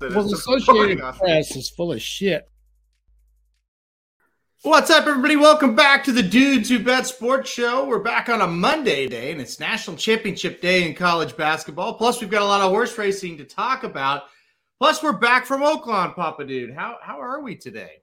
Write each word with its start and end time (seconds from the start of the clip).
Well, 0.00 0.32
Associated. 0.32 1.00
Press 1.00 1.56
is 1.56 1.70
full 1.70 1.92
of 1.92 2.00
shit. 2.00 2.48
What's 4.62 4.90
up, 4.90 5.06
everybody? 5.06 5.36
Welcome 5.36 5.74
back 5.74 6.04
to 6.04 6.12
the 6.12 6.22
Dudes 6.22 6.68
Who 6.68 6.78
Bet 6.82 7.06
Sports 7.06 7.50
Show. 7.50 7.84
We're 7.86 7.98
back 8.00 8.28
on 8.28 8.40
a 8.40 8.46
Monday 8.46 9.06
day, 9.08 9.32
and 9.32 9.40
it's 9.40 9.58
National 9.60 9.96
Championship 9.96 10.60
Day 10.60 10.86
in 10.88 10.94
college 10.94 11.36
basketball. 11.36 11.94
Plus, 11.94 12.20
we've 12.20 12.30
got 12.30 12.42
a 12.42 12.44
lot 12.44 12.60
of 12.60 12.70
horse 12.70 12.96
racing 12.98 13.38
to 13.38 13.44
talk 13.44 13.82
about. 13.84 14.24
Plus, 14.80 15.02
we're 15.02 15.12
back 15.18 15.46
from 15.46 15.62
Oaklawn, 15.62 16.14
Papa 16.14 16.44
Dude. 16.44 16.74
How 16.74 16.98
how 17.02 17.20
are 17.20 17.40
we 17.40 17.56
today? 17.56 18.02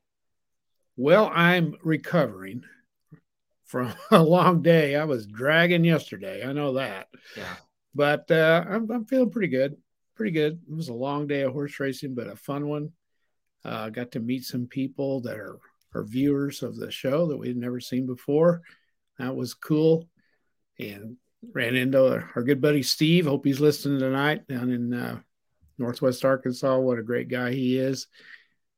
Well, 0.97 1.29
I'm 1.33 1.75
recovering 1.83 2.63
from 3.65 3.93
a 4.11 4.21
long 4.21 4.61
day. 4.61 4.95
I 4.97 5.05
was 5.05 5.27
dragging 5.27 5.85
yesterday. 5.85 6.45
I 6.45 6.51
know 6.51 6.73
that, 6.73 7.07
Yeah. 7.37 7.55
but 7.93 8.29
uh, 8.31 8.65
I'm, 8.67 8.89
I'm 8.91 9.05
feeling 9.05 9.29
pretty 9.29 9.47
good. 9.49 9.77
Pretty 10.15 10.31
good. 10.31 10.59
It 10.69 10.75
was 10.75 10.89
a 10.89 10.93
long 10.93 11.27
day 11.27 11.41
of 11.41 11.53
horse 11.53 11.79
racing, 11.79 12.15
but 12.15 12.27
a 12.27 12.35
fun 12.35 12.67
one. 12.67 12.91
Uh, 13.63 13.89
got 13.89 14.11
to 14.11 14.19
meet 14.19 14.45
some 14.45 14.67
people 14.67 15.21
that 15.21 15.37
are, 15.37 15.57
are 15.93 16.03
viewers 16.03 16.63
of 16.63 16.75
the 16.75 16.91
show 16.91 17.27
that 17.27 17.37
we'd 17.37 17.57
never 17.57 17.79
seen 17.79 18.05
before. 18.05 18.61
That 19.17 19.35
was 19.35 19.53
cool. 19.53 20.07
And 20.79 21.17
ran 21.53 21.75
into 21.75 22.11
our, 22.11 22.31
our 22.35 22.43
good 22.43 22.61
buddy 22.61 22.83
Steve. 22.83 23.25
Hope 23.25 23.45
he's 23.45 23.59
listening 23.59 23.99
tonight 23.99 24.47
down 24.47 24.71
in 24.71 24.93
uh, 24.93 25.19
Northwest 25.77 26.23
Arkansas. 26.25 26.77
What 26.77 26.99
a 26.99 27.03
great 27.03 27.27
guy 27.27 27.51
he 27.51 27.77
is. 27.77 28.07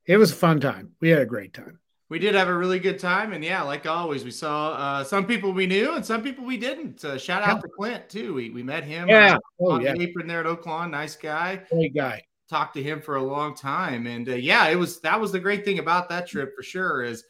It 0.06 0.16
was 0.16 0.32
a 0.32 0.36
fun 0.36 0.60
time. 0.60 0.92
We 1.00 1.10
had 1.10 1.22
a 1.22 1.26
great 1.26 1.52
time. 1.52 1.80
We 2.10 2.18
did 2.18 2.34
have 2.34 2.48
a 2.48 2.56
really 2.56 2.78
good 2.78 2.98
time, 2.98 3.34
and 3.34 3.44
yeah, 3.44 3.60
like 3.62 3.84
always, 3.86 4.24
we 4.24 4.30
saw 4.30 4.70
uh, 4.72 5.04
some 5.04 5.26
people 5.26 5.52
we 5.52 5.66
knew 5.66 5.94
and 5.94 6.04
some 6.04 6.22
people 6.22 6.44
we 6.44 6.56
didn't. 6.56 7.04
Uh, 7.04 7.18
shout 7.18 7.42
out 7.42 7.60
to 7.60 7.68
Clint 7.68 8.08
too. 8.08 8.32
We 8.34 8.48
we 8.50 8.62
met 8.62 8.84
him 8.84 9.08
Yeah. 9.08 9.34
uh, 9.34 9.38
Oh, 9.60 9.72
on 9.72 9.82
yeah. 9.82 9.92
the 9.92 10.02
apron 10.02 10.26
there 10.26 10.40
at 10.40 10.46
Oaklawn. 10.46 10.90
Nice 10.90 11.16
guy. 11.16 11.60
Great 11.70 11.94
guy. 11.94 12.22
talked 12.48 12.74
to 12.76 12.82
him 12.82 13.02
for 13.02 13.16
a 13.16 13.22
long 13.22 13.54
time 13.54 14.06
and 14.06 14.26
uh, 14.30 14.34
yeah 14.34 14.68
it 14.68 14.74
was 14.76 15.00
that 15.00 15.20
was 15.20 15.30
the 15.32 15.38
great 15.38 15.66
thing 15.66 15.80
about 15.80 16.08
that 16.08 16.26
trip 16.26 16.54
for 16.56 16.62
sure 16.62 17.02
is 17.02 17.22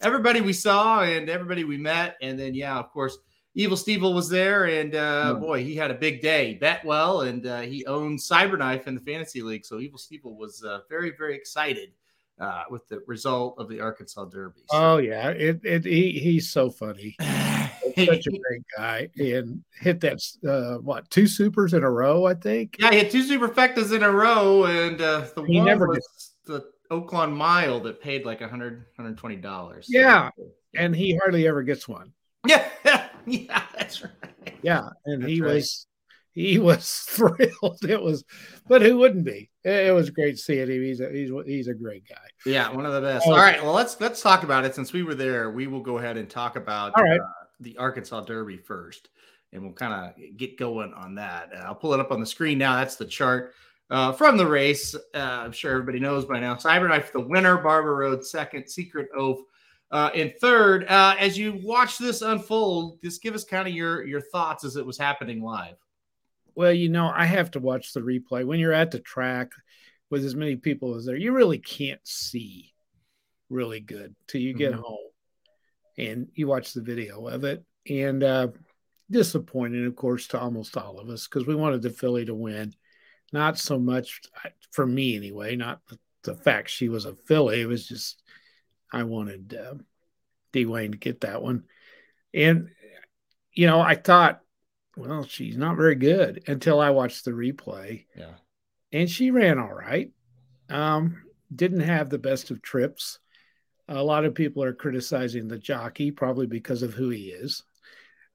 everybody 0.00 0.40
we 0.40 0.52
saw 0.52 1.02
and 1.02 1.28
everybody 1.30 1.62
we 1.62 1.76
met 1.76 2.16
and 2.22 2.36
then 2.36 2.56
yeah 2.56 2.76
of 2.76 2.90
course 2.90 3.16
evil 3.54 3.76
Stevel 3.76 4.12
was 4.16 4.28
there 4.28 4.64
and 4.64 4.96
uh, 4.96 5.30
Yeah. 5.32 5.32
boy 5.38 5.62
he 5.62 5.76
had 5.76 5.92
a 5.92 5.94
big 5.94 6.20
day 6.20 6.54
bet 6.54 6.84
well 6.84 7.20
and 7.20 7.46
uh, 7.46 7.60
he 7.60 7.86
owns 7.86 8.26
cyberknife 8.28 8.88
in 8.88 8.96
the 8.96 9.00
fantasy 9.00 9.42
league 9.42 9.64
so 9.64 9.78
evil 9.78 9.96
Stevel 9.96 10.36
was 10.36 10.64
uh, 10.64 10.80
very 10.90 11.12
very 11.16 11.36
excited 11.36 11.90
uh, 12.40 12.64
with 12.70 12.86
the 12.88 13.00
result 13.06 13.56
of 13.58 13.68
the 13.68 13.80
arkansas 13.80 14.24
derby 14.26 14.60
So- 14.70 14.76
Oh 14.76 14.96
yeah, 14.98 15.30
it, 15.30 15.60
it 15.64 15.84
he 15.84 16.12
he's 16.18 16.50
so 16.50 16.70
funny. 16.70 17.16
Such 17.96 18.26
a 18.26 18.30
great 18.30 18.64
guy, 18.76 19.08
and 19.16 19.62
hit 19.80 20.00
that 20.00 20.18
uh, 20.48 20.78
what 20.78 21.08
two 21.10 21.28
supers 21.28 21.74
in 21.74 21.84
a 21.84 21.90
row, 21.90 22.24
I 22.24 22.34
think. 22.34 22.76
Yeah, 22.80 22.90
he 22.90 22.98
had 22.98 23.10
two 23.10 23.22
superfectas 23.22 23.94
in 23.94 24.02
a 24.02 24.10
row, 24.10 24.64
and 24.64 25.00
uh, 25.00 25.26
the 25.36 25.42
He 25.44 25.60
one 25.60 25.78
was 25.78 26.34
the 26.44 26.64
Oaklawn 26.90 27.32
Mile 27.32 27.80
that 27.80 28.02
paid 28.02 28.24
like 28.24 28.40
100 28.40 28.72
120 28.96 29.36
dollars. 29.36 29.86
Yeah. 29.88 30.30
And 30.76 30.94
he 30.94 31.16
hardly 31.16 31.46
ever 31.46 31.62
gets 31.62 31.86
one. 31.86 32.12
yeah, 32.46 32.68
yeah, 33.26 33.62
that's 33.78 34.02
right. 34.02 34.12
Yeah, 34.62 34.88
and 35.06 35.24
he 35.24 35.40
right. 35.40 35.54
was 35.54 35.86
he 36.32 36.58
was 36.58 36.90
thrilled. 37.08 37.84
It 37.88 38.02
was, 38.02 38.24
but 38.66 38.82
who 38.82 38.98
wouldn't 38.98 39.24
be? 39.24 39.50
It, 39.64 39.86
it 39.86 39.92
was 39.92 40.10
great 40.10 40.38
seeing 40.38 40.68
him. 40.68 40.82
He's 40.82 41.00
a 41.00 41.10
he's 41.10 41.30
he's 41.46 41.68
a 41.68 41.74
great 41.74 42.08
guy. 42.08 42.16
Yeah, 42.46 42.70
one 42.70 42.86
of 42.86 42.92
the 42.92 43.00
best. 43.00 43.26
Oh. 43.26 43.32
All 43.32 43.38
right, 43.38 43.62
well 43.62 43.72
let's 43.72 44.00
let's 44.00 44.22
talk 44.22 44.42
about 44.42 44.64
it 44.64 44.74
since 44.74 44.92
we 44.92 45.02
were 45.02 45.14
there. 45.14 45.50
We 45.50 45.66
will 45.66 45.80
go 45.80 45.98
ahead 45.98 46.16
and 46.16 46.28
talk 46.28 46.56
about 46.56 46.92
All 46.96 47.02
right. 47.02 47.20
uh, 47.20 47.24
the 47.60 47.76
Arkansas 47.78 48.20
Derby 48.22 48.58
first, 48.58 49.08
and 49.52 49.62
we'll 49.62 49.72
kind 49.72 49.92
of 49.92 50.36
get 50.36 50.58
going 50.58 50.92
on 50.94 51.14
that. 51.16 51.50
Uh, 51.54 51.60
I'll 51.60 51.74
pull 51.74 51.94
it 51.94 52.00
up 52.00 52.12
on 52.12 52.20
the 52.20 52.26
screen 52.26 52.58
now. 52.58 52.76
That's 52.76 52.96
the 52.96 53.06
chart 53.06 53.54
uh, 53.90 54.12
from 54.12 54.36
the 54.36 54.46
race. 54.46 54.94
Uh, 54.94 55.18
I'm 55.18 55.52
sure 55.52 55.72
everybody 55.72 56.00
knows 56.00 56.24
by 56.24 56.40
now. 56.40 56.54
Cyberknife 56.54 57.12
the 57.12 57.20
winner, 57.20 57.56
Barber 57.58 57.96
Road 57.96 58.24
second, 58.24 58.68
Secret 58.68 59.08
Oath 59.16 59.40
uh, 59.90 60.10
in 60.14 60.32
third. 60.40 60.84
Uh, 60.88 61.14
as 61.18 61.38
you 61.38 61.60
watch 61.62 61.98
this 61.98 62.20
unfold, 62.20 63.00
just 63.02 63.22
give 63.22 63.34
us 63.34 63.44
kind 63.44 63.66
of 63.66 63.74
your 63.74 64.04
your 64.04 64.20
thoughts 64.20 64.64
as 64.64 64.76
it 64.76 64.84
was 64.84 64.98
happening 64.98 65.42
live. 65.42 65.76
Well, 66.54 66.72
you 66.72 66.88
know, 66.88 67.10
I 67.14 67.24
have 67.24 67.50
to 67.52 67.60
watch 67.60 67.92
the 67.92 68.00
replay 68.00 68.44
when 68.44 68.60
you're 68.60 68.72
at 68.72 68.90
the 68.90 69.00
track 69.00 69.50
with 70.10 70.24
as 70.24 70.34
many 70.34 70.56
people 70.56 70.94
as 70.94 71.04
there. 71.04 71.16
You 71.16 71.32
really 71.32 71.58
can't 71.58 72.00
see 72.04 72.72
really 73.50 73.80
good 73.80 74.14
till 74.26 74.40
you 74.40 74.54
get 74.54 74.72
Mhm. 74.72 74.80
home 74.80 75.10
and 75.98 76.28
you 76.34 76.46
watch 76.46 76.72
the 76.72 76.82
video 76.82 77.26
of 77.26 77.44
it. 77.44 77.64
And 77.88 78.22
uh, 78.22 78.48
disappointing, 79.10 79.86
of 79.86 79.96
course, 79.96 80.28
to 80.28 80.40
almost 80.40 80.76
all 80.76 80.98
of 80.98 81.08
us 81.08 81.26
because 81.26 81.46
we 81.46 81.54
wanted 81.54 81.82
the 81.82 81.90
filly 81.90 82.24
to 82.24 82.34
win. 82.34 82.74
Not 83.32 83.58
so 83.58 83.78
much 83.78 84.20
for 84.70 84.86
me, 84.86 85.16
anyway. 85.16 85.56
Not 85.56 85.80
the, 85.88 85.98
the 86.22 86.34
fact 86.34 86.70
she 86.70 86.88
was 86.88 87.04
a 87.04 87.14
filly. 87.14 87.60
It 87.60 87.66
was 87.66 87.86
just 87.86 88.22
I 88.92 89.02
wanted 89.02 89.54
uh, 89.54 89.74
D. 90.52 90.66
Wayne 90.66 90.92
to 90.92 90.98
get 90.98 91.22
that 91.22 91.42
one. 91.42 91.64
And 92.32 92.70
you 93.52 93.66
know, 93.66 93.80
I 93.80 93.94
thought 93.94 94.40
well, 94.96 95.24
she's 95.24 95.56
not 95.56 95.76
very 95.76 95.94
good 95.94 96.42
until 96.46 96.80
I 96.80 96.90
watched 96.90 97.24
the 97.24 97.32
replay, 97.32 98.06
Yeah. 98.16 98.34
and 98.92 99.08
she 99.10 99.30
ran 99.30 99.58
all 99.58 99.72
right. 99.74 100.10
Um, 100.68 101.22
didn't 101.54 101.80
have 101.80 102.10
the 102.10 102.18
best 102.18 102.50
of 102.50 102.62
trips. 102.62 103.18
A 103.88 104.02
lot 104.02 104.24
of 104.24 104.34
people 104.34 104.62
are 104.64 104.72
criticizing 104.72 105.46
the 105.46 105.58
jockey, 105.58 106.10
probably 106.10 106.46
because 106.46 106.82
of 106.82 106.94
who 106.94 107.10
he 107.10 107.30
is. 107.30 107.62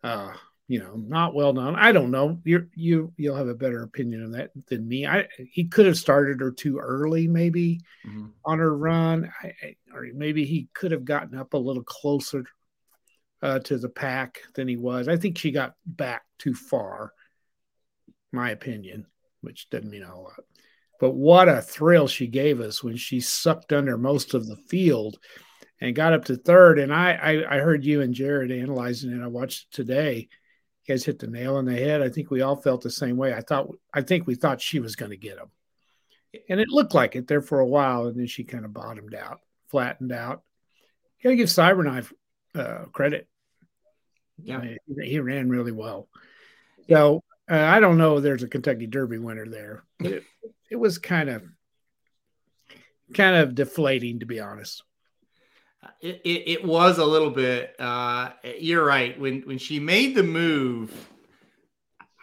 Uh, 0.04 0.34
you 0.68 0.78
know, 0.80 0.96
not 0.96 1.34
well 1.34 1.52
known. 1.52 1.76
I 1.76 1.92
don't 1.92 2.12
know. 2.12 2.40
You 2.46 2.70
you 2.76 3.12
you'll 3.18 3.36
have 3.36 3.48
a 3.48 3.56
better 3.56 3.82
opinion 3.82 4.22
of 4.24 4.32
that 4.34 4.52
than 4.68 4.88
me. 4.88 5.08
I 5.08 5.28
he 5.52 5.64
could 5.64 5.88
have 5.88 5.98
started 5.98 6.40
her 6.42 6.52
too 6.52 6.78
early, 6.78 7.28
maybe 7.28 7.82
Mhm. 8.06 8.32
on 8.46 8.60
her 8.60 8.78
run, 8.78 9.34
I, 9.42 9.76
or 9.92 10.06
maybe 10.14 10.46
he 10.46 10.68
could 10.76 10.92
have 10.92 11.06
gotten 11.06 11.36
up 11.36 11.56
a 11.56 11.58
little 11.58 11.82
closer 11.84 12.46
uh, 13.42 13.60
to 13.60 13.78
the 13.78 13.90
pack 13.90 14.42
than 14.56 14.68
he 14.68 14.78
was. 14.78 15.08
I 15.08 15.18
think 15.18 15.38
she 15.38 15.52
got 15.52 15.76
back 15.86 16.24
too 16.38 16.54
far, 16.54 17.14
my 18.32 18.52
opinion, 18.52 19.06
which 19.42 19.70
doesn't 19.70 19.90
mean 19.90 20.04
a 20.04 20.08
whole 20.08 20.24
lot. 20.24 20.40
But 21.00 21.12
what 21.12 21.48
a 21.48 21.62
thrill 21.62 22.08
she 22.08 22.28
gave 22.28 22.60
us 22.60 22.84
when 22.84 22.98
she 22.98 23.22
sucked 23.22 23.72
under 23.72 23.98
most 23.98 24.34
of 24.34 24.48
the 24.48 24.58
field 24.58 25.18
and 25.80 25.96
got 25.96 26.14
up 26.14 26.26
to 26.26 26.36
third. 26.36 26.78
And 26.78 26.94
I, 26.94 27.14
I, 27.14 27.56
I 27.56 27.60
heard 27.60 27.86
you 27.86 28.02
and 28.02 28.14
Jared 28.14 28.52
analyzing 28.52 29.12
it. 29.12 29.24
I 29.24 29.28
watched 29.28 29.68
it 29.68 29.76
today. 29.76 30.28
You 30.84 30.94
guys 30.94 31.06
hit 31.06 31.20
the 31.20 31.28
nail 31.28 31.56
on 31.56 31.66
the 31.66 31.74
head. 31.74 32.02
I 32.02 32.10
think 32.10 32.30
we 32.30 32.42
all 32.42 32.58
felt 32.58 32.82
the 32.82 32.90
same 32.90 33.16
way. 33.16 33.34
I 33.34 33.42
thought, 33.42 33.70
I 33.94 34.02
think 34.02 34.28
we 34.28 34.36
thought 34.36 34.60
she 34.60 34.80
was 34.80 34.96
going 34.96 35.12
to 35.12 35.18
get 35.18 35.38
him, 35.38 35.52
and 36.50 36.60
it 36.60 36.68
looked 36.68 36.96
like 36.96 37.16
it 37.16 37.28
there 37.28 37.42
for 37.42 37.60
a 37.60 37.68
while, 37.68 38.08
and 38.08 38.20
then 38.20 38.28
she 38.28 38.44
kind 38.44 38.66
of 38.66 38.74
bottomed 38.74 39.14
out, 39.14 39.40
flattened 39.70 40.12
out. 40.12 40.42
Got 41.24 41.30
to 41.30 41.36
give 41.36 41.48
Cyberknife 41.48 42.12
uh, 42.56 42.86
credit. 42.92 43.28
Yeah. 44.42 44.62
He, 44.62 45.10
he 45.10 45.20
ran 45.20 45.50
really 45.50 45.72
well. 45.72 46.08
So 46.90 47.24
uh, 47.50 47.56
I 47.56 47.80
don't 47.80 47.98
know. 47.98 48.18
if 48.18 48.24
There's 48.24 48.44
a 48.44 48.48
Kentucky 48.48 48.88
Derby 48.88 49.18
winner 49.18 49.48
there. 49.48 49.84
It, 50.00 50.24
it 50.70 50.76
was 50.76 50.98
kind 50.98 51.30
of, 51.30 51.44
kind 53.14 53.36
of 53.36 53.56
deflating, 53.56 54.20
to 54.20 54.26
be 54.26 54.40
honest. 54.40 54.84
It, 56.02 56.22
it, 56.24 56.50
it 56.50 56.66
was 56.66 56.98
a 56.98 57.06
little 57.06 57.32
bit. 57.32 57.76
Uh, 57.80 58.32
you're 58.60 58.84
right. 58.84 59.20
When 59.20 59.42
when 59.42 59.58
she 59.58 59.80
made 59.80 60.14
the 60.14 60.24
move, 60.24 60.94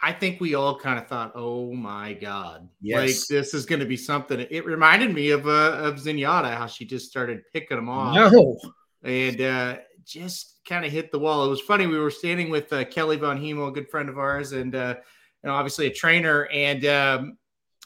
I 0.01 0.13
think 0.13 0.39
we 0.39 0.53
all 0.53 0.77
kind 0.77 0.99
of 0.99 1.07
thought, 1.07 1.31
"Oh 1.33 1.73
my 1.73 2.13
god, 2.13 2.69
yes. 2.81 2.97
like 2.97 3.27
this 3.27 3.53
is 3.53 3.65
going 3.65 3.79
to 3.79 3.85
be 3.85 3.97
something." 3.97 4.45
It 4.49 4.65
reminded 4.65 5.13
me 5.13 5.31
of 5.31 5.47
uh, 5.47 5.73
of 5.79 5.95
Zenyatta, 5.95 6.55
how 6.55 6.67
she 6.67 6.85
just 6.85 7.09
started 7.09 7.41
picking 7.51 7.77
them 7.77 7.89
off 7.89 8.15
No, 8.15 8.57
and 9.03 9.41
uh, 9.41 9.77
just 10.07 10.59
kind 10.67 10.85
of 10.85 10.91
hit 10.91 11.11
the 11.11 11.19
wall. 11.19 11.45
It 11.45 11.49
was 11.49 11.61
funny. 11.61 11.87
We 11.87 11.99
were 11.99 12.11
standing 12.11 12.49
with 12.49 12.71
uh, 12.73 12.85
Kelly 12.85 13.17
Von 13.17 13.39
Hemel, 13.39 13.69
a 13.69 13.71
good 13.71 13.89
friend 13.89 14.09
of 14.09 14.17
ours, 14.17 14.51
and 14.53 14.73
uh, 14.75 14.95
you 15.43 15.49
know, 15.49 15.55
obviously 15.55 15.87
a 15.87 15.93
trainer, 15.93 16.47
and 16.47 16.85
um, 16.85 17.37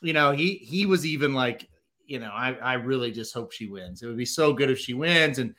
you 0.02 0.14
know, 0.14 0.32
he 0.32 0.56
he 0.56 0.86
was 0.86 1.06
even 1.06 1.34
like, 1.34 1.68
you 2.06 2.20
know, 2.20 2.32
I 2.32 2.54
I 2.54 2.74
really 2.74 3.12
just 3.12 3.34
hope 3.34 3.52
she 3.52 3.68
wins. 3.68 4.02
It 4.02 4.08
would 4.08 4.18
be 4.18 4.26
so 4.26 4.54
good 4.54 4.70
if 4.70 4.80
she 4.80 4.94
wins, 4.94 5.40
and 5.40 5.54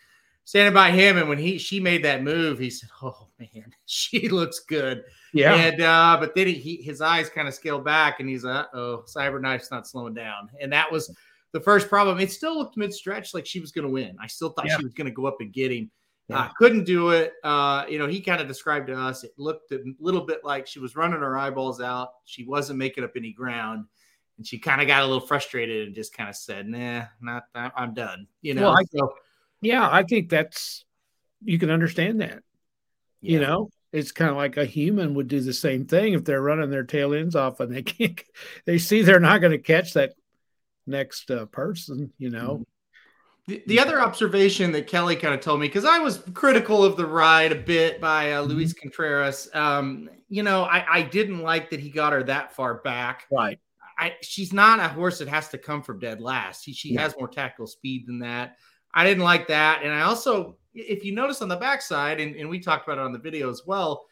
standing 0.45 0.75
by 0.75 0.91
him, 0.91 1.19
and 1.19 1.29
when 1.29 1.39
he 1.39 1.59
she 1.59 1.79
made 1.81 2.05
that 2.05 2.23
move, 2.23 2.59
he 2.59 2.71
said, 2.71 2.89
"Oh 3.03 3.29
man, 3.39 3.73
she 3.87 4.29
looks 4.29 4.61
good." 4.61 5.05
yeah, 5.35 5.55
And 5.55 5.81
uh, 5.81 6.17
but 6.21 6.35
then 6.35 6.47
he, 6.49 6.77
his 6.77 7.01
eyes 7.01 7.29
kind 7.29 7.49
of 7.49 7.55
scaled 7.55 7.85
back, 7.85 8.21
and 8.21 8.29
he's 8.29 8.45
uh 8.45 8.65
oh, 8.75 9.05
Cyberknife's 9.07 9.71
not 9.71 9.87
slowing 9.87 10.15
down, 10.15 10.49
and 10.61 10.73
that 10.73 10.91
was 10.91 11.15
the 11.53 11.61
first 11.61 11.89
problem, 11.89 12.19
it 12.19 12.33
still 12.33 12.57
looked 12.57 12.77
mid 12.79 12.95
stretch 12.95 13.35
like 13.35 13.45
she 13.47 13.61
was 13.61 13.73
going 13.73 13.87
to 13.87 13.93
win. 13.93 14.17
I 14.21 14.27
still 14.27 14.49
thought 14.51 14.67
Yeah. 14.67 14.79
she 14.79 14.85
was 14.85 14.95
going 14.95 15.05
to 15.07 15.13
go 15.13 15.27
up 15.27 15.37
and 15.41 15.53
get 15.53 15.71
him. 15.71 15.91
Yeah. 16.33 16.41
Uh, 16.41 16.49
couldn't 16.59 16.85
do 16.85 17.11
it. 17.11 17.35
Uh, 17.45 17.85
you 17.89 17.99
know, 17.99 18.07
he 18.07 18.21
kind 18.21 18.41
of 18.41 18.49
described 18.49 18.89
to 18.89 18.99
us, 18.99 19.25
it 19.25 19.33
looked 19.37 19.73
a 19.73 19.81
little 20.01 20.23
bit 20.23 20.45
like 20.45 20.67
she 20.67 20.79
was 20.79 20.97
running 20.97 21.21
her 21.21 21.37
eyeballs 21.37 21.81
out. 21.81 22.11
She 22.25 22.45
wasn't 22.45 22.79
making 22.79 23.05
up 23.05 23.13
any 23.17 23.33
ground. 23.33 23.87
And 24.39 24.47
she 24.47 24.59
kind 24.59 24.81
of 24.81 24.87
got 24.87 25.03
a 25.03 25.07
little 25.07 25.21
frustrated 25.27 25.87
and 25.87 25.95
just 25.95 26.17
kind 26.17 26.29
of 26.29 26.37
said, 26.37 26.67
nah, 26.67 27.05
not. 27.21 27.45
I'm 27.55 27.95
done. 27.95 28.27
You 28.41 28.55
know, 28.55 28.63
Well, 28.63 28.79
I- 28.79 28.85
so, 28.97 29.15
Yeah, 29.61 29.89
I 29.91 30.03
think 30.03 30.29
that's 30.31 30.85
you 31.45 31.59
can 31.59 31.71
understand 31.71 32.21
that. 32.21 32.43
You 33.21 33.39
know, 33.41 33.71
it's 33.93 34.11
kind 34.11 34.31
of 34.31 34.37
like 34.37 34.57
a 34.57 34.65
human 34.65 35.15
would 35.15 35.29
do 35.29 35.41
the 35.41 35.53
same 35.53 35.85
thing 35.87 36.15
if 36.15 36.25
they're 36.25 36.43
running 36.43 36.71
their 36.71 36.83
tail 36.83 37.15
ends 37.15 37.37
off 37.37 37.61
and 37.61 37.73
they 37.73 37.83
can't, 37.83 38.21
they 38.65 38.79
see 38.79 39.03
they're 39.03 39.21
not 39.21 39.41
going 39.41 39.53
to 39.53 39.59
catch 39.59 39.93
that 39.93 40.15
next 40.87 41.31
uh, 41.31 41.47
person. 41.47 42.13
You 42.19 42.31
know, 42.31 42.65
The, 43.49 43.63
the 43.67 43.81
other 43.81 44.01
observation 44.01 44.71
that 44.73 44.87
Kelly 44.87 45.17
kind 45.17 45.35
of 45.35 45.41
told 45.41 45.59
me, 45.61 45.67
because 45.67 45.85
I 45.85 45.99
was 45.99 46.23
critical 46.33 46.85
of 46.85 46.97
the 46.97 47.07
ride 47.07 47.51
a 47.51 47.57
bit 47.57 48.01
by 48.01 48.35
uh, 48.35 48.43
Luis 48.43 48.73
Contreras, 48.73 49.49
um, 49.53 50.09
you 50.29 50.45
know, 50.45 50.63
I, 50.63 50.99
I 50.99 51.03
didn't 51.03 51.41
like 51.43 51.69
that 51.71 51.81
he 51.81 51.91
got 51.91 52.13
her 52.13 52.23
that 52.25 52.55
far 52.55 52.75
back. 52.83 53.27
right? 53.33 53.59
I, 53.99 54.15
she's 54.23 54.53
not 54.53 54.79
a 54.79 54.87
horse 54.89 55.19
that 55.19 55.27
has 55.29 55.49
to 55.49 55.59
come 55.59 55.83
from 55.83 55.99
dead 55.99 56.21
last. 56.21 56.65
She, 56.65 56.73
she 56.73 56.95
Yeah. 56.95 57.03
has 57.03 57.15
more 57.19 57.27
tactical 57.29 57.67
speed 57.67 58.07
than 58.07 58.21
that. 58.21 58.57
I 58.95 59.05
didn't 59.05 59.25
like 59.25 59.49
that. 59.49 59.83
And 59.83 59.93
I 59.93 60.03
also, 60.03 60.57
if 60.73 61.05
you 61.05 61.13
notice 61.13 61.43
on 61.43 61.49
the 61.49 61.57
backside, 61.57 62.21
and, 62.21 62.37
and 62.37 62.49
we 62.49 62.61
talked 62.61 62.87
about 62.87 62.99
it 62.99 63.05
on 63.05 63.13
the 63.13 63.19
video 63.19 63.51
as 63.51 63.63
well, 63.67 64.05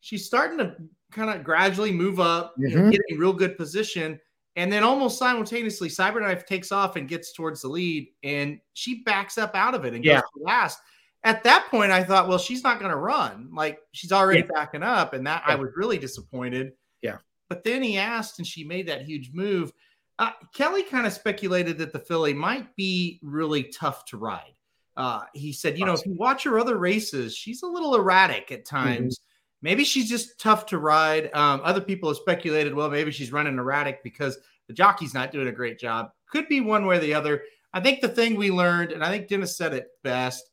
she's 0.00 0.26
starting 0.26 0.58
to 0.58 0.76
kind 1.10 1.30
of 1.30 1.42
gradually 1.42 1.90
move 1.92 2.20
up, 2.20 2.54
you 2.58 2.68
know, 2.68 2.82
Mhm. 2.82 2.90
get 2.92 3.00
in 3.08 3.18
real 3.18 3.32
good 3.32 3.56
position. 3.56 4.20
And 4.56 4.72
then 4.72 4.84
almost 4.84 5.18
simultaneously, 5.18 5.88
Cyberknife 5.88 6.46
takes 6.46 6.70
off 6.70 6.96
and 6.96 7.08
gets 7.08 7.32
towards 7.32 7.62
the 7.62 7.68
lead, 7.68 8.08
and 8.22 8.60
she 8.74 9.02
backs 9.02 9.36
up 9.36 9.54
out 9.54 9.74
of 9.74 9.84
it 9.84 9.94
and 9.94 10.04
Yeah. 10.04 10.20
goes 10.20 10.30
to 10.36 10.42
last. 10.44 10.78
At 11.24 11.42
that 11.44 11.66
point, 11.70 11.90
I 11.90 12.04
thought, 12.04 12.28
well, 12.28 12.38
she's 12.38 12.62
not 12.62 12.78
going 12.78 12.90
to 12.90 12.96
run. 12.96 13.48
Like 13.52 13.80
she's 13.92 14.12
already 14.12 14.42
backing 14.42 14.82
up, 14.82 15.12
and 15.12 15.26
that 15.26 15.42
I 15.46 15.54
was 15.56 15.70
really 15.74 15.98
disappointed. 15.98 16.72
Yeah. 17.02 17.18
But 17.48 17.64
then 17.64 17.82
he 17.82 17.98
asked, 17.98 18.38
and 18.38 18.46
she 18.46 18.62
made 18.62 18.86
that 18.88 19.02
huge 19.02 19.32
move. 19.32 19.72
Uh, 20.18 20.30
Kelly 20.54 20.84
kind 20.84 21.06
of 21.06 21.12
speculated 21.12 21.76
that 21.78 21.92
the 21.92 21.98
filly 21.98 22.32
might 22.32 22.74
be 22.76 23.18
really 23.22 23.64
tough 23.64 24.04
to 24.06 24.16
ride. 24.16 24.54
Uh, 24.96 25.22
he 25.32 25.52
said, 25.52 25.76
you 25.76 25.84
know, 25.84 25.94
if 25.94 26.06
you 26.06 26.14
watch 26.14 26.44
her 26.44 26.58
other 26.58 26.78
races, 26.78 27.34
she's 27.36 27.62
a 27.62 27.66
little 27.66 27.96
erratic 27.96 28.52
at 28.52 28.64
times. 28.64 29.18
Maybe 29.64 29.82
she's 29.82 30.10
just 30.10 30.38
tough 30.38 30.66
to 30.66 30.78
ride. 30.78 31.30
Um, 31.32 31.62
other 31.64 31.80
people 31.80 32.10
have 32.10 32.18
speculated, 32.18 32.74
well, 32.74 32.90
maybe 32.90 33.10
she's 33.10 33.32
running 33.32 33.56
erratic 33.56 34.02
because 34.04 34.36
the 34.68 34.74
jockey's 34.74 35.14
not 35.14 35.32
doing 35.32 35.48
a 35.48 35.52
great 35.52 35.78
job. 35.78 36.10
Could 36.30 36.48
be 36.48 36.60
one 36.60 36.84
way 36.84 36.98
or 36.98 37.00
the 37.00 37.14
other. 37.14 37.44
I 37.72 37.80
think 37.80 38.02
the 38.02 38.08
thing 38.08 38.36
we 38.36 38.50
learned, 38.50 38.92
and 38.92 39.02
I 39.02 39.08
think 39.08 39.26
Dennis 39.26 39.56
said 39.56 39.72
it 39.72 39.86
best, 40.02 40.50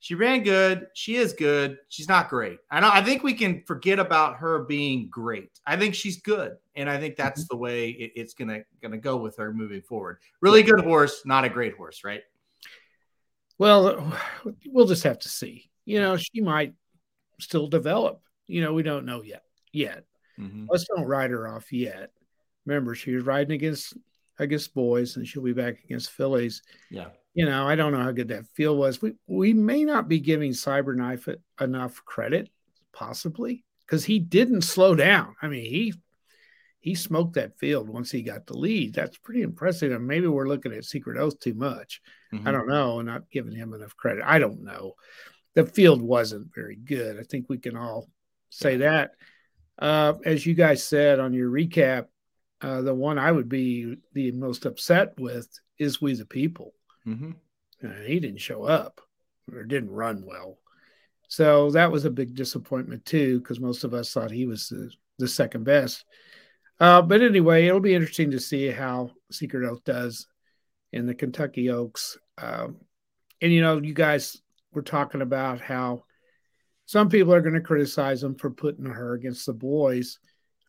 she 0.00 0.14
ran 0.14 0.42
good. 0.42 0.88
She 0.92 1.16
is 1.16 1.32
good. 1.32 1.78
She's 1.88 2.06
not 2.06 2.28
great. 2.28 2.58
I 2.70 2.80
know. 2.80 2.90
I 2.92 3.02
think 3.02 3.22
we 3.22 3.32
can 3.32 3.62
forget 3.66 3.98
about 3.98 4.36
her 4.36 4.64
being 4.64 5.08
great. 5.08 5.58
I 5.66 5.78
think 5.78 5.94
she's 5.94 6.20
good, 6.20 6.52
and 6.74 6.88
I 6.90 7.00
think 7.00 7.16
that's 7.16 7.48
the 7.48 7.56
way 7.56 7.88
it- 7.88 8.12
it's 8.14 8.34
gonna 8.34 8.60
gonna 8.82 8.98
go 8.98 9.16
with 9.16 9.38
her 9.38 9.54
moving 9.54 9.80
forward. 9.80 10.18
Really 10.42 10.62
good 10.62 10.84
horse, 10.84 11.22
not 11.24 11.44
a 11.44 11.48
great 11.48 11.76
horse, 11.76 12.04
right? 12.04 12.22
Well, 13.56 14.12
we'll 14.66 14.86
just 14.86 15.04
have 15.04 15.18
to 15.20 15.28
see. 15.30 15.70
You 15.86 16.00
know, 16.00 16.18
she 16.18 16.42
might 16.42 16.74
still 17.38 17.66
develop. 17.66 18.20
You 18.50 18.62
know, 18.62 18.72
we 18.72 18.82
don't 18.82 19.06
know 19.06 19.22
yet. 19.22 19.44
Yet, 19.72 20.04
let's 20.68 20.86
don't 20.88 21.06
write 21.06 21.30
her 21.30 21.48
off 21.48 21.72
yet. 21.72 22.10
Remember, 22.66 22.94
she 22.94 23.14
was 23.14 23.24
riding 23.24 23.52
against 23.52 23.96
against 24.38 24.74
boys, 24.74 25.16
and 25.16 25.26
she'll 25.26 25.42
be 25.42 25.52
back 25.52 25.82
against 25.84 26.10
fillies. 26.10 26.62
Yeah. 26.90 27.08
You 27.34 27.46
know, 27.46 27.68
I 27.68 27.76
don't 27.76 27.92
know 27.92 28.02
how 28.02 28.10
good 28.10 28.28
that 28.28 28.46
field 28.54 28.78
was. 28.78 29.00
We 29.00 29.14
we 29.26 29.52
may 29.54 29.84
not 29.84 30.08
be 30.08 30.18
giving 30.18 30.50
Cyberknife 30.50 31.32
enough 31.60 32.04
credit, 32.04 32.50
possibly, 32.92 33.64
because 33.86 34.04
he 34.04 34.18
didn't 34.18 34.62
slow 34.62 34.96
down. 34.96 35.36
I 35.40 35.46
mean, 35.48 35.64
he 35.64 35.94
he 36.80 36.94
smoked 36.94 37.34
that 37.34 37.58
field 37.58 37.88
once 37.88 38.10
he 38.10 38.22
got 38.22 38.46
the 38.46 38.56
lead. 38.56 38.94
That's 38.94 39.18
pretty 39.18 39.42
impressive. 39.42 39.92
And 39.92 40.06
maybe 40.06 40.26
we're 40.26 40.48
looking 40.48 40.72
at 40.72 40.84
Secret 40.84 41.18
Oath 41.18 41.38
too 41.38 41.54
much. 41.54 42.00
Mm-hmm. 42.32 42.48
I 42.48 42.52
don't 42.52 42.68
know, 42.68 42.98
and 42.98 43.06
not 43.06 43.30
giving 43.30 43.54
him 43.54 43.74
enough 43.74 43.96
credit. 43.96 44.24
I 44.26 44.38
don't 44.38 44.64
know. 44.64 44.94
The 45.54 45.66
field 45.66 46.00
wasn't 46.00 46.54
very 46.54 46.76
good. 46.76 47.18
I 47.18 47.22
think 47.22 47.46
we 47.48 47.58
can 47.58 47.76
all 47.76 48.08
say 48.50 48.78
that. 48.78 49.12
Uh, 49.78 50.14
as 50.24 50.44
you 50.44 50.54
guys 50.54 50.84
said 50.84 51.18
on 51.18 51.32
your 51.32 51.50
recap, 51.50 52.06
uh, 52.60 52.82
the 52.82 52.94
one 52.94 53.18
I 53.18 53.32
would 53.32 53.48
be 53.48 53.96
the 54.12 54.32
most 54.32 54.66
upset 54.66 55.18
with 55.18 55.48
is 55.78 56.02
We 56.02 56.14
the 56.14 56.26
People. 56.26 56.74
Mhm. 57.06 57.36
Uh, 57.82 58.02
he 58.04 58.20
didn't 58.20 58.40
show 58.40 58.64
up 58.64 59.00
or 59.50 59.64
didn't 59.64 59.90
run 59.90 60.24
well. 60.26 60.58
So 61.28 61.70
that 61.70 61.90
was 61.90 62.04
a 62.04 62.10
big 62.10 62.34
disappointment 62.34 63.04
too, 63.06 63.38
because 63.38 63.60
most 63.60 63.84
of 63.84 63.94
us 63.94 64.12
thought 64.12 64.30
he 64.30 64.46
was 64.46 64.68
the, 64.68 64.92
the 65.18 65.28
second 65.28 65.64
best. 65.64 66.04
Uh, 66.78 67.00
but 67.02 67.22
anyway, 67.22 67.66
it'll 67.66 67.80
be 67.80 67.94
interesting 67.94 68.32
to 68.32 68.40
see 68.40 68.66
how 68.68 69.12
Secret 69.30 69.66
Oath 69.66 69.84
does 69.84 70.26
in 70.92 71.06
the 71.06 71.14
Kentucky 71.14 71.70
Oaks. 71.70 72.18
Um, 72.36 72.78
and 73.40 73.52
you 73.52 73.60
know, 73.60 73.78
you 73.78 73.94
guys 73.94 74.42
were 74.72 74.82
talking 74.82 75.22
about 75.22 75.60
how 75.60 76.04
some 76.90 77.08
people 77.08 77.32
are 77.32 77.40
going 77.40 77.54
to 77.54 77.60
criticize 77.60 78.20
him 78.20 78.34
for 78.34 78.50
putting 78.50 78.84
her 78.84 79.14
against 79.14 79.46
the 79.46 79.52
boys. 79.52 80.18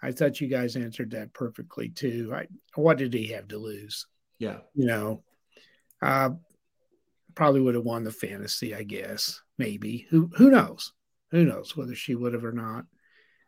I 0.04 0.12
thought 0.12 0.40
you 0.40 0.48
guys 0.48 0.76
answered 0.76 1.10
that 1.12 1.34
perfectly 1.34 1.90
too. 1.90 2.32
I, 2.32 2.46
what 2.76 3.00
did 3.00 3.12
he 3.12 3.30
have 3.30 3.48
to 3.48 3.58
lose? 3.58 4.06
Yeah. 4.38 4.58
You 4.76 4.86
know, 4.86 5.24
uh, 6.00 6.30
probably 7.34 7.62
would 7.62 7.74
have 7.74 7.86
won 7.86 8.04
the 8.04 8.12
fantasy, 8.12 8.76
I 8.76 8.84
guess. 8.84 9.42
Maybe. 9.58 10.06
Who 10.12 10.30
who 10.36 10.52
knows? 10.52 10.94
Who 11.32 11.44
knows 11.44 11.76
whether 11.76 11.96
she 11.96 12.14
would 12.14 12.34
have 12.34 12.46
or 12.46 12.52
not? 12.52 12.86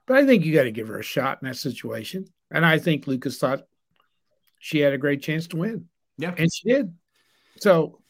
But 0.08 0.18
I 0.18 0.26
think 0.26 0.44
you 0.44 0.52
got 0.52 0.64
to 0.64 0.72
give 0.72 0.88
her 0.88 0.98
a 0.98 1.04
shot 1.04 1.44
in 1.44 1.48
that 1.48 1.58
situation. 1.58 2.26
And 2.50 2.66
I 2.66 2.80
think 2.80 3.06
Lukas 3.06 3.38
thought 3.38 3.68
she 4.58 4.80
had 4.80 4.94
a 4.94 4.98
great 4.98 5.22
chance 5.22 5.46
to 5.50 5.58
win. 5.58 5.90
Yeah. 6.18 6.34
And 6.36 6.52
she 6.52 6.70
did. 6.70 6.92
So 7.58 8.02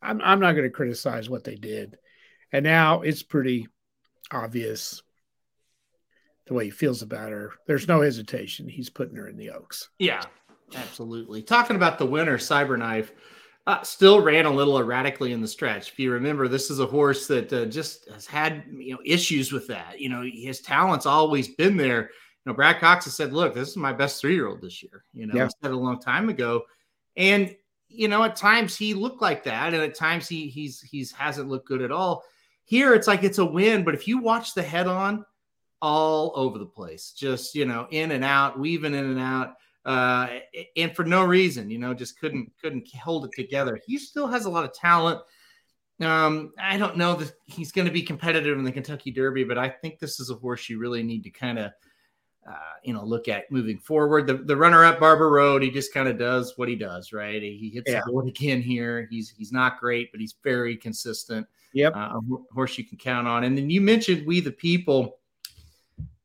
I'm, 0.00 0.20
I'm 0.22 0.38
not 0.38 0.52
going 0.52 0.62
to 0.62 0.70
criticize 0.70 1.28
what 1.28 1.42
they 1.42 1.56
did. 1.56 1.96
And 2.52 2.62
now 2.62 3.00
it's 3.00 3.24
pretty 3.24 3.66
obvious 4.32 5.02
the 6.46 6.54
way 6.54 6.64
he 6.66 6.70
feels 6.70 7.02
about 7.02 7.30
her. 7.30 7.52
There's 7.66 7.88
no 7.88 8.00
hesitation. 8.00 8.68
He's 8.68 8.90
putting 8.90 9.16
her 9.16 9.28
in 9.28 9.36
the 9.36 9.50
Oaks. 9.50 9.88
Yeah, 9.98 10.22
absolutely. 10.74 11.42
Talking 11.42 11.76
about 11.76 11.98
the 11.98 12.06
winner, 12.06 12.36
Cyberknife, 12.38 13.10
uh, 13.66 13.82
still 13.82 14.20
ran 14.20 14.44
a 14.44 14.50
little 14.50 14.76
erratically 14.78 15.32
in 15.32 15.40
the 15.40 15.46
stretch. 15.46 15.92
If 15.92 15.98
you 16.00 16.10
remember, 16.12 16.48
this 16.48 16.68
is 16.68 16.80
a 16.80 16.86
horse 16.86 17.28
that 17.28 17.52
uh, 17.52 17.66
just 17.66 18.08
has 18.10 18.26
had 18.26 18.64
you 18.72 18.94
know 18.94 19.00
issues 19.04 19.52
with 19.52 19.68
that. 19.68 20.00
You 20.00 20.08
know, 20.08 20.22
his 20.22 20.60
talent's 20.60 21.06
always 21.06 21.48
been 21.48 21.76
there. 21.76 22.10
You 22.44 22.50
know, 22.50 22.54
Brad 22.54 22.80
Cox 22.80 23.04
has 23.04 23.14
said, 23.14 23.32
"Look, 23.32 23.54
this 23.54 23.68
is 23.68 23.76
my 23.76 23.92
best 23.92 24.20
three-year-old 24.20 24.60
this 24.62 24.82
year." 24.82 25.04
You 25.12 25.26
know, 25.26 25.34
Yeah. 25.36 25.44
he 25.44 25.50
said 25.62 25.70
a 25.70 25.76
long 25.76 26.00
time 26.00 26.28
ago, 26.28 26.64
and 27.16 27.54
you 27.88 28.08
know, 28.08 28.24
at 28.24 28.34
times 28.34 28.74
he 28.76 28.94
looked 28.94 29.22
like 29.22 29.44
that, 29.44 29.74
and 29.74 29.82
at 29.82 29.94
times 29.94 30.26
he 30.26 30.48
he's 30.48 30.80
he's 30.80 31.12
hasn't 31.12 31.48
looked 31.48 31.68
good 31.68 31.82
at 31.82 31.92
all. 31.92 32.24
Here, 32.72 32.94
it's 32.94 33.06
like 33.06 33.22
it's 33.22 33.36
a 33.36 33.44
win, 33.44 33.84
but 33.84 33.94
if 33.94 34.08
you 34.08 34.16
watch 34.18 34.54
the 34.54 34.62
head-on, 34.62 35.26
all 35.82 36.32
over 36.36 36.58
the 36.58 36.64
place, 36.64 37.12
just 37.14 37.54
you 37.54 37.66
know, 37.66 37.86
in 37.90 38.12
and 38.12 38.24
out, 38.24 38.58
weaving 38.58 38.94
in 38.94 39.04
and 39.04 39.20
out 39.20 39.56
uh, 39.84 40.28
and 40.76 40.94
for 40.94 41.04
no 41.04 41.24
reason, 41.24 41.68
you 41.68 41.78
know, 41.78 41.92
just 41.92 42.18
couldn't 42.18 42.52
couldn't 42.60 42.88
hold 42.94 43.24
it 43.24 43.32
together. 43.34 43.78
He 43.84 43.98
still 43.98 44.28
has 44.28 44.44
a 44.44 44.50
lot 44.50 44.64
of 44.64 44.72
talent. 44.72 45.20
Um, 46.00 46.52
I 46.58 46.78
don't 46.78 46.96
know 46.96 47.14
that 47.16 47.32
he's 47.44 47.72
going 47.72 47.86
to 47.86 47.92
be 47.92 48.02
competitive 48.02 48.56
in 48.56 48.64
the 48.64 48.72
Kentucky 48.72 49.10
Derby, 49.10 49.44
but 49.44 49.58
I 49.58 49.68
think 49.68 49.98
this 49.98 50.18
is 50.20 50.30
a 50.30 50.34
horse 50.34 50.68
you 50.68 50.78
really 50.78 51.02
need 51.02 51.24
to 51.24 51.30
kind 51.30 51.58
of, 51.58 51.72
uh, 52.48 52.54
you 52.82 52.92
know, 52.92 53.04
look 53.04 53.28
at 53.28 53.50
moving 53.50 53.78
forward. 53.78 54.26
The, 54.26 54.34
the 54.34 54.56
runner-up 54.56 54.98
Barber 54.98 55.30
Road, 55.30 55.62
he 55.62 55.70
just 55.70 55.94
kind 55.94 56.08
of 56.08 56.18
does 56.18 56.54
what 56.56 56.68
he 56.68 56.74
does, 56.74 57.12
right? 57.12 57.40
He 57.40 57.70
hits 57.72 57.90
Yeah. 57.90 58.02
the 58.04 58.10
board 58.12 58.28
again 58.28 58.60
here. 58.60 59.06
He's 59.10 59.30
he's 59.30 59.52
not 59.52 59.78
great, 59.78 60.10
but 60.10 60.20
he's 60.20 60.34
very 60.42 60.76
consistent. 60.76 61.46
Yep. 61.74 61.96
Uh, 61.96 61.98
a 61.98 62.20
horse 62.52 62.76
you 62.76 62.84
can 62.84 62.98
count 62.98 63.26
on. 63.26 63.44
And 63.44 63.56
then 63.56 63.70
you 63.70 63.80
mentioned 63.80 64.26
We 64.26 64.40
the 64.40 64.50
People 64.50 65.18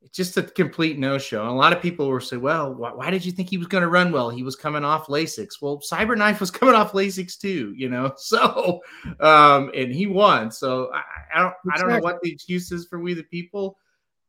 it's 0.07 0.15
just 0.15 0.37
a 0.37 0.43
complete 0.43 0.97
no-show. 0.97 1.41
And 1.41 1.49
a 1.49 1.53
lot 1.53 1.73
of 1.73 1.81
people 1.81 2.07
were 2.07 2.21
say, 2.21 2.37
"Well, 2.37 2.73
why, 2.73 2.93
why 2.93 3.11
did 3.11 3.25
you 3.25 3.31
think 3.33 3.49
he 3.49 3.57
was 3.57 3.67
going 3.67 3.81
to 3.81 3.89
run 3.89 4.11
well? 4.13 4.29
He 4.29 4.41
was 4.41 4.55
coming 4.55 4.85
off 4.85 5.07
Lasix. 5.07 5.61
Well, 5.61 5.79
Cyberknife 5.79 6.39
was 6.39 6.49
coming 6.49 6.75
off 6.75 6.93
Lasix 6.93 7.37
too, 7.37 7.73
you 7.75 7.89
know. 7.89 8.13
So, 8.17 8.81
um, 9.19 9.69
and 9.75 9.93
he 9.93 10.07
won. 10.07 10.49
So 10.51 10.91
I, 10.93 11.01
I 11.35 11.41
don't, 11.41 11.53
I 11.73 11.77
don't 11.77 11.89
know 11.89 11.99
what 11.99 12.21
the 12.21 12.31
excuse 12.31 12.71
is 12.71 12.85
for 12.87 12.99
we 12.99 13.13
the 13.13 13.23
people. 13.23 13.77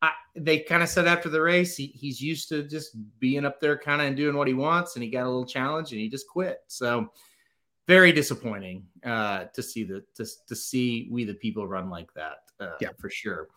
I, 0.01 0.13
they 0.37 0.61
kind 0.61 0.83
of 0.83 0.89
said 0.89 1.07
after 1.07 1.29
the 1.29 1.41
race, 1.41 1.77
he, 1.77 1.87
he's 1.87 2.21
used 2.21 2.49
to 2.51 2.63
just 2.63 2.97
being 3.19 3.45
up 3.45 3.61
there, 3.61 3.77
kind 3.77 4.01
of 4.01 4.07
and 4.07 4.17
doing 4.17 4.37
what 4.37 4.47
he 4.49 4.55
wants, 4.55 4.95
and 4.95 5.03
he 5.03 5.11
got 5.11 5.25
a 5.25 5.29
little 5.29 5.47
challenge 5.47 5.93
and 5.93 6.01
he 6.01 6.09
just 6.09 6.29
quit. 6.29 6.61
So, 6.69 7.11
very 7.89 8.13
disappointing 8.13 8.85
uh, 9.05 9.45
to 9.55 9.63
see 9.63 9.83
the 9.83 10.05
to, 10.15 10.27
to 10.47 10.55
see 10.55 11.09
we 11.11 11.25
the 11.25 11.35
people 11.35 11.67
run 11.67 11.91
like 11.91 12.13
that. 12.15 12.39
Uh, 12.61 12.73
Yeah. 12.81 12.91
for 12.99 13.11
sure. 13.11 13.49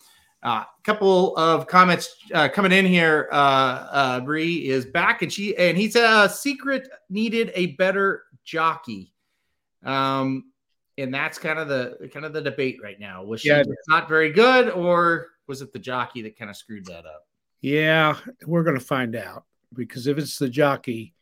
A 0.43 0.47
uh, 0.47 0.63
couple 0.83 1.35
of 1.37 1.67
comments 1.67 2.15
uh, 2.33 2.49
coming 2.49 2.71
in 2.71 2.85
here. 2.85 3.29
Uh, 3.31 3.35
uh, 3.91 4.19
Bree 4.21 4.67
is 4.67 4.85
back, 4.85 5.21
and 5.21 5.31
she 5.31 5.55
and 5.57 5.77
he 5.77 5.87
said, 5.89 6.05
uh, 6.05 6.27
"Secret 6.27 6.89
needed 7.09 7.51
a 7.53 7.75
better 7.75 8.23
jockey." 8.43 9.13
Um, 9.83 10.45
and 10.97 11.13
that's 11.13 11.37
kind 11.37 11.59
of 11.59 11.67
the 11.67 12.09
kind 12.11 12.25
of 12.25 12.33
the 12.33 12.41
debate 12.41 12.79
right 12.81 12.99
now. 12.99 13.23
Was 13.23 13.41
she 13.41 13.49
Yeah. 13.49 13.63
not 13.87 14.09
very 14.09 14.31
good, 14.31 14.69
or 14.71 15.27
was 15.51 15.61
it 15.61 15.73
the 15.73 15.79
jockey 15.79 16.21
that 16.21 16.39
kind 16.39 16.49
of 16.49 16.55
screwed 16.55 16.85
that 16.85 17.05
up? 17.05 17.25
Yeah, 17.59 18.15
we're 18.47 18.63
going 18.63 18.79
to 18.79 18.85
find 18.85 19.17
out 19.17 19.43
because 19.73 20.07
if 20.07 20.17
it's 20.17 20.37
the 20.37 20.47
jockey, 20.47 21.13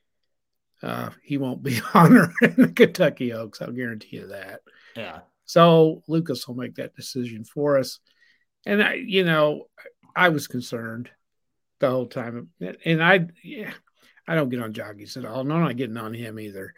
uh, 0.83 1.09
he 1.23 1.39
won't 1.39 1.63
be 1.63 1.81
on 1.95 2.11
her 2.11 2.31
in 2.43 2.53
the 2.55 2.67
Kentucky 2.67 3.33
Oaks. 3.33 3.59
I'll 3.59 3.71
guarantee 3.71 4.17
you 4.17 4.27
that. 4.27 4.61
Yeah, 4.95 5.21
So 5.45 6.03
Lukas 6.07 6.47
will 6.47 6.53
make 6.53 6.75
that 6.75 6.95
decision 6.95 7.43
for 7.43 7.79
us. 7.79 7.99
And 8.67 8.83
I, 8.83 8.93
you 8.93 9.23
know, 9.23 9.63
I 10.15 10.29
was 10.29 10.45
concerned 10.45 11.09
the 11.79 11.89
whole 11.89 12.05
time, 12.05 12.49
and 12.85 13.03
I, 13.03 13.25
yeah, 13.43 13.73
I 14.27 14.35
don't 14.35 14.49
get 14.49 14.61
on 14.61 14.73
jockeys 14.73 15.17
at 15.17 15.25
all. 15.25 15.43
No, 15.43 15.55
I'm 15.55 15.63
not 15.63 15.75
getting 15.75 15.97
on 15.97 16.13
him 16.13 16.39
either. 16.39 16.75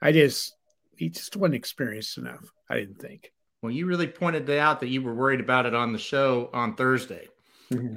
I 0.00 0.12
just, 0.12 0.56
he 0.96 1.10
just 1.10 1.36
wasn't 1.36 1.56
experienced 1.56 2.16
enough. 2.16 2.50
I 2.70 2.76
didn't 2.76 3.02
think. 3.02 3.32
Well, 3.62 3.72
you 3.72 3.86
really 3.86 4.06
pointed 4.06 4.48
out 4.50 4.80
that 4.80 4.88
you 4.88 5.02
were 5.02 5.14
worried 5.14 5.40
about 5.40 5.66
it 5.66 5.74
on 5.74 5.92
the 5.92 5.98
show 5.98 6.50
on 6.52 6.74
Thursday. 6.76 7.28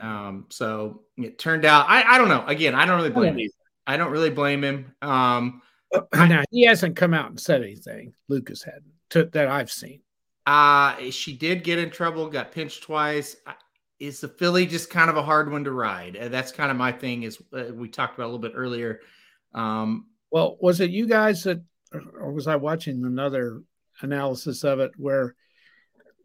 Um, 0.02 0.46
so 0.50 1.02
it 1.18 1.38
turned 1.38 1.64
out 1.64 1.86
I, 1.88 2.02
I 2.16 2.18
don't 2.18 2.28
know. 2.30 2.44
Again, 2.48 2.74
I 2.74 2.86
don't 2.86 2.96
really 2.98 3.12
blame 3.12 3.38
him. 3.38 3.50
I 3.86 3.98
don't 3.98 4.12
really 4.12 4.32
blame 4.32 4.64
him. 4.64 4.96
Um, 5.04 5.62
now 6.14 6.44
he 6.50 6.66
hasn't 6.66 6.96
come 6.96 7.14
out 7.14 7.30
and 7.30 7.40
said 7.40 7.62
anything. 7.62 8.14
Lukas 8.30 8.64
hadn't 8.64 8.86
to, 9.12 9.26
that 9.26 9.48
I've 9.48 9.72
seen. 9.72 10.02
uh, 10.48 10.96
she 11.12 11.34
did 11.34 11.64
get 11.64 11.78
in 11.78 11.92
trouble, 11.92 12.28
got 12.30 12.52
pinched 12.52 12.82
twice. 12.84 13.36
I- 13.46 13.54
Is 14.00 14.22
the 14.22 14.28
filly 14.30 14.66
just 14.66 14.90
kind 14.90 15.10
of 15.10 15.18
a 15.18 15.24
hard 15.24 15.52
one 15.52 15.64
to 15.66 15.72
ride? 15.72 16.18
Uh, 16.18 16.30
That's 16.30 16.52
kind 16.52 16.72
of 16.72 16.78
my 16.78 16.92
thing. 16.92 17.24
Is 17.24 17.40
uh, 17.54 17.66
we 17.74 17.90
talked 17.90 18.16
about 18.16 18.26
a 18.26 18.32
little 18.32 18.40
bit 18.40 18.54
earlier. 18.56 19.02
Um, 19.54 20.08
Well, 20.32 20.58
was 20.62 20.80
it 20.80 20.90
you 20.90 21.06
guys 21.08 21.44
that, 21.44 21.62
or 21.94 22.32
was 22.32 22.48
I 22.48 22.56
watching 22.56 23.04
another 23.06 23.62
analysis 24.02 24.64
of 24.64 24.80
it 24.80 24.92
where, 24.98 25.36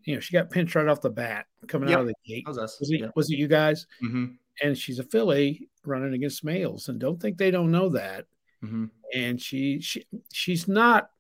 you 0.05 0.15
know, 0.15 0.21
she 0.21 0.33
got 0.33 0.51
pinched 0.51 0.75
right 0.75 0.87
off 0.89 1.01
the 1.01 1.11
bat 1.11 1.47
coming 1.67 1.89
Yep. 1.89 1.99
out 1.99 2.03
of 2.03 2.09
the 2.09 2.15
gate? 2.27 2.45
was 2.47 2.59
us. 2.59 2.79
Was 2.81 2.91
it 2.91 3.01
Yeah. 3.01 3.11
was 3.17 3.31
it 3.31 3.39
you 3.39 3.49
guys? 3.49 3.87
Mhm, 4.03 4.37
And 4.63 4.77
she's 4.79 4.99
a 4.99 5.03
filly 5.05 5.69
running 5.85 6.15
against 6.15 6.45
males, 6.45 6.89
and 6.89 6.99
don't 7.01 7.21
think 7.21 7.39
they 7.39 7.51
don't 7.51 7.71
know 7.71 7.89
that. 7.91 8.27
mhm. 8.63 8.91
And 9.13 9.41
she 9.41 9.81
she 9.81 10.07
she's 10.33 10.67
not 10.69 11.11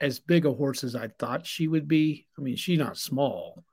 as 0.00 0.18
big 0.18 0.46
a 0.46 0.52
horse 0.52 0.82
as 0.84 0.94
I 0.96 1.08
thought 1.08 1.46
she 1.46 1.68
would 1.68 1.86
be. 1.88 2.26
I 2.38 2.40
mean, 2.42 2.56
she's 2.56 2.78
not 2.78 2.96
small, 2.98 3.64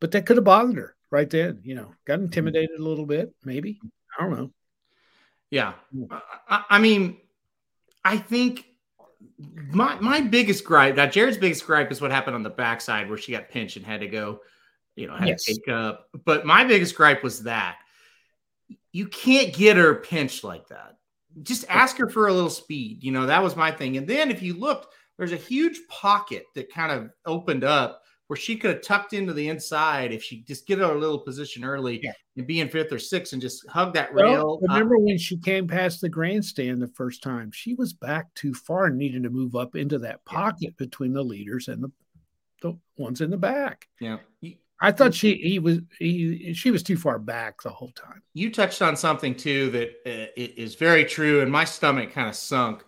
but 0.00 0.10
that 0.12 0.24
could 0.26 0.36
have 0.36 0.44
bothered 0.44 0.76
her 0.76 0.96
right 1.10 1.28
then. 1.28 1.60
You 1.64 1.74
know, 1.74 1.94
got 2.04 2.20
intimidated 2.20 2.78
a 2.78 2.82
little 2.82 3.06
bit, 3.06 3.34
maybe. 3.44 3.80
I 4.18 4.22
don't 4.22 4.36
know. 4.36 4.52
Yeah. 5.50 5.74
Mm. 5.94 6.08
I- 6.48 6.64
I 6.70 6.78
mean, 6.80 7.18
I 8.04 8.18
think 8.18 8.66
my 9.70 9.98
my 10.00 10.20
biggest 10.20 10.64
gripe 10.64 10.96
now, 10.96 11.06
Jared's 11.06 11.38
biggest 11.38 11.66
gripe 11.66 11.90
is 11.90 12.00
what 12.00 12.10
happened 12.10 12.36
on 12.36 12.42
the 12.42 12.50
backside 12.50 13.08
where 13.08 13.18
she 13.18 13.32
got 13.32 13.48
pinched 13.48 13.76
and 13.76 13.86
had 13.86 14.00
to 14.00 14.08
go, 14.08 14.40
you 14.96 15.06
know, 15.06 15.16
had 15.16 15.28
Yes. 15.28 15.44
to 15.44 15.54
take 15.54 15.68
up. 15.68 16.08
But 16.24 16.44
my 16.46 16.64
biggest 16.64 16.94
gripe 16.94 17.22
was 17.22 17.42
that 17.44 17.76
you 18.92 19.06
can't 19.08 19.54
get 19.54 19.76
her 19.76 19.94
pinched 19.96 20.44
like 20.44 20.68
that. 20.68 20.96
Just 21.42 21.64
ask 21.68 21.96
her 21.96 22.08
for 22.08 22.28
a 22.28 22.32
little 22.32 22.50
speed. 22.50 23.02
You 23.02 23.12
know, 23.12 23.26
that 23.26 23.42
was 23.42 23.56
my 23.56 23.70
thing. 23.70 23.96
And 23.96 24.06
then 24.06 24.30
if 24.30 24.42
you 24.42 24.54
looked, 24.54 24.94
there's 25.16 25.32
a 25.32 25.36
huge 25.36 25.80
pocket 25.88 26.44
that 26.54 26.72
kind 26.72 26.92
of 26.92 27.10
opened 27.24 27.64
up 27.64 28.02
where 28.28 28.36
she 28.36 28.56
could 28.56 28.70
have 28.70 28.82
tucked 28.82 29.12
into 29.12 29.32
the 29.32 29.48
inside 29.48 30.12
if 30.12 30.22
she 30.22 30.42
just 30.42 30.66
get 30.66 30.78
her 30.78 30.84
a 30.84 30.98
little 30.98 31.18
position 31.18 31.64
early 31.64 32.00
Yeah. 32.02 32.12
and 32.36 32.46
be 32.46 32.60
in 32.60 32.68
fifth 32.68 32.92
or 32.92 32.98
sixth 32.98 33.32
and 33.32 33.42
just 33.42 33.66
hug 33.68 33.92
that 33.94 34.14
Well, 34.14 34.24
rail. 34.24 34.60
remember 34.62 34.96
when 34.98 35.18
she 35.18 35.36
came 35.36 35.66
past 35.68 36.00
the 36.00 36.08
grandstand 36.08 36.80
the 36.80 36.88
first 36.88 37.22
time? 37.22 37.50
She 37.52 37.74
was 37.74 37.92
back 37.92 38.32
too 38.34 38.54
far 38.54 38.86
and 38.86 38.96
needed 38.96 39.24
to 39.24 39.30
move 39.30 39.54
up 39.54 39.76
into 39.76 39.98
that 40.00 40.24
pocket 40.24 40.76
between 40.78 41.12
the 41.12 41.22
leaders 41.24 41.68
and 41.68 41.82
the, 41.82 41.90
the 42.62 42.78
ones 42.96 43.20
in 43.20 43.30
the 43.30 43.36
back. 43.36 43.86
Yeah. 44.00 44.18
I 44.84 44.90
thought 44.90 45.14
she 45.14 45.34
he 45.36 45.60
was 45.60 45.78
he 45.98 46.52
she 46.54 46.72
was 46.72 46.82
too 46.82 46.96
far 46.96 47.20
back 47.20 47.62
the 47.62 47.70
whole 47.70 47.92
time. 47.92 48.20
you 48.34 48.50
touched 48.50 48.82
on 48.82 48.96
something 48.96 49.32
too 49.32 49.70
that 49.70 49.90
uh, 50.04 50.26
is 50.36 50.74
very 50.74 51.04
true, 51.04 51.40
and 51.40 51.52
my 51.52 51.64
stomach 51.64 52.10
kind 52.12 52.28
of 52.28 52.34
sunk 52.34 52.82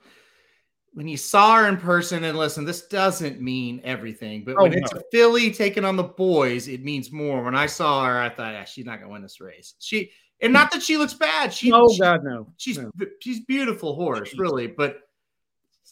when 0.95 1.09
you 1.09 1.17
saw 1.17 1.57
her 1.57 1.69
in 1.69 1.77
person. 1.77 2.25
And 2.25 2.39
listen, 2.39 2.65
this 2.65 2.87
doesn't 2.87 3.41
mean 3.41 3.81
everything, 3.85 4.45
but 4.45 4.57
Oh, 4.59 4.63
when 4.63 4.73
it's 4.73 4.93
no. 4.95 5.01
a 5.01 5.03
filly 5.13 5.51
taking 5.51 5.85
on 5.85 5.97
the 5.97 6.05
boys, 6.05 6.69
it 6.69 6.83
means 6.83 7.13
more. 7.13 7.43
When 7.43 7.55
I 7.55 7.67
saw 7.67 8.05
her, 8.07 8.19
I 8.19 8.29
thought, 8.31 8.53
yeah, 8.53 8.65
she's 8.65 8.87
not 8.87 8.99
going 8.99 9.09
to 9.09 9.13
win 9.13 9.23
this 9.23 9.41
race. 9.41 9.75
She 9.81 10.11
and 10.41 10.53
not 10.53 10.71
that 10.73 10.83
she 10.83 10.97
looks 10.97 11.15
bad. 11.15 11.53
She, 11.53 11.73
oh 11.73 11.89
she- 11.93 12.01
God, 12.01 12.25
no. 12.25 12.53
she's 12.57 12.79
no. 12.79 12.91
she's 13.21 13.41
beautiful 13.41 13.95
horse, 13.95 14.35
really, 14.37 14.67
but 14.67 15.01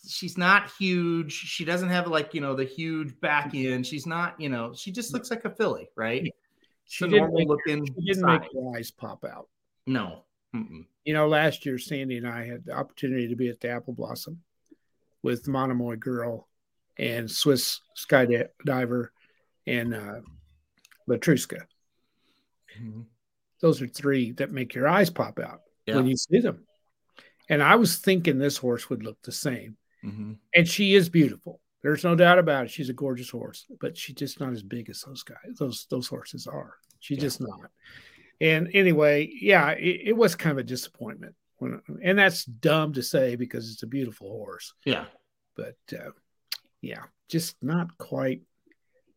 she's 0.09 0.37
not 0.37 0.71
huge. 0.78 1.32
She 1.32 1.64
doesn't 1.64 1.88
have 1.88 2.06
like 2.06 2.35
you 2.35 2.40
know 2.40 2.54
the 2.54 2.64
huge 2.64 3.18
back 3.21 3.52
mm-hmm. 3.52 3.73
end. 3.75 3.87
She's 3.87 4.06
not 4.06 4.40
you 4.40 4.49
know 4.49 4.73
she 4.75 4.90
just 4.92 5.11
mm. 5.11 5.14
looks 5.14 5.30
like 5.30 5.44
a 5.44 5.50
filly, 5.50 5.88
right? 5.97 6.25
She 6.85 7.04
It's 7.04 7.12
didn't 7.12 7.32
normal 7.32 7.38
make, 7.38 7.49
looking. 7.49 7.87
she 7.87 8.06
didn't 8.12 8.26
make 8.26 8.42
her 8.42 8.76
eyes 8.76 8.90
pop 8.90 9.25
out. 9.25 9.49
no. 9.87 10.25
Mm-mm. 10.54 10.85
You 11.06 11.14
know, 11.14 11.28
last 11.28 11.64
year 11.64 11.78
Sandy 11.78 12.18
and 12.18 12.28
I 12.28 12.44
had 12.47 12.66
the 12.66 12.73
opportunity 12.73 13.26
to 13.26 13.35
be 13.35 13.49
at 13.49 13.59
the 13.61 13.71
Apple 13.71 13.94
Blossom 13.94 14.38
with 15.23 15.49
Monomoy 15.49 15.97
Girl 15.97 16.49
and 16.99 17.31
Swiss 17.31 17.81
Skydiver 17.97 19.09
and 19.67 19.95
uh, 19.95 20.21
Letruska. 21.09 21.62
Mhm. 22.79 23.07
Those 23.61 23.81
are 23.81 23.87
three 23.87 24.33
that 24.33 24.50
make 24.50 24.75
your 24.75 24.88
eyes 24.88 25.11
pop 25.11 25.38
out 25.38 25.62
Yeah. 25.87 25.97
when 25.97 26.07
you 26.07 26.17
see 26.17 26.41
them. 26.41 26.67
And 27.49 27.62
I 27.62 27.76
was 27.76 27.97
thinking 27.99 28.38
this 28.38 28.57
horse 28.57 28.88
would 28.91 29.02
look 29.05 29.21
the 29.23 29.33
same. 29.33 29.76
Mhm. 30.05 30.38
And 30.55 30.69
she 30.69 30.95
is 30.95 31.09
beautiful. 31.09 31.61
There's 31.83 32.05
no 32.05 32.14
doubt 32.14 32.38
about 32.38 32.67
it. 32.67 32.71
She's 32.71 32.88
a 32.88 32.93
gorgeous 32.95 33.31
horse, 33.31 33.67
but 33.81 33.97
she's 33.97 34.14
just 34.17 34.41
not 34.41 34.52
as 34.52 34.62
big 34.62 34.88
as 34.88 35.02
those 35.02 35.23
guys. 35.23 35.57
Those 35.59 35.87
those 35.91 36.09
horses 36.09 36.47
are. 36.47 36.75
She's 37.00 37.19
Yeah. 37.19 37.23
just 37.23 37.41
not. 37.41 37.71
And 38.41 38.69
anyway, 38.75 39.31
yeah, 39.41 39.71
it, 39.73 40.09
it 40.09 40.17
was 40.17 40.35
kind 40.35 40.52
of 40.52 40.59
a 40.59 40.62
disappointment. 40.69 41.35
And 42.02 42.19
that's 42.19 42.45
dumb 42.45 42.92
to 42.95 43.02
say 43.02 43.37
because 43.37 43.73
it's 43.73 43.83
a 43.83 43.87
beautiful 43.87 44.28
horse, 44.28 44.75
Yeah. 44.85 45.04
but 45.57 45.76
uh, 45.92 46.11
yeah, 46.81 47.02
just 47.28 47.57
not 47.62 47.97
quite 47.99 48.42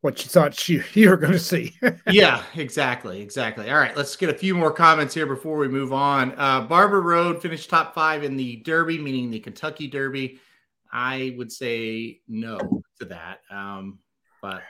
what 0.02 0.24
you 0.24 0.30
thought 0.30 0.70
you, 0.70 0.84
you 0.94 1.10
were 1.10 1.18
going 1.18 1.34
to 1.34 1.40
see. 1.40 1.76
yeah, 2.10 2.44
exactly, 2.56 3.22
exactly. 3.22 3.72
All 3.72 3.78
right, 3.80 3.98
let's 3.98 4.16
get 4.16 4.30
a 4.30 4.34
few 4.38 4.54
more 4.56 4.72
comments 4.72 5.14
here 5.14 5.26
before 5.26 5.58
we 5.58 5.68
move 5.68 5.92
on. 5.94 6.34
Uh, 6.38 6.62
Barber 6.62 7.02
Road 7.02 7.42
finished 7.42 7.70
top 7.70 7.96
five 7.96 8.24
in 8.24 8.36
the 8.38 8.58
Derby, 8.58 9.00
meaning 9.00 9.32
the 9.32 9.40
Kentucky 9.40 9.88
Derby. 9.88 10.40
I 10.92 11.34
would 11.38 11.52
say 11.52 12.22
no 12.28 12.58
to 13.00 13.06
that, 13.06 13.40
um, 13.50 14.00
but 14.42 14.62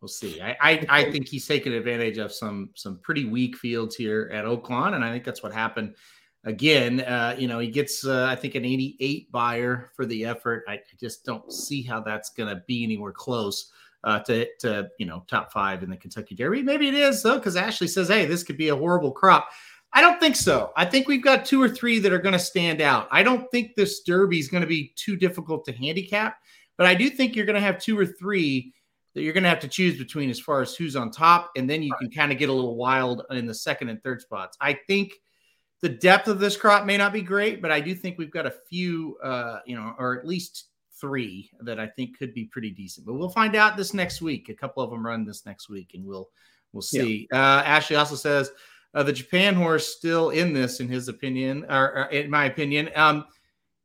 we'll 0.00 0.08
see. 0.08 0.40
I, 0.40 0.56
I 0.60 0.86
I 0.88 1.10
think 1.10 1.26
he's 1.26 1.46
taken 1.46 1.72
advantage 1.72 2.18
of 2.18 2.30
some 2.30 2.70
some 2.74 2.98
pretty 3.02 3.24
weak 3.24 3.56
fields 3.56 3.96
here 3.96 4.30
at 4.32 4.44
Oaklawn, 4.44 4.94
and 4.94 5.04
I 5.04 5.10
think 5.10 5.24
that's 5.24 5.42
what 5.42 5.52
happened. 5.52 5.96
Again, 6.46 7.00
uh, 7.00 7.34
you 7.38 7.48
know, 7.48 7.58
he 7.58 7.68
gets 7.68 8.04
uh, 8.06 8.26
I 8.28 8.36
think 8.36 8.54
an 8.54 8.64
88 8.64 9.32
Beyer 9.32 9.90
for 9.94 10.04
the 10.04 10.26
effort. 10.26 10.64
I, 10.68 10.80
just 11.00 11.24
don't 11.24 11.50
see 11.52 11.82
how 11.82 12.00
that's 12.00 12.30
going 12.30 12.54
to 12.54 12.62
be 12.66 12.84
anywhere 12.84 13.12
close 13.12 13.70
uh, 14.04 14.20
to, 14.20 14.46
to 14.60 14.88
you 14.98 15.06
know 15.06 15.24
top 15.26 15.52
five 15.52 15.82
in 15.82 15.90
the 15.90 15.96
Kentucky 15.96 16.34
Derby. 16.34 16.62
Maybe 16.62 16.88
it 16.88 16.94
is 16.94 17.22
though, 17.22 17.38
because 17.38 17.56
Ashley 17.56 17.88
says, 17.88 18.08
"Hey, 18.08 18.26
this 18.26 18.42
could 18.42 18.58
be 18.58 18.68
a 18.68 18.76
horrible 18.76 19.10
crop." 19.10 19.48
I 19.94 20.00
don't 20.00 20.20
think 20.20 20.36
so. 20.36 20.72
I 20.76 20.84
think 20.84 21.06
we've 21.06 21.22
got 21.22 21.44
two 21.44 21.62
or 21.62 21.68
three 21.68 22.00
that 22.00 22.12
are 22.12 22.18
going 22.18 22.32
to 22.32 22.38
stand 22.38 22.80
out. 22.80 23.06
I 23.10 23.22
don't 23.22 23.48
think 23.50 23.74
this 23.74 24.02
Derby 24.02 24.40
is 24.40 24.48
going 24.48 24.62
to 24.62 24.66
be 24.66 24.92
too 24.96 25.16
difficult 25.16 25.64
to 25.66 25.72
handicap, 25.72 26.36
but 26.76 26.86
I 26.86 26.94
do 26.94 27.08
think 27.08 27.34
you're 27.34 27.46
going 27.46 27.54
to 27.54 27.60
have 27.60 27.78
two 27.78 27.98
or 27.98 28.04
three 28.04 28.74
that 29.14 29.22
you're 29.22 29.32
going 29.32 29.44
to 29.44 29.48
have 29.48 29.60
to 29.60 29.68
choose 29.68 29.96
between 29.96 30.28
as 30.28 30.40
far 30.40 30.60
as 30.60 30.74
who's 30.74 30.96
on 30.96 31.10
top, 31.10 31.52
and 31.56 31.70
then 31.70 31.82
you 31.82 31.94
can 32.00 32.10
kind 32.10 32.32
of 32.32 32.38
get 32.38 32.48
a 32.48 32.52
little 32.52 32.76
wild 32.76 33.22
in 33.30 33.46
the 33.46 33.54
second 33.54 33.88
and 33.88 34.02
third 34.02 34.20
spots. 34.20 34.56
I 34.60 34.76
think 34.88 35.12
the 35.84 35.90
depth 35.90 36.28
of 36.28 36.38
this 36.38 36.56
crop 36.56 36.86
may 36.86 36.96
not 36.96 37.12
be 37.12 37.20
great, 37.20 37.60
but 37.60 37.70
I 37.70 37.78
do 37.78 37.94
think 37.94 38.16
we've 38.16 38.30
got 38.30 38.46
a 38.46 38.54
few, 38.70 39.18
uh, 39.22 39.58
you 39.66 39.76
know, 39.76 39.94
or 39.98 40.18
at 40.18 40.26
least 40.26 40.68
three 40.98 41.50
that 41.60 41.78
I 41.78 41.86
think 41.86 42.16
could 42.18 42.32
be 42.32 42.46
pretty 42.46 42.70
decent. 42.70 43.04
But 43.04 43.12
we'll 43.16 43.28
find 43.28 43.54
out 43.54 43.76
this 43.76 43.92
next 43.92 44.22
week. 44.22 44.48
A 44.48 44.54
couple 44.54 44.82
of 44.82 44.88
them 44.88 45.04
run 45.04 45.26
this 45.26 45.44
next 45.44 45.68
week, 45.68 45.90
and 45.92 46.02
we'll 46.02 46.30
we'll 46.72 46.80
see. 46.80 47.28
Uh, 47.30 47.60
Ashley 47.66 47.96
also 47.96 48.14
says 48.14 48.50
uh, 48.94 49.02
the 49.02 49.12
Japan 49.12 49.54
horse 49.54 49.86
still 49.94 50.30
in 50.30 50.54
this, 50.54 50.80
in 50.80 50.88
his 50.88 51.08
opinion, 51.08 51.66
or, 51.68 51.98
or 51.98 52.04
in 52.04 52.30
my 52.30 52.46
opinion. 52.46 52.88
Um, 52.96 53.26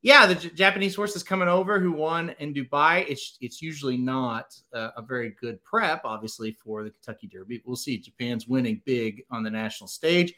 yeah, 0.02 0.26
the 0.26 0.36
J- 0.36 0.52
Japanese 0.52 0.96
horse 0.96 1.18
is 1.18 1.24
coming 1.24 1.50
over 1.50 1.82
who 1.82 1.92
won 1.92 2.34
in 2.40 2.54
Dubai. 2.54 3.04
It's 3.10 3.38
it's 3.42 3.62
usually 3.62 3.98
not 3.98 4.56
uh, 4.74 4.92
a 4.96 5.02
very 5.02 5.36
good 5.42 5.62
prep, 5.66 6.06
obviously, 6.06 6.54
for 6.64 6.86
the 6.86 6.92
Kentucky 6.92 7.28
Derby. 7.28 7.62
We'll 7.66 7.76
see. 7.76 7.98
Japan's 7.98 8.48
winning 8.48 8.82
big 8.86 9.26
on 9.30 9.44
the 9.44 9.52
national 9.52 9.90
stage. 9.90 10.34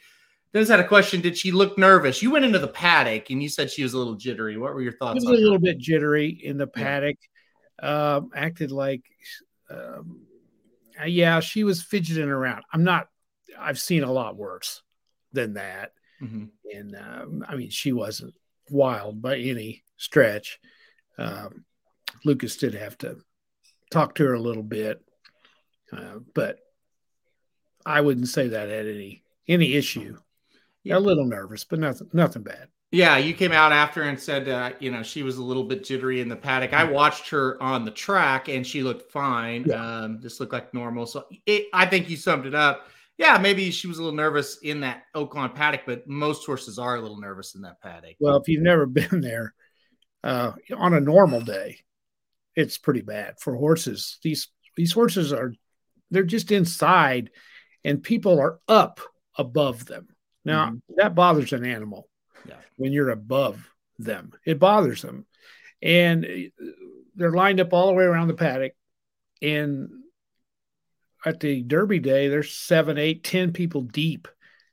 Dennis 0.53 0.69
had 0.69 0.79
a 0.81 0.87
question. 0.87 1.21
Did 1.21 1.37
she 1.37 1.51
look 1.51 1.77
nervous? 1.77 2.21
You 2.21 2.31
went 2.31 2.43
into 2.43 2.59
the 2.59 2.67
paddock 2.67 3.29
and 3.29 3.41
you 3.41 3.47
said 3.47 3.71
she 3.71 3.83
was 3.83 3.93
a 3.93 3.97
little 3.97 4.15
jittery. 4.15 4.57
What 4.57 4.73
were 4.73 4.81
your 4.81 4.97
thoughts 4.97 5.23
a 5.23 5.29
little 5.29 5.59
bit 5.59 5.77
jittery 5.77 6.29
in 6.29 6.57
the 6.57 6.67
paddock. 6.67 7.17
Um, 7.81 8.29
acted 8.35 8.71
like, 8.71 9.03
um, 9.69 10.21
uh, 11.01 11.05
yeah, 11.05 11.39
she 11.39 11.63
was 11.63 11.81
fidgeting 11.81 12.29
around. 12.29 12.63
I'm 12.71 12.83
not. 12.83 13.07
I've 13.57 13.79
seen 13.79 14.03
a 14.03 14.11
lot 14.11 14.35
worse 14.35 14.81
than 15.33 15.53
that, 15.53 15.93
Mhm. 16.21 16.49
and 16.73 16.95
um, 16.95 17.45
I 17.47 17.55
mean, 17.55 17.69
she 17.69 17.91
wasn't 17.91 18.33
wild 18.69 19.21
by 19.21 19.37
any 19.37 19.83
stretch. 19.97 20.59
Um, 21.17 21.65
Lukas 22.23 22.57
did 22.57 22.73
have 22.75 22.97
to 22.99 23.17
talk 23.89 24.15
to 24.15 24.25
her 24.25 24.33
a 24.33 24.39
little 24.39 24.63
bit, 24.63 25.03
uh, 25.91 26.19
but 26.35 26.59
I 27.85 28.01
wouldn't 28.01 28.27
say 28.27 28.49
that 28.49 28.69
had 28.69 28.87
any 28.87 29.23
any 29.47 29.73
issue. 29.73 30.17
Yeah. 30.83 30.97
A 30.97 30.99
little 30.99 31.25
nervous, 31.25 31.63
but 31.63 31.79
nothing 31.79 32.09
nothing 32.13 32.43
bad. 32.43 32.69
Yeah, 32.91 33.17
you 33.17 33.33
came 33.33 33.53
out 33.53 33.71
after 33.71 34.01
and 34.01 34.19
said, 34.19 34.49
uh, 34.49 34.71
you 34.79 34.91
know, 34.91 35.01
she 35.01 35.23
was 35.23 35.37
a 35.37 35.43
little 35.43 35.63
bit 35.63 35.85
jittery 35.85 36.19
in 36.19 36.27
the 36.27 36.35
paddock. 36.35 36.73
I 36.73 36.83
watched 36.83 37.29
her 37.29 37.61
on 37.63 37.85
the 37.85 37.91
track 37.91 38.49
and 38.49 38.67
she 38.67 38.83
looked 38.83 39.11
fine. 39.13 39.63
Yeah. 39.65 39.99
Um, 39.99 40.19
just 40.21 40.41
looked 40.41 40.51
like 40.51 40.73
normal. 40.73 41.05
So 41.05 41.25
it, 41.45 41.67
I 41.73 41.85
think 41.85 42.09
you 42.09 42.17
summed 42.17 42.45
it 42.45 42.55
up. 42.55 42.87
Yeah, 43.17 43.37
maybe 43.37 43.71
she 43.71 43.87
was 43.87 43.97
a 43.97 44.03
little 44.03 44.17
nervous 44.17 44.57
in 44.57 44.81
that 44.81 45.03
Oaklawn 45.15 45.55
paddock, 45.55 45.81
but 45.85 46.05
most 46.07 46.45
horses 46.45 46.77
are 46.77 46.95
a 46.95 47.01
little 47.01 47.19
nervous 47.19 47.55
in 47.55 47.61
that 47.61 47.79
paddock. 47.79 48.15
Well, 48.19 48.37
if 48.37 48.49
you've 48.49 48.63
never 48.63 48.85
been 48.87 49.21
there, 49.21 49.53
uh, 50.23 50.53
on 50.75 50.93
a 50.93 50.99
normal 50.99 51.41
day, 51.41 51.79
it's 52.55 52.77
pretty 52.77 53.01
bad 53.01 53.39
for 53.39 53.55
horses. 53.55 54.17
These 54.23 54.49
these 54.75 54.91
horses 54.91 55.31
are 55.31 55.53
they're 56.09 56.23
just 56.23 56.51
inside, 56.51 57.29
and 57.83 58.03
people 58.03 58.39
are 58.39 58.59
up 58.67 58.99
above 59.37 59.85
them. 59.85 60.07
Now 60.45 60.67
mm-hmm. 60.67 60.77
that 60.97 61.15
bothers 61.15 61.53
an 61.53 61.65
animal 61.65 62.09
yeah. 62.47 62.55
when 62.77 62.91
you're 62.93 63.11
above 63.11 63.69
them. 63.99 64.33
It 64.45 64.59
bothers 64.59 65.01
them. 65.01 65.25
And 65.81 66.25
uh, 66.25 66.65
they're 67.15 67.31
lined 67.31 67.59
up 67.59 67.73
all 67.73 67.87
the 67.87 67.93
way 67.93 68.03
around 68.03 68.27
the 68.27 68.33
paddock. 68.33 68.73
And 69.41 69.89
at 71.25 71.39
the 71.39 71.61
Derby 71.61 71.99
day, 71.99 72.27
there's 72.27 72.53
seven, 72.53 72.97
eight, 72.97 73.23
ten 73.23 73.53
people 73.53 73.81
deep, 73.81 74.27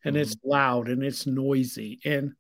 and 0.05 0.15
mm-hmm. 0.15 0.23
it's 0.23 0.37
loud 0.45 0.89
and 0.89 1.03
it's 1.03 1.27
noisy. 1.27 2.01
And 2.05 2.33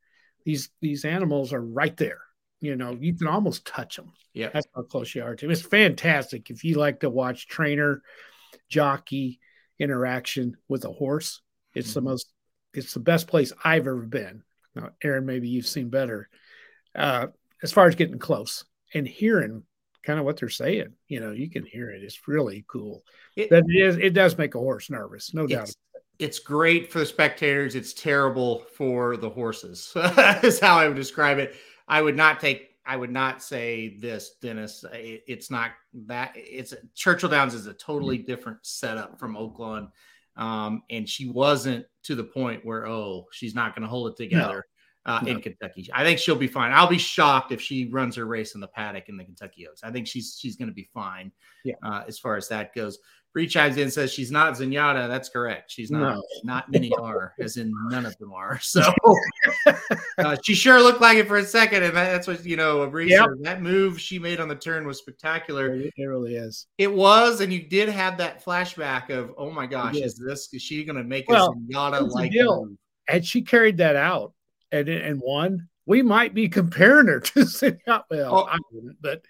these 0.45 0.71
these 0.81 1.05
animals 1.05 1.53
are 1.53 1.61
right 1.61 1.97
there. 1.97 2.21
You 2.61 2.77
know, 2.77 2.97
you 2.99 3.15
can 3.15 3.29
almost 3.29 3.67
touch 3.67 3.97
them. 3.97 4.13
Yeah, 4.33 4.51
that's 4.53 4.67
how 4.75 4.83
close 4.83 5.15
you 5.15 5.23
are 5.23 5.37
to. 5.37 5.51
It's 5.51 5.63
fantastic 5.63 6.51
if 6.51 6.65
you 6.65 6.77
like 6.77 7.01
to 7.01 7.11
watch 7.11 7.49
trainer, 7.49 8.03
jockey 8.69 9.41
interaction 9.79 10.57
with 10.69 10.85
a 10.85 10.93
horse. 10.93 11.41
It's 11.75 11.91
mm-hmm. 11.91 11.95
the 11.95 12.11
most. 12.11 12.33
It's 12.75 12.95
the 12.95 13.01
best 13.01 13.27
place 13.27 13.53
I've 13.65 13.87
ever 13.87 14.03
been. 14.03 14.43
Now, 14.75 14.91
Aaron, 15.03 15.27
maybe 15.27 15.49
you've 15.49 15.67
seen 15.67 15.89
better. 15.89 16.29
Uh, 16.95 17.29
as 17.63 17.73
far 17.73 17.87
as 17.87 17.95
getting 17.95 18.19
close 18.19 18.65
and 18.95 19.07
hearing 19.07 19.65
kind 20.05 20.19
of 20.19 20.25
what 20.25 20.39
they're 20.39 20.49
saying, 20.49 20.93
you 21.09 21.21
know, 21.21 21.33
you 21.33 21.51
can 21.51 21.65
hear 21.65 21.91
it. 21.91 22.03
It's 22.03 22.29
really 22.29 22.65
cool. 22.69 23.03
It, 23.37 23.51
it 23.53 23.65
is. 23.69 23.97
It 23.97 24.15
does 24.15 24.39
make 24.39 24.55
a 24.55 24.59
horse 24.59 24.91
nervous, 24.91 25.35
no 25.35 25.47
doubt. 25.47 25.71
It's 26.19 26.39
great 26.39 26.91
for 26.91 26.99
the 26.99 27.07
spectators. 27.07 27.75
It's 27.75 27.93
terrible 27.93 28.65
for 28.77 29.17
the 29.17 29.31
horses. 29.31 29.93
is 30.43 30.59
how 30.59 30.79
I 30.79 30.89
would 30.89 30.97
describe 30.97 31.39
it. 31.39 31.55
I 31.87 32.03
would 32.03 32.17
not 32.17 32.41
take. 32.41 32.71
I 32.85 32.97
would 32.97 33.11
not 33.11 33.43
say 33.43 33.99
this, 33.99 34.37
Dennis. 34.41 34.85
It, 34.93 35.23
it's 35.27 35.51
not 35.51 35.73
that. 36.07 36.33
It's 36.35 36.75
Churchill 36.95 37.29
Downs 37.29 37.55
is 37.55 37.67
a 37.67 37.75
totally 37.75 38.19
different 38.19 38.59
setup 38.63 39.19
from 39.21 39.37
Oaklawn. 39.37 39.91
Um, 40.39 40.83
and 40.89 41.09
she 41.09 41.29
wasn't 41.29 41.85
to 42.05 42.15
the 42.15 42.25
point 42.25 42.65
where, 42.65 42.87
oh, 42.87 43.27
she's 43.33 43.55
not 43.55 43.75
going 43.75 43.83
to 43.83 43.89
hold 43.89 44.11
it 44.11 44.17
together 44.17 44.65
no. 45.05 45.13
Uh, 45.13 45.21
no. 45.23 45.33
in 45.33 45.43
Kentucky. 45.43 45.89
I 45.93 46.05
think 46.05 46.19
she'll 46.19 46.37
be 46.37 46.47
fine. 46.47 46.73
I'll 46.73 46.89
be 46.89 46.97
shocked 46.97 47.51
if 47.53 47.61
she 47.61 47.89
runs 47.91 48.15
her 48.17 48.25
race 48.25 48.55
in 48.55 48.61
the 48.61 48.69
paddock 48.69 49.09
in 49.09 49.17
the 49.17 49.25
Kentucky 49.25 49.67
Oaks. 49.67 49.83
I 49.83 49.91
think 49.91 50.07
she's 50.07 50.39
she's 50.41 50.57
going 50.57 50.69
to 50.69 50.75
be 50.75 50.89
fine 50.95 51.33
yeah. 51.65 51.75
uh, 51.83 52.05
as 52.07 52.19
far 52.19 52.37
as 52.37 52.49
that 52.49 52.75
goes. 52.75 52.99
Bree 53.35 53.47
chimes 53.47 53.77
in 53.77 53.91
says 53.91 54.13
she's 54.13 54.31
not 54.31 54.55
Zenyatta. 54.55 55.07
That's 55.07 55.29
correct. 55.29 55.71
She's 55.71 55.91
not. 55.91 56.15
No. 56.15 56.23
Not 56.45 56.71
many 56.71 56.91
are, 57.01 57.35
as 57.39 57.57
in 57.57 57.73
none 57.89 58.07
of 58.07 58.17
them 58.19 58.33
are. 58.33 58.59
So 58.61 58.83
uh, 60.19 60.37
she 60.43 60.55
sure 60.55 60.81
looked 60.81 61.01
like 61.01 61.19
it 61.19 61.29
for 61.29 61.37
a 61.37 61.45
second, 61.45 61.83
and 61.83 61.97
that's 61.97 62.27
what 62.27 62.45
you 62.45 62.57
know. 62.57 62.87
Bree 62.89 63.11
yep. 63.11 63.29
that 63.41 63.63
move 63.63 64.01
she 64.01 64.19
made 64.19 64.41
on 64.41 64.49
the 64.49 64.55
turn 64.55 64.87
was 64.87 64.99
spectacular. 64.99 65.75
It 65.75 65.93
really 65.99 66.37
is. 66.37 66.67
It 66.79 66.93
was, 66.93 67.41
and 67.41 67.53
you 67.53 67.63
did 67.63 67.89
have 67.89 68.19
that 68.19 68.45
flashback 68.45 69.11
of, 69.11 69.33
oh 69.37 69.51
my 69.51 69.67
gosh, 69.67 69.97
is 69.97 70.15
this 70.15 70.49
is 70.53 70.63
she 70.63 70.85
going 70.85 70.97
to 70.97 71.05
make 71.05 71.29
well, 71.29 71.53
a 71.53 71.73
Zenyatta 71.73 72.11
like? 72.11 72.33
And 73.09 73.25
she 73.25 73.43
carried 73.43 73.79
that 73.79 73.97
out 73.97 74.33
and 74.73 74.89
and 74.89 75.21
won, 75.21 75.69
we 75.87 76.03
might 76.03 76.35
be 76.35 76.49
comparing 76.49 77.07
her 77.07 77.21
to 77.21 77.41
Zenyatta. 77.41 78.05
Well, 78.11 78.35
oh. 78.35 78.49
I 78.51 78.59
wouldn't, 78.73 79.01
but 79.01 79.23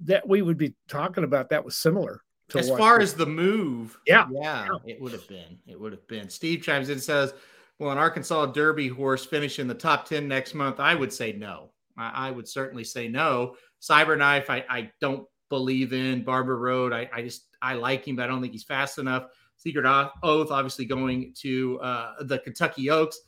that 0.00 0.28
we 0.28 0.42
would 0.42 0.58
be 0.58 0.74
talking 0.88 1.24
about 1.24 1.50
that 1.50 1.64
was 1.64 1.76
similar 1.76 2.22
as 2.54 2.70
far 2.70 3.00
as 3.00 3.14
the 3.14 3.26
move, 3.26 3.98
yeah, 4.06 4.26
yeah, 4.30 4.68
it 4.86 5.00
would 5.00 5.12
have 5.12 5.28
been. 5.28 5.58
It 5.66 5.78
would 5.78 5.92
have 5.92 6.06
been. 6.08 6.28
Steve 6.30 6.62
chimes 6.62 6.88
in 6.88 6.94
and 6.94 7.02
says, 7.02 7.34
"Well, 7.78 7.90
an 7.90 7.98
Arkansas 7.98 8.46
Derby 8.46 8.88
horse 8.88 9.26
finish 9.26 9.58
in 9.58 9.68
the 9.68 9.74
top 9.74 10.06
ten 10.06 10.26
next 10.28 10.54
month." 10.54 10.80
I 10.80 10.94
would 10.94 11.12
say 11.12 11.32
no. 11.32 11.70
I, 11.96 12.28
I 12.28 12.30
would 12.30 12.48
certainly 12.48 12.84
say 12.84 13.08
no. 13.08 13.56
Cyberknife, 13.82 14.48
I, 14.48 14.64
I 14.68 14.90
don't 15.00 15.26
believe 15.50 15.92
in. 15.92 16.24
Barber 16.24 16.58
Road, 16.58 16.92
I, 16.92 17.08
I 17.12 17.22
just 17.22 17.46
I 17.60 17.74
like 17.74 18.06
him, 18.06 18.16
but 18.16 18.24
I 18.24 18.26
don't 18.28 18.40
think 18.40 18.52
he's 18.52 18.64
fast 18.64 18.98
enough. 18.98 19.26
Secret 19.56 19.84
Oath, 20.22 20.50
obviously 20.50 20.84
going 20.84 21.34
to 21.40 21.80
uh, 21.80 22.22
the 22.22 22.38
Kentucky 22.38 22.90
Oaks, 22.90 23.18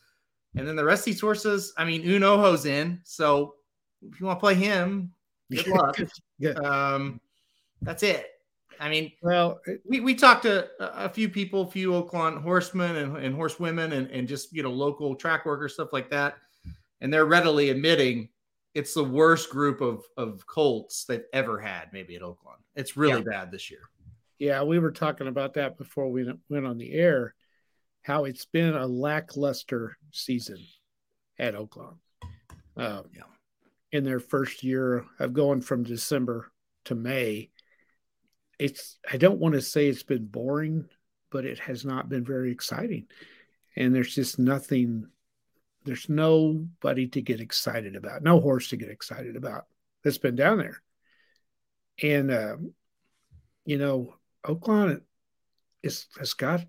and 0.54 0.66
then 0.66 0.76
the 0.76 0.84
rest 0.84 1.00
of 1.00 1.06
these 1.06 1.20
horses. 1.20 1.72
I 1.76 1.84
mean, 1.84 2.02
Unoho's 2.02 2.66
in, 2.66 3.00
so 3.04 3.54
if 4.02 4.20
you 4.20 4.26
want 4.26 4.38
to 4.38 4.40
play 4.40 4.54
him, 4.54 5.12
good 5.50 5.66
luck. 5.68 5.96
yeah. 6.38 6.52
Um, 6.52 7.20
that's 7.82 8.02
it. 8.02 8.29
I 8.80 8.88
mean, 8.88 9.12
well, 9.20 9.60
we, 9.86 10.00
we 10.00 10.14
talked 10.14 10.44
to 10.44 10.68
a 10.80 11.08
few 11.08 11.28
people, 11.28 11.62
a 11.62 11.70
few 11.70 11.90
Oaklawn 11.90 12.40
horsemen 12.42 12.96
and, 12.96 13.16
and 13.18 13.34
horsewomen 13.34 13.92
and, 13.92 14.10
and 14.10 14.26
just, 14.26 14.54
you 14.54 14.62
know, 14.62 14.70
local 14.70 15.14
track 15.14 15.44
workers, 15.44 15.74
stuff 15.74 15.92
like 15.92 16.10
that. 16.10 16.36
And 17.02 17.12
they're 17.12 17.26
readily 17.26 17.68
admitting 17.68 18.30
it's 18.74 18.94
the 18.94 19.04
worst 19.04 19.50
group 19.50 19.82
of, 19.82 20.04
of 20.16 20.46
Colts 20.46 21.04
they've 21.04 21.24
ever 21.34 21.58
had, 21.58 21.92
maybe 21.92 22.16
at 22.16 22.22
Oaklawn. 22.22 22.56
It's 22.74 22.96
really 22.96 23.22
yeah. 23.22 23.40
bad 23.40 23.50
this 23.52 23.70
year. 23.70 23.82
Yeah, 24.38 24.62
we 24.62 24.78
were 24.78 24.92
talking 24.92 25.28
about 25.28 25.54
that 25.54 25.76
before 25.76 26.10
we 26.10 26.32
went 26.48 26.66
on 26.66 26.78
the 26.78 26.94
air, 26.94 27.34
how 28.02 28.24
it's 28.24 28.46
been 28.46 28.74
a 28.74 28.86
lackluster 28.86 29.98
season 30.12 30.58
at 31.38 31.54
Oaklawn. 31.54 31.96
Um, 32.78 33.04
yeah. 33.14 33.24
In 33.92 34.04
their 34.04 34.20
first 34.20 34.62
year 34.62 35.04
of 35.18 35.34
going 35.34 35.60
from 35.60 35.82
December 35.82 36.50
to 36.86 36.94
May, 36.94 37.50
it's 38.60 38.98
I 39.10 39.16
don't 39.16 39.40
want 39.40 39.54
to 39.54 39.62
say 39.62 39.88
it's 39.88 40.02
been 40.02 40.26
boring, 40.26 40.84
but 41.30 41.44
it 41.44 41.58
has 41.60 41.84
not 41.84 42.08
been 42.08 42.24
very 42.24 42.52
exciting. 42.52 43.06
And 43.76 43.94
there's 43.94 44.14
just 44.14 44.38
nothing 44.38 45.06
there's 45.84 46.10
nobody 46.10 47.08
to 47.08 47.22
get 47.22 47.40
excited 47.40 47.96
about, 47.96 48.22
no 48.22 48.38
horse 48.38 48.68
to 48.68 48.76
get 48.76 48.90
excited 48.90 49.34
about 49.34 49.64
that's 50.04 50.18
been 50.18 50.36
down 50.36 50.58
there. 50.58 50.82
And 52.02 52.30
um, 52.30 52.74
you 53.64 53.78
know, 53.78 54.14
Oaklawn 54.46 55.00
is 55.82 56.06
has 56.18 56.34
got 56.34 56.64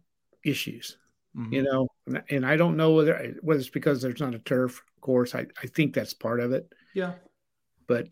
issues. 0.46 0.98
Mm-hmm. 1.36 1.54
You 1.54 1.64
know, 1.64 1.88
and 2.30 2.46
I 2.46 2.58
don't 2.58 2.78
know 2.78 2.94
whether 2.94 3.36
whether 3.42 3.60
it's 3.60 3.70
because 3.70 4.02
there's 4.02 4.20
not 4.20 4.36
a 4.36 4.40
turf 4.40 4.82
course. 5.02 5.36
I, 5.36 5.48
I 5.62 5.68
think 5.68 5.94
that's 5.94 6.14
part 6.14 6.40
of 6.40 6.52
it. 6.54 6.72
Yeah. 6.94 7.14
But 7.88 8.08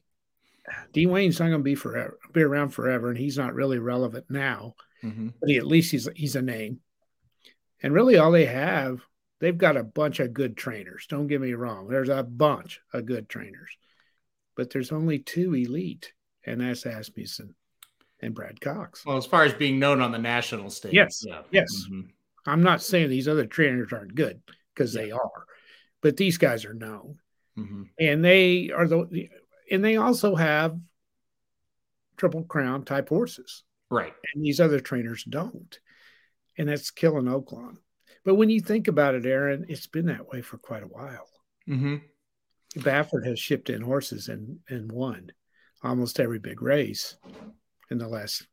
D. 0.93 1.05
Wayne's 1.05 1.39
not 1.39 1.47
going 1.47 1.59
to 1.59 1.63
be 1.63 1.75
forever, 1.75 2.17
be 2.33 2.41
around 2.41 2.69
forever, 2.69 3.09
and 3.09 3.17
he's 3.17 3.37
not 3.37 3.53
really 3.53 3.79
relevant 3.79 4.25
now. 4.29 4.75
Mm-hmm. 5.03 5.29
But 5.39 5.49
he, 5.49 5.57
at 5.57 5.67
least 5.67 5.91
he's 5.91 6.09
he's 6.15 6.35
a 6.35 6.41
name. 6.41 6.79
And 7.81 7.93
really, 7.93 8.17
all 8.17 8.31
they 8.31 8.45
have, 8.45 9.01
they've 9.39 9.57
got 9.57 9.77
a 9.77 9.83
bunch 9.83 10.19
of 10.19 10.33
good 10.33 10.57
trainers. 10.57 11.07
Don't 11.07 11.27
get 11.27 11.41
me 11.41 11.53
wrong. 11.53 11.87
There's 11.87 12.09
a 12.09 12.23
bunch 12.23 12.81
of 12.93 13.05
good 13.05 13.29
trainers, 13.29 13.69
but 14.55 14.69
there's 14.69 14.91
only 14.91 15.19
two 15.19 15.53
elite, 15.53 16.11
and 16.45 16.61
that's 16.61 16.85
Asmussen 16.85 17.55
and 18.21 18.35
Brad 18.35 18.59
Cox. 18.59 19.05
Well, 19.05 19.17
as 19.17 19.25
far 19.25 19.43
as 19.43 19.53
being 19.53 19.79
known 19.79 20.01
on 20.01 20.11
the 20.11 20.17
national 20.17 20.69
stage, 20.69 20.93
yes, 20.93 21.23
yeah. 21.25 21.41
yes. 21.51 21.69
Mm-hmm. 21.89 22.09
I'm 22.45 22.63
not 22.63 22.81
saying 22.81 23.09
these 23.09 23.27
other 23.27 23.45
trainers 23.45 23.93
aren't 23.93 24.15
good 24.15 24.41
because 24.73 24.93
yeah. 24.93 25.01
they 25.03 25.11
are, 25.11 25.45
but 26.01 26.17
these 26.17 26.37
guys 26.37 26.65
are 26.65 26.73
known, 26.73 27.19
mm-hmm. 27.57 27.83
and 27.97 28.25
they 28.25 28.71
are 28.71 28.87
the 28.87 29.29
and 29.71 29.83
they 29.83 29.95
also 29.95 30.35
have 30.35 30.77
triple 32.17 32.43
crown 32.43 32.83
type 32.83 33.09
horses. 33.09 33.63
Right. 33.89 34.13
And 34.33 34.43
these 34.43 34.59
other 34.59 34.79
trainers 34.79 35.23
don't. 35.23 35.79
And 36.57 36.67
that's 36.67 36.91
killing 36.91 37.25
Oaklawn. 37.25 37.77
But 38.25 38.35
when 38.35 38.49
you 38.49 38.59
think 38.59 38.87
about 38.87 39.15
it, 39.15 39.25
Aaron, 39.25 39.65
it's 39.69 39.87
been 39.87 40.07
that 40.07 40.27
way 40.27 40.41
for 40.41 40.57
quite 40.57 40.83
a 40.83 40.87
while. 40.87 41.27
Mm-hmm. 41.67 41.95
Baffert 42.77 43.25
has 43.25 43.39
shipped 43.39 43.69
in 43.69 43.81
horses 43.81 44.27
and, 44.27 44.59
and 44.67 44.91
won 44.91 45.31
almost 45.81 46.19
every 46.19 46.39
big 46.39 46.61
race 46.61 47.15
in 47.89 47.97
the 47.97 48.07
last, 48.07 48.45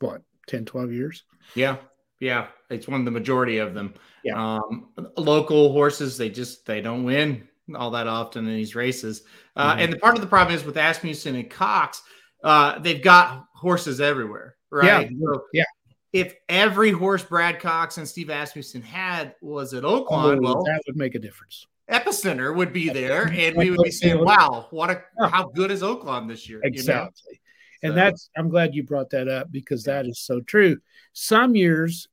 what, 0.00 0.22
10, 0.48 0.64
12 0.64 0.92
years? 0.92 1.24
Yeah. 1.54 1.76
Yeah. 2.18 2.48
It's 2.70 2.88
won 2.88 3.04
the 3.04 3.10
majority 3.10 3.58
of 3.58 3.74
them. 3.74 3.94
Yeah. 4.24 4.56
Um, 4.56 4.88
local 5.16 5.72
horses, 5.72 6.16
they 6.16 6.30
just, 6.30 6.66
they 6.66 6.80
don't 6.80 7.04
win 7.04 7.46
all 7.76 7.90
that 7.92 8.06
often 8.06 8.46
in 8.46 8.54
these 8.54 8.74
races. 8.74 9.22
Uh, 9.56 9.72
mm-hmm. 9.72 9.80
And 9.80 9.92
the 9.92 9.98
part 9.98 10.14
of 10.14 10.20
the 10.20 10.26
problem 10.26 10.56
is 10.56 10.64
with 10.64 10.76
Asmussen 10.76 11.34
and 11.34 11.50
Cox, 11.50 12.02
uh, 12.44 12.78
they've 12.78 13.02
got 13.02 13.46
horses 13.54 14.00
everywhere, 14.00 14.56
right? 14.70 15.10
Yeah. 15.10 15.16
So 15.20 15.42
yeah. 15.52 15.64
If 16.12 16.34
every 16.48 16.90
horse 16.90 17.22
Brad 17.22 17.60
Cox 17.60 17.98
and 17.98 18.08
Steve 18.08 18.30
Asmussen 18.30 18.82
had 18.82 19.34
was 19.42 19.74
at 19.74 19.82
Oaklawn, 19.82 20.38
oh, 20.38 20.40
well, 20.40 20.64
that 20.64 20.82
would 20.86 20.96
make 20.96 21.14
a 21.14 21.18
difference. 21.18 21.66
Epicenter 21.90 22.54
would 22.54 22.72
be 22.72 22.88
there, 22.88 23.28
and 23.28 23.56
we 23.56 23.70
would 23.70 23.82
be 23.82 23.90
saying, 23.90 24.22
"Wow, 24.22 24.68
what 24.70 24.90
a 24.90 25.02
how 25.28 25.48
good 25.48 25.70
is 25.70 25.82
Oaklawn 25.82 26.28
this 26.28 26.48
year?" 26.48 26.60
Exactly. 26.62 27.22
You 27.30 27.32
know? 27.32 27.38
And 27.82 27.90
So- 27.92 27.94
that's 27.94 28.30
I'm 28.36 28.48
glad 28.48 28.74
you 28.74 28.82
brought 28.82 29.10
that 29.10 29.28
up 29.28 29.50
because 29.50 29.84
that 29.84 30.06
is 30.06 30.18
so 30.18 30.40
true. 30.40 30.78
Some 31.12 31.54
years, 31.54 32.08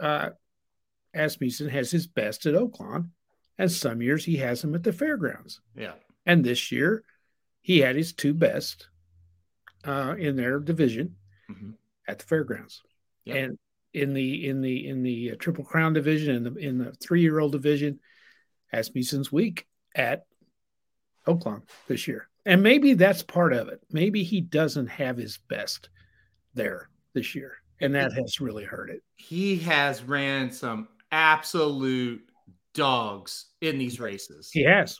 uh, 0.00 0.30
Asmussen 1.14 1.68
has 1.68 1.90
his 1.90 2.06
best 2.06 2.46
at 2.46 2.54
Oaklawn, 2.54 3.10
and 3.62 3.70
some 3.72 4.02
years 4.02 4.24
he 4.24 4.36
has 4.38 4.62
him 4.64 4.74
at 4.74 4.82
the 4.82 4.92
fairgrounds. 4.92 5.60
yeah, 5.76 5.94
And 6.26 6.44
this 6.44 6.72
year, 6.72 7.04
he 7.60 7.78
had 7.78 7.94
his 7.96 8.12
two 8.12 8.34
best 8.34 8.88
uh, 9.84 10.14
in 10.18 10.36
their 10.36 10.58
division 10.58 11.16
Mhm. 11.48 11.74
at 12.08 12.18
the 12.18 12.24
fairgrounds, 12.24 12.82
Yep. 13.24 13.36
and 13.36 13.58
in 13.92 14.14
the 14.14 14.48
in 14.48 14.60
the 14.62 14.86
in 14.88 15.02
the 15.02 15.32
uh, 15.32 15.36
triple 15.38 15.64
crown 15.64 15.92
division 15.92 16.34
in 16.34 16.42
the 16.44 16.54
in 16.56 16.78
the 16.78 16.92
three 16.92 17.20
year 17.20 17.38
old 17.40 17.52
division, 17.52 18.00
Asmussen's 18.72 19.30
week 19.30 19.66
at 19.94 20.24
Oaklawn 21.26 21.62
this 21.88 22.08
year, 22.08 22.28
and 22.46 22.62
maybe 22.62 22.94
that's 22.94 23.22
part 23.22 23.52
of 23.52 23.68
it. 23.68 23.80
Maybe 23.90 24.22
he 24.24 24.40
doesn't 24.40 24.86
have 24.88 25.16
his 25.16 25.38
best 25.48 25.88
there 26.54 26.88
this 27.12 27.34
year, 27.34 27.56
and 27.80 27.94
that 27.94 28.12
has 28.12 28.40
really 28.40 28.64
hurt 28.64 28.90
it. 28.90 29.02
he 29.16 29.56
has 29.58 30.02
ran 30.04 30.50
some 30.50 30.88
absolute 31.12 32.28
dogs 32.74 33.46
in 33.60 33.78
these 33.78 34.00
races. 34.00 34.50
He 34.52 34.62
has, 34.64 34.98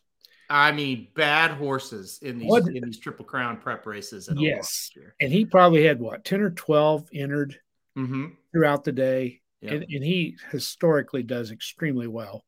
I 0.50 0.72
mean, 0.72 1.08
bad 1.14 1.52
horses 1.52 2.18
in 2.22 2.38
these 2.38 2.48
What- 2.48 2.66
in 2.74 2.84
these 2.84 2.98
triple 2.98 3.24
crown 3.24 3.58
prep 3.58 3.86
races. 3.86 4.28
At 4.28 4.38
Yes. 4.38 4.90
and 5.20 5.32
he 5.32 5.44
probably 5.44 5.84
had 5.84 5.98
what 6.00 6.24
ten 6.24 6.40
or 6.40 6.50
twelve 6.50 7.08
entered 7.14 7.58
Mm-hmm. 7.96 8.28
throughout 8.52 8.84
the 8.84 8.92
day. 8.92 9.40
Yeah. 9.60 9.74
and, 9.74 9.82
and 9.84 10.02
he 10.02 10.36
historically 10.50 11.22
does 11.22 11.52
extremely 11.52 12.08
well 12.08 12.42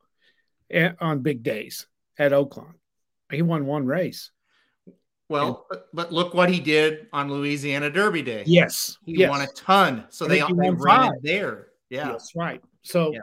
a- 0.73 0.97
on 1.01 1.21
big 1.21 1.45
days 1.45 1.87
at 2.19 2.33
Oaklawn. 2.33 2.75
He 3.31 3.41
won 3.43 3.67
one 3.67 3.87
race. 3.87 4.33
Well, 5.29 5.65
but, 5.71 5.87
but 5.95 6.13
look 6.13 6.35
what 6.35 6.51
he 6.51 6.59
did 6.61 7.07
on 7.13 7.31
Louisiana 7.31 7.89
Derby 7.89 8.23
Day. 8.23 8.43
Yes, 8.47 8.99
He 9.07 9.19
yes. 9.19 9.31
won 9.31 9.43
a 9.43 9.47
ton. 9.55 10.07
So 10.11 10.27
they, 10.27 10.41
they 10.41 10.71
ran 10.71 11.13
it 11.15 11.23
there. 11.23 11.69
Yeah. 11.89 12.09
That's 12.09 12.33
right. 12.35 12.61
So 12.83 13.13
Yeah. 13.13 13.21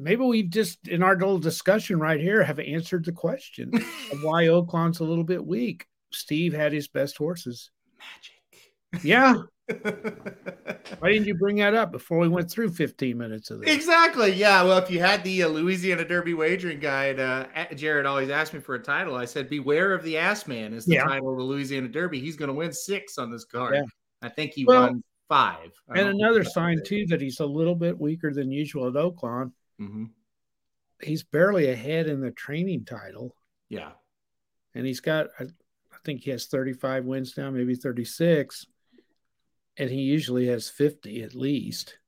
Maybe 0.00 0.22
we've 0.24 0.50
just 0.50 0.88
in 0.88 1.02
our 1.02 1.14
little 1.16 1.38
discussion 1.38 1.98
right 2.00 2.20
here 2.20 2.42
have 2.42 2.58
answered 2.58 3.04
the 3.04 3.12
question 3.12 3.70
of 3.74 3.82
why 4.22 4.44
Oaklawn's 4.44 5.00
a 5.00 5.04
little 5.04 5.24
bit 5.24 5.44
weak. 5.44 5.86
Steve 6.12 6.52
had 6.52 6.72
his 6.72 6.88
best 6.88 7.16
horses. 7.16 7.70
Magic. 7.98 9.04
Yeah. 9.04 9.34
Why 10.98 11.12
didn't 11.12 11.26
you 11.26 11.34
bring 11.34 11.56
that 11.56 11.74
up 11.74 11.92
before 11.92 12.18
we 12.18 12.26
went 12.28 12.50
through 12.50 12.70
15 12.70 13.16
minutes 13.16 13.50
of 13.50 13.60
this? 13.60 13.72
exactly. 13.74 14.32
Yeah. 14.32 14.64
Well, 14.64 14.78
if 14.78 14.90
you 14.90 14.98
had 14.98 15.22
the 15.22 15.44
uh, 15.44 15.48
Louisiana 15.48 16.04
Derby 16.04 16.34
wagering 16.34 16.80
guide, 16.80 17.20
uh, 17.20 17.46
Jared 17.76 18.04
always 18.06 18.30
asked 18.30 18.52
me 18.52 18.58
for 18.58 18.74
a 18.74 18.82
title. 18.82 19.14
I 19.14 19.26
said, 19.26 19.48
"Beware 19.48 19.94
of 19.94 20.02
the 20.02 20.18
Ass 20.18 20.48
Man" 20.48 20.72
is 20.74 20.84
the 20.86 20.94
Yeah. 20.94 21.04
title 21.04 21.30
of 21.30 21.38
the 21.38 21.44
Louisiana 21.44 21.86
Derby. 21.88 22.18
He's 22.20 22.36
going 22.36 22.48
to 22.48 22.54
win 22.54 22.72
six 22.72 23.16
on 23.16 23.30
this 23.30 23.44
card. 23.44 23.76
Yeah. 23.76 23.82
I 24.22 24.28
think 24.28 24.52
he 24.54 24.64
Well, 24.64 24.82
won 24.88 25.04
five. 25.28 25.70
And 25.88 26.08
another 26.08 26.42
sign 26.42 26.80
too 26.84 27.06
that 27.08 27.20
he's 27.20 27.38
a 27.38 27.46
little 27.46 27.76
bit 27.76 27.96
weaker 27.98 28.32
than 28.34 28.50
usual 28.50 28.88
at 28.88 28.94
Oaklawn. 28.94 29.52
Hmm 29.80 30.04
He's 31.02 31.22
barely 31.22 31.70
ahead 31.70 32.08
in 32.08 32.20
the 32.20 32.30
training 32.30 32.84
title. 32.84 33.34
Yeah. 33.70 33.92
and 34.74 34.84
he's 34.86 35.00
got 35.00 35.28
I, 35.38 35.44
I 35.44 35.96
think 36.04 36.20
he 36.22 36.30
has 36.30 36.46
35 36.46 37.04
wins 37.06 37.34
now 37.38 37.50
maybe 37.50 37.74
36 37.74 38.66
and 39.78 39.88
he 39.88 40.02
usually 40.02 40.46
has 40.48 40.68
50 40.68 41.22
at 41.22 41.34
least 41.34 41.98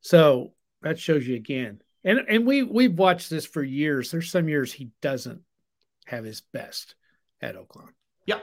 so 0.00 0.52
that 0.82 0.98
shows 0.98 1.26
you 1.26 1.34
again 1.36 1.82
and 2.04 2.20
and 2.28 2.46
we 2.46 2.62
we've 2.62 2.96
watched 2.98 3.28
this 3.28 3.44
for 3.44 3.62
years 3.62 4.10
there's 4.10 4.30
some 4.30 4.48
years 4.48 4.72
he 4.72 4.90
doesn't 5.02 5.42
have 6.06 6.24
his 6.24 6.40
best 6.40 6.94
at 7.42 7.56
oaklawn 7.56 7.90
Yeah. 8.26 8.38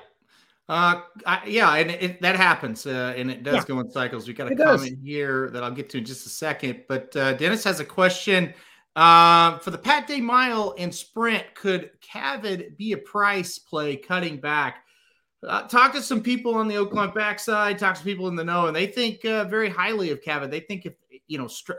Uh, 0.68 1.02
I, 1.28 1.44
yeah, 1.46 1.76
and 1.76 1.92
it, 1.92 2.22
that 2.22 2.36
happens, 2.36 2.88
uh, 2.88 3.14
and 3.16 3.30
it 3.30 3.44
does 3.44 3.56
Yeah. 3.56 3.64
go 3.68 3.80
in 3.82 3.92
cycles. 3.92 4.28
We 4.28 4.34
got 4.34 4.48
a 4.48 4.52
It 4.52 4.58
does. 4.58 4.82
comment 4.82 5.00
here 5.04 5.50
that 5.52 5.64
I'll 5.64 5.70
get 5.72 5.90
to 5.92 6.00
in 6.00 6.06
just 6.06 6.26
a 6.26 6.30
second. 6.30 6.86
But 6.90 7.16
uh, 7.16 7.34
Dennis 7.34 7.64
has 7.66 7.80
a 7.80 7.86
question 7.86 8.52
uh, 8.96 9.60
for 9.60 9.70
the 9.70 9.78
Pat 9.78 10.08
Day 10.08 10.22
Mile 10.22 10.74
and 10.80 10.94
Sprint. 10.94 11.44
Could 11.54 11.92
Cavid 12.02 12.78
be 12.78 12.94
a 12.94 12.98
price 12.98 13.60
play 13.60 13.96
cutting 13.96 14.38
back? 14.40 14.84
Uh, 15.48 15.68
talk 15.68 15.94
to 15.94 16.02
some 16.02 16.24
people 16.24 16.56
on 16.56 16.68
the 16.68 16.74
Oaklawn 16.76 17.14
backside. 17.14 17.78
Talk 17.78 17.96
to 17.98 18.04
people 18.04 18.28
in 18.30 18.36
the 18.36 18.44
know, 18.44 18.66
and 18.66 18.76
they 18.76 18.88
think 18.88 19.24
uh, 19.24 19.44
very 19.44 19.70
highly 19.70 20.10
of 20.10 20.22
Cavid. 20.24 20.50
They 20.50 20.62
think 20.62 20.88
if 20.88 20.94
you 21.28 21.38
know 21.38 21.46
str- 21.48 21.74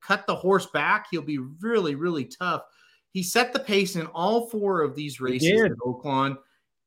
cut 0.00 0.26
the 0.26 0.34
horse 0.34 0.66
back, 0.72 1.08
he'll 1.10 1.20
be 1.20 1.38
really, 1.60 1.94
really 1.94 2.24
tough. 2.24 2.62
He 3.10 3.22
set 3.22 3.52
the 3.52 3.58
pace 3.58 3.96
in 3.96 4.06
all 4.06 4.48
four 4.48 4.80
of 4.80 4.94
these 4.94 5.20
races 5.20 5.60
at 5.60 5.72
Oaklawn 5.84 6.36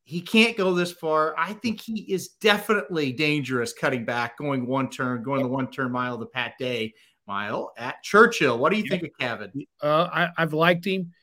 he 0.05 0.21
can't 0.21 0.57
go 0.57 0.73
this 0.73 0.91
far. 0.91 1.33
I 1.37 1.53
think 1.53 1.79
he 1.81 2.01
is 2.13 2.29
definitely 2.41 3.13
dangerous 3.13 3.71
cutting 3.73 4.05
back, 4.05 4.37
going 4.37 4.65
one 4.67 4.89
turn, 4.89 5.23
going 5.23 5.41
the 5.41 5.47
one 5.47 5.71
turn 5.71 5.91
mile, 5.91 6.17
the 6.17 6.25
Pat 6.25 6.53
Day 6.59 6.93
mile 7.25 7.71
at 7.77 8.03
Churchill. 8.03 8.57
What 8.57 8.71
do 8.73 8.77
you 8.77 8.87
think 8.89 9.03
of 9.03 9.09
Kevin? 9.19 9.51
uh, 9.81 10.09
I, 10.11 10.29
i've 10.37 10.53
liked 10.53 10.85
him 10.85 11.13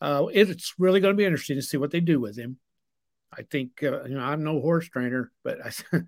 uh, 0.00 0.26
it's 0.32 0.74
really 0.78 1.00
going 1.00 1.12
to 1.12 1.18
be 1.18 1.24
interesting 1.24 1.56
to 1.56 1.62
see 1.62 1.76
what 1.76 1.90
they 1.90 1.98
do 1.98 2.20
with 2.20 2.38
him 2.38 2.58
i 3.36 3.42
think 3.42 3.82
uh, 3.82 4.04
you 4.04 4.14
know 4.14 4.22
i'm 4.22 4.44
no 4.44 4.60
horse 4.60 4.88
trainer 4.88 5.32
but 5.42 5.58
I, 5.66 5.72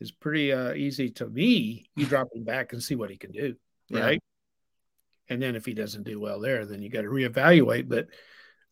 it's 0.00 0.10
pretty 0.10 0.52
uh, 0.52 0.74
easy 0.74 1.08
to 1.12 1.26
me 1.26 1.88
you 1.96 2.04
drop 2.04 2.28
him 2.34 2.44
back 2.44 2.74
and 2.74 2.82
see 2.82 2.96
what 2.96 3.08
he 3.10 3.16
can 3.16 3.32
do 3.32 3.56
Yeah. 3.88 4.00
right? 4.04 4.20
And 5.30 5.40
then 5.42 5.56
if 5.56 5.64
he 5.64 5.72
doesn't 5.72 6.04
do 6.04 6.20
well 6.20 6.38
there, 6.40 6.66
then 6.66 6.82
you 6.82 6.90
got 6.90 7.00
to 7.02 7.08
reevaluate. 7.08 7.88
But 7.88 8.06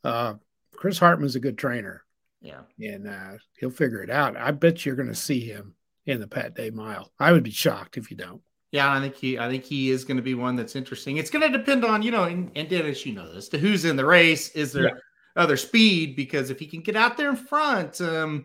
uh, 0.04 0.34
Chris 0.76 0.98
Hartman's 0.98 1.34
a 1.34 1.40
good 1.40 1.58
trainer, 1.58 2.03
Yeah. 2.44 2.60
and 2.78 3.08
uh, 3.08 3.32
he'll 3.58 3.70
figure 3.70 4.02
it 4.02 4.10
out. 4.10 4.36
I 4.36 4.50
bet 4.50 4.84
you're 4.84 4.96
going 4.96 5.08
to 5.08 5.14
see 5.14 5.40
him 5.40 5.74
in 6.06 6.20
the 6.20 6.28
Pat 6.28 6.54
Day 6.54 6.70
Mile. 6.70 7.10
I 7.18 7.32
would 7.32 7.42
be 7.42 7.50
shocked 7.50 7.96
if 7.96 8.10
you 8.10 8.16
don't. 8.16 8.42
Yeah, 8.70 8.92
I 8.92 9.00
think 9.00 9.16
he 9.16 9.38
I 9.38 9.48
think 9.48 9.64
he 9.64 9.90
is 9.90 10.04
going 10.04 10.16
to 10.18 10.22
be 10.22 10.34
one 10.34 10.56
that's 10.56 10.76
interesting. 10.76 11.16
It's 11.16 11.30
going 11.30 11.50
to 11.50 11.58
depend 11.58 11.84
on, 11.84 12.02
you 12.02 12.10
know, 12.10 12.24
and, 12.24 12.50
and 12.54 12.68
Dennis, 12.68 13.06
you 13.06 13.14
know 13.14 13.32
this, 13.32 13.48
to 13.50 13.58
who's 13.58 13.84
in 13.84 13.96
the 13.96 14.04
race. 14.04 14.50
Is 14.50 14.72
there 14.72 14.84
Yeah. 14.88 14.94
other 15.36 15.56
speed? 15.56 16.16
Because 16.16 16.50
if 16.50 16.58
he 16.58 16.66
can 16.66 16.80
get 16.82 16.96
out 16.96 17.16
there 17.16 17.30
in 17.30 17.36
front, 17.36 18.00
um, 18.00 18.44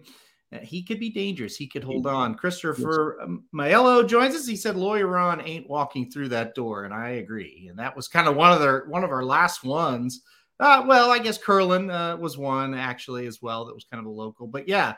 he 0.62 0.82
could 0.84 1.00
be 1.00 1.10
dangerous. 1.12 1.56
He 1.56 1.68
could 1.68 1.84
hold 1.84 2.08
on. 2.08 2.36
Christopher 2.36 3.20
um, 3.22 3.44
Maello 3.54 4.08
joins 4.08 4.34
us. 4.36 4.48
He 4.48 4.56
said 4.56 4.76
Lawyer 4.76 5.08
Ron 5.08 5.42
ain't 5.42 5.70
walking 5.70 6.10
through 6.10 6.30
that 6.30 6.56
door, 6.56 6.86
and 6.86 6.94
I 6.94 7.10
agree. 7.12 7.68
And 7.70 7.78
that 7.80 7.96
was 7.96 8.08
kind 8.08 8.28
of 8.28 8.36
one 8.36 8.52
of 8.52 8.60
their 8.60 8.86
one 8.88 9.04
of 9.04 9.12
our 9.12 9.24
last 9.26 9.64
ones. 9.64 10.22
Uh, 10.60 10.84
well, 10.86 11.10
I 11.10 11.20
guess 11.20 11.38
Curlin 11.38 11.90
uh, 11.90 12.18
was 12.18 12.38
one 12.38 12.74
actually 12.74 13.28
as 13.28 13.42
well. 13.42 13.66
That 13.66 13.74
was 13.74 13.86
kind 13.86 14.00
of 14.00 14.06
a 14.08 14.14
local, 14.14 14.46
but 14.46 14.68
yeah, 14.68 14.96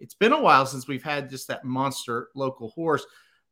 it's 0.00 0.14
been 0.14 0.32
a 0.32 0.40
while 0.40 0.66
since 0.66 0.88
we've 0.88 1.04
had 1.04 1.30
just 1.30 1.48
that 1.48 1.64
monster 1.64 2.28
local 2.34 2.70
horse. 2.70 3.06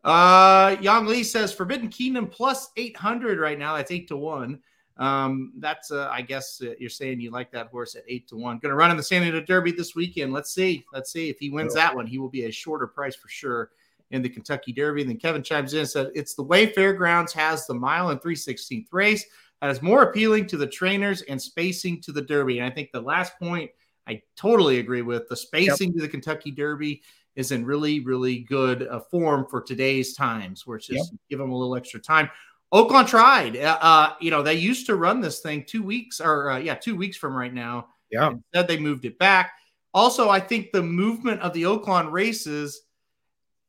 Uh, 0.04 0.76
Yang 0.80 1.06
Lee 1.06 1.22
says 1.22 1.52
Forbidden 1.52 1.88
Kingdom 1.88 2.26
plus 2.26 2.70
800 2.76 3.38
right 3.38 3.58
now. 3.58 3.76
That's 3.76 3.92
eight 3.92 4.08
to 4.08 4.16
one. 4.16 4.58
Um, 4.96 5.52
that's, 5.58 5.90
uh, 5.90 6.08
I 6.10 6.22
guess 6.22 6.60
uh, 6.62 6.74
you're 6.78 6.90
saying 6.90 7.20
you 7.20 7.30
like 7.30 7.50
that 7.52 7.68
horse 7.68 7.94
at 7.94 8.02
eight 8.08 8.28
to 8.28 8.36
one. 8.36 8.58
Going 8.58 8.70
to 8.70 8.76
run 8.76 8.90
in 8.90 8.96
the 8.96 9.02
Santa 9.02 9.26
Anita 9.26 9.46
Derby 9.46 9.70
this 9.70 9.94
weekend. 9.94 10.32
Let's 10.32 10.52
see. 10.52 10.84
Let's 10.92 11.12
see 11.12 11.30
if 11.30 11.38
he 11.38 11.50
wins 11.50 11.74
that 11.74 11.94
one. 11.94 12.06
He 12.06 12.18
will 12.18 12.28
be 12.28 12.44
a 12.44 12.50
shorter 12.50 12.86
price 12.88 13.14
for 13.14 13.28
sure 13.28 13.70
in 14.10 14.22
the 14.22 14.28
Kentucky 14.28 14.72
Derby. 14.72 15.02
And 15.02 15.10
then 15.10 15.16
Kevin 15.16 15.42
chimes 15.42 15.72
in 15.72 15.80
and 15.80 15.88
said 15.88 16.10
it's 16.14 16.34
the 16.34 16.42
way 16.42 16.66
Fairgrounds 16.66 17.32
has 17.32 17.66
the 17.66 17.74
mile 17.74 18.10
and 18.10 18.20
316th 18.20 18.88
race 18.92 19.24
that 19.62 19.70
is 19.70 19.80
more 19.80 20.02
appealing 20.02 20.48
to 20.48 20.56
the 20.56 20.66
trainers 20.66 21.22
and 21.22 21.40
spacing 21.40 22.00
to 22.02 22.10
the 22.10 22.20
Derby. 22.20 22.58
And 22.58 22.66
I 22.70 22.74
think 22.74 22.90
the 22.90 23.00
last 23.00 23.38
point 23.38 23.70
I 24.08 24.20
totally 24.36 24.80
agree 24.80 25.02
with 25.02 25.28
the 25.28 25.36
spacing 25.36 25.92
to 25.94 26.00
the 26.00 26.08
Kentucky 26.08 26.50
Derby 26.50 27.00
is 27.36 27.52
in 27.52 27.64
really, 27.64 28.00
really 28.00 28.40
good 28.40 28.88
uh, 28.88 28.98
form 28.98 29.46
for 29.48 29.62
today's 29.62 30.14
times, 30.14 30.66
where 30.66 30.78
it's 30.78 30.88
just 30.88 31.14
give 31.30 31.38
them 31.38 31.52
a 31.52 31.56
little 31.56 31.76
extra 31.76 32.00
time. 32.00 32.28
Oaklawn 32.74 33.06
tried. 33.06 33.56
Uh, 33.56 33.78
uh, 33.80 34.14
you 34.20 34.32
know, 34.32 34.42
they 34.42 34.54
used 34.54 34.84
to 34.86 34.96
run 34.96 35.20
this 35.20 35.38
thing 35.38 35.64
two 35.64 35.84
weeks 35.84 36.20
or 36.20 36.50
uh, 36.50 36.58
yeah, 36.58 36.74
two 36.74 36.96
weeks 36.96 37.16
from 37.16 37.32
right 37.32 37.54
now. 37.54 37.86
Yeah. 38.10 38.32
Instead, 38.32 38.66
they 38.66 38.80
moved 38.80 39.04
it 39.04 39.16
back. 39.20 39.52
Also, 39.94 40.28
I 40.28 40.40
think 40.40 40.72
the 40.72 40.82
movement 40.82 41.40
of 41.40 41.52
the 41.52 41.62
Oaklawn 41.62 42.10
races, 42.10 42.80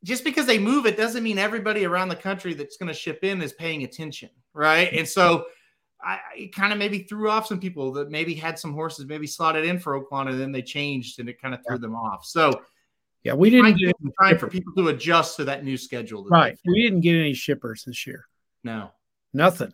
just 0.03 0.23
because 0.23 0.47
they 0.47 0.58
move 0.58 0.88
it, 0.88 0.97
doesn't 0.97 1.23
mean 1.23 1.38
everybody 1.38 1.86
around 1.86 2.10
the 2.10 2.15
country 2.15 2.56
that's 2.56 2.77
going 2.77 2.88
to 2.88 2.95
ship 2.95 3.19
in 3.23 3.43
is 3.43 3.53
paying 3.53 3.84
attention, 3.84 4.32
right? 4.56 4.91
And 4.91 5.08
so. 5.08 5.45
I, 6.05 6.19
I 6.35 6.51
kind 6.53 6.73
of 6.73 6.79
maybe 6.79 6.99
threw 7.03 7.29
off 7.29 7.47
some 7.47 7.59
people 7.59 7.91
that 7.93 8.09
maybe 8.11 8.33
had 8.33 8.59
some 8.59 8.73
horses 8.73 9.05
maybe 9.05 9.27
slotted 9.27 9.65
in 9.65 9.79
for 9.79 9.99
Oaklawn 9.99 10.29
and 10.29 10.39
then 10.39 10.51
they 10.51 10.61
changed 10.61 11.19
and 11.19 11.29
it 11.29 11.41
kind 11.41 11.53
of 11.53 11.61
threw 11.67 11.77
them 11.77 11.95
off. 11.95 12.25
So 12.25 12.61
Yeah, 13.23 13.33
we 13.33 13.49
didn't 13.49 13.77
get 13.77 13.95
trying 14.19 14.37
for 14.37 14.47
people 14.47 14.73
to 14.75 14.89
adjust 14.89 15.37
to 15.37 15.45
that 15.45 15.63
new 15.63 15.77
schedule. 15.77 16.23
that 16.23 16.29
right. 16.31 16.57
We 16.65 16.83
didn't 16.83 17.01
get 17.01 17.15
any 17.15 17.33
shippers 17.33 17.83
this 17.85 18.05
year. 18.05 18.25
No. 18.63 18.91
Nothing. 19.33 19.73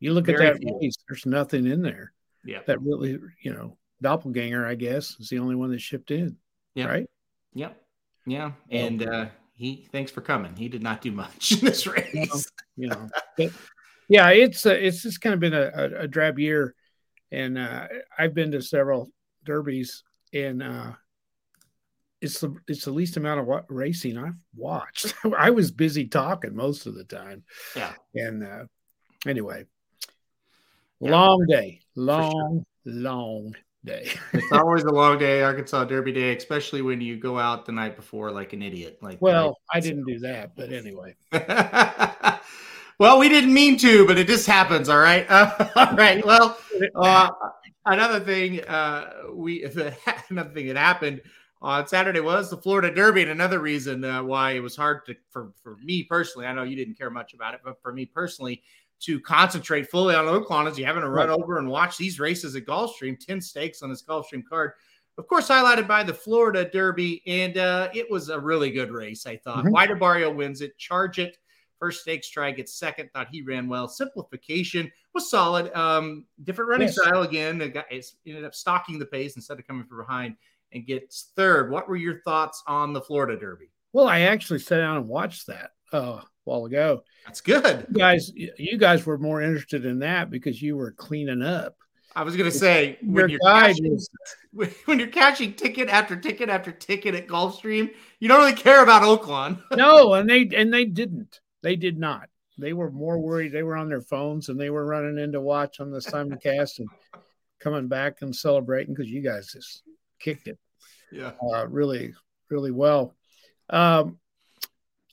You 0.00 0.12
look 0.12 0.26
Very 0.26 0.46
at 0.46 0.60
that 0.60 0.78
race. 0.80 0.96
There's 1.08 1.26
nothing 1.26 1.66
in 1.66 1.82
there 1.82 2.12
Yeah. 2.44 2.60
that 2.66 2.80
really, 2.82 3.18
you 3.42 3.52
know, 3.52 3.76
doppelganger. 4.02 4.66
I 4.66 4.74
guess 4.74 5.16
is 5.20 5.28
the 5.28 5.38
only 5.38 5.54
one 5.54 5.70
that 5.70 5.80
shipped 5.80 6.10
in. 6.10 6.36
Yeah. 6.74 6.86
Right. 6.86 7.06
Yep. 7.54 7.76
Yeah. 8.26 8.52
And 8.70 9.02
uh, 9.06 9.26
he 9.54 9.86
thanks 9.92 10.10
for 10.10 10.20
coming. 10.20 10.54
He 10.56 10.68
did 10.68 10.82
not 10.82 11.00
do 11.02 11.12
much 11.12 11.52
in 11.58 11.64
this 11.64 11.86
race. 11.86 12.46
you 12.76 12.88
know. 12.88 13.08
But 13.36 13.50
yeah, 14.10 14.28
it's 14.30 14.66
uh, 14.66 14.70
it's 14.70 15.02
just 15.02 15.20
kind 15.20 15.34
of 15.34 15.40
been 15.40 15.54
a, 15.54 15.70
a, 15.72 15.84
a 16.02 16.08
drab 16.08 16.38
year, 16.40 16.74
and 17.30 17.56
uh, 17.56 17.86
I've 18.18 18.34
been 18.34 18.50
to 18.50 18.60
several 18.60 19.10
derbies, 19.44 20.02
and 20.34 20.62
uh, 20.62 20.92
it's 22.20 22.40
the 22.40 22.52
it's 22.66 22.84
the 22.84 22.90
least 22.90 23.16
amount 23.16 23.38
of 23.38 23.46
what 23.46 23.64
racing 23.68 24.18
I've 24.18 24.34
watched. 24.56 25.14
I 25.38 25.50
was 25.50 25.70
busy 25.70 26.08
talking 26.08 26.56
most 26.56 26.86
of 26.86 26.96
the 26.96 27.04
time. 27.04 27.44
Yeah. 27.76 27.92
And 28.16 28.42
uh, 28.42 28.64
anyway, 29.26 29.64
Yeah. 31.00 31.12
long 31.12 31.46
day, 31.48 31.80
long, 31.94 32.66
long 32.84 33.54
day. 33.84 34.10
It's 34.32 34.52
always 34.52 34.82
a 34.82 34.90
long 34.90 35.18
day, 35.18 35.40
Arkansas 35.42 35.84
Derby 35.84 36.12
Day, 36.12 36.36
especially 36.36 36.82
when 36.82 37.00
you 37.00 37.16
go 37.16 37.38
out 37.38 37.64
the 37.64 37.72
night 37.72 37.94
before 37.94 38.32
like 38.32 38.52
an 38.54 38.62
idiot. 38.62 38.98
Like 39.00 39.22
Well, 39.22 39.56
I 39.72 39.78
didn't 39.78 40.04
do 40.04 40.18
that, 40.18 40.56
but 40.56 40.72
anyway. 40.72 41.14
well, 43.00 43.18
we 43.18 43.30
didn't 43.30 43.54
mean 43.54 43.78
to, 43.78 44.06
but 44.06 44.18
it 44.18 44.26
just 44.26 44.46
happens. 44.46 44.90
All 44.90 44.98
right. 44.98 45.26
all 45.74 45.96
right. 45.96 46.24
Well, 46.24 46.58
uh, 46.94 47.30
another 47.86 48.20
thing, 48.20 48.62
uh, 48.64 49.22
we 49.32 49.64
another 50.28 50.50
thing 50.50 50.66
that 50.66 50.76
happened 50.76 51.22
on 51.62 51.88
Saturday 51.88 52.20
was 52.20 52.50
the 52.50 52.58
Florida 52.58 52.94
Derby, 52.94 53.22
and 53.22 53.30
another 53.30 53.58
reason 53.58 54.04
uh, 54.04 54.22
why 54.22 54.50
it 54.52 54.60
was 54.60 54.76
hard 54.76 55.06
to 55.06 55.16
for 55.30 55.50
for 55.62 55.78
me 55.82 56.02
personally. 56.02 56.46
I 56.46 56.52
know 56.52 56.62
you 56.62 56.76
didn't 56.76 56.98
care 56.98 57.08
much 57.08 57.32
about 57.32 57.54
it, 57.54 57.60
but 57.64 57.80
for 57.80 57.90
me 57.90 58.04
personally, 58.04 58.62
to 59.00 59.18
concentrate 59.20 59.90
fully 59.90 60.14
on 60.14 60.26
Oaklawn 60.26 60.70
is 60.70 60.78
you 60.78 60.84
having 60.84 61.02
to 61.02 61.08
run 61.08 61.30
over 61.30 61.56
and 61.56 61.70
watch 61.70 61.96
these 61.96 62.20
races 62.20 62.54
at 62.54 62.66
Gulfstream, 62.66 63.18
ten 63.18 63.40
stakes 63.40 63.80
on 63.80 63.88
this 63.88 64.02
Gulfstream 64.02 64.42
card. 64.46 64.72
Of 65.16 65.26
course, 65.26 65.48
highlighted 65.48 65.88
by 65.88 66.02
the 66.02 66.12
Florida 66.12 66.68
Derby, 66.68 67.22
and 67.26 67.56
uh, 67.56 67.88
it 67.94 68.10
was 68.10 68.28
a 68.28 68.38
really 68.38 68.70
good 68.70 68.90
race. 68.90 69.24
I 69.24 69.38
thought. 69.38 69.64
White 69.70 69.88
Abarrio 69.88 70.34
wins 70.34 70.60
it. 70.60 70.76
Charge 70.76 71.18
it. 71.18 71.38
First 71.80 72.02
stake 72.02 72.22
try 72.22 72.50
gets 72.52 72.74
second. 72.74 73.10
Thought 73.12 73.28
he 73.32 73.42
ran 73.42 73.68
well. 73.68 73.88
Simplification 73.88 74.92
was 75.14 75.28
solid. 75.30 75.72
Um, 75.74 76.26
different 76.44 76.68
running 76.70 76.88
Yes. 76.88 76.96
style 77.00 77.22
again. 77.22 77.58
The 77.58 77.70
guy 77.70 77.84
is- 77.90 78.16
ended 78.26 78.44
up 78.44 78.54
stalking 78.54 78.98
the 78.98 79.06
pace 79.06 79.34
instead 79.36 79.58
of 79.58 79.66
coming 79.66 79.84
from 79.86 79.96
behind 79.98 80.36
and 80.72 80.86
gets 80.86 81.32
third. 81.34 81.70
What 81.70 81.88
were 81.88 81.96
your 81.96 82.20
thoughts 82.20 82.62
on 82.66 82.92
the 82.92 83.00
Florida 83.00 83.36
Derby? 83.40 83.70
Well, 83.92 84.06
I 84.06 84.20
actually 84.20 84.60
sat 84.60 84.76
down 84.78 84.98
and 84.98 85.08
watched 85.08 85.46
that 85.48 85.70
uh, 85.92 85.96
a 86.20 86.24
while 86.44 86.66
ago. 86.66 87.02
That's 87.26 87.40
good. 87.40 87.86
You 87.90 87.96
guys, 87.98 88.30
you 88.34 88.78
guys 88.78 89.04
were 89.04 89.18
more 89.18 89.42
interested 89.42 89.84
in 89.84 89.98
that 90.00 90.30
because 90.30 90.62
you 90.62 90.76
were 90.76 90.92
cleaning 90.92 91.42
up. 91.42 91.76
I 92.14 92.24
was 92.24 92.36
gonna 92.36 92.50
say 92.50 92.98
Your 93.02 93.12
when 93.22 93.28
you're 93.30 93.38
catching, 93.40 93.92
was 93.92 94.10
when 94.84 94.98
you're 94.98 95.08
catching 95.08 95.54
ticket 95.54 95.88
after 95.88 96.16
ticket 96.16 96.48
after 96.48 96.72
ticket 96.72 97.14
at 97.14 97.26
Gulfstream, 97.28 97.90
you 98.18 98.28
don't 98.28 98.38
really 98.40 98.52
care 98.52 98.82
about 98.82 99.02
Oaklawn. 99.02 99.62
no, 99.76 100.14
and 100.14 100.28
they 100.28 100.48
and 100.54 100.72
they 100.74 100.84
didn't. 100.84 101.40
They 101.62 101.76
did 101.76 101.98
not. 101.98 102.28
They 102.58 102.72
were 102.72 102.90
more 102.90 103.18
worried. 103.18 103.52
They 103.52 103.62
were 103.62 103.76
on 103.76 103.88
their 103.88 104.00
phones 104.02 104.48
and 104.48 104.60
they 104.60 104.70
were 104.70 104.84
running 104.84 105.18
in 105.18 105.32
to 105.32 105.40
watch 105.40 105.80
on 105.80 105.90
the 105.90 105.98
simulcast 105.98 106.78
and 106.78 106.88
coming 107.60 107.88
back 107.88 108.22
and 108.22 108.34
celebrating 108.34 108.94
because 108.94 109.10
you 109.10 109.22
guys 109.22 109.52
just 109.52 109.82
kicked 110.18 110.46
it 110.46 110.58
yeah. 111.12 111.32
uh, 111.42 111.66
really, 111.68 112.14
really 112.48 112.70
well. 112.70 113.14
Um, 113.68 114.18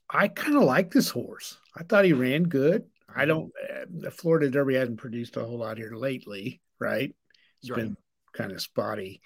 I 0.09 0.27
kind 0.27 0.55
of 0.55 0.63
like 0.63 0.91
this 0.91 1.09
horse. 1.09 1.57
I 1.75 1.83
thought 1.83 2.05
he 2.05 2.13
ran 2.13 2.43
good. 2.43 2.85
I 3.13 3.25
don't. 3.25 3.51
Uh, 3.69 3.85
the 3.89 4.11
Florida 4.11 4.49
Derby 4.49 4.75
hasn't 4.75 4.99
produced 4.99 5.37
a 5.37 5.43
whole 5.43 5.59
lot 5.59 5.77
here 5.77 5.95
lately, 5.95 6.61
right? 6.79 7.13
It's 7.61 7.71
Right. 7.71 7.77
been 7.77 7.97
kind 8.33 8.51
of 8.51 8.61
spotty. 8.61 9.21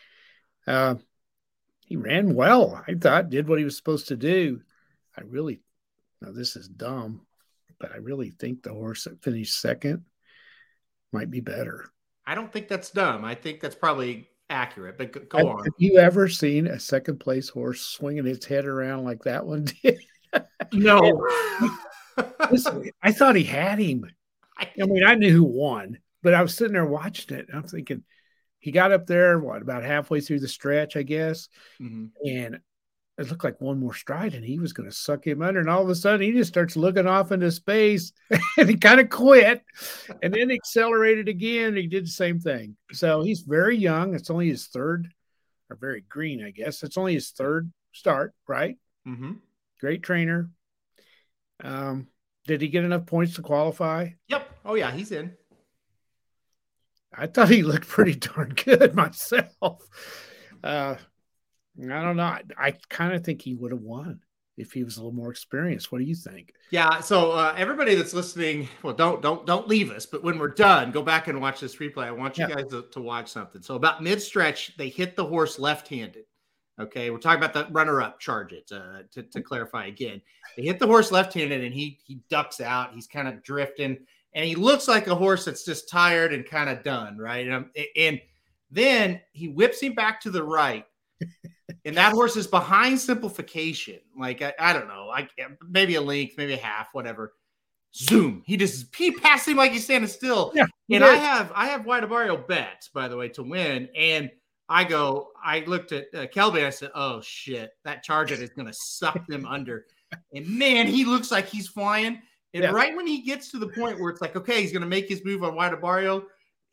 Uh, 0.65 0.95
he 1.85 1.97
ran 1.97 2.33
well. 2.35 2.81
I 2.87 2.93
thought 2.95 3.29
did 3.29 3.47
what 3.47 3.59
he 3.59 3.65
was 3.65 3.77
supposed 3.77 4.07
to 4.09 4.15
do. 4.15 4.61
I 5.17 5.21
really. 5.21 5.61
Now 6.21 6.31
this 6.31 6.55
is 6.55 6.67
dumb, 6.67 7.21
but 7.79 7.91
I 7.91 7.97
really 7.97 8.29
think 8.31 8.63
the 8.63 8.73
horse 8.73 9.05
that 9.05 9.23
finished 9.23 9.59
second 9.59 10.05
might 11.11 11.31
be 11.31 11.39
better. 11.41 11.89
I 12.25 12.35
don't 12.35 12.51
think 12.51 12.67
that's 12.67 12.91
dumb. 12.91 13.25
I 13.25 13.35
think 13.35 13.59
that's 13.59 13.75
probably 13.75 14.29
accurate. 14.49 14.97
But 14.97 15.29
go, 15.29 15.39
on. 15.39 15.63
have 15.63 15.73
you 15.77 15.97
ever 15.97 16.27
seen 16.29 16.67
a 16.67 16.79
second 16.79 17.19
place 17.19 17.49
horse 17.49 17.81
swinging 17.81 18.27
its 18.27 18.45
head 18.45 18.65
around 18.65 19.03
like 19.03 19.23
that 19.23 19.45
one 19.45 19.65
did? 19.83 19.99
No. 20.71 21.27
Listen, 22.51 22.91
I 23.01 23.11
thought 23.11 23.35
he 23.35 23.43
had 23.43 23.79
him. 23.79 24.05
I 24.57 24.69
mean, 24.77 25.03
I 25.03 25.15
knew 25.15 25.31
who 25.31 25.43
won, 25.43 25.97
but 26.21 26.35
I 26.35 26.41
was 26.43 26.55
sitting 26.55 26.73
there 26.73 26.85
watching 26.85 27.35
it. 27.35 27.47
And 27.49 27.57
I'm 27.57 27.63
thinking, 27.67 28.03
he 28.59 28.71
got 28.71 28.91
up 28.91 29.07
there, 29.07 29.39
what, 29.39 29.63
about 29.63 29.83
halfway 29.83 30.21
through 30.21 30.41
the 30.41 30.47
stretch, 30.47 30.95
I 30.95 31.01
guess. 31.01 31.49
Mhm. 31.81 32.09
And 32.23 32.59
it 33.17 33.29
looked 33.29 33.43
like 33.43 33.61
one 33.61 33.79
more 33.79 33.93
stride 33.93 34.33
and 34.33 34.43
he 34.43 34.57
was 34.57 34.73
going 34.73 34.89
to 34.89 34.95
suck 34.95 35.27
him 35.27 35.41
under. 35.41 35.59
And 35.59 35.69
all 35.69 35.83
of 35.83 35.89
a 35.89 35.95
sudden, 35.95 36.21
he 36.21 36.31
just 36.31 36.49
starts 36.49 36.75
looking 36.75 37.07
off 37.07 37.31
into 37.31 37.51
space 37.51 38.13
and 38.57 38.69
he 38.69 38.77
kind 38.77 38.99
of 38.99 39.09
quit 39.09 39.63
and 40.23 40.33
then 40.33 40.49
accelerated 40.49 41.27
again. 41.27 41.75
He 41.75 41.87
did 41.87 42.05
the 42.05 42.11
same 42.11 42.39
thing. 42.39 42.77
So 42.93 43.21
he's 43.21 43.41
very 43.41 43.77
young. 43.77 44.15
It's 44.15 44.29
only 44.29 44.49
his 44.49 44.67
third, 44.67 45.13
or 45.69 45.75
very 45.75 46.01
green, 46.01 46.43
I 46.43 46.51
guess. 46.51 46.83
It's 46.83 46.97
only 46.97 47.13
his 47.13 47.29
third 47.31 47.71
start, 47.91 48.33
right? 48.47 48.77
Mhm. 49.07 49.39
Great 49.79 50.03
trainer. 50.03 50.49
Um, 51.63 52.07
did 52.47 52.61
he 52.61 52.69
get 52.69 52.83
enough 52.85 53.05
points 53.05 53.35
to 53.35 53.41
qualify? 53.41 54.09
Yep. 54.29 54.49
Oh 54.65 54.75
yeah, 54.75 54.91
he's 54.91 55.11
in. 55.11 55.35
I 57.13 57.27
thought 57.27 57.49
he 57.49 57.61
looked 57.61 57.87
pretty 57.87 58.15
darn 58.15 58.49
good 58.49 58.95
myself. 58.95 59.83
Uh, 60.63 60.95
I 61.79 62.01
don't 62.03 62.17
know. 62.17 62.23
I, 62.23 62.41
I 62.57 62.73
kind 62.89 63.13
of 63.13 63.23
think 63.23 63.41
he 63.41 63.53
would 63.55 63.71
have 63.71 63.81
won 63.81 64.19
if 64.57 64.73
he 64.73 64.83
was 64.83 64.97
a 64.97 64.99
little 64.99 65.13
more 65.13 65.31
experienced. 65.31 65.91
What 65.91 65.99
do 65.99 66.03
you 66.03 66.15
think? 66.15 66.53
Yeah. 66.69 66.99
So 66.99 67.31
uh, 67.31 67.53
everybody 67.57 67.95
that's 67.95 68.13
listening, 68.13 68.67
well, 68.83 68.93
don't 68.93 69.21
don't 69.21 69.45
don't 69.45 69.67
leave 69.67 69.89
us. 69.91 70.05
But 70.05 70.23
when 70.23 70.37
we're 70.37 70.49
done, 70.49 70.91
go 70.91 71.01
back 71.01 71.27
and 71.27 71.39
watch 71.41 71.59
this 71.61 71.77
replay. 71.77 72.05
I 72.05 72.11
want 72.11 72.37
you 72.37 72.47
Yeah. 72.47 72.55
guys 72.55 72.67
to, 72.71 72.85
to 72.91 73.01
watch 73.01 73.29
something. 73.29 73.61
So 73.61 73.75
about 73.75 74.03
mid 74.03 74.21
stretch, 74.21 74.75
they 74.77 74.89
hit 74.89 75.15
the 75.15 75.25
horse 75.25 75.57
left 75.59 75.87
handed. 75.87 76.25
Okay, 76.79 77.09
we're 77.11 77.19
talking 77.19 77.43
about 77.43 77.53
the 77.53 77.71
runner 77.71 78.01
up 78.01 78.19
charge 78.19 78.53
it 78.53 78.69
uh, 78.73 79.03
to 79.11 79.23
to 79.23 79.41
clarify 79.41 79.85
again. 79.87 80.21
They 80.57 80.63
hit 80.63 80.79
the 80.79 80.87
horse 80.87 81.11
left 81.11 81.33
handed, 81.33 81.63
and 81.63 81.73
he 81.73 81.99
he 82.03 82.21
ducks 82.29 82.59
out. 82.59 82.93
He's 82.93 83.07
kind 83.07 83.27
of 83.27 83.43
drifting, 83.43 83.97
and 84.33 84.45
he 84.45 84.55
looks 84.55 84.87
like 84.87 85.07
a 85.07 85.15
horse 85.15 85.45
that's 85.45 85.63
just 85.63 85.89
tired 85.89 86.33
and 86.33 86.45
kind 86.45 86.69
of 86.69 86.81
done, 86.83 87.17
right? 87.17 87.47
And, 87.47 87.65
and 87.95 88.21
then 88.71 89.21
he 89.33 89.47
whips 89.47 89.81
him 89.81 89.93
back 89.93 90.21
to 90.21 90.29
the 90.31 90.43
right. 90.43 90.85
And 91.85 91.95
that 91.97 92.13
horse 92.13 92.35
is 92.35 92.47
behind 92.47 92.99
simplification. 92.99 93.99
Like 94.17 94.41
I, 94.41 94.53
I 94.59 94.73
don't 94.73 94.87
know, 94.87 95.07
like 95.07 95.31
maybe 95.67 95.95
a 95.95 96.01
length, 96.01 96.35
maybe 96.37 96.53
a 96.53 96.57
half, 96.57 96.89
whatever. 96.93 97.33
Zoom. 97.95 98.43
He 98.45 98.55
just 98.57 98.95
he 98.95 99.11
passed 99.11 99.47
him 99.47 99.57
like 99.57 99.71
he's 99.71 99.83
standing 99.83 100.09
still. 100.09 100.51
Yeah, 100.55 100.65
and 100.89 101.03
I 101.03 101.15
have 101.15 101.51
I 101.55 101.65
have 101.67 101.85
White 101.85 102.03
Abarrio 102.03 102.47
bets 102.47 102.89
by 102.89 103.07
the 103.07 103.17
way 103.17 103.29
to 103.29 103.43
win. 103.43 103.89
And 103.95 104.29
I 104.69 104.83
go, 104.85 105.29
I 105.43 105.61
looked 105.67 105.91
at 105.91 106.05
uh, 106.13 106.27
Kelby 106.27 106.57
and 106.57 106.67
I 106.67 106.69
said, 106.69 106.91
"Oh 106.95 107.19
shit, 107.21 107.71
that 107.83 108.03
Charger 108.03 108.35
is 108.35 108.49
going 108.51 108.67
to 108.67 108.73
suck 108.73 109.25
them 109.27 109.45
under." 109.45 109.85
And 110.33 110.47
man, 110.47 110.87
he 110.87 111.03
looks 111.03 111.31
like 111.31 111.47
he's 111.47 111.67
flying. 111.67 112.21
And 112.53 112.63
Yeah. 112.63 112.71
right 112.71 112.95
when 112.95 113.07
he 113.07 113.21
gets 113.21 113.49
to 113.51 113.59
the 113.59 113.67
point 113.67 113.99
where 113.99 114.09
it's 114.09 114.21
like, 114.21 114.35
okay, 114.35 114.61
he's 114.61 114.71
going 114.71 114.81
to 114.81 114.87
make 114.87 115.07
his 115.07 115.23
move 115.23 115.43
on 115.43 115.55
White 115.55 115.71
Abarrio, 115.71 116.23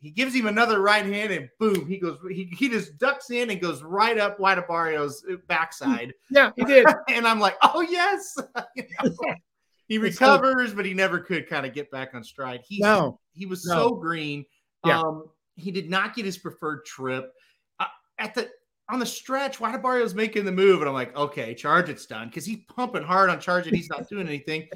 he 0.01 0.11
gives 0.11 0.33
him 0.33 0.47
another 0.47 0.81
right 0.81 1.05
hand 1.05 1.31
and 1.33 1.49
boom, 1.59 1.87
he 1.87 1.97
goes, 1.97 2.17
he, 2.29 2.45
he 2.57 2.69
just 2.69 2.97
ducks 2.97 3.31
in 3.31 3.49
and 3.49 3.61
goes 3.61 3.83
right 3.83 4.17
up 4.17 4.39
White 4.39 4.57
Abarrio's 4.57 5.25
backside. 5.47 6.13
Yeah, 6.31 6.51
he 6.55 6.63
did. 6.63 6.85
and 7.09 7.27
I'm 7.27 7.39
like, 7.39 7.57
oh 7.61 7.81
yes. 7.81 8.37
You 8.75 8.83
know? 9.03 9.15
he 9.87 9.97
recovers, 9.97 10.73
but 10.73 10.85
he 10.85 10.93
never 10.93 11.19
could 11.19 11.49
kind 11.49 11.65
of 11.65 11.73
get 11.73 11.91
back 11.91 12.13
on 12.13 12.23
stride. 12.23 12.61
He's 12.67 12.81
no, 12.81 13.19
he 13.33 13.45
was 13.45 13.65
No. 13.65 13.73
so 13.73 13.95
green. 13.95 14.45
Yeah. 14.85 15.01
Um, 15.01 15.25
he 15.55 15.71
did 15.71 15.89
not 15.89 16.15
get 16.15 16.25
his 16.25 16.37
preferred 16.37 16.85
trip. 16.85 17.33
Uh, 17.79 17.87
at 18.17 18.33
the 18.35 18.49
on 18.89 18.99
the 18.99 19.05
stretch, 19.05 19.59
White 19.59 19.75
Abarrio's 19.75 20.15
making 20.15 20.45
the 20.45 20.51
move, 20.51 20.79
and 20.79 20.87
I'm 20.87 20.95
like, 20.95 21.15
okay, 21.15 21.53
charge 21.53 21.89
it's 21.89 22.05
done 22.05 22.27
because 22.27 22.45
he's 22.45 22.59
pumping 22.67 23.03
hard 23.03 23.29
on 23.29 23.39
charge 23.39 23.67
and 23.67 23.75
he's 23.75 23.89
not 23.89 24.07
doing 24.09 24.27
anything. 24.27 24.67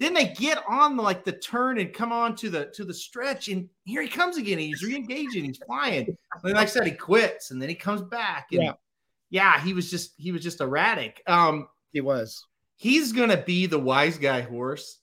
Then 0.00 0.14
they 0.14 0.28
get 0.28 0.58
on 0.68 0.96
the, 0.96 1.02
like 1.02 1.24
the 1.24 1.32
turn 1.32 1.78
and 1.78 1.92
come 1.92 2.12
on 2.12 2.34
to 2.36 2.50
the 2.50 2.66
to 2.74 2.84
the 2.84 2.94
stretch, 2.94 3.48
and 3.48 3.68
here 3.84 4.02
he 4.02 4.08
comes 4.08 4.36
again. 4.36 4.58
He's 4.58 4.82
re-engaging, 4.82 5.44
he's 5.44 5.58
flying. 5.66 6.06
And 6.06 6.16
like 6.54 6.56
I 6.56 6.64
said, 6.64 6.86
he 6.86 6.92
quits, 6.92 7.50
and 7.50 7.60
then 7.60 7.68
he 7.68 7.74
comes 7.74 8.02
back. 8.02 8.48
And 8.52 8.62
Yeah. 8.62 8.72
yeah, 9.30 9.60
he 9.60 9.72
was 9.74 9.90
just 9.90 10.14
he 10.16 10.32
was 10.32 10.42
just 10.42 10.60
erratic. 10.60 11.22
Um, 11.26 11.68
he 11.92 12.00
was. 12.00 12.44
he's 12.76 13.12
going 13.12 13.30
to 13.30 13.36
be 13.38 13.66
the 13.66 13.78
wise 13.78 14.18
guy 14.18 14.40
horse. 14.40 15.00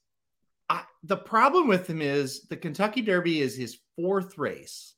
I, 0.70 0.84
the 1.04 1.18
problem 1.18 1.68
with 1.68 1.88
him 1.88 2.02
is 2.02 2.48
the 2.48 2.58
Kentucky 2.58 3.02
Derby 3.02 3.42
is 3.42 3.56
his 3.56 3.78
fourth 3.96 4.38
race. 4.38 4.94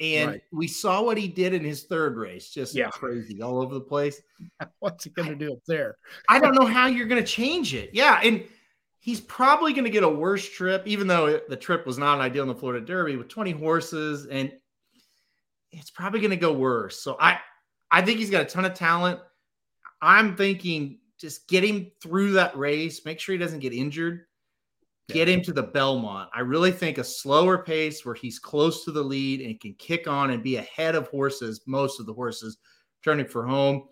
And 0.00 0.30
Right. 0.32 0.42
we 0.50 0.66
saw 0.66 1.02
what 1.02 1.16
he 1.16 1.28
did 1.28 1.54
in 1.54 1.62
his 1.62 1.84
third 1.84 2.16
race, 2.16 2.50
just 2.50 2.74
Yeah. 2.74 2.88
crazy 2.90 3.40
all 3.42 3.60
over 3.62 3.74
the 3.74 3.80
place. 3.80 4.20
What's 4.80 5.04
he 5.04 5.10
going 5.10 5.28
to 5.28 5.36
do 5.36 5.52
up 5.52 5.60
there? 5.68 5.96
I 6.28 6.40
don't 6.40 6.54
know 6.56 6.66
how 6.66 6.88
you're 6.88 7.06
going 7.06 7.22
to 7.22 7.28
change 7.30 7.74
it. 7.74 7.90
Yeah. 7.92 8.20
And 8.24 8.42
he's 9.04 9.20
probably 9.20 9.74
going 9.74 9.84
to 9.84 9.90
get 9.90 10.02
a 10.02 10.08
worse 10.08 10.48
trip, 10.48 10.82
even 10.86 11.06
though 11.06 11.38
the 11.50 11.56
trip 11.56 11.86
was 11.86 11.98
not 11.98 12.14
an 12.14 12.22
ideal 12.22 12.40
in 12.40 12.48
the 12.48 12.54
Florida 12.54 12.82
Derby 12.82 13.16
with 13.16 13.28
20 13.28 13.50
horses. 13.50 14.24
And 14.24 14.50
it's 15.72 15.90
probably 15.90 16.20
going 16.20 16.30
to 16.30 16.38
go 16.38 16.54
worse. 16.54 17.02
So 17.02 17.18
I, 17.20 17.38
I 17.90 18.00
think 18.00 18.18
he's 18.18 18.30
got 18.30 18.40
a 18.40 18.46
ton 18.46 18.64
of 18.64 18.72
talent. 18.72 19.20
I'm 20.00 20.36
thinking 20.36 21.00
just 21.20 21.46
get 21.48 21.62
him 21.62 21.92
through 22.02 22.32
that 22.32 22.56
race, 22.56 23.04
make 23.04 23.20
sure 23.20 23.34
he 23.34 23.38
doesn't 23.38 23.60
get 23.60 23.74
injured, 23.74 24.22
get 25.10 25.28
him 25.28 25.42
to 25.42 25.52
the 25.52 25.62
Belmont. 25.62 26.30
I 26.34 26.40
really 26.40 26.72
think 26.72 26.96
a 26.96 27.04
slower 27.04 27.58
pace 27.58 28.06
where 28.06 28.14
he's 28.14 28.38
close 28.38 28.86
to 28.86 28.90
the 28.90 29.02
lead 29.02 29.42
and 29.42 29.60
can 29.60 29.74
kick 29.74 30.08
on 30.08 30.30
and 30.30 30.42
be 30.42 30.56
ahead 30.56 30.94
of 30.94 31.08
horses, 31.08 31.60
most 31.66 32.00
of 32.00 32.06
the 32.06 32.14
horses 32.14 32.56
turning 33.04 33.26
for 33.26 33.46
home. 33.46 33.86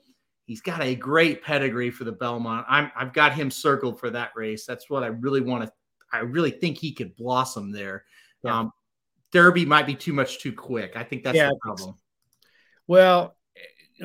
He's 0.44 0.60
got 0.60 0.82
a 0.82 0.94
great 0.94 1.42
pedigree 1.42 1.90
for 1.90 2.04
the 2.04 2.12
Belmont. 2.12 2.66
I'm 2.68 2.90
I've 2.96 3.12
got 3.12 3.32
him 3.32 3.50
circled 3.50 4.00
for 4.00 4.10
that 4.10 4.32
race. 4.34 4.66
That's 4.66 4.90
what 4.90 5.02
I 5.02 5.08
really 5.08 5.40
want 5.40 5.64
to. 5.64 5.72
I 6.12 6.20
really 6.20 6.50
think 6.50 6.78
he 6.78 6.92
could 6.92 7.16
blossom 7.16 7.70
there. 7.70 8.04
Yeah. 8.44 8.60
Um, 8.60 8.72
Derby 9.32 9.64
might 9.64 9.86
be 9.86 9.94
too 9.94 10.12
much 10.12 10.40
too 10.40 10.52
quick. 10.52 10.92
I 10.96 11.04
think 11.04 11.24
that's 11.24 11.36
yeah, 11.36 11.48
the 11.48 11.58
problem. 11.60 11.94
Well, 12.86 13.36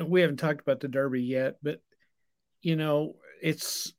we 0.02 0.20
haven't 0.20 0.38
talked 0.38 0.60
about 0.60 0.80
the 0.80 0.88
Derby 0.88 1.22
yet, 1.22 1.56
but 1.62 1.80
you 2.62 2.76
know, 2.76 3.16
it's 3.42 3.92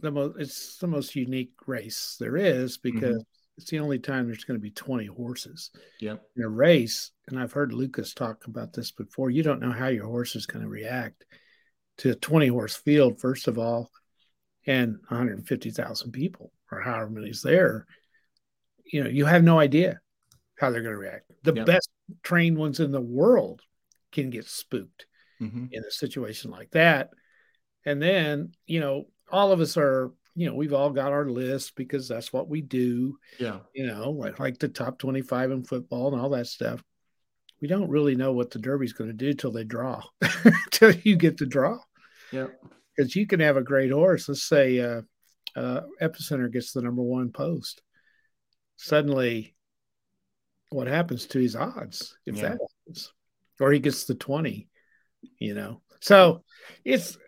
the 0.00 0.10
most 0.10 0.38
it's 0.38 0.78
the 0.78 0.86
most 0.86 1.16
unique 1.16 1.52
race 1.66 2.16
there 2.20 2.36
is 2.36 2.78
because 2.78 3.16
mm-hmm. 3.16 3.56
it's 3.56 3.70
the 3.70 3.80
only 3.80 3.98
time 3.98 4.26
there's 4.26 4.44
going 4.44 4.58
to 4.58 4.62
be 4.62 4.70
20 4.70 5.06
horses. 5.06 5.70
Yep. 6.00 6.22
In 6.36 6.44
a 6.44 6.48
race, 6.48 7.10
and 7.26 7.38
I've 7.38 7.52
heard 7.52 7.72
Lukas 7.72 8.14
talk 8.14 8.46
about 8.46 8.72
this 8.72 8.92
before, 8.92 9.30
you 9.30 9.42
don't 9.42 9.60
know 9.60 9.72
how 9.72 9.88
your 9.88 10.06
horse 10.06 10.36
is 10.36 10.46
going 10.46 10.62
to 10.62 10.70
react 10.70 11.24
to 11.98 12.10
a 12.10 12.14
20 12.14 12.48
horse 12.48 12.76
field, 12.76 13.20
first 13.20 13.48
of 13.48 13.58
all, 13.58 13.90
and 14.66 14.98
150,000 15.08 16.12
people 16.12 16.52
or 16.70 16.80
however 16.80 17.10
many's 17.10 17.42
there. 17.42 17.86
You 18.84 19.04
know, 19.04 19.10
you 19.10 19.26
have 19.26 19.44
no 19.44 19.58
idea 19.58 20.00
how 20.58 20.70
they're 20.70 20.82
going 20.82 20.94
to 20.94 20.98
react. 20.98 21.30
The 21.42 21.54
yep. 21.54 21.66
best 21.66 21.88
trained 22.22 22.56
ones 22.56 22.80
in 22.80 22.90
the 22.90 23.00
world 23.00 23.62
can 24.12 24.30
get 24.30 24.46
spooked 24.46 25.06
mm-hmm. 25.40 25.66
in 25.70 25.84
a 25.84 25.90
situation 25.90 26.50
like 26.50 26.70
that. 26.72 27.10
And 27.84 28.02
then, 28.02 28.52
you 28.66 28.80
know, 28.80 29.06
all 29.30 29.52
of 29.52 29.60
us 29.60 29.76
are, 29.76 30.12
you 30.34 30.48
know, 30.48 30.54
we've 30.54 30.72
all 30.72 30.90
got 30.90 31.12
our 31.12 31.28
list 31.28 31.74
because 31.76 32.08
that's 32.08 32.32
what 32.32 32.48
we 32.48 32.60
do. 32.60 33.18
Yeah. 33.38 33.60
You 33.74 33.86
know, 33.86 34.10
like, 34.10 34.38
like 34.38 34.58
the 34.58 34.68
top 34.68 34.98
25 34.98 35.50
in 35.50 35.64
football 35.64 36.12
and 36.12 36.20
all 36.20 36.30
that 36.30 36.46
stuff. 36.46 36.82
We 37.60 37.68
don't 37.68 37.90
really 37.90 38.14
know 38.14 38.32
what 38.32 38.50
the 38.50 38.60
Derby's 38.60 38.92
going 38.92 39.10
to 39.10 39.16
do 39.16 39.32
till 39.32 39.50
they 39.50 39.64
draw, 39.64 40.02
till 40.70 40.92
you 40.92 41.16
get 41.16 41.38
the 41.38 41.46
draw. 41.46 41.78
Yeah. 42.32 42.46
Because 42.96 43.14
you 43.14 43.26
can 43.26 43.40
have 43.40 43.56
a 43.56 43.62
great 43.62 43.90
horse. 43.90 44.28
Let's 44.28 44.42
say 44.42 44.80
uh, 44.80 45.02
uh, 45.56 45.82
Epicenter 46.00 46.52
gets 46.52 46.72
the 46.72 46.82
number 46.82 47.02
one 47.02 47.30
post. 47.30 47.82
Suddenly, 48.76 49.54
what 50.70 50.86
happens 50.86 51.26
to 51.26 51.38
his 51.38 51.56
odds 51.56 52.16
if 52.26 52.36
yeah. 52.36 52.42
that 52.42 52.58
happens? 52.86 53.12
Or 53.60 53.72
he 53.72 53.80
gets 53.80 54.04
the 54.04 54.14
20, 54.14 54.68
you 55.38 55.54
know? 55.54 55.82
So 56.00 56.44
it's, 56.84 57.18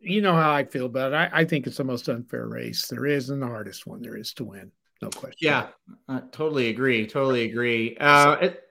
you 0.00 0.20
know 0.20 0.34
how 0.34 0.52
I 0.52 0.64
feel 0.64 0.86
about 0.86 1.12
it. 1.12 1.16
I, 1.16 1.30
I 1.40 1.44
think 1.44 1.66
it's 1.66 1.76
the 1.76 1.84
most 1.84 2.08
unfair 2.08 2.46
race 2.46 2.86
there 2.88 3.06
is 3.06 3.30
and 3.30 3.42
the 3.42 3.46
hardest 3.46 3.86
one 3.86 4.02
there 4.02 4.16
is 4.16 4.32
to 4.34 4.44
win. 4.44 4.72
No 5.00 5.10
question. 5.10 5.38
Yeah, 5.40 5.68
I 6.08 6.20
totally 6.30 6.68
agree. 6.68 7.06
Totally 7.06 7.50
agree. 7.50 7.96
Uh, 7.98 8.36
it, 8.40 8.62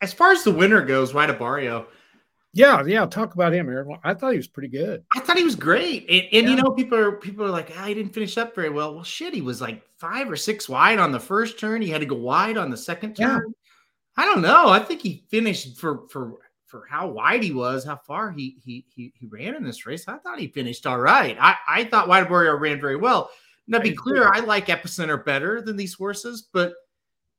as 0.00 0.12
far 0.12 0.32
as 0.32 0.44
the 0.44 0.50
winner 0.50 0.82
goes, 0.82 1.14
White 1.14 1.30
Abarrio, 1.30 1.86
yeah, 2.54 2.84
yeah. 2.86 3.04
Talk 3.04 3.34
about 3.34 3.52
him, 3.52 3.68
Aaron. 3.68 3.98
I 4.04 4.14
thought 4.14 4.30
he 4.30 4.36
was 4.36 4.46
pretty 4.48 4.68
good. 4.68 5.04
I 5.14 5.20
thought 5.20 5.36
he 5.36 5.44
was 5.44 5.56
great, 5.56 6.08
and, 6.08 6.22
and 6.32 6.46
yeah. 6.46 6.50
you 6.50 6.62
know, 6.62 6.70
people 6.70 6.98
are 6.98 7.12
people 7.12 7.44
are 7.44 7.50
like, 7.50 7.72
ah, 7.76 7.86
he 7.86 7.94
didn't 7.94 8.14
finish 8.14 8.38
up 8.38 8.54
very 8.54 8.70
well. 8.70 8.94
Well, 8.94 9.04
shit, 9.04 9.34
he 9.34 9.40
was 9.40 9.60
like 9.60 9.82
five 9.98 10.30
or 10.30 10.36
six 10.36 10.68
wide 10.68 10.98
on 10.98 11.12
the 11.12 11.20
first 11.20 11.58
turn. 11.58 11.82
He 11.82 11.90
had 11.90 12.00
to 12.00 12.06
go 12.06 12.16
wide 12.16 12.56
on 12.56 12.70
the 12.70 12.76
second 12.76 13.16
turn. 13.16 13.42
Yeah. 13.46 14.22
I 14.22 14.24
don't 14.26 14.42
know. 14.42 14.68
I 14.68 14.78
think 14.78 15.02
he 15.02 15.24
finished 15.28 15.78
for 15.78 16.08
for 16.08 16.38
for 16.66 16.86
how 16.88 17.08
wide 17.08 17.42
he 17.42 17.52
was, 17.52 17.84
how 17.84 17.96
far 18.06 18.30
he 18.30 18.56
he 18.64 18.86
he, 18.94 19.12
he 19.14 19.26
ran 19.26 19.56
in 19.56 19.64
this 19.64 19.84
race. 19.84 20.06
I 20.06 20.18
thought 20.18 20.38
he 20.38 20.48
finished 20.48 20.86
all 20.86 21.00
right. 21.00 21.36
I 21.40 21.56
I 21.68 21.84
thought 21.84 22.08
White 22.08 22.28
Abarrio 22.28 22.58
ran 22.58 22.80
very 22.80 22.96
well. 22.96 23.30
Now, 23.66 23.78
be 23.78 23.94
clear, 23.94 24.30
I 24.30 24.40
like 24.40 24.66
Epicenter 24.66 25.24
better 25.24 25.62
than 25.62 25.76
these 25.76 25.94
horses, 25.94 26.48
but 26.52 26.74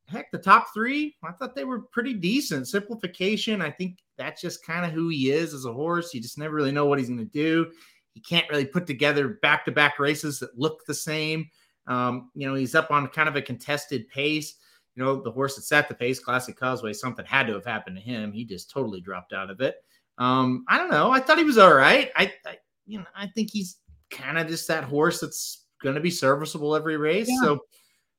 heck, 0.07 0.31
the 0.31 0.37
top 0.37 0.67
three, 0.73 1.15
I 1.23 1.31
thought 1.31 1.55
they 1.55 1.65
were 1.65 1.81
pretty 1.81 2.13
decent. 2.13 2.67
Simplification, 2.67 3.61
I 3.61 3.71
think 3.71 3.97
that's 4.17 4.41
just 4.41 4.65
kind 4.65 4.85
of 4.85 4.91
who 4.91 5.09
he 5.09 5.31
is 5.31 5.53
as 5.53 5.65
a 5.65 5.73
horse. 5.73 6.13
You 6.13 6.21
just 6.21 6.37
never 6.37 6.55
really 6.55 6.71
know 6.71 6.85
what 6.85 6.99
he's 6.99 7.09
going 7.09 7.19
to 7.19 7.25
do. 7.25 7.71
He 8.13 8.21
can't 8.21 8.49
really 8.49 8.65
put 8.65 8.87
together 8.87 9.39
back 9.41 9.65
to 9.65 9.71
back 9.71 9.99
races 9.99 10.39
that 10.39 10.57
look 10.57 10.85
the 10.85 10.93
same. 10.93 11.49
Um, 11.87 12.31
you 12.33 12.47
know, 12.47 12.55
he's 12.55 12.75
up 12.75 12.91
on 12.91 13.07
kind 13.07 13.27
of 13.27 13.35
a 13.35 13.41
contested 13.41 14.07
pace. 14.09 14.55
You 14.95 15.03
know, 15.03 15.21
the 15.21 15.31
horse 15.31 15.55
that 15.55 15.63
set 15.63 15.89
the 15.89 15.95
pace, 15.95 16.19
Classic 16.19 16.57
Causeway, 16.57 16.93
something 16.93 17.25
had 17.25 17.47
to 17.47 17.53
have 17.53 17.65
happened 17.65 17.97
to 17.97 18.01
him. 18.01 18.31
He 18.31 18.45
just 18.45 18.71
totally 18.71 19.01
dropped 19.01 19.33
out 19.33 19.49
of 19.49 19.59
it. 19.59 19.75
Um, 20.17 20.63
I 20.69 20.77
don't 20.77 20.89
know. 20.89 21.11
I 21.11 21.19
thought 21.19 21.37
he 21.37 21.43
was 21.43 21.57
all 21.57 21.73
right. 21.73 22.11
I, 22.15 22.31
I 22.45 22.57
you 22.85 22.99
know, 22.99 23.05
I 23.15 23.27
think 23.27 23.51
he's 23.51 23.77
kind 24.09 24.37
of 24.37 24.47
just 24.47 24.67
that 24.69 24.85
horse 24.85 25.19
that's 25.19 25.65
going 25.83 25.95
to 25.95 26.01
be 26.01 26.11
serviceable 26.11 26.75
every 26.75 26.95
race. 26.95 27.27
Yeah. 27.29 27.41
So 27.41 27.59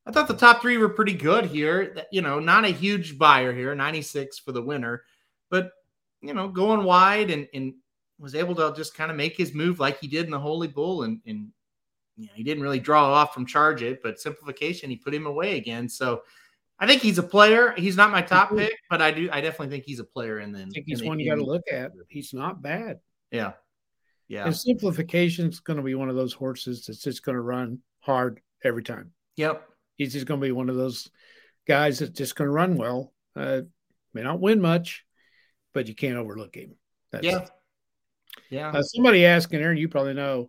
I 0.07 0.12
thought 0.12 0.29
the 0.29 0.35
top 0.35 0.62
three 0.62 0.79
were 0.79 0.88
pretty 0.88 1.14
good 1.14 1.47
here. 1.47 1.97
You 2.12 2.23
know, 2.23 2.38
not 2.38 2.64
a 2.64 2.69
huge 2.69 3.19
Beyer 3.19 3.53
here, 3.53 3.75
96 3.75 4.38
for 4.38 4.53
the 4.53 4.62
winner, 4.62 5.03
but 5.51 5.73
you 6.23 6.33
know, 6.33 6.49
going 6.49 6.85
wide 6.85 7.31
and, 7.31 7.49
and 7.53 7.75
was 8.19 8.35
able 8.35 8.55
to 8.55 8.73
just 8.77 8.95
kind 8.95 9.11
of 9.11 9.16
make 9.16 9.37
his 9.37 9.55
move 9.55 9.81
like 9.81 9.99
he 10.01 10.09
did 10.09 10.25
in 10.25 10.31
the 10.31 10.38
Holy 10.38 10.69
Bull. 10.69 11.03
And, 11.03 11.21
and 11.27 11.49
you 12.16 12.27
know, 12.27 12.33
he 12.35 12.42
didn't 12.42 12.62
really 12.62 12.81
draw 12.81 13.12
off 13.12 13.35
from 13.35 13.47
charge 13.47 13.83
it, 13.83 14.03
but 14.03 14.21
simplification, 14.21 14.90
he 14.90 14.97
put 14.97 15.14
him 15.14 15.27
away 15.27 15.57
again. 15.57 15.88
So 15.88 16.23
I 16.79 16.87
think 16.87 17.03
he's 17.03 17.19
a 17.19 17.23
player. 17.23 17.75
He's 17.77 17.97
not 17.97 18.11
my 18.11 18.23
top 18.23 18.55
pick, 18.57 18.75
but 18.90 19.03
I 19.03 19.11
do 19.11 19.29
I 19.33 19.40
definitely 19.40 19.69
think 19.69 19.85
he's 19.85 20.01
a 20.01 20.05
player. 20.05 20.38
And 20.38 20.55
then 20.55 20.69
I 20.69 20.71
think 20.71 20.87
he's 20.87 21.03
one 21.03 21.19
you 21.19 21.31
got 21.31 21.37
to 21.37 21.45
look 21.45 21.64
at. 21.71 21.92
He's 22.09 22.33
not 22.33 22.62
bad. 22.62 23.01
Yeah. 23.31 23.53
Yeah. 24.29 24.47
And 24.47 24.57
simplification 24.57 25.49
is 25.49 25.61
going 25.61 25.77
to 25.77 25.83
be 25.83 25.95
one 25.95 26.09
of 26.09 26.16
those 26.16 26.33
horses 26.33 26.87
that's 26.87 27.03
just 27.03 27.25
going 27.25 27.37
to 27.37 27.42
run 27.42 27.81
hard 28.01 28.40
every 28.64 28.83
time. 28.83 29.12
Yep. 29.37 29.69
He's 29.96 30.12
just 30.12 30.26
going 30.26 30.40
to 30.40 30.46
be 30.46 30.52
one 30.52 30.68
of 30.68 30.76
those 30.76 31.11
guys 31.66 31.98
that's 31.98 32.12
just 32.12 32.37
going 32.37 32.48
to 32.48 32.52
run 32.52 32.76
well. 32.76 33.12
Uh, 33.35 33.62
may 34.14 34.22
not 34.22 34.40
win 34.40 34.61
much, 34.61 35.04
but 35.74 35.88
you 35.88 35.94
can't 35.94 36.16
overlook 36.16 36.54
him. 36.54 36.76
That's, 37.12 37.24
yeah. 37.24 37.46
Yeah. 38.50 38.70
Uh, 38.70 38.82
somebody 38.82 39.24
asking 39.24 39.61
Aaron, 39.61 39.76
you 39.76 39.88
probably 39.88 40.14
know 40.14 40.48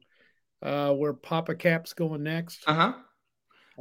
uh, 0.62 0.94
where 0.94 1.14
Pappacap's 1.14 1.94
going 1.94 2.24
next. 2.24 2.64
Uh-huh. 2.68 2.94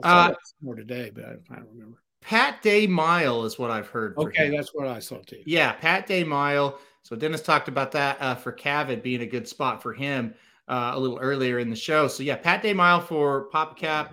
Uh 0.02 0.34
More 0.60 0.74
today, 0.74 1.10
but 1.14 1.24
I, 1.24 1.32
I, 1.50 1.56
don't 1.56 1.68
remember. 1.72 2.02
Pat 2.20 2.60
Day 2.60 2.86
Mile 2.86 3.44
is 3.44 3.58
what 3.58 3.70
I've 3.70 3.88
heard. 3.88 4.16
Okay, 4.18 4.50
that's 4.50 4.74
what 4.74 4.86
I 4.86 4.98
saw 4.98 5.18
too. 5.18 5.42
Yeah, 5.46 5.72
Pat 5.72 6.06
Day 6.06 6.22
Mile. 6.22 6.78
So 7.02 7.16
Dennis 7.16 7.40
talked 7.40 7.68
about 7.68 7.92
that 7.92 8.20
uh, 8.20 8.34
for 8.34 8.52
Cavitt 8.52 9.02
being 9.02 9.22
a 9.22 9.26
good 9.26 9.48
spot 9.48 9.82
for 9.82 9.94
him 9.94 10.34
uh, 10.68 10.92
a 10.94 11.00
little 11.00 11.18
earlier 11.18 11.60
in 11.60 11.70
the 11.70 11.76
show. 11.76 12.08
So 12.08 12.22
yeah, 12.22 12.36
Pat 12.36 12.62
Day 12.62 12.74
Mile 12.74 13.00
for 13.00 13.48
Pappacap. 13.50 14.10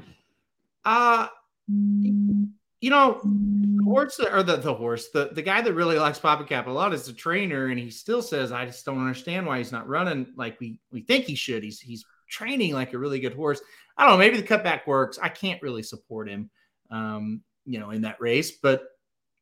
Uh 0.86 1.28
you 1.68 2.90
know, 2.90 3.22
the 3.24 3.84
horse 3.86 4.20
or 4.20 4.44
the, 4.44 4.58
the 4.58 4.74
horse, 4.74 5.10
the, 5.10 5.30
the 5.32 5.42
guy 5.42 5.62
that 5.62 5.74
really 5.74 5.98
likes 5.98 6.20
Pappacap 6.20 6.68
a 6.68 6.72
lot 6.72 6.94
is 6.94 7.06
the 7.06 7.14
trainer, 7.14 7.68
and 7.68 7.80
he 7.80 7.90
still 7.90 8.22
says, 8.22 8.52
I 8.52 8.66
just 8.66 8.86
don't 8.86 9.00
understand 9.00 9.48
why 9.48 9.58
he's 9.58 9.72
not 9.72 9.88
running 9.88 10.28
like 10.36 10.60
we 10.60 10.80
we 10.92 11.02
think 11.02 11.26
he 11.26 11.36
should. 11.36 11.64
He's 11.64 11.80
he's 11.80 12.06
training 12.30 12.74
like 12.74 12.94
a 12.94 12.98
really 12.98 13.20
good 13.20 13.34
horse. 13.34 13.62
I 13.98 14.04
don't 14.04 14.14
know, 14.14 14.18
maybe 14.18 14.42
the 14.42 14.48
cutback 14.48 14.86
works. 14.88 15.20
I 15.22 15.30
can't 15.30 15.62
really 15.62 15.84
support 15.84 16.28
him 16.28 16.50
um, 16.92 17.42
you 17.66 17.80
know, 17.80 17.92
in 17.92 18.02
that 18.02 18.22
race, 18.22 18.52
but 18.52 18.84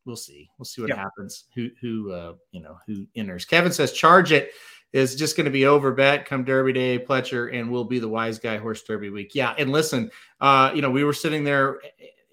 we'll 0.05 0.15
see. 0.15 0.49
We'll 0.57 0.65
see 0.65 0.81
what 0.81 0.91
happens. 0.91 1.45
Who 1.55 1.69
who 1.79 2.11
uh, 2.11 2.33
you 2.51 2.61
know, 2.61 2.77
who 2.87 3.05
enters. 3.15 3.45
Kevin 3.45 3.71
says 3.71 3.91
charge 3.91 4.31
it 4.31 4.51
is 4.93 5.15
just 5.15 5.37
going 5.37 5.45
to 5.45 5.51
be 5.51 5.65
over 5.65 5.91
bet 5.91 6.25
come 6.25 6.43
Derby 6.43 6.73
Day, 6.73 6.99
Pletcher, 6.99 7.57
and 7.57 7.71
we'll 7.71 7.85
be 7.85 7.99
the 7.99 8.09
wise 8.09 8.39
guy 8.39 8.57
horse 8.57 8.83
Derby 8.83 9.09
week. 9.09 9.33
Yeah, 9.33 9.53
and 9.57 9.71
listen, 9.71 10.11
uh, 10.39 10.71
you 10.75 10.81
know, 10.81 10.89
we 10.89 11.03
were 11.03 11.13
sitting 11.13 11.43
there 11.43 11.79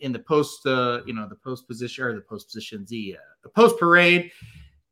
in 0.01 0.13
the 0.13 0.19
post, 0.19 0.67
uh, 0.67 1.01
you 1.07 1.13
know, 1.13 1.29
the 1.29 1.37
post 1.37 1.67
position 1.67 2.05
or 2.05 2.15
the 2.15 2.21
post 2.21 2.49
position, 2.49 2.85
the 2.89 3.17
uh, 3.17 3.35
the 3.43 3.49
post 3.49 3.79
parade, 3.79 4.31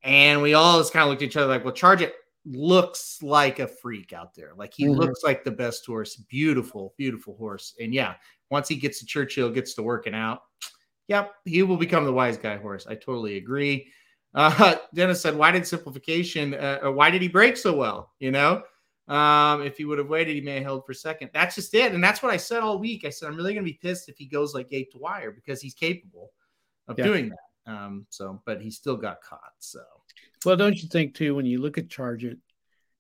and 0.03 0.41
we 0.43 0.55
all 0.55 0.79
just 0.79 0.93
kind 0.93 1.03
of 1.03 1.11
looked 1.11 1.23
at 1.23 1.27
each 1.27 1.37
other 1.37 1.49
like, 1.49 1.65
well, 1.65 1.75
charge 1.75 2.03
it 2.03 2.15
looks 2.45 3.21
like 3.23 3.59
a 3.59 3.67
freak 3.67 4.13
out 4.13 4.35
there. 4.35 4.53
Like 4.57 4.73
he 4.73 4.85
mm-hmm. 4.85 5.01
looks 5.01 5.23
like 5.25 5.43
the 5.43 5.51
best 5.51 5.85
horse. 5.85 6.17
Beautiful, 6.17 6.95
beautiful 6.97 7.37
horse. 7.37 7.75
And 7.81 7.93
yeah, 7.93 8.15
once 8.51 8.69
he 8.69 8.77
gets 8.77 9.01
to 9.01 9.07
Churchill, 9.07 9.51
gets 9.51 9.75
to 9.75 9.83
working 9.83 10.15
out, 10.15 10.43
yep, 11.09 11.35
he 11.45 11.63
will 11.63 11.77
become 11.77 12.05
the 12.05 12.13
wise 12.13 12.37
guy 12.37 12.57
horse. 12.57 12.87
I 12.87 12.95
totally 12.95 13.37
agree. 13.37 13.91
Uh, 14.37 14.77
Dennis 14.93 15.23
said, 15.23 15.35
why 15.35 15.51
did 15.51 15.67
simplification, 15.67 16.53
uh, 16.53 16.79
or 16.83 16.93
why 16.93 17.11
did 17.11 17.23
he 17.23 17.29
break 17.29 17.57
so 17.57 17.75
well? 17.75 18.13
You 18.21 18.31
know, 18.31 18.63
um, 19.09 19.63
if 19.63 19.79
he 19.79 19.87
would 19.87 19.97
have 19.97 20.11
waited, 20.11 20.35
he 20.35 20.43
may 20.43 20.57
have 20.57 20.65
held 20.65 20.85
for 20.85 20.93
a 20.93 20.95
second. 20.95 21.31
That's 21.33 21.55
just 21.55 21.73
it. 21.73 21.95
And 21.95 22.05
that's 22.05 22.23
what 22.23 22.33
I 22.33 22.37
said 22.37 22.61
all 22.61 22.79
week. 22.79 23.07
I 23.07 23.11
said, 23.11 23.29
I'm 23.31 23.37
really 23.37 23.55
going 23.55 23.65
to 23.65 23.73
be 23.73 23.79
pissed 23.81 24.11
if 24.11 24.19
he 24.19 24.27
goes 24.27 24.55
like 24.55 24.69
gate 24.69 24.93
to 24.93 24.99
wire 24.99 25.31
because 25.31 25.63
he's 25.63 25.75
capable 25.75 26.33
of 26.87 26.99
yeah. 26.99 27.05
doing 27.07 27.31
that. 27.31 27.73
Um, 27.73 28.07
so, 28.11 28.43
but 28.45 28.61
he 28.61 28.71
still 28.71 28.97
got 28.97 29.23
caught. 29.23 29.55
So, 29.59 29.81
well, 30.45 30.57
don't 30.57 30.81
you 30.81 30.89
think 30.89 31.15
too, 31.15 31.35
when 31.35 31.47
you 31.47 31.61
look 31.61 31.79
at 31.79 31.89
Charge 31.89 32.25
It, 32.25 32.39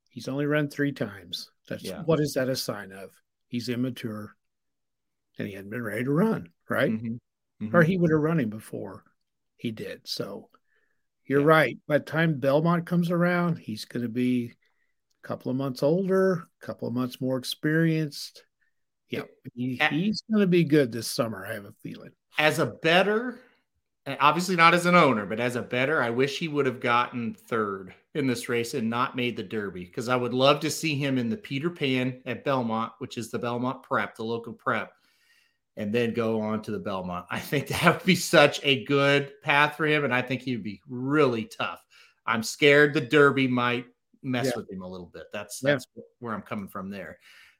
he's 0.08 0.28
only 0.28 0.46
run 0.46 0.68
three 0.68 0.92
times. 0.92 1.50
That's 1.68 1.84
yeah. 1.84 2.02
what 2.04 2.18
is 2.18 2.32
that 2.32 2.48
a 2.48 2.56
sign 2.56 2.92
of? 2.92 3.10
He's 3.48 3.68
immature 3.68 4.34
and 5.38 5.46
he 5.46 5.54
hadn't 5.54 5.70
been 5.70 5.82
ready 5.82 6.04
to 6.04 6.10
run, 6.10 6.48
right? 6.70 6.90
Mm-hmm. 6.90 7.64
Mm-hmm. 7.64 7.76
Or 7.76 7.82
he 7.82 7.98
would 7.98 8.10
have 8.10 8.20
run 8.20 8.40
him 8.40 8.48
before 8.48 9.04
he 9.56 9.70
did. 9.70 10.00
So 10.04 10.48
you're 11.26 11.40
yeah. 11.40 11.46
right. 11.46 11.78
By 11.86 11.98
the 11.98 12.04
time 12.04 12.38
Belmont 12.38 12.86
comes 12.86 13.10
around, 13.10 13.56
he's 13.56 13.84
going 13.84 14.02
to 14.02 14.08
be 14.08 14.52
a 15.24 15.26
couple 15.26 15.50
of 15.50 15.56
months 15.56 15.82
older, 15.82 16.48
a 16.62 16.66
couple 16.66 16.88
of 16.88 16.94
months 16.94 17.20
more 17.20 17.36
experienced. 17.36 18.44
Yeah, 19.08 19.22
he, 19.54 19.80
he's 19.90 20.22
going 20.30 20.40
to 20.40 20.48
be 20.48 20.64
good 20.64 20.90
this 20.90 21.06
summer. 21.06 21.46
I 21.46 21.54
have 21.54 21.64
a 21.64 21.74
feeling. 21.82 22.10
As 22.38 22.58
a 22.58 22.66
better, 22.66 23.38
obviously 24.20 24.56
not 24.56 24.74
as 24.74 24.86
an 24.86 24.94
owner, 24.94 25.26
but 25.26 25.40
as 25.40 25.56
a 25.56 25.62
better, 25.62 26.02
I 26.02 26.10
wish 26.10 26.38
he 26.38 26.48
would 26.48 26.66
have 26.66 26.80
gotten 26.80 27.34
third 27.34 27.94
in 28.14 28.26
this 28.26 28.48
race 28.48 28.74
and 28.74 28.88
not 28.90 29.16
made 29.16 29.36
the 29.36 29.42
Derby 29.42 29.84
because 29.84 30.08
I 30.08 30.16
would 30.16 30.34
love 30.34 30.60
to 30.60 30.70
see 30.70 30.96
him 30.96 31.18
in 31.18 31.28
the 31.28 31.36
Peter 31.36 31.70
Pan 31.70 32.20
at 32.26 32.44
Belmont, 32.44 32.92
which 32.98 33.18
is 33.18 33.30
the 33.30 33.38
Belmont 33.38 33.82
Prep, 33.82 34.16
the 34.16 34.24
local 34.24 34.52
prep, 34.52 34.92
and 35.76 35.92
then 35.92 36.14
go 36.14 36.40
on 36.40 36.62
to 36.62 36.70
the 36.70 36.78
Belmont. 36.78 37.26
I 37.30 37.38
think 37.38 37.68
that 37.68 37.84
would 37.84 38.04
be 38.04 38.16
such 38.16 38.60
a 38.62 38.84
good 38.84 39.32
path 39.42 39.76
for 39.76 39.86
him, 39.86 40.04
and 40.04 40.14
I 40.14 40.22
think 40.22 40.42
he 40.42 40.54
would 40.54 40.64
be 40.64 40.80
really 40.88 41.44
tough. 41.44 41.84
I'm 42.26 42.42
scared 42.42 42.94
the 42.94 43.00
Derby 43.00 43.46
might 43.46 43.86
mess 44.22 44.46
yeah. 44.46 44.52
with 44.56 44.70
him 44.70 44.82
a 44.82 44.88
little 44.88 45.10
bit. 45.12 45.24
That's 45.32 45.60
that's 45.60 45.86
yeah. 45.94 46.02
where 46.20 46.34
I'm 46.34 46.42
coming 46.42 46.68
from 46.68 46.90
there. 46.90 47.18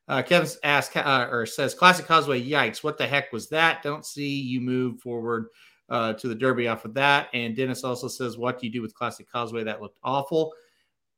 Uh, 0.09 0.23
Kevin 0.23 0.49
asks 0.62 0.97
uh, 0.97 1.29
or 1.31 1.47
says, 1.47 1.75
"Classic 1.75 2.07
Causeway, 2.07 2.45
yikes! 2.45 2.83
What 2.83 2.99
the 2.99 3.07
heck 3.07 3.33
was 3.33 3.49
that? 3.49 3.83
Don't 3.83 4.05
see 4.05 4.41
you 4.41 4.61
move 4.61 5.01
forward." 5.01 5.47
uh, 5.89 6.12
to 6.14 6.29
the 6.29 6.35
Derby 6.35 6.69
off 6.69 6.85
of 6.85 6.95
that. 6.95 7.29
And 7.33 7.55
Dennis 7.55 7.85
also 7.85 8.09
says, 8.09 8.37
What 8.37 8.59
do 8.59 8.67
you 8.67 8.73
do 8.73 8.83
with 8.83 8.95
Classic 8.95 9.31
Causeway? 9.31 9.64
That 9.64 9.81
looked 9.81 9.99
awful. 10.03 10.53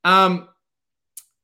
Um, 0.05 0.49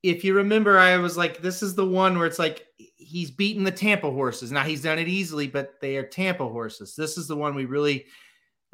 if 0.04 0.22
you 0.22 0.34
remember, 0.34 0.78
I 0.78 0.96
was 0.98 1.16
like, 1.16 1.40
This 1.40 1.62
is 1.62 1.74
the 1.74 1.86
one 1.86 2.18
where 2.18 2.26
it's 2.26 2.38
like 2.38 2.66
he's 2.96 3.30
beaten 3.30 3.64
the 3.64 3.70
Tampa 3.70 4.10
horses. 4.10 4.52
Now 4.52 4.62
he's 4.62 4.82
done 4.82 4.98
it 4.98 5.08
easily, 5.08 5.48
but 5.48 5.80
they 5.80 5.96
are 5.96 6.06
Tampa 6.06 6.46
horses. 6.46 6.94
This 6.94 7.16
is 7.16 7.26
the 7.26 7.36
one 7.36 7.54
we 7.54 7.64
really 7.64 8.06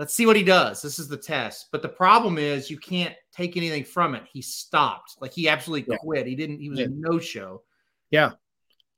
let's 0.01 0.15
see 0.15 0.25
what 0.25 0.37
he 0.37 0.43
does. 0.43 0.81
This 0.81 0.99
is 0.99 1.09
the 1.09 1.17
test. 1.17 1.69
But 1.71 1.83
the 1.83 1.89
problem 1.89 2.39
is 2.39 2.71
you 2.71 2.79
can't 2.79 3.15
take 3.33 3.57
anything 3.57 3.85
from 3.85 4.15
it. 4.15 4.25
He 4.33 4.41
stopped. 4.41 5.17
Like 5.21 5.33
he 5.33 5.47
absolutely 5.47 5.93
yeah. 5.93 5.99
quit. 5.99 6.27
He 6.27 6.35
didn't, 6.35 6.59
he 6.59 6.71
was 6.71 6.79
yeah. 6.79 6.87
a 6.87 6.89
no-show. 6.89 7.63
Yeah. 8.11 8.31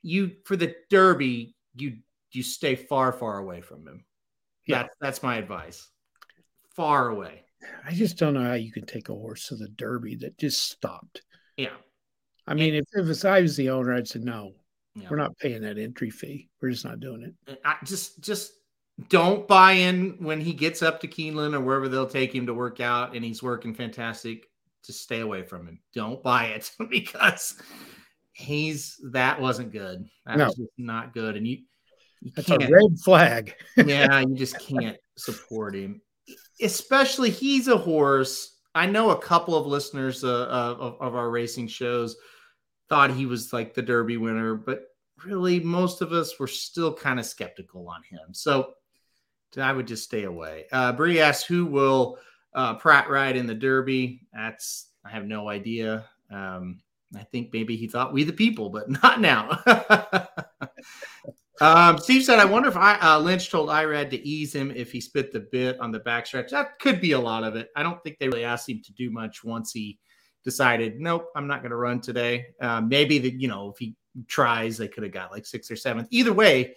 You 0.03 0.31
for 0.45 0.57
the 0.57 0.75
Derby, 0.91 1.57
you 1.75 1.99
you 2.31 2.43
stay 2.43 2.77
far, 2.77 3.13
far 3.13 3.39
away 3.39 3.61
from 3.61 3.87
him. 3.87 4.05
Yeah, 4.67 4.83
that's, 4.83 4.97
that's 5.01 5.23
my 5.23 5.37
advice. 5.37 5.89
Far 6.77 7.09
away. 7.09 7.43
I 7.85 7.93
just 7.93 8.17
don't 8.17 8.35
know 8.35 8.45
how 8.45 8.55
you 8.55 8.73
can 8.73 8.87
take 8.87 9.09
a 9.09 9.15
horse 9.15 9.49
to 9.49 9.57
the 9.57 9.69
Derby 9.69 10.17
that 10.17 10.39
just 10.39 10.71
stopped. 10.71 11.23
Yeah. 11.57 11.75
I 12.47 12.55
mean, 12.55 12.75
if, 12.75 12.85
if 12.93 13.25
I 13.25 13.41
was 13.41 13.57
the 13.57 13.71
owner, 13.71 13.95
I'd 13.95 14.09
say 14.09 14.19
no. 14.21 14.53
Yeah. 14.95 15.09
We're 15.11 15.17
not 15.17 15.37
paying 15.39 15.63
that 15.63 15.79
entry 15.79 16.11
fee. 16.11 16.49
We're 16.61 16.71
just 16.71 16.85
not 16.85 17.01
doing 17.01 17.23
it. 17.23 17.61
I 17.65 17.77
just 17.85 18.21
just 18.21 18.53
don't 19.09 19.49
buy 19.49 19.73
in 19.73 20.17
when 20.19 20.41
he 20.41 20.53
gets 20.53 20.83
up 20.83 21.01
to 21.01 21.09
Keeneland 21.09 21.55
or 21.55 21.61
wherever 21.61 21.89
they'll 21.89 22.07
take 22.07 22.35
him 22.35 22.47
to 22.47 22.55
work 22.55 22.81
out 22.81 23.15
and 23.15 23.25
he's 23.25 23.43
working 23.43 23.75
fantastic. 23.75 24.49
Just 24.85 25.03
stay 25.03 25.21
away 25.21 25.45
from 25.45 25.67
him. 25.67 25.79
Don't 25.95 26.23
buy 26.23 26.47
it 26.47 26.71
because 26.91 27.61
he's 28.33 29.01
that 29.13 29.41
wasn't 29.41 29.73
good. 29.73 30.07
That 30.27 30.39
no. 30.39 30.47
was 30.47 30.61
not 30.77 31.15
good. 31.15 31.37
And 31.37 31.47
you 31.47 31.59
that's 32.37 32.51
a 32.51 32.59
red 32.59 32.99
flag. 33.03 33.55
yeah, 33.77 34.21
you 34.21 34.35
just 34.35 34.59
can't 34.59 34.97
support 35.17 35.75
him. 35.75 36.01
Especially 36.61 37.31
he's 37.31 37.69
a 37.69 37.77
horse. 37.77 38.52
I 38.75 38.87
know 38.87 39.11
a 39.11 39.21
couple 39.21 39.55
of 39.55 39.67
listeners 39.67 40.25
uh, 40.25 40.47
of, 40.47 40.97
of 41.01 41.15
our 41.15 41.31
racing 41.31 41.69
shows 41.69 42.17
thought 42.89 43.11
he 43.11 43.27
was 43.27 43.53
like 43.53 43.75
the 43.75 43.83
Derby 43.83 44.17
winner, 44.17 44.55
but 44.55 44.85
really 45.25 45.61
most 45.61 46.01
of 46.03 46.13
us 46.13 46.39
were 46.39 46.47
still 46.47 46.95
kind 46.95 47.21
of 47.21 47.27
skeptical 47.27 47.89
on 47.89 48.03
him. 48.03 48.33
So 48.33 48.75
I 49.57 49.73
would 49.73 49.87
just 49.87 50.05
stay 50.05 50.25
away. 50.25 50.67
Uh, 50.73 50.93
Bree 50.93 51.21
asks, 51.21 51.45
who 51.45 51.67
will 51.67 52.19
uh, 52.55 52.75
Prat 52.75 53.09
ride 53.11 53.37
in 53.37 53.47
the 53.47 53.55
Derby? 53.55 54.23
That's 54.33 54.89
I 55.05 55.11
have 55.11 55.27
no 55.27 55.49
idea. 55.49 56.07
Um, 56.31 56.81
I 57.17 57.25
think 57.25 57.53
maybe 57.53 57.77
he 57.77 57.89
thought 57.89 58.13
we 58.13 58.25
the 58.25 58.33
people, 58.33 58.71
but 58.71 58.89
not 59.03 59.21
now. 59.21 59.63
Um, 61.63 61.97
Steve 61.99 62.25
said, 62.25 62.41
"I 62.41 62.45
wonder 62.45 62.69
if 62.69 62.77
I, 62.77 62.95
uh, 62.97 63.21
Lynch 63.21 63.49
told 63.49 63.69
Irad 63.69 64.11
to 64.11 64.27
ease 64.27 64.53
him 64.53 64.73
if 64.73 64.91
he 64.91 65.01
spit 65.01 65.33
the 65.33 65.47
bit 65.53 65.79
on 65.79 65.93
the 65.93 66.01
backstretch. 66.01 66.49
That 66.49 66.81
could 66.81 67.01
be 67.01 67.13
a 67.13 67.21
lot 67.21 67.45
of 67.45 67.55
it. 67.55 67.71
I 67.77 67.85
don't 67.85 68.03
think 68.03 68.19
they 68.19 68.27
really 68.27 68.43
asked 68.43 68.69
him 68.69 68.83
to 68.85 68.93
do 68.95 69.11
much 69.13 69.45
once 69.45 69.71
he 69.71 70.01
decided, 70.43 70.99
nope, 70.99 71.29
I'm 71.37 71.47
not 71.47 71.61
going 71.61 71.71
to 71.71 71.77
run 71.77 72.01
today. 72.01 72.47
Uh, 72.61 72.81
maybe 72.81 73.19
that 73.21 73.41
you 73.41 73.47
know 73.47 73.71
if 73.71 73.79
he 73.79 73.95
tries, 74.27 74.77
they 74.77 74.89
could 74.89 75.05
have 75.05 75.13
got 75.13 75.31
like 75.31 75.47
sixth 75.47 75.71
or 75.71 75.77
seventh. 75.77 76.09
Either 76.11 76.33
way, 76.33 76.75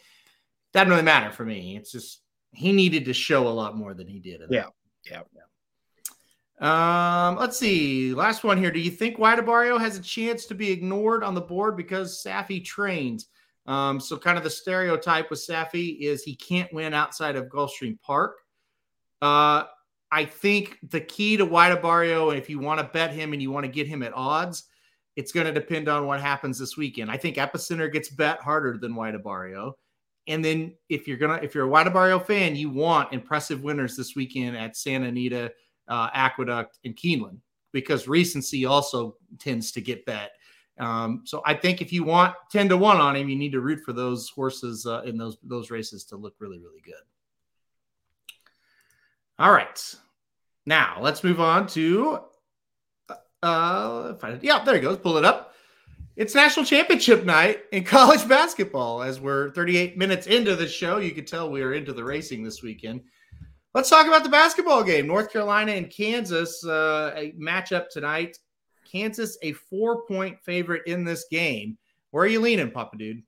that 0.74 0.84
doesn't 0.84 0.92
really 0.92 1.02
matter 1.02 1.32
for 1.32 1.46
me. 1.46 1.76
It's 1.78 1.92
just 1.92 2.22
he 2.52 2.72
needed 2.72 3.06
to 3.06 3.14
show 3.14 3.48
a 3.48 3.50
lot 3.50 3.76
more 3.76 3.96
than 3.96 4.08
he 4.08 4.20
did. 4.20 4.42
Yeah. 4.52 4.68
yeah, 5.10 5.22
yeah. 5.34 7.28
Um, 7.28 7.38
let's 7.38 7.58
see. 7.58 8.14
Last 8.14 8.44
one 8.44 8.60
here. 8.60 8.72
Do 8.72 8.80
you 8.80 8.92
think 8.92 9.18
Barrio 9.18 9.80
has 9.80 9.98
a 9.98 10.02
chance 10.02 10.46
to 10.46 10.54
be 10.54 10.72
ignored 10.72 11.24
on 11.24 11.34
the 11.34 11.42
board 11.42 11.76
because 11.76 12.24
Saffie 12.24 12.64
trains? 12.64 13.28
Um, 13.66 14.00
so 14.00 14.18
kind 14.18 14.38
of 14.38 14.44
the 14.44 14.50
stereotype 14.50 15.30
with 15.30 15.40
Saffie 15.40 16.00
is 16.00 16.24
he 16.24 16.36
can't 16.36 16.72
win 16.74 16.94
outside 16.94 17.36
of 17.36 17.46
Gulfstream 17.46 18.00
Park. 18.02 18.38
Uh, 19.22 19.64
I 20.12 20.26
think 20.26 20.78
the 20.90 21.02
key 21.02 21.38
to 21.38 21.46
White 21.46 21.78
Abarrio, 21.78 22.36
if 22.36 22.50
you 22.50 22.60
want 22.60 22.80
to 22.80 22.88
bet 22.94 23.12
him 23.12 23.34
and 23.34 23.42
you 23.42 23.52
want 23.52 23.66
to 23.66 23.72
get 23.72 23.88
him 23.88 24.04
at 24.04 24.14
odds, 24.14 24.66
it's 25.16 25.32
going 25.32 25.48
to 25.48 25.52
depend 25.52 25.90
on 25.90 26.06
what 26.06 26.22
happens 26.22 26.60
this 26.60 26.78
weekend. 26.78 27.10
I 27.10 27.18
think 27.18 27.38
Epicenter 27.38 27.92
gets 27.92 28.10
bet 28.10 28.40
harder 28.42 28.78
than 28.78 28.96
White 28.96 29.16
Abarrio. 29.16 29.74
And 30.28 30.44
then 30.44 30.74
if 30.90 31.08
you're 31.08 31.18
gonna 31.18 31.40
if 31.44 31.54
you're 31.54 31.66
a 31.66 31.70
White 31.70 31.86
Abarrio 31.88 32.24
fan, 32.24 32.56
you 32.56 32.70
want 32.70 33.14
impressive 33.14 33.62
winners 33.62 33.96
this 33.96 34.16
weekend 34.16 34.58
at 34.58 34.76
Santa 34.76 35.08
Anita, 35.08 35.52
uh, 35.88 36.10
Aqueduct, 36.14 36.80
and 36.84 36.96
Keeneland 36.96 37.38
because 37.72 38.08
recency 38.08 38.66
also 38.66 39.18
tends 39.38 39.72
to 39.74 39.82
get 39.82 40.06
bet. 40.06 40.32
Um, 40.78 41.22
so 41.24 41.42
I 41.46 41.54
think 41.54 41.82
if 41.82 41.94
you 41.94 42.04
want 42.04 42.36
10 42.52 42.70
to 42.70 42.78
1 42.78 42.98
on 42.98 43.16
him, 43.16 43.30
you 43.30 43.36
need 43.36 43.54
to 43.54 43.62
root 43.62 43.84
for 43.86 43.94
those 43.94 44.30
horses 44.30 44.86
uh, 44.86 45.02
in 45.06 45.18
those 45.18 45.38
those 45.44 45.72
races 45.72 46.04
to 46.06 46.18
look 46.18 46.36
really, 46.40 46.60
really 46.60 46.82
good. 46.84 46.96
All 49.40 49.52
right. 49.52 49.96
Now 50.66 50.98
let's 51.02 51.24
move 51.24 51.40
on 51.40 51.68
to 51.68 52.20
uh 53.44 54.16
find 54.16 54.36
it. 54.36 54.44
yeah, 54.44 54.64
there 54.64 54.76
he 54.76 54.82
goes. 54.82 54.98
Pull 54.98 55.18
it 55.18 55.26
up. 55.26 55.54
It's 56.16 56.34
national 56.34 56.66
championship 56.66 57.26
night 57.26 57.64
in 57.72 57.84
college 57.86 58.28
basketball. 58.28 59.04
As 59.04 59.20
we're 59.20 59.52
38 59.52 59.98
minutes 59.98 60.28
into 60.28 60.56
the 60.56 60.68
show, 60.68 60.98
you 60.98 61.12
can 61.12 61.26
tell 61.26 61.50
we 61.50 61.62
are 61.62 61.74
into 61.74 61.94
the 61.94 62.04
racing 62.04 62.44
this 62.44 62.64
weekend. 62.64 63.02
Let's 63.74 63.90
talk 63.90 64.08
about 64.08 64.24
the 64.24 64.30
basketball 64.30 64.84
game. 64.84 65.06
North 65.06 65.32
Carolina 65.32 65.74
and 65.74 65.90
Kansas, 65.90 66.66
uh, 66.66 67.12
a 67.14 67.34
matchup 67.34 67.90
tonight. 67.90 68.38
Kansas 68.96 69.38
a 69.42 69.52
four 69.54 70.06
point 70.06 70.38
favorite 70.44 70.84
in 70.86 71.04
this 71.04 71.26
game. 71.30 71.78
Where 72.12 72.24
are 72.24 72.28
you 72.28 72.40
leaning, 72.40 72.72
Papa 72.72 72.98
Dude? 72.98 73.24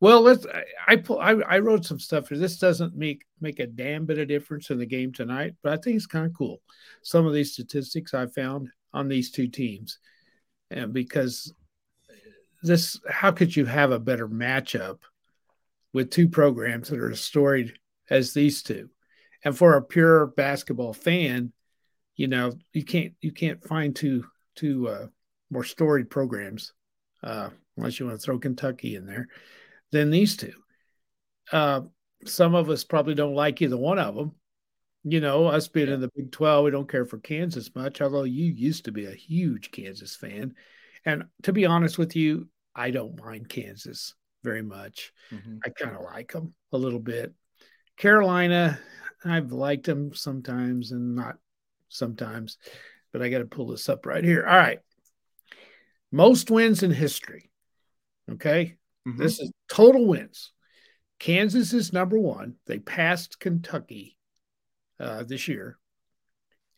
Well, 0.00 0.22
let's. 0.22 0.46
I, 0.46 0.64
I 0.88 1.14
I, 1.14 1.30
I 1.42 1.58
wrote 1.60 1.84
some 1.84 2.00
stuff 2.00 2.28
here. 2.28 2.38
This 2.38 2.58
doesn't 2.58 2.96
make 2.96 3.24
make 3.40 3.60
a 3.60 3.66
damn 3.66 4.06
bit 4.06 4.18
of 4.18 4.28
difference 4.28 4.70
in 4.70 4.78
the 4.78 4.86
game 4.86 5.12
tonight, 5.12 5.54
but 5.62 5.72
I 5.72 5.76
think 5.76 5.96
it's 5.96 6.06
kind 6.06 6.26
of 6.26 6.34
cool. 6.34 6.60
Some 7.02 7.26
of 7.26 7.34
these 7.34 7.52
statistics 7.52 8.14
I 8.14 8.26
found 8.26 8.70
on 8.92 9.08
these 9.08 9.30
two 9.30 9.46
teams, 9.46 9.98
and 10.70 10.92
because 10.92 11.54
this, 12.62 12.98
how 13.08 13.30
could 13.30 13.54
you 13.54 13.66
have 13.66 13.92
a 13.92 13.98
better 14.00 14.28
matchup 14.28 14.98
with 15.92 16.10
two 16.10 16.28
programs 16.28 16.88
that 16.88 16.98
are 16.98 17.10
as 17.10 17.20
storied 17.20 17.74
as 18.08 18.32
these 18.32 18.62
two? 18.62 18.90
And 19.44 19.56
for 19.56 19.76
a 19.76 19.82
pure 19.82 20.26
basketball 20.26 20.92
fan, 20.94 21.52
you 22.16 22.26
know, 22.26 22.52
you 22.72 22.84
can't 22.84 23.14
you 23.20 23.32
can't 23.32 23.62
find 23.62 23.94
two 23.94 24.24
two 24.60 24.88
uh, 24.88 25.06
more 25.50 25.64
storied 25.64 26.10
programs, 26.10 26.72
uh, 27.22 27.50
unless 27.76 27.98
you 27.98 28.06
want 28.06 28.20
to 28.20 28.24
throw 28.24 28.38
Kentucky 28.38 28.96
in 28.96 29.06
there, 29.06 29.28
than 29.90 30.10
these 30.10 30.36
two. 30.36 30.52
Uh, 31.50 31.82
some 32.26 32.54
of 32.54 32.68
us 32.68 32.84
probably 32.84 33.14
don't 33.14 33.34
like 33.34 33.62
either 33.62 33.76
one 33.76 33.98
of 33.98 34.14
them. 34.14 34.32
You 35.02 35.20
know, 35.20 35.46
us 35.46 35.66
being 35.66 35.88
in 35.88 36.00
the 36.00 36.10
Big 36.14 36.30
12, 36.30 36.64
we 36.64 36.70
don't 36.70 36.90
care 36.90 37.06
for 37.06 37.18
Kansas 37.18 37.74
much, 37.74 38.02
although 38.02 38.24
you 38.24 38.52
used 38.52 38.84
to 38.84 38.92
be 38.92 39.06
a 39.06 39.12
huge 39.12 39.70
Kansas 39.70 40.14
fan. 40.14 40.54
And 41.06 41.24
to 41.44 41.54
be 41.54 41.64
honest 41.64 41.96
with 41.96 42.14
you, 42.14 42.48
I 42.74 42.90
don't 42.90 43.18
mind 43.18 43.48
Kansas 43.48 44.14
very 44.44 44.62
much. 44.62 45.12
Mm-hmm. 45.32 45.58
I 45.64 45.70
kind 45.70 45.96
of 45.96 46.02
like 46.02 46.32
them 46.32 46.52
a 46.72 46.78
little 46.78 47.00
bit. 47.00 47.32
Carolina, 47.96 48.78
I've 49.24 49.52
liked 49.52 49.86
them 49.86 50.14
sometimes 50.14 50.92
and 50.92 51.16
not 51.16 51.36
sometimes 51.88 52.58
but 53.12 53.22
I 53.22 53.28
got 53.28 53.38
to 53.38 53.46
pull 53.46 53.68
this 53.68 53.88
up 53.88 54.06
right 54.06 54.24
here. 54.24 54.46
All 54.46 54.56
right. 54.56 54.78
Most 56.12 56.50
wins 56.50 56.82
in 56.82 56.90
history. 56.90 57.50
Okay. 58.30 58.76
Mm-hmm. 59.06 59.22
This 59.22 59.40
is 59.40 59.52
total 59.70 60.06
wins. 60.06 60.52
Kansas 61.18 61.72
is 61.72 61.92
number 61.92 62.18
one. 62.18 62.54
They 62.66 62.78
passed 62.78 63.38
Kentucky 63.38 64.16
uh, 64.98 65.24
this 65.24 65.48
year, 65.48 65.78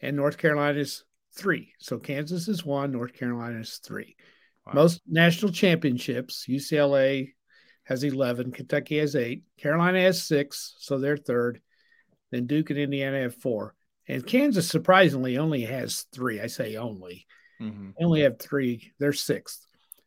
and 0.00 0.16
North 0.16 0.36
Carolina 0.36 0.78
is 0.78 1.04
three. 1.34 1.72
So 1.78 1.98
Kansas 1.98 2.48
is 2.48 2.64
one, 2.64 2.92
North 2.92 3.12
Carolina 3.14 3.60
is 3.60 3.80
three. 3.84 4.16
Wow. 4.66 4.72
Most 4.74 5.00
national 5.06 5.52
championships, 5.52 6.46
UCLA 6.48 7.32
has 7.84 8.04
11, 8.04 8.52
Kentucky 8.52 8.98
has 8.98 9.16
eight, 9.16 9.44
Carolina 9.58 10.00
has 10.00 10.22
six, 10.22 10.74
so 10.78 10.98
they're 10.98 11.16
third. 11.16 11.60
Then 12.30 12.46
Duke 12.46 12.70
and 12.70 12.78
Indiana 12.78 13.20
have 13.20 13.34
four. 13.34 13.74
And 14.08 14.26
Kansas 14.26 14.68
surprisingly 14.68 15.38
only 15.38 15.62
has 15.62 16.06
three. 16.12 16.40
I 16.40 16.46
say 16.46 16.76
only. 16.76 17.26
Mm-hmm. 17.60 17.90
They 17.98 18.04
only 18.04 18.20
have 18.22 18.38
three. 18.38 18.92
They're 18.98 19.12
sixth. 19.12 19.64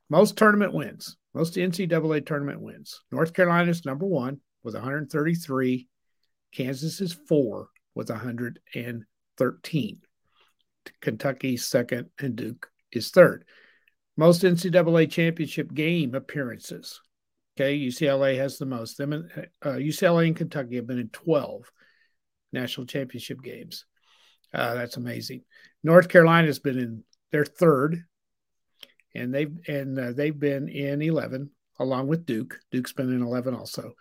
Most 0.10 0.38
tournament 0.38 0.74
wins. 0.74 1.18
Most 1.34 1.56
NCAA 1.56 2.26
tournament 2.26 2.62
wins. 2.62 3.02
North 3.12 3.34
Carolina's 3.34 3.86
number 3.86 4.06
one 4.06 4.40
with 4.64 4.74
133. 4.74 5.88
Kansas 6.54 7.02
is 7.02 7.14
four 7.14 7.70
with 7.94 8.10
113. 8.10 9.98
Kentucky 11.02 11.58
second, 11.58 12.10
and 12.20 12.36
Duke 12.36 12.70
is 12.92 13.10
third. 13.10 13.46
Most 14.18 14.44
NCAA 14.44 15.10
championship 15.10 15.74
game 15.74 16.16
appearances. 16.16 17.02
Okay, 17.58 17.78
UCLA 17.78 18.38
has 18.38 18.58
the 18.58 18.66
most. 18.66 18.98
Them, 18.98 19.14
in, 19.14 19.30
uh, 19.62 19.70
UCLA 19.72 20.28
and 20.28 20.36
Kentucky 20.36 20.76
have 20.76 20.88
been 20.88 21.00
in 21.00 21.10
12 21.10 21.72
national 22.52 22.88
championship 22.88 23.42
games. 23.42 23.86
Uh, 24.54 24.74
that's 24.74 24.98
amazing. 24.98 25.42
North 25.84 26.10
Carolina 26.10 26.48
has 26.48 26.60
been 26.60 26.78
in 26.78 27.04
their 27.32 27.46
third, 27.46 28.04
and 29.14 29.34
they've 29.34 29.56
and 29.68 30.00
uh, 30.00 30.12
they've 30.14 30.38
been 30.38 30.70
in 30.70 31.02
11 31.02 31.50
along 31.80 32.08
with 32.08 32.26
Duke. 32.26 32.60
Duke's 32.72 32.94
been 32.94 33.14
in 33.14 33.22
11 33.22 33.54
also, 33.54 33.94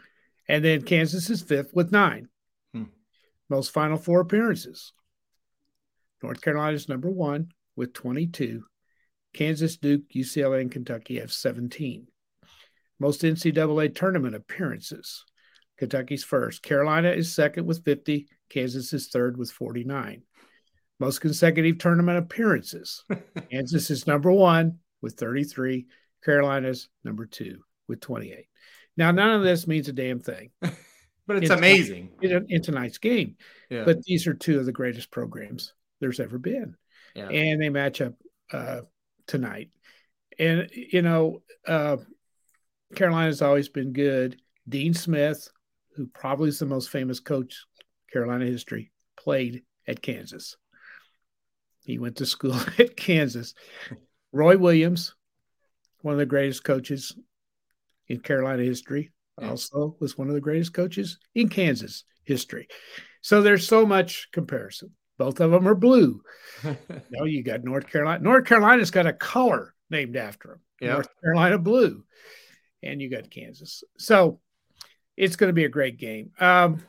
and 0.49 0.65
then 0.65 0.83
Kansas 0.83 1.31
is 1.31 1.43
fifth 1.43 1.73
with 1.75 1.93
nine. 1.93 2.29
Hmm. 2.73 2.85
Most 3.49 3.73
Final 3.73 3.99
Four 3.99 4.21
appearances. 4.21 4.93
North 6.23 6.41
Carolina 6.41 6.75
is 6.75 6.89
number 6.89 7.11
one 7.11 7.49
with 7.77 7.93
22. 7.93 8.65
Kansas, 9.35 9.77
Duke, 9.77 10.09
UCLA, 10.15 10.61
and 10.61 10.71
Kentucky 10.71 11.19
have 11.19 11.33
17. 11.33 12.07
Most 13.01 13.23
NCAA 13.23 13.95
tournament 13.95 14.35
appearances. 14.35 15.25
Kentucky's 15.77 16.25
first. 16.25 16.63
Carolina 16.63 17.11
is 17.11 17.35
second 17.35 17.67
with 17.67 17.85
50. 17.85 18.29
Kansas 18.55 18.93
is 18.93 19.09
third 19.09 19.37
with 19.37 19.51
49. 19.51 20.23
Most 21.01 21.21
consecutive 21.21 21.79
tournament 21.79 22.19
appearances. 22.19 23.03
Kansas 23.51 23.91
is 23.91 24.07
number 24.07 24.31
one 24.31 24.79
with 25.03 25.15
33. 25.15 25.87
Carolina's 26.25 26.89
number 27.03 27.27
two 27.27 27.65
with 27.89 28.01
28. 28.01 28.47
Now, 28.97 29.11
none 29.11 29.31
of 29.31 29.43
this 29.43 29.67
means 29.67 29.89
a 29.89 29.93
damn 29.93 30.21
thing. 30.21 30.51
but 30.61 31.43
it's, 31.43 31.51
amazing. 31.51 32.11
in, 32.23 32.47
in, 32.49 32.63
tonight's 32.63 32.99
game. 32.99 33.37
Yeah. 33.71 33.83
But 33.85 34.05
these 34.05 34.29
are 34.29 34.35
two 34.35 34.61
of 34.61 34.67
the 34.67 34.73
greatest 34.73 35.11
programs 35.11 35.75
there's 36.01 36.21
ever 36.21 36.39
been. 36.39 36.77
Yeah. 37.17 37.29
And 37.29 37.61
they 37.61 37.71
match 37.71 38.01
up 38.01 38.15
uh, 38.53 38.83
tonight. 39.27 39.71
And, 40.39 40.71
you 40.73 41.03
know, 41.03 41.43
uh, 41.67 41.97
Carolina's 42.95 43.43
always 43.43 43.69
been 43.69 43.93
good. 43.93 44.41
Dean 44.69 44.95
Smith, 44.95 45.49
who 45.97 46.07
probably 46.07 46.51
is 46.51 46.61
the 46.61 46.67
most 46.67 46.91
famous 46.91 47.19
coach 47.19 47.65
Carolina 48.15 48.47
history, 48.47 48.93
played 49.17 49.65
at 49.89 50.01
Kansas. 50.01 50.57
He 51.85 51.99
went 51.99 52.17
to 52.17 52.27
school 52.27 52.55
at 52.79 52.97
Kansas. 52.97 53.55
Roy 54.33 54.57
Williams, 54.57 55.15
one 56.03 56.15
of 56.15 56.19
the 56.19 56.27
greatest 56.27 56.65
coaches 56.65 57.15
in 58.09 58.21
Carolina 58.21 58.63
history, 58.63 59.11
also 59.37 59.97
was 59.99 60.17
one 60.17 60.29
of 60.29 60.35
the 60.35 60.41
greatest 60.41 60.73
coaches 60.73 61.19
in 61.35 61.49
Kansas 61.49 62.05
history. 62.23 62.69
So 63.21 63.43
there's 63.43 63.67
so 63.67 63.85
much 63.85 64.29
comparison. 64.33 64.93
Both 65.19 65.41
of 65.41 65.51
them 65.51 65.67
are 65.67 65.75
blue. 65.75 66.23
you 66.65 66.77
know, 67.11 67.25
you 67.25 67.43
got 67.43 67.65
North 67.65 67.89
Carolina. 67.89 68.23
North 68.23 68.45
Carolina's 68.45 68.93
got 68.93 69.07
a 69.07 69.13
color 69.13 69.75
named 69.91 70.17
after 70.17 70.49
them. 70.49 70.61
Yep. 70.81 70.93
North 70.93 71.09
Carolina 71.21 71.59
blue. 71.59 72.05
And 72.83 73.03
you 73.03 73.11
got 73.11 73.31
Kansas. 73.31 73.83
So 73.99 74.41
it's 75.17 75.37
going 75.37 75.49
to 75.49 75.55
be 75.55 75.65
a 75.65 75.69
great 75.69 75.99
game. 75.99 76.31
Um, 76.39 76.81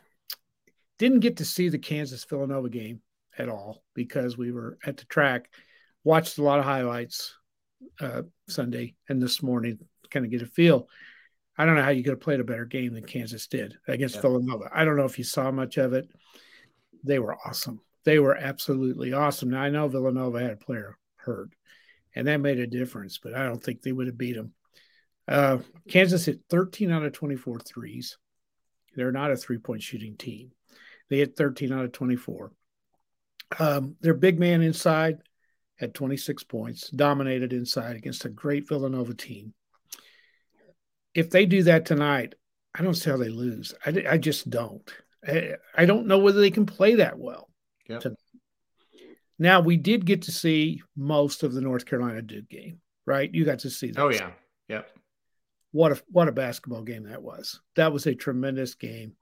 didn't 0.98 1.20
get 1.20 1.38
to 1.38 1.44
see 1.44 1.68
the 1.68 1.78
Kansas 1.78 2.24
Villanova 2.24 2.68
game 2.68 3.00
at 3.38 3.48
all 3.48 3.82
because 3.94 4.36
we 4.36 4.52
were 4.52 4.78
at 4.84 4.96
the 4.96 5.04
track. 5.06 5.50
Watched 6.04 6.38
a 6.38 6.42
lot 6.42 6.58
of 6.58 6.64
highlights 6.64 7.34
uh, 8.00 8.22
Sunday 8.48 8.94
and 9.08 9.20
this 9.20 9.42
morning, 9.42 9.78
kind 10.10 10.24
of 10.24 10.30
get 10.30 10.42
a 10.42 10.46
feel. 10.46 10.88
I 11.58 11.64
don't 11.64 11.76
know 11.76 11.82
how 11.82 11.90
you 11.90 12.02
could 12.02 12.10
have 12.10 12.20
played 12.20 12.40
a 12.40 12.44
better 12.44 12.66
game 12.66 12.94
than 12.94 13.04
Kansas 13.04 13.46
did 13.46 13.76
against 13.88 14.20
Villanova. 14.20 14.70
I 14.72 14.84
don't 14.84 14.96
know 14.96 15.04
if 15.04 15.18
you 15.18 15.24
saw 15.24 15.50
much 15.50 15.78
of 15.78 15.94
it. 15.94 16.08
They 17.02 17.18
were 17.18 17.36
awesome 17.46 17.80
they 18.06 18.20
were 18.20 18.36
absolutely 18.36 19.12
awesome. 19.12 19.50
Now 19.50 19.62
I 19.62 19.68
know 19.68 19.88
Villanova 19.88 20.40
had 20.40 20.52
a 20.52 20.56
player 20.56 20.96
hurt, 21.16 21.50
and 22.14 22.28
that 22.28 22.40
made 22.40 22.60
a 22.60 22.66
difference, 22.66 23.18
but 23.18 23.34
I 23.34 23.44
don't 23.44 23.62
think 23.62 23.82
they 23.82 23.92
would 23.92 24.06
have 24.06 24.16
beat 24.16 24.36
them. 24.36 24.54
Uh, 25.28 25.58
Kansas 25.88 26.24
hit 26.24 26.40
13 26.48 26.92
out 26.92 27.02
of 27.02 27.12
24 27.12 27.58
threes. 27.58 28.16
They're 28.94 29.10
not 29.10 29.32
a 29.32 29.36
three 29.36 29.58
point 29.58 29.82
shooting 29.82 30.16
team. 30.16 30.52
They 31.08 31.18
hit 31.18 31.36
13 31.36 31.72
out 31.72 31.84
of 31.84 31.92
24. 31.92 32.52
Um, 33.58 33.96
their 34.00 34.14
big 34.14 34.38
man 34.38 34.62
inside 34.62 35.18
had 35.76 35.94
26 35.94 36.42
points, 36.44 36.88
dominated 36.90 37.52
inside 37.52 37.96
against 37.96 38.24
a 38.24 38.30
great 38.30 38.68
Villanova 38.68 39.14
team. 39.14 39.54
If 41.14 41.30
they 41.30 41.46
do 41.46 41.62
that 41.64 41.86
tonight, 41.86 42.34
I 42.74 42.82
don't 42.82 42.94
see 42.94 43.10
how 43.10 43.16
they 43.16 43.28
lose. 43.28 43.74
I, 43.84 44.04
I 44.10 44.18
just 44.18 44.50
don't. 44.50 44.90
I, 45.26 45.54
I 45.74 45.86
don't 45.86 46.06
know 46.06 46.18
whether 46.18 46.40
they 46.40 46.50
can 46.50 46.66
play 46.66 46.96
that 46.96 47.18
well. 47.18 47.48
Yep. 47.88 48.00
To, 48.00 48.16
now 49.38 49.60
we 49.60 49.76
did 49.76 50.04
get 50.04 50.22
to 50.22 50.32
see 50.32 50.82
most 50.96 51.42
of 51.42 51.52
the 51.52 51.60
North 51.60 51.86
Carolina 51.86 52.22
Duke 52.22 52.48
game, 52.48 52.80
right? 53.06 53.32
You 53.32 53.44
got 53.44 53.60
to 53.60 53.70
see 53.70 53.90
that. 53.90 54.00
Oh 54.00 54.08
yeah, 54.08 54.30
yep. 54.68 54.88
What 55.72 55.92
a 55.92 56.02
what 56.08 56.28
a 56.28 56.32
basketball 56.32 56.82
game 56.82 57.04
that 57.04 57.22
was. 57.22 57.60
That 57.76 57.92
was 57.92 58.06
a 58.06 58.14
tremendous 58.14 58.74
game. 58.74 59.12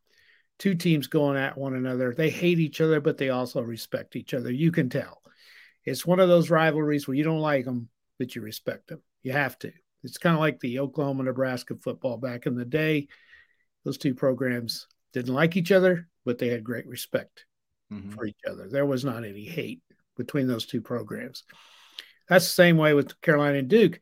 Two 0.59 0.75
teams 0.75 1.09
going 1.09 1.37
at 1.37 1.59
one 1.59 1.75
another. 1.75 2.15
They 2.15 2.31
hate 2.31 2.59
each 2.59 2.81
other, 2.81 3.01
but 3.01 3.19
they 3.19 3.31
also 3.31 3.61
respect 3.61 4.17
each 4.17 4.35
other. 4.35 4.53
You 4.53 4.71
can 4.71 4.89
tell. 4.89 5.21
It's 5.85 6.07
one 6.07 6.21
of 6.21 6.29
those 6.29 6.51
rivalries 6.51 7.07
where 7.07 7.17
you 7.17 7.25
don't 7.25 7.41
like 7.41 7.65
them, 7.65 7.89
but 8.19 8.35
you 8.35 8.43
respect 8.43 8.89
them. 8.89 9.03
You 9.23 9.33
have 9.33 9.59
to. 9.61 9.73
It's 10.03 10.19
kind 10.19 10.35
of 10.35 10.41
like 10.41 10.61
the 10.61 10.81
Oklahoma 10.81 11.25
Nebraska 11.25 11.75
football 11.77 12.19
back 12.19 12.47
in 12.47 12.55
the 12.55 12.65
day. 12.65 13.09
Those 13.85 13.99
two 13.99 14.15
programs 14.15 14.87
didn't 15.13 15.35
like 15.35 15.57
each 15.57 15.73
other, 15.73 16.09
but 16.25 16.39
they 16.39 16.49
had 16.49 16.65
great 16.65 16.87
respect 16.87 17.47
mm-hmm. 17.93 18.11
for 18.11 18.27
each 18.27 18.41
other. 18.49 18.69
There 18.69 18.87
was 18.87 19.05
not 19.05 19.25
any 19.25 19.45
hate 19.45 19.83
between 20.17 20.47
those 20.47 20.67
two 20.67 20.81
programs. 20.81 21.45
That's 22.29 22.45
the 22.45 22.51
same 22.51 22.77
way 22.77 22.95
with 22.95 23.21
Carolina 23.21 23.59
and 23.59 23.69
Duke. 23.69 24.01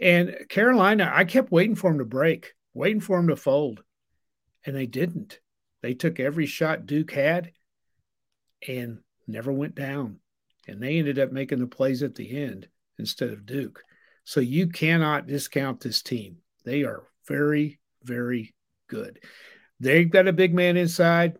And 0.00 0.36
Carolina, 0.48 1.10
I 1.12 1.24
kept 1.24 1.52
waiting 1.52 1.76
for 1.76 1.90
them 1.90 1.98
to 1.98 2.04
break, 2.04 2.54
waiting 2.74 3.00
for 3.00 3.18
them 3.18 3.28
to 3.28 3.36
fold, 3.36 3.82
and 4.64 4.74
they 4.74 4.86
didn't. 4.86 5.38
They 5.82 5.94
took 5.94 6.20
every 6.20 6.46
shot 6.46 6.86
Duke 6.86 7.12
had 7.12 7.52
and 8.66 8.98
never 9.26 9.52
went 9.52 9.74
down. 9.74 10.20
And 10.68 10.82
they 10.82 10.98
ended 10.98 11.18
up 11.18 11.32
making 11.32 11.58
the 11.58 11.66
plays 11.66 12.02
at 12.02 12.14
the 12.14 12.42
end 12.42 12.68
instead 12.98 13.30
of 13.30 13.46
Duke. 13.46 13.82
So 14.24 14.40
you 14.40 14.68
cannot 14.68 15.26
discount 15.26 15.80
this 15.80 16.02
team. 16.02 16.36
They 16.64 16.84
are 16.84 17.04
very, 17.26 17.80
very 18.04 18.54
good. 18.88 19.20
They've 19.80 20.10
got 20.10 20.28
a 20.28 20.32
big 20.32 20.54
man 20.54 20.76
inside 20.76 21.38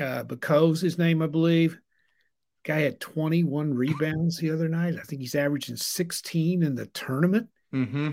uh, 0.00 0.22
Bacot's 0.24 0.80
his 0.80 0.98
name, 0.98 1.22
I 1.22 1.26
believe. 1.26 1.78
Guy 2.64 2.80
had 2.80 3.00
21 3.00 3.74
rebounds 3.74 4.38
the 4.38 4.52
other 4.52 4.68
night. 4.68 4.94
I 4.96 5.02
think 5.02 5.20
he's 5.20 5.34
averaging 5.34 5.76
16 5.76 6.62
in 6.62 6.74
the 6.74 6.86
tournament. 6.86 7.48
Mm-hmm. 7.74 8.10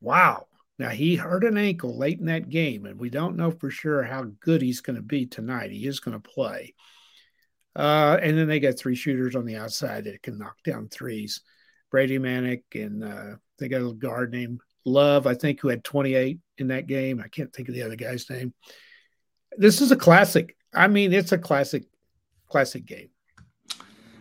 Wow. 0.00 0.46
Now 0.78 0.88
he 0.88 1.16
hurt 1.16 1.44
an 1.44 1.56
ankle 1.56 1.96
late 1.96 2.18
in 2.18 2.26
that 2.26 2.48
game, 2.48 2.84
and 2.86 2.98
we 2.98 3.10
don't 3.10 3.36
know 3.36 3.50
for 3.50 3.70
sure 3.70 4.02
how 4.02 4.24
good 4.40 4.60
he's 4.60 4.80
going 4.80 4.96
to 4.96 5.02
be 5.02 5.26
tonight. 5.26 5.70
He 5.70 5.86
is 5.86 6.00
going 6.00 6.20
to 6.20 6.28
play. 6.28 6.74
Uh, 7.76 8.18
and 8.22 8.36
then 8.38 8.48
they 8.48 8.60
got 8.60 8.78
three 8.78 8.94
shooters 8.94 9.36
on 9.36 9.44
the 9.44 9.56
outside 9.56 10.04
that 10.04 10.22
can 10.22 10.38
knock 10.38 10.56
down 10.64 10.88
threes. 10.88 11.40
Brady 11.90 12.18
Manek, 12.18 12.62
and 12.74 13.04
uh, 13.04 13.36
they 13.58 13.68
got 13.68 13.82
a 13.82 13.92
guard 13.92 14.32
named 14.32 14.60
Love, 14.84 15.26
I 15.26 15.34
think, 15.34 15.60
who 15.60 15.68
had 15.68 15.84
28 15.84 16.38
in 16.58 16.68
that 16.68 16.86
game. 16.86 17.20
I 17.24 17.28
can't 17.28 17.52
think 17.52 17.68
of 17.68 17.74
the 17.74 17.82
other 17.82 17.96
guy's 17.96 18.28
name. 18.28 18.52
This 19.56 19.80
is 19.80 19.92
a 19.92 19.96
classic. 19.96 20.56
I 20.74 20.88
mean, 20.88 21.12
it's 21.12 21.32
a 21.32 21.38
classic, 21.38 21.84
classic 22.48 22.84
game. 22.84 23.10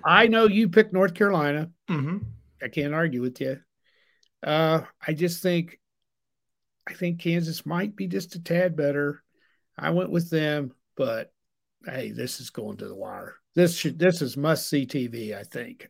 I 0.05 0.27
know 0.27 0.47
you 0.47 0.69
picked 0.69 0.93
North 0.93 1.13
Carolina. 1.13 1.69
Mm-hmm. 1.89 2.19
I 2.61 2.67
can't 2.67 2.93
argue 2.93 3.21
with 3.21 3.41
you. 3.41 3.59
Uh, 4.41 4.81
I 5.05 5.13
just 5.13 5.41
think, 5.41 5.79
I 6.87 6.93
think 6.93 7.19
Kansas 7.19 7.65
might 7.65 7.95
be 7.95 8.07
just 8.07 8.35
a 8.35 8.43
tad 8.43 8.75
better. 8.75 9.23
I 9.77 9.91
went 9.91 10.11
with 10.11 10.29
them, 10.29 10.73
but 10.95 11.31
hey, 11.85 12.11
this 12.11 12.39
is 12.39 12.49
going 12.49 12.77
to 12.77 12.87
the 12.87 12.95
wire. 12.95 13.35
This 13.55 13.77
should, 13.77 13.99
this 13.99 14.21
is 14.21 14.37
must 14.37 14.69
see 14.69 14.85
TV. 14.85 15.35
I 15.37 15.43
think. 15.43 15.89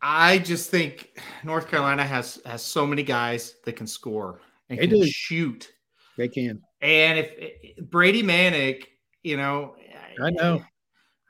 I 0.00 0.38
just 0.38 0.70
think 0.70 1.18
North 1.42 1.68
Carolina 1.68 2.04
has 2.04 2.40
has 2.46 2.62
so 2.62 2.86
many 2.86 3.02
guys 3.02 3.54
that 3.64 3.74
can 3.74 3.86
score 3.86 4.40
and 4.68 4.78
they 4.78 4.86
can 4.86 5.00
do. 5.00 5.06
shoot. 5.06 5.72
They 6.16 6.28
can. 6.28 6.62
And 6.80 7.18
if, 7.18 7.32
if 7.36 7.90
Brady 7.90 8.22
Manek, 8.22 8.84
you 9.22 9.36
know, 9.36 9.74
I 10.22 10.30
know. 10.30 10.62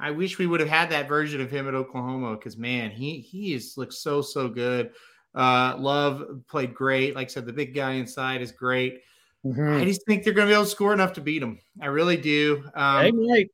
I 0.00 0.12
wish 0.12 0.38
we 0.38 0.46
would 0.46 0.60
have 0.60 0.68
had 0.68 0.90
that 0.90 1.08
version 1.08 1.40
of 1.40 1.50
him 1.50 1.66
at 1.66 1.74
Oklahoma 1.74 2.36
because 2.36 2.56
man, 2.56 2.90
he 2.90 3.20
he 3.20 3.54
is 3.54 3.74
looks 3.76 4.02
so 4.02 4.22
so 4.22 4.48
good. 4.48 4.90
Uh, 5.34 5.76
Love 5.78 6.42
played 6.48 6.74
great. 6.74 7.14
Like 7.14 7.28
I 7.28 7.30
said, 7.30 7.46
the 7.46 7.52
big 7.52 7.74
guy 7.74 7.92
inside 7.92 8.42
is 8.42 8.52
great. 8.52 9.02
Mm-hmm. 9.44 9.82
I 9.82 9.84
just 9.84 10.04
think 10.06 10.24
they're 10.24 10.32
going 10.32 10.48
to 10.48 10.50
be 10.50 10.54
able 10.54 10.64
to 10.64 10.70
score 10.70 10.92
enough 10.92 11.12
to 11.14 11.20
beat 11.20 11.38
them. 11.38 11.58
I 11.80 11.86
really 11.86 12.16
do. 12.16 12.64
Um, 12.74 13.28
right. 13.28 13.48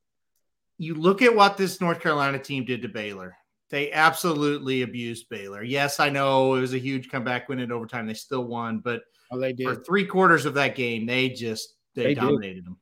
You 0.79 0.95
look 0.95 1.23
at 1.23 1.35
what 1.35 1.57
this 1.57 1.81
North 1.81 2.01
Carolina 2.01 2.39
team 2.39 2.65
did 2.65 2.83
to 2.83 2.89
Baylor. 2.89 3.37
They 3.71 3.93
absolutely 3.93 4.83
abused 4.83 5.29
Baylor. 5.29 5.63
Yes, 5.63 6.01
I 6.01 6.09
know 6.09 6.55
it 6.55 6.61
was 6.61 6.75
a 6.75 6.79
huge 6.79 7.11
comeback 7.11 7.49
win 7.49 7.61
in 7.61 7.73
overtime. 7.73 8.07
They 8.07 8.15
still 8.15 8.45
won, 8.45 8.79
but 8.79 9.03
oh, 9.31 9.39
they 9.39 9.53
did. 9.53 9.67
for 9.67 9.75
three 9.75 10.07
quarters 10.07 10.47
of 10.47 10.55
that 10.55 10.75
game, 10.75 11.07
they 11.07 11.29
just 11.29 11.75
they, 11.95 12.05
they 12.05 12.15
dominated 12.15 12.57
did. 12.57 12.67
them. 12.67 12.79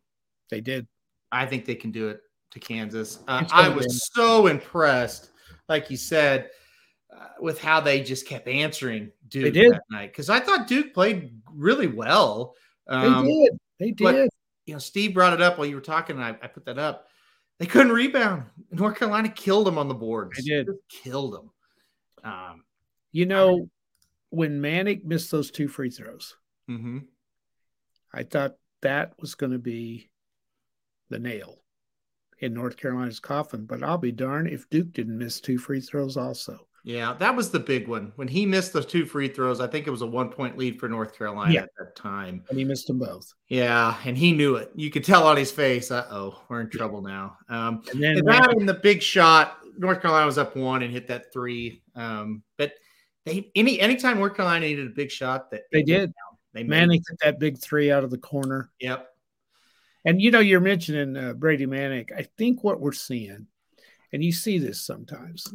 They 0.50 0.60
did. 0.60 0.86
I 1.30 1.46
think 1.46 1.64
they 1.64 1.74
can 1.74 1.92
do 1.92 2.08
it 2.08 2.20
to 2.50 2.60
Kansas. 2.60 3.20
Uh, 3.26 3.44
I 3.52 3.68
was 3.68 4.10
so 4.12 4.48
impressed, 4.48 5.30
like 5.68 5.90
you 5.90 5.96
said, 5.96 6.50
uh, 7.14 7.26
with 7.40 7.60
how 7.60 7.80
they 7.80 8.02
just 8.02 8.26
kept 8.26 8.48
answering 8.48 9.10
Duke 9.28 9.44
they 9.44 9.50
did. 9.50 9.72
that 9.72 9.82
night. 9.90 10.12
Because 10.12 10.30
I 10.30 10.40
thought 10.40 10.66
Duke 10.66 10.94
played 10.94 11.40
really 11.52 11.86
well. 11.86 12.54
They 12.88 12.94
Um, 12.96 13.26
did. 13.26 13.52
They 13.78 13.90
but- 13.92 14.12
did. 14.12 14.30
you 14.66 14.74
know, 14.74 14.78
Steve 14.78 15.14
brought 15.14 15.32
it 15.32 15.42
up 15.42 15.58
while 15.58 15.66
you 15.66 15.74
were 15.74 15.80
talking, 15.80 16.16
and 16.16 16.24
I, 16.24 16.30
I 16.42 16.46
put 16.48 16.64
that 16.66 16.78
up. 16.78 17.08
They 17.58 17.66
couldn't 17.66 17.92
rebound. 17.92 18.44
North 18.70 18.96
Carolina 18.98 19.28
killed 19.28 19.66
them 19.66 19.78
on 19.78 19.88
the 19.88 19.94
boards. 19.94 20.36
They 20.38 20.42
did. 20.42 20.68
Killed 20.88 21.34
them. 21.34 21.50
Um, 22.24 22.64
You 23.12 23.26
know, 23.26 23.68
when 24.30 24.60
Manek 24.60 25.04
missed 25.04 25.30
those 25.30 25.50
two 25.50 25.68
free 25.68 25.90
throws, 25.90 26.36
mhm. 26.68 27.04
I 28.12 28.22
thought 28.24 28.56
that 28.80 29.12
was 29.20 29.34
going 29.34 29.52
to 29.52 29.58
be 29.58 30.10
the 31.10 31.18
nail 31.18 31.62
in 32.38 32.54
North 32.54 32.76
Carolina's 32.76 33.20
coffin. 33.20 33.66
But 33.66 33.82
I'll 33.82 33.98
be 33.98 34.12
darned 34.12 34.48
if 34.48 34.68
Duke 34.70 34.92
didn't 34.92 35.18
miss 35.18 35.40
two 35.40 35.58
free 35.58 35.80
throws 35.80 36.16
also. 36.16 36.66
Yeah, 36.84 37.14
that 37.20 37.36
was 37.36 37.50
the 37.50 37.60
big 37.60 37.86
one. 37.86 38.12
When 38.16 38.26
he 38.26 38.44
missed 38.44 38.72
the 38.72 38.82
two 38.82 39.06
free 39.06 39.28
throws, 39.28 39.60
I 39.60 39.68
think 39.68 39.86
it 39.86 39.90
was 39.90 40.02
a 40.02 40.06
one 40.06 40.30
point 40.30 40.58
lead 40.58 40.80
for 40.80 40.88
North 40.88 41.16
Carolina 41.16 41.54
Yeah. 41.54 41.62
at 41.62 41.70
that 41.78 41.94
time. 41.94 42.44
And 42.50 42.58
he 42.58 42.64
missed 42.64 42.88
them 42.88 42.98
both. 42.98 43.32
Yeah, 43.48 43.96
and 44.04 44.18
he 44.18 44.32
knew 44.32 44.56
it. 44.56 44.72
You 44.74 44.90
could 44.90 45.04
tell 45.04 45.26
on 45.26 45.36
his 45.36 45.52
face, 45.52 45.92
uh 45.92 46.06
oh, 46.10 46.42
we're 46.48 46.60
in 46.60 46.70
trouble 46.70 47.00
now. 47.00 47.36
Um, 47.48 47.82
And 47.92 48.02
then 48.02 48.18
and 48.18 48.26
that 48.28 48.50
and 48.56 48.68
the 48.68 48.74
big 48.74 49.00
shot, 49.00 49.58
North 49.78 50.02
Carolina 50.02 50.26
was 50.26 50.38
up 50.38 50.56
one 50.56 50.82
and 50.82 50.92
hit 50.92 51.06
that 51.06 51.32
three. 51.32 51.82
Um, 51.94 52.42
but 52.58 52.72
they 53.24 53.50
any 53.54 53.78
anytime 53.78 54.18
North 54.18 54.34
Carolina 54.34 54.66
needed 54.66 54.88
a 54.88 54.90
big 54.90 55.10
shot, 55.12 55.52
that 55.52 55.62
They 55.70 55.78
went 55.78 55.86
did. 55.86 56.12
They 56.52 56.62
made 56.64 56.68
Manning 56.70 57.02
hit 57.08 57.18
that 57.22 57.38
big 57.38 57.58
three 57.58 57.92
out 57.92 58.02
of 58.02 58.10
the 58.10 58.18
corner. 58.18 58.70
Yep. 58.80 59.08
And 60.04 60.20
you 60.20 60.32
know, 60.32 60.40
you're 60.40 60.60
mentioning 60.60 61.16
uh, 61.16 61.32
Brady 61.34 61.66
Manek. 61.66 62.10
I 62.10 62.26
think 62.36 62.64
what 62.64 62.80
we're 62.80 62.90
seeing, 62.92 63.46
and 64.12 64.24
you 64.24 64.32
see 64.32 64.58
this 64.58 64.80
sometimes, 64.84 65.46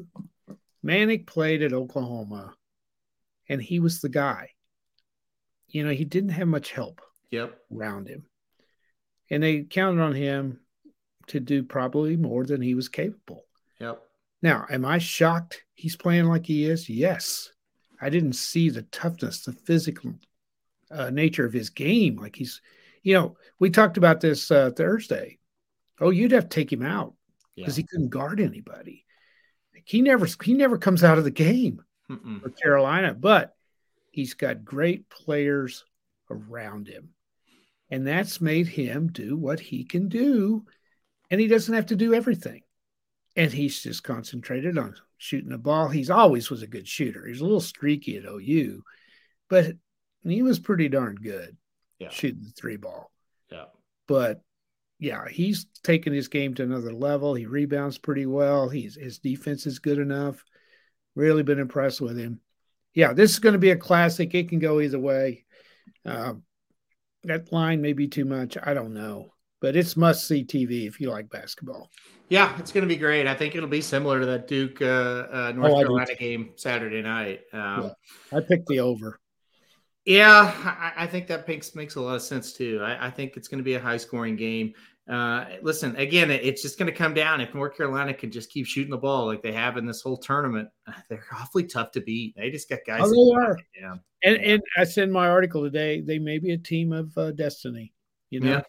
Manek 0.87 1.27
played 1.27 1.61
at 1.63 1.73
Oklahoma, 1.73 2.55
and 3.49 3.61
he 3.61 3.79
was 3.79 3.99
the 4.01 4.09
guy. 4.09 4.51
You 5.67 5.83
know, 5.83 5.91
he 5.91 6.05
didn't 6.05 6.29
have 6.29 6.47
much 6.47 6.71
help 6.71 7.01
Yep. 7.31 7.59
around 7.75 8.07
him, 8.07 8.25
and 9.29 9.43
they 9.43 9.63
counted 9.63 10.01
on 10.01 10.13
him 10.15 10.61
to 11.27 11.39
do 11.41 11.63
probably 11.63 12.15
more 12.15 12.45
than 12.45 12.61
he 12.61 12.73
was 12.73 12.87
capable. 12.87 13.43
Yep. 13.81 14.01
Now, 14.41 14.65
am 14.69 14.85
I 14.85 14.97
shocked 14.99 15.63
he's 15.73 15.97
playing 15.97 16.25
like 16.25 16.45
he 16.45 16.63
is? 16.65 16.87
Yes. 16.89 17.51
I 17.99 18.09
didn't 18.09 18.33
see 18.33 18.69
the 18.69 18.83
toughness, 18.83 19.43
the 19.43 19.51
physical 19.53 20.13
uh, 20.91 21.09
nature 21.09 21.45
of 21.45 21.51
his 21.51 21.69
game. 21.71 22.15
Like 22.17 22.35
he's, 22.35 22.61
you 23.03 23.13
know, 23.15 23.35
we 23.59 23.69
talked 23.71 23.97
about 23.97 24.21
this 24.21 24.49
uh, 24.51 24.69
Thursday. 24.77 25.39
Oh, 25.99 26.11
you'd 26.11 26.31
have 26.31 26.43
to 26.47 26.49
take 26.55 26.71
him 26.71 26.83
out 26.83 27.15
Yeah. 27.55 27.63
because 27.65 27.75
he 27.75 27.83
couldn't 27.83 28.09
guard 28.09 28.39
anybody. 28.39 29.03
He 29.85 30.01
never, 30.01 30.27
he 30.43 30.53
never 30.53 30.77
comes 30.77 31.03
out 31.03 31.17
of 31.17 31.23
the 31.23 31.31
game 31.31 31.81
Mm-mm. 32.09 32.41
for 32.41 32.49
Carolina, 32.49 33.13
but 33.13 33.55
he's 34.11 34.33
got 34.33 34.65
great 34.65 35.09
players 35.09 35.85
around 36.29 36.87
him. 36.87 37.09
And 37.89 38.05
that's 38.05 38.41
made 38.41 38.67
him 38.67 39.07
do 39.07 39.37
what 39.37 39.59
he 39.59 39.83
can 39.85 40.09
do. 40.09 40.65
And 41.31 41.39
he 41.39 41.47
doesn't 41.47 41.73
have 41.73 41.87
to 41.87 41.95
do 41.95 42.13
everything. 42.13 42.61
And 43.35 43.51
he's 43.51 43.81
just 43.81 44.03
concentrated 44.03 44.77
on 44.77 44.95
shooting 45.17 45.49
the 45.49 45.57
ball. 45.57 45.87
He's 45.89 46.09
always 46.09 46.49
was 46.49 46.63
a 46.63 46.67
good 46.67 46.87
shooter. 46.87 47.25
He's 47.25 47.39
a 47.39 47.43
little 47.45 47.61
streaky 47.61 48.17
at 48.17 48.25
OU, 48.25 48.81
but 49.49 49.75
he 50.23 50.41
was 50.41 50.59
pretty 50.59 50.89
darn 50.89 51.15
good 51.15 51.55
Yeah. 51.99 52.09
shooting 52.09 52.43
the 52.43 52.49
three 52.51 52.77
ball. 52.77 53.11
Yeah. 53.51 53.65
But 54.07 54.41
yeah, 54.99 55.27
he's 55.29 55.65
taken 55.83 56.13
his 56.13 56.27
game 56.27 56.53
to 56.55 56.63
another 56.63 56.91
level. 56.93 57.33
He 57.33 57.45
rebounds 57.45 57.97
pretty 57.97 58.25
well. 58.25 58.69
He's 58.69 58.95
his 58.95 59.19
defense 59.19 59.65
is 59.65 59.79
good 59.79 59.99
enough. 59.99 60.43
Really 61.15 61.43
been 61.43 61.59
impressed 61.59 62.01
with 62.01 62.17
him. 62.17 62.39
Yeah, 62.93 63.13
this 63.13 63.31
is 63.31 63.39
going 63.39 63.53
to 63.53 63.59
be 63.59 63.71
a 63.71 63.75
classic. 63.77 64.33
It 64.33 64.49
can 64.49 64.59
go 64.59 64.79
either 64.81 64.99
way. 64.99 65.45
Um, 66.05 66.43
that 67.23 67.51
line 67.51 67.81
may 67.81 67.93
be 67.93 68.07
too 68.07 68.25
much. 68.25 68.57
I 68.61 68.73
don't 68.73 68.93
know, 68.93 69.33
but 69.61 69.75
it's 69.75 69.97
must 69.97 70.27
see 70.27 70.43
TV 70.43 70.87
if 70.87 70.99
you 70.99 71.09
like 71.11 71.29
basketball. 71.29 71.89
Yeah, 72.29 72.57
it's 72.59 72.71
going 72.71 72.81
to 72.81 72.87
be 72.93 72.97
great. 72.99 73.27
I 73.27 73.35
think 73.35 73.55
it'll 73.55 73.69
be 73.69 73.81
similar 73.81 74.19
to 74.19 74.25
that 74.25 74.47
Duke 74.47 74.81
uh, 74.81 74.85
uh, 75.31 75.53
North 75.55 75.71
Oh, 75.71 75.79
Carolina 75.79 76.15
game 76.15 76.49
Saturday 76.55 77.01
night. 77.01 77.41
Um, 77.53 77.91
Yeah. 78.31 78.37
I 78.37 78.41
picked 78.41 78.67
the 78.67 78.79
over. 78.79 79.19
Yeah, 80.07 80.53
I, 80.63 81.03
I 81.03 81.07
think 81.07 81.27
that 81.27 81.45
makes 81.49 81.75
makes 81.75 81.95
a 81.95 82.01
lot 82.01 82.15
of 82.15 82.21
sense 82.21 82.53
too. 82.53 82.79
I, 82.81 83.07
I 83.07 83.09
think 83.11 83.35
it's 83.35 83.49
going 83.49 83.57
to 83.59 83.63
be 83.63 83.73
a 83.73 83.79
high 83.79 83.97
scoring 83.97 84.37
game. 84.37 84.73
Uh, 85.09 85.45
listen, 85.61 85.95
again, 85.97 86.31
it- 86.31 86.43
it's 86.45 86.61
just 86.61 86.79
going 86.79 86.89
to 86.89 86.97
come 86.97 87.13
down 87.13 87.41
if 87.41 87.53
North 87.53 87.75
Carolina 87.75 88.13
can 88.13 88.31
just 88.31 88.49
keep 88.49 88.65
shooting 88.65 88.89
the 88.91 88.97
ball 88.97 89.25
like 89.25 89.41
they 89.41 89.51
have 89.51 89.75
in 89.75 89.85
this 89.85 90.01
whole 90.01 90.15
tournament. 90.17 90.69
They're 91.09 91.25
awfully 91.33 91.65
tough 91.65 91.91
to 91.91 92.01
beat. 92.01 92.35
They 92.37 92.49
just 92.49 92.69
got 92.69 92.79
guys. 92.87 93.01
Oh, 93.03 93.11
they 93.35 93.35
are. 93.45 93.57
Yeah, 93.81 93.95
And 94.23 94.37
and 94.37 94.61
I 94.77 94.85
said 94.85 95.03
in 95.05 95.11
my 95.11 95.27
article 95.27 95.61
today, 95.63 95.99
they 95.99 96.19
may 96.19 96.39
be 96.39 96.51
a 96.53 96.57
team 96.57 96.93
of 96.93 97.17
uh, 97.17 97.31
destiny. 97.31 97.93
You 98.29 98.39
know, 98.39 98.51
Yeah. 98.51 98.61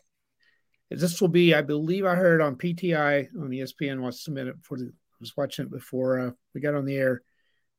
this 0.98 1.20
will 1.20 1.28
be, 1.28 1.54
I 1.54 1.62
believe, 1.62 2.04
I 2.04 2.16
heard 2.16 2.40
on 2.40 2.56
PTI 2.56 3.28
on 3.40 3.50
ESPN. 3.50 4.00
Was 4.00 4.24
submitted 4.24 4.56
for 4.62 4.76
the. 4.76 4.86
I 4.86 5.16
was 5.20 5.36
watching 5.36 5.66
it 5.66 5.70
before 5.70 6.18
uh, 6.18 6.30
we 6.52 6.60
got 6.60 6.74
on 6.74 6.84
the 6.84 6.96
air. 6.96 7.22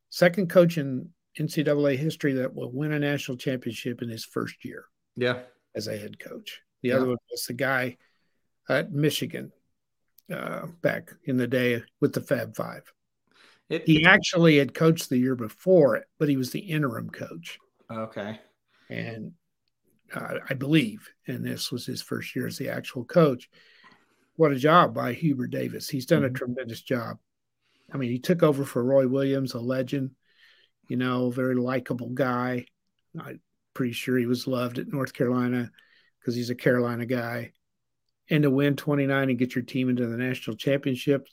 Second 0.10 0.50
coach 0.50 0.78
in 0.78 1.10
NCAA 1.38 1.98
history 1.98 2.34
that 2.34 2.54
will 2.54 2.72
win 2.72 2.92
a 2.94 3.00
national 3.00 3.38
championship 3.38 4.02
in 4.02 4.10
his 4.10 4.26
first 4.26 4.64
year 4.66 4.86
yeah, 5.16 5.40
as 5.76 5.88
a 5.88 5.98
head 5.98 6.20
coach. 6.20 6.62
The 6.82 6.90
Yeah. 6.90 6.96
other 6.98 7.08
one 7.08 7.18
was 7.30 7.46
the 7.46 7.54
guy 7.54 7.98
at 8.68 8.92
Michigan 8.92 9.52
uh, 10.32 10.68
back 10.82 11.12
in 11.26 11.38
the 11.38 11.48
day 11.48 11.84
with 12.00 12.14
the 12.14 12.22
Fab 12.22 12.56
Five. 12.56 12.92
it, 13.70 13.84
He 13.86 14.06
actually 14.06 14.58
had 14.58 14.74
coached 14.74 15.10
the 15.10 15.18
year 15.18 15.36
before 15.36 16.04
but 16.18 16.30
he 16.30 16.38
was 16.38 16.52
the 16.52 16.60
interim 16.60 17.10
coach. 17.10 17.58
okay. 17.92 18.40
and 18.90 19.34
uh, 20.16 20.40
I 20.50 20.56
believe, 20.56 21.08
and 21.28 21.46
this 21.46 21.72
was 21.72 21.86
his 21.86 22.02
first 22.02 22.36
year 22.36 22.48
as 22.48 22.58
the 22.58 22.70
actual 22.70 23.06
coach. 23.06 23.48
What 24.38 24.52
a 24.52 24.56
job 24.56 24.96
by 24.96 25.14
Hubert 25.14 25.52
Davis! 25.52 25.88
He's 25.88 26.08
done 26.08 26.24
a 26.26 26.30
Mhm. 26.30 26.36
tremendous 26.36 26.82
job. 26.82 27.20
I 27.94 27.98
mean, 27.98 28.10
he 28.10 28.18
took 28.18 28.42
over 28.42 28.66
for 28.66 28.84
Roy 28.84 29.08
Williams, 29.08 29.54
a 29.54 29.60
legend. 29.60 30.16
You 30.90 30.98
know, 30.98 31.30
very 31.30 31.56
likable 31.56 32.10
guy. 32.10 32.66
I'm 33.18 33.40
pretty 33.74 33.94
sure 33.94 34.18
he 34.18 34.26
was 34.26 34.48
loved 34.48 34.80
at 34.80 34.88
North 34.88 35.14
Carolina 35.14 35.72
because 36.20 36.36
he's 36.36 36.50
a 36.50 36.56
Carolina 36.56 37.06
guy. 37.06 37.54
And 38.30 38.44
to 38.44 38.52
win 38.52 38.76
29 38.76 39.30
and 39.30 39.40
get 39.40 39.56
your 39.56 39.64
team 39.64 39.90
into 39.90 40.06
the 40.06 40.18
national 40.18 40.58
championship 40.58 41.28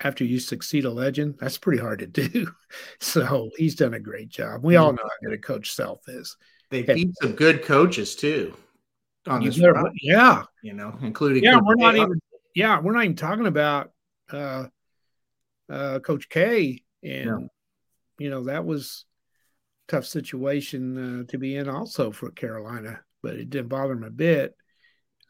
after 0.00 0.24
you 0.24 0.38
succeed 0.38 0.84
a 0.84 0.90
legend, 0.90 1.36
that's 1.38 1.58
pretty 1.58 1.80
hard 1.80 1.98
to 2.00 2.06
do. 2.06 2.50
So 3.00 3.50
he's 3.58 3.74
done 3.74 3.92
a 3.92 4.00
great 4.00 4.30
job. 4.30 4.64
We 4.64 4.76
all 4.76 4.92
know 4.92 5.02
how 5.02 5.28
good 5.28 5.34
a 5.34 5.38
coach 5.38 5.72
Self 5.72 6.08
is. 6.08 6.36
They 6.70 6.82
beat 6.82 7.10
some 7.20 7.32
good 7.32 7.62
coaches 7.62 8.16
too 8.16 8.54
on 9.26 9.44
this 9.44 9.60
run, 9.60 9.92
yeah, 10.00 10.44
you 10.62 10.72
know, 10.72 10.96
including 11.02 11.44
yeah. 11.44 11.54
Coach 11.54 11.62
We're 11.66 11.74
not 11.74 11.94
K. 11.94 12.00
even. 12.00 12.20
Yeah, 12.54 12.80
we're 12.80 12.92
not 12.94 13.04
even 13.04 13.16
talking 13.16 13.46
about 13.46 13.90
uh, 14.30 14.66
uh, 15.68 15.98
Coach 15.98 16.30
K, 16.30 16.82
and 17.02 17.40
Yeah. 17.40 17.46
You 18.18 18.30
know 18.30 18.44
that 18.44 18.64
was 18.64 19.04
a 19.88 19.92
tough 19.92 20.06
situation 20.06 21.22
uh, 21.22 21.24
to 21.30 21.38
be 21.38 21.56
in, 21.56 21.68
also 21.68 22.10
for 22.12 22.30
Carolina, 22.30 23.00
but 23.22 23.34
it 23.36 23.50
didn't 23.50 23.68
bother 23.68 23.92
him 23.94 24.04
a 24.04 24.10
bit. 24.10 24.56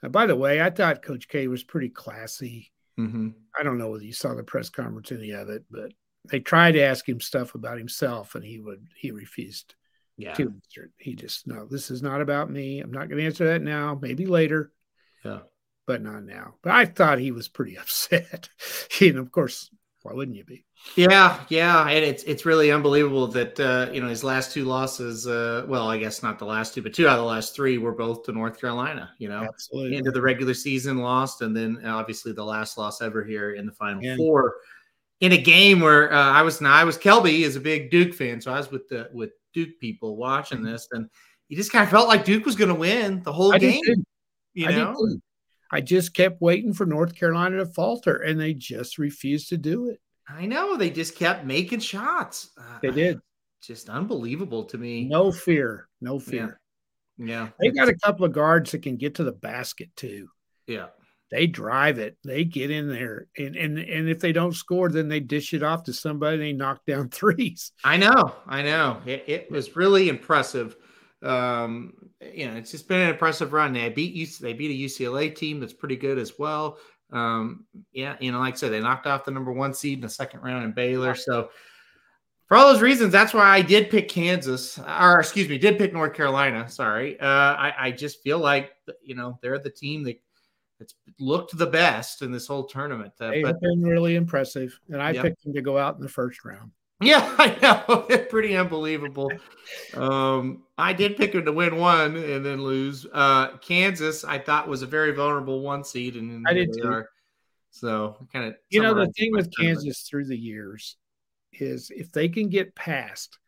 Uh, 0.02 0.08
by 0.08 0.26
the 0.26 0.36
way, 0.36 0.60
I 0.60 0.70
thought 0.70 1.02
Coach 1.02 1.28
K 1.28 1.48
was 1.48 1.64
pretty 1.64 1.88
classy. 1.88 2.72
Mhm. 2.98 3.34
I 3.58 3.62
don't 3.62 3.78
know 3.78 3.90
whether 3.90 4.04
you 4.04 4.12
saw 4.12 4.34
the 4.34 4.42
press 4.42 4.68
conference 4.68 5.12
any 5.12 5.30
of 5.30 5.48
it, 5.48 5.64
but 5.70 5.92
they 6.30 6.40
tried 6.40 6.72
to 6.72 6.82
ask 6.82 7.08
him 7.08 7.20
stuff 7.20 7.54
about 7.54 7.78
himself, 7.78 8.34
and 8.34 8.44
he 8.44 8.58
would 8.60 8.86
he 8.96 9.10
refused 9.10 9.74
Yeah, 10.16 10.34
to 10.34 10.42
answer. 10.42 10.84
it. 10.84 10.90
He 10.98 11.14
just 11.14 11.46
no, 11.46 11.66
this 11.66 11.90
is 11.90 12.02
not 12.02 12.20
about 12.20 12.50
me. 12.50 12.80
I'm 12.80 12.92
not 12.92 13.08
going 13.08 13.18
to 13.18 13.26
answer 13.26 13.46
that 13.46 13.62
now. 13.62 13.98
Maybe 14.00 14.26
later. 14.26 14.72
yeah. 15.24 15.40
but 15.86 16.00
not 16.02 16.22
now. 16.22 16.54
But 16.62 16.72
I 16.72 16.84
thought 16.84 17.18
he 17.18 17.32
was 17.32 17.48
pretty 17.48 17.76
upset. 17.78 18.48
and 19.00 19.18
of 19.18 19.32
course, 19.32 19.68
why 20.02 20.12
wouldn't 20.12 20.36
you 20.36 20.44
be? 20.44 20.64
Yeah, 20.94 21.40
yeah, 21.48 21.88
and 21.88 22.04
it's 22.04 22.22
it's 22.24 22.44
really 22.44 22.70
unbelievable 22.70 23.26
that 23.28 23.58
uh, 23.58 23.90
you 23.92 24.02
know 24.02 24.08
his 24.08 24.22
last 24.22 24.52
two 24.52 24.64
losses. 24.64 25.26
Uh, 25.26 25.64
well, 25.66 25.88
I 25.88 25.96
guess 25.96 26.22
not 26.22 26.38
the 26.38 26.44
last 26.44 26.74
two, 26.74 26.82
but 26.82 26.92
two 26.92 27.08
out 27.08 27.18
of 27.18 27.24
the 27.24 27.28
last 27.28 27.54
three 27.56 27.78
were 27.78 27.92
both 27.92 28.24
to 28.24 28.32
North 28.32 28.60
Carolina. 28.60 29.10
You 29.18 29.30
know, 29.30 29.42
Absolutely. 29.42 29.96
into 29.96 30.10
the 30.10 30.20
regular 30.20 30.52
season 30.52 30.98
lost, 30.98 31.40
and 31.40 31.56
then 31.56 31.82
obviously 31.86 32.32
the 32.32 32.44
last 32.44 32.76
loss 32.76 33.00
ever 33.00 33.24
here 33.24 33.52
in 33.54 33.64
the 33.64 33.72
Final 33.72 34.02
Yeah. 34.02 34.16
Four, 34.16 34.56
in 35.20 35.32
a 35.32 35.38
game 35.38 35.80
where 35.80 36.12
uh, 36.12 36.30
I 36.30 36.42
was 36.42 36.60
now 36.60 36.74
I 36.74 36.84
was 36.84 36.98
Kelby 36.98 37.40
is 37.40 37.56
a 37.56 37.60
big 37.60 37.90
Duke 37.90 38.12
fan, 38.12 38.40
so 38.40 38.52
I 38.52 38.58
was 38.58 38.70
with 38.70 38.86
the 38.88 39.08
with 39.14 39.30
Duke 39.54 39.80
people 39.80 40.16
watching 40.16 40.62
this, 40.62 40.88
and 40.92 41.08
you 41.48 41.56
just 41.56 41.72
kind 41.72 41.84
of 41.84 41.90
felt 41.90 42.08
like 42.08 42.26
Duke 42.26 42.44
was 42.44 42.56
going 42.56 42.68
to 42.68 42.74
win 42.74 43.22
the 43.22 43.32
whole 43.32 43.52
Mm-hmm. 43.52 43.66
I 43.66 43.70
game. 43.70 44.04
You 44.54 44.68
I 44.68 44.72
know. 44.72 45.18
I 45.70 45.80
just 45.80 46.12
kept 46.12 46.42
waiting 46.42 46.74
for 46.74 46.84
North 46.84 47.14
Carolina 47.14 47.56
to 47.58 47.66
falter, 47.66 48.16
and 48.16 48.38
they 48.38 48.52
just 48.52 48.98
refused 48.98 49.48
to 49.48 49.56
do 49.56 49.88
it. 49.88 50.00
I 50.28 50.46
know 50.46 50.76
they 50.76 50.90
just 50.90 51.16
kept 51.16 51.44
making 51.44 51.80
shots. 51.80 52.50
Uh, 52.58 52.78
They 52.82 52.90
did. 52.90 53.18
just 53.62 53.88
unbelievable 53.88 54.64
to 54.64 54.78
me. 54.78 55.04
No 55.04 55.32
fear. 55.32 55.88
No 56.00 56.18
fear. 56.18 56.58
Yeah, 57.18 57.50
They 57.60 57.70
got 57.70 57.88
a 57.88 57.94
couple 57.98 58.24
of 58.24 58.32
guards 58.32 58.72
that 58.72 58.82
can 58.82 58.96
get 58.96 59.16
to 59.16 59.24
the 59.24 59.32
basket 59.32 59.90
too. 59.96 60.28
yeah. 60.66 60.86
they 61.30 61.46
drive 61.46 61.98
it. 61.98 62.16
They 62.24 62.44
get 62.44 62.70
in 62.70 62.88
there, 62.88 63.26
and 63.38 63.54
and 63.56 63.78
and 63.78 64.08
if 64.08 64.18
they 64.20 64.32
don't 64.32 64.54
score, 64.54 64.88
then 64.90 65.08
they 65.08 65.20
dish 65.20 65.54
it 65.54 65.62
off 65.62 65.84
to 65.84 65.92
somebody. 65.92 66.36
They 66.38 66.52
knock 66.52 66.84
down 66.86 67.08
threes. 67.10 67.72
I 67.84 67.96
know, 67.96 68.34
I 68.46 68.62
know. 68.62 69.00
It, 69.06 69.24
it 69.26 69.50
was 69.50 69.76
really 69.76 70.08
impressive. 70.08 70.76
Um, 71.22 71.94
you 72.34 72.46
know, 72.48 72.56
it's 72.56 72.70
just 72.72 72.88
been 72.88 73.00
an 73.00 73.10
impressive 73.10 73.52
run. 73.52 73.72
They 73.72 73.88
beat 73.90 74.14
you, 74.14 74.26
they 74.40 74.52
beat 74.54 74.70
a 74.72 74.84
UCLA 74.86 75.34
team 75.34 75.60
that's 75.60 75.72
pretty 75.72 75.96
good 75.96 76.18
as 76.18 76.38
well. 76.38 76.78
Um, 77.12 77.66
yeah, 77.92 78.16
you 78.20 78.32
know, 78.32 78.40
like 78.40 78.54
I 78.54 78.56
said, 78.56 78.72
they 78.72 78.80
knocked 78.80 79.06
off 79.06 79.24
the 79.24 79.30
number 79.30 79.52
one 79.52 79.74
seed 79.74 79.98
in 79.98 80.02
the 80.02 80.08
second 80.08 80.40
round 80.40 80.64
in 80.64 80.72
Baylor. 80.72 81.14
So 81.14 81.50
for 82.48 82.56
all 82.56 82.72
those 82.72 82.82
reasons, 82.82 83.12
that's 83.12 83.34
why 83.34 83.48
I 83.48 83.62
did 83.62 83.90
pick 83.90 84.08
Kansas, 84.08 84.78
or 84.78 85.20
excuse 85.20 85.48
me, 85.48 85.58
did 85.58 85.78
pick 85.78 85.92
North 85.92 86.14
Carolina. 86.14 86.68
Sorry, 86.68 87.18
uh, 87.20 87.26
I, 87.26 87.74
I 87.78 87.90
just 87.90 88.22
feel 88.22 88.38
like 88.38 88.72
you 89.02 89.14
know 89.14 89.38
they're 89.42 89.58
the 89.58 89.70
team 89.70 90.02
that 90.04 90.20
that's 90.78 90.94
looked 91.20 91.56
the 91.56 91.66
best 91.66 92.22
in 92.22 92.32
this 92.32 92.46
whole 92.46 92.64
tournament. 92.64 93.12
Uh, 93.20 93.30
They've 93.30 93.44
but 93.44 93.60
been 93.60 93.82
really 93.82 94.16
impressive, 94.16 94.78
and 94.88 95.00
I 95.00 95.12
Yeah. 95.12 95.22
picked 95.22 95.44
them 95.44 95.54
to 95.54 95.62
go 95.62 95.78
out 95.78 95.96
in 95.96 96.02
the 96.02 96.08
first 96.08 96.44
round. 96.44 96.72
Yeah, 97.02 97.34
I 97.38 97.58
know, 97.60 98.18
pretty 98.30 98.56
unbelievable. 98.56 99.30
Um, 99.94 100.64
I 100.78 100.92
did 100.92 101.16
pick 101.16 101.32
them 101.32 101.44
to 101.44 101.52
win 101.52 101.76
one 101.76 102.16
and 102.16 102.44
then 102.44 102.62
lose. 102.62 103.06
Uh, 103.12 103.56
Kansas, 103.58 104.24
I 104.24 104.38
thought 104.38 104.68
was 104.68 104.82
a 104.82 104.86
very 104.86 105.12
vulnerable 105.12 105.60
one 105.60 105.84
seed, 105.84 106.16
and 106.16 106.46
I 106.46 106.52
did 106.54 106.72
too. 106.72 106.86
are. 106.88 107.08
So 107.70 108.16
kind 108.32 108.46
of 108.46 108.54
You 108.70 108.82
know, 108.82 108.94
the 108.94 109.10
thing 109.12 109.32
with 109.32 109.52
Kansas 109.58 110.02
through 110.02 110.26
the 110.26 110.36
years 110.36 110.96
is 111.52 111.90
if 111.94 112.12
they 112.12 112.28
can 112.28 112.48
get 112.48 112.74
past 112.74 113.38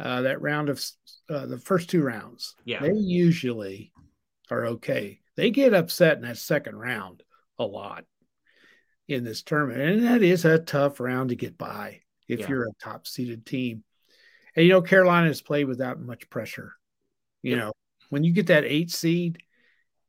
uh, 0.00 0.22
that 0.22 0.40
round 0.40 0.68
of 0.68 0.84
uh, 1.28 1.46
the 1.46 1.58
first 1.58 1.90
two 1.90 2.02
rounds, 2.02 2.54
Yeah. 2.64 2.80
they 2.80 2.92
usually 2.92 3.92
are 4.50 4.66
okay. 4.66 5.20
They 5.36 5.50
get 5.50 5.74
upset 5.74 6.16
in 6.16 6.22
that 6.22 6.38
second 6.38 6.76
round 6.76 7.22
a 7.58 7.64
lot 7.64 8.04
in 9.06 9.24
this 9.24 9.42
tournament, 9.42 9.80
and 9.80 10.04
that 10.04 10.22
is 10.22 10.44
a 10.44 10.58
tough 10.58 10.98
round 11.00 11.28
to 11.28 11.36
get 11.36 11.58
by 11.58 12.00
if 12.30 12.40
Yeah. 12.40 12.48
you're 12.48 12.64
a 12.68 12.72
top 12.82 13.06
seeded 13.06 13.44
team. 13.44 13.84
And 14.56 14.66
you 14.66 14.72
know, 14.72 14.82
Carolina 14.82 15.28
has 15.28 15.42
played 15.42 15.66
without 15.66 16.00
much 16.00 16.28
pressure. 16.30 16.72
You 17.42 17.56
know, 17.56 17.72
when 18.10 18.24
you 18.24 18.32
get 18.32 18.48
that 18.48 18.64
eight 18.64 18.90
seed, 18.90 19.38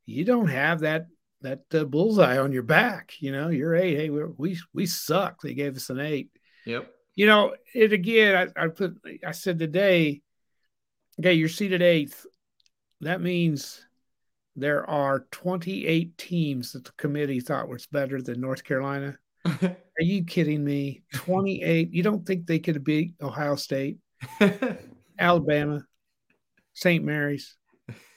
you 0.06 0.26
don't 0.26 0.48
have 0.48 0.82
that 0.82 1.08
that 1.42 1.62
uh, 1.74 1.86
bullseye 1.86 2.38
on 2.38 2.52
your 2.52 2.64
back. 2.64 3.14
You 3.20 3.32
know, 3.32 3.50
you're 3.50 3.76
eight. 3.76 3.96
Hey, 3.98 4.10
we're, 4.10 4.30
we 4.38 4.60
we 4.74 4.86
suck. 4.86 5.42
They 5.42 5.54
gave 5.54 5.76
us 5.76 5.90
an 5.90 6.00
eight. 6.00 6.30
Yep. 6.66 6.92
You 7.16 7.28
know, 7.28 7.56
it 7.74 7.94
again. 7.94 8.52
I, 8.56 8.64
I 8.66 8.68
put. 8.68 8.98
I 9.26 9.32
said 9.32 9.60
today. 9.60 10.22
Okay, 11.20 11.34
you're 11.34 11.50
seated 11.50 11.82
eighth. 11.82 12.26
That 13.02 13.22
means 13.22 13.86
there 14.56 14.88
are 14.90 15.26
28 15.32 16.18
teams 16.18 16.74
that 16.74 16.84
the 16.86 16.92
committee 16.98 17.40
thought 17.40 17.70
was 17.70 17.86
better 17.88 18.22
than 18.22 18.42
North 18.42 18.64
Carolina. 18.64 19.18
Are 19.62 20.04
you 20.04 20.24
kidding 20.24 20.64
me? 20.64 21.04
28. 21.14 21.94
You 21.94 22.04
don't 22.04 22.26
think 22.26 22.46
they 22.46 22.60
could 22.60 22.84
beat 22.84 23.14
Ohio 23.22 23.56
State, 23.56 23.98
Alabama, 25.20 25.86
St. 26.74 27.04
Mary's, 27.04 27.56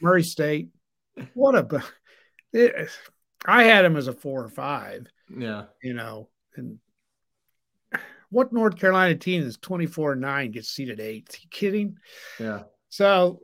Murray 0.01 0.23
State? 0.23 0.69
What 1.35 1.55
a. 1.55 1.83
It, 2.53 2.91
I 3.45 3.65
had 3.65 3.85
them 3.85 3.97
as 3.97 4.09
a 4.09 4.13
four 4.13 4.45
or 4.45 4.49
five, 4.49 5.07
yeah. 5.37 5.65
you 5.83 5.95
know, 5.95 6.29
and 6.57 6.79
what 8.35 8.53
North 8.53 8.77
Carolina 8.77 9.15
team 9.15 9.43
is 9.43 9.57
24 9.59 10.17
9 10.17 10.51
gets 10.51 10.69
seated 10.69 11.01
eighth? 11.01 11.39
you 11.41 11.49
kidding? 11.51 11.97
Yeah. 12.41 12.63
So, 12.89 13.41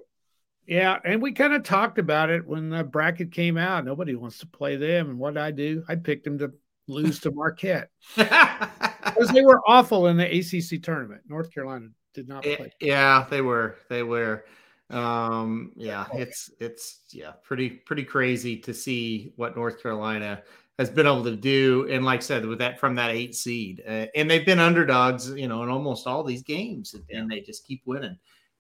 yeah, 0.66 0.98
and 1.04 1.22
we 1.22 1.32
kind 1.32 1.52
of 1.52 1.62
talked 1.62 1.98
about 1.98 2.30
it 2.30 2.46
when 2.46 2.70
the 2.70 2.84
bracket 2.84 3.32
came 3.32 3.56
out. 3.56 3.84
Nobody 3.84 4.14
wants 4.14 4.38
to 4.38 4.46
play 4.46 4.76
them. 4.76 5.10
And 5.10 5.18
what 5.18 5.34
did 5.34 5.42
I 5.42 5.50
do? 5.50 5.84
I 5.88 5.96
picked 5.96 6.24
them 6.24 6.38
to 6.38 6.52
lose 6.90 7.18
to 7.20 7.30
Marquette 7.30 7.90
because 8.16 9.30
they 9.32 9.42
were 9.42 9.60
awful 9.66 10.08
in 10.08 10.16
the 10.16 10.26
ACC 10.26 10.82
tournament. 10.82 11.22
North 11.28 11.52
Carolina 11.52 11.88
did 12.14 12.28
not 12.28 12.44
Yeah, 12.44 12.56
play. 12.56 12.72
yeah, 12.80 13.26
they 13.30 13.40
were. 13.40 13.76
They 13.88 14.02
were. 14.02 14.44
Um, 14.90 15.72
yeah, 15.76 16.06
it's 16.14 16.50
it's 16.58 17.00
yeah, 17.12 17.32
pretty 17.42 17.70
pretty 17.70 18.04
crazy 18.04 18.56
to 18.58 18.74
see 18.74 19.32
what 19.36 19.56
North 19.56 19.80
Carolina 19.82 20.42
has 20.78 20.90
been 20.90 21.06
able 21.06 21.22
to 21.24 21.36
do, 21.36 21.86
and 21.90 22.04
like 22.04 22.20
I 22.20 22.22
said, 22.22 22.44
with 22.46 22.58
that 22.58 22.80
from 22.80 22.94
that 22.96 23.10
eight 23.10 23.34
seed, 23.34 23.82
uh, 23.86 24.06
and 24.16 24.28
they've 24.30 24.46
been 24.46 24.58
underdogs, 24.58 25.30
you 25.30 25.46
know, 25.46 25.62
in 25.62 25.68
almost 25.68 26.06
all 26.06 26.24
these 26.24 26.42
games, 26.42 26.94
and, 26.94 27.04
and 27.10 27.30
they 27.30 27.40
just 27.40 27.66
keep 27.66 27.82
winning, 27.84 28.16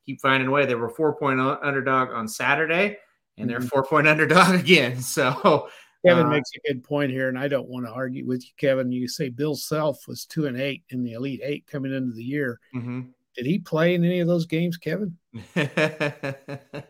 keep 0.06 0.20
finding 0.20 0.48
a 0.48 0.50
way. 0.52 0.66
They 0.66 0.74
were 0.76 0.90
four 0.90 1.16
point 1.16 1.40
underdog 1.40 2.10
on 2.10 2.28
Saturday, 2.28 2.98
and 3.38 3.48
they're 3.50 3.58
Mhm. 3.60 3.68
four 3.70 3.82
point 3.84 4.06
underdog 4.14 4.54
again. 4.54 5.00
So 5.00 5.68
Kevin 6.06 6.26
Uh, 6.26 6.30
makes 6.30 6.50
a 6.56 6.68
good 6.68 6.82
point 6.82 7.10
here, 7.10 7.28
and 7.28 7.38
I 7.38 7.46
don't 7.48 7.68
want 7.68 7.84
to 7.86 7.92
argue 7.92 8.26
with 8.26 8.42
you, 8.42 8.50
Kevin. 8.56 8.90
You 8.90 9.06
say 9.08 9.28
Bill 9.28 9.54
Self 9.54 10.08
was 10.08 10.24
two 10.24 10.46
and 10.46 10.58
eight 10.58 10.82
in 10.88 11.02
the 11.02 11.12
Elite 11.12 11.40
Eight 11.42 11.66
coming 11.66 11.92
into 11.94 12.14
the 12.14 12.24
year. 12.24 12.58
mhm. 12.74 13.08
Did 13.36 13.46
he 13.46 13.58
play 13.60 13.94
in 13.94 14.04
any 14.04 14.18
of 14.20 14.26
those 14.26 14.44
games, 14.46 14.76
Kevin? 14.76 15.16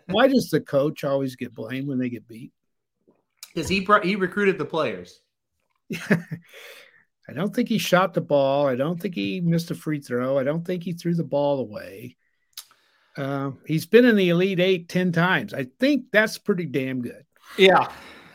Why 0.06 0.26
does 0.26 0.48
the 0.50 0.62
coach 0.66 1.04
always 1.04 1.36
get 1.36 1.54
blamed 1.54 1.86
when 1.86 1.98
they 1.98 2.08
get 2.08 2.26
beat? 2.26 2.52
because 3.52 3.68
he 3.68 3.80
brought, 3.80 4.04
he 4.04 4.14
recruited 4.16 4.58
the 4.58 4.64
players. 4.64 5.20
I 7.28 7.32
don't 7.34 7.54
think 7.54 7.68
he 7.68 7.78
shot 7.78 8.14
the 8.14 8.20
ball. 8.20 8.66
I 8.68 8.76
don't 8.76 9.00
think 9.00 9.14
he 9.14 9.40
missed 9.40 9.70
a 9.70 9.74
free 9.74 10.00
throw. 10.00 10.38
I 10.38 10.44
don't 10.44 10.64
think 10.64 10.82
he 10.84 10.92
threw 10.92 11.14
the 11.14 11.24
ball 11.24 11.58
away. 11.60 12.16
Um, 13.16 13.58
he's 13.66 13.86
been 13.86 14.04
in 14.04 14.16
the 14.16 14.28
Elite 14.30 14.60
Eight 14.60 14.88
10 14.88 15.12
times. 15.12 15.52
I 15.52 15.66
think 15.78 16.06
that's 16.12 16.38
pretty 16.38 16.64
damn 16.64 17.02
good. 17.02 17.24
Yeah, 17.58 17.90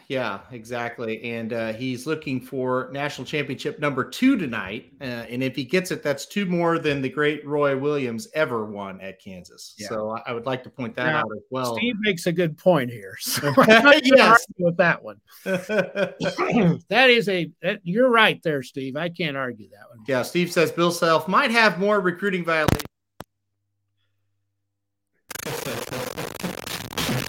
yeah, 0.08 0.40
exactly. 0.52 1.22
And 1.24 1.52
uh, 1.52 1.74
he's 1.74 2.06
looking 2.06 2.40
for 2.40 2.90
national 2.92 3.26
championship 3.26 3.80
number 3.80 4.04
two 4.04 4.38
tonight. 4.38 4.92
Uh, 5.02 5.04
and 5.04 5.42
if 5.42 5.56
he 5.56 5.64
gets 5.64 5.90
it, 5.92 6.04
that's 6.04 6.26
two 6.26 6.46
more 6.46 6.78
than 6.78 7.02
the 7.02 7.10
great 7.10 7.46
Roy 7.46 7.76
Williams 7.78 8.28
ever 8.36 8.66
won 8.66 9.02
at 9.02 9.20
Kansas. 9.20 9.74
Yeah. 9.78 9.88
So 9.90 10.12
I, 10.12 10.22
I 10.28 10.34
would 10.34 10.46
like 10.46 10.64
to 10.64 10.70
point 10.70 10.96
that 10.96 11.08
Now, 11.08 11.20
out 11.22 11.32
as 11.36 11.42
well. 11.50 11.76
Steve 11.78 11.96
makes 12.00 12.28
a 12.28 12.32
good 12.32 12.58
point 12.58 12.92
here. 12.92 13.16
So 13.22 13.52
I'm 13.58 14.02
Yes. 14.04 14.46
with 14.60 14.78
that 14.78 15.04
one. 15.04 15.20
that 15.44 17.08
is 17.10 17.28
a 17.28 17.50
that, 17.62 17.80
you're 17.84 18.10
right 18.10 18.42
there, 18.44 18.62
Steve. 18.64 18.96
I 18.96 19.10
can't 19.10 19.36
argue 19.36 19.70
that 19.70 19.90
one. 19.90 20.06
yeah, 20.08 20.22
Steve 20.22 20.52
says 20.52 20.72
Bill 20.72 20.92
Self 20.92 21.28
might 21.28 21.52
have 21.52 21.80
more 21.80 22.00
recruiting 22.00 22.46
violations. 22.46 22.84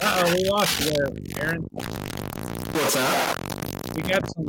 Uh 0.03 0.25
oh, 0.25 0.35
we 0.35 0.45
lost 0.49 0.81
you 0.81 0.91
there, 0.93 1.09
Aaron. 1.43 1.67
What's 2.77 2.95
that? 2.95 3.95
We 3.97 4.03
got 4.03 4.23
some 4.35 4.45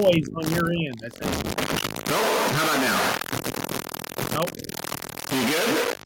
noise 0.00 0.28
on 0.36 0.50
your 0.54 0.70
end, 0.70 1.00
I 1.04 1.08
think. 1.08 1.34
Nope. 2.06 2.28
How 2.54 2.64
about 2.64 2.80
now? 2.80 2.98
Nope. 4.38 4.50
You 5.32 5.42
good? 5.50 5.96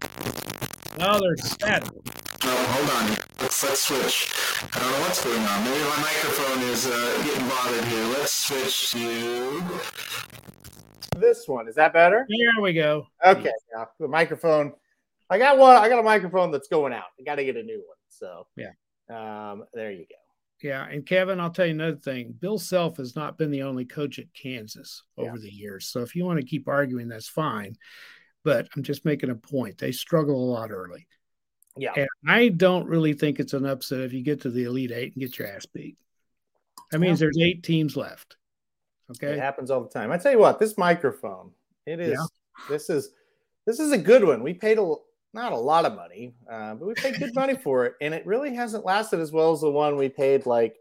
No, 0.99 1.19
they're 1.21 1.37
static. 1.37 1.91
No, 2.45 2.51
hold 2.57 2.91
on. 2.91 3.17
Let's 3.41 3.63
let's 3.63 3.83
switch. 3.87 4.33
I 4.75 4.79
don't 4.81 4.91
know 4.93 5.01
what's 5.01 5.23
going 5.25 5.39
on. 5.39 5.65
Maybe 5.65 5.81
my 5.85 6.01
microphone 6.01 6.63
is 6.71 6.87
uh, 6.87 7.23
getting 7.25 7.49
bothered 7.49 7.85
here. 7.85 8.05
Let's 8.19 8.33
switch 8.33 8.93
to. 8.93 9.63
This 11.19 11.47
one 11.47 11.69
is 11.69 11.75
that 11.75 11.93
better? 11.93 12.27
There 12.29 12.63
we 12.63 12.73
go. 12.73 13.07
Okay, 13.25 13.53
yeah, 13.75 13.85
the 13.99 14.09
microphone. 14.09 14.73
I 15.29 15.39
got 15.39 15.59
one. 15.59 15.77
I 15.77 15.89
got 15.89 15.99
a 15.99 16.03
microphone 16.03 16.51
that's 16.51 16.69
going 16.69 16.93
out. 16.93 17.05
I 17.19 17.23
got 17.23 17.35
to 17.37 17.45
get 17.45 17.57
a 17.57 17.63
new 17.63 17.77
one. 17.87 17.97
So 18.09 18.47
Yeah. 18.57 18.73
um, 19.11 19.65
there 19.75 19.93
you 19.93 20.07
go. 20.09 20.17
Yeah, 20.63 20.87
and 20.87 21.07
Kevin, 21.07 21.41
I'll 21.41 21.51
tell 21.51 21.67
you 21.67 21.73
another 21.73 21.97
thing. 21.97 22.35
Bill 22.39 22.59
Self 22.59 22.99
has 22.99 23.17
not 23.17 23.39
been 23.39 23.51
the 23.51 23.63
only 23.63 23.85
coach 23.87 24.19
at 24.19 24.33
Kansas 24.35 25.03
over 25.17 25.39
the 25.39 25.51
years. 25.51 25.87
So 25.87 26.01
if 26.01 26.15
you 26.15 26.25
want 26.25 26.39
to 26.39 26.47
keep 26.47 26.69
arguing, 26.69 27.09
that's 27.09 27.29
fine. 27.29 27.77
But 28.45 28.69
I'm 28.77 28.83
just 28.83 29.05
making 29.05 29.31
a 29.31 29.35
point. 29.35 29.79
They 29.79 29.93
struggle 29.93 30.37
a 30.37 30.53
lot 30.53 30.71
early. 30.71 31.07
Yeah. 31.77 31.93
And 31.97 32.09
I 32.27 32.49
don't 32.49 32.87
really 32.87 33.15
think 33.15 33.39
it's 33.39 33.55
an 33.55 33.65
upset 33.65 34.01
if 34.01 34.13
you 34.13 34.23
get 34.23 34.43
to 34.43 34.51
the 34.51 34.65
Elite 34.65 34.93
Eight 34.93 35.15
and 35.15 35.23
get 35.23 35.39
your 35.39 35.49
ass 35.49 35.67
beat. 35.67 35.97
That 36.91 36.99
means 36.99 37.21
there's 37.21 37.39
eight 37.41 37.63
teams 37.63 37.97
left. 37.97 38.37
Okay. 39.13 39.35
It 39.35 39.39
happens 39.39 39.71
all 39.71 39.83
the 39.83 39.89
time. 39.89 40.11
I 40.11 40.19
tell 40.19 40.33
you 40.33 40.39
what, 40.39 40.59
this 40.59 40.77
microphone, 40.77 41.53
it 41.87 42.01
is. 42.01 42.11
Yeah. 42.11 42.27
This 42.69 42.91
is 42.91 43.11
this 43.67 43.81
is 43.81 43.93
a 43.93 43.99
good 43.99 44.25
one. 44.25 44.43
We 44.43 44.55
paid 44.55 44.79
a 44.79 44.95
not 45.33 45.53
a 45.53 45.57
lot 45.57 45.85
of 45.85 45.95
money, 45.95 46.35
uh, 46.51 46.75
but 46.75 46.87
we 46.87 46.95
paid 46.95 47.19
good 47.19 47.35
money 47.35 47.55
for 47.63 47.87
it, 47.87 47.95
and 48.01 48.13
it 48.15 48.27
really 48.27 48.55
hasn't 48.55 48.85
lasted 48.85 49.21
as 49.21 49.33
well 49.33 49.53
as 49.53 49.61
the 49.61 49.71
one 49.71 49.97
we 49.97 50.09
paid 50.09 50.47
like 50.47 50.77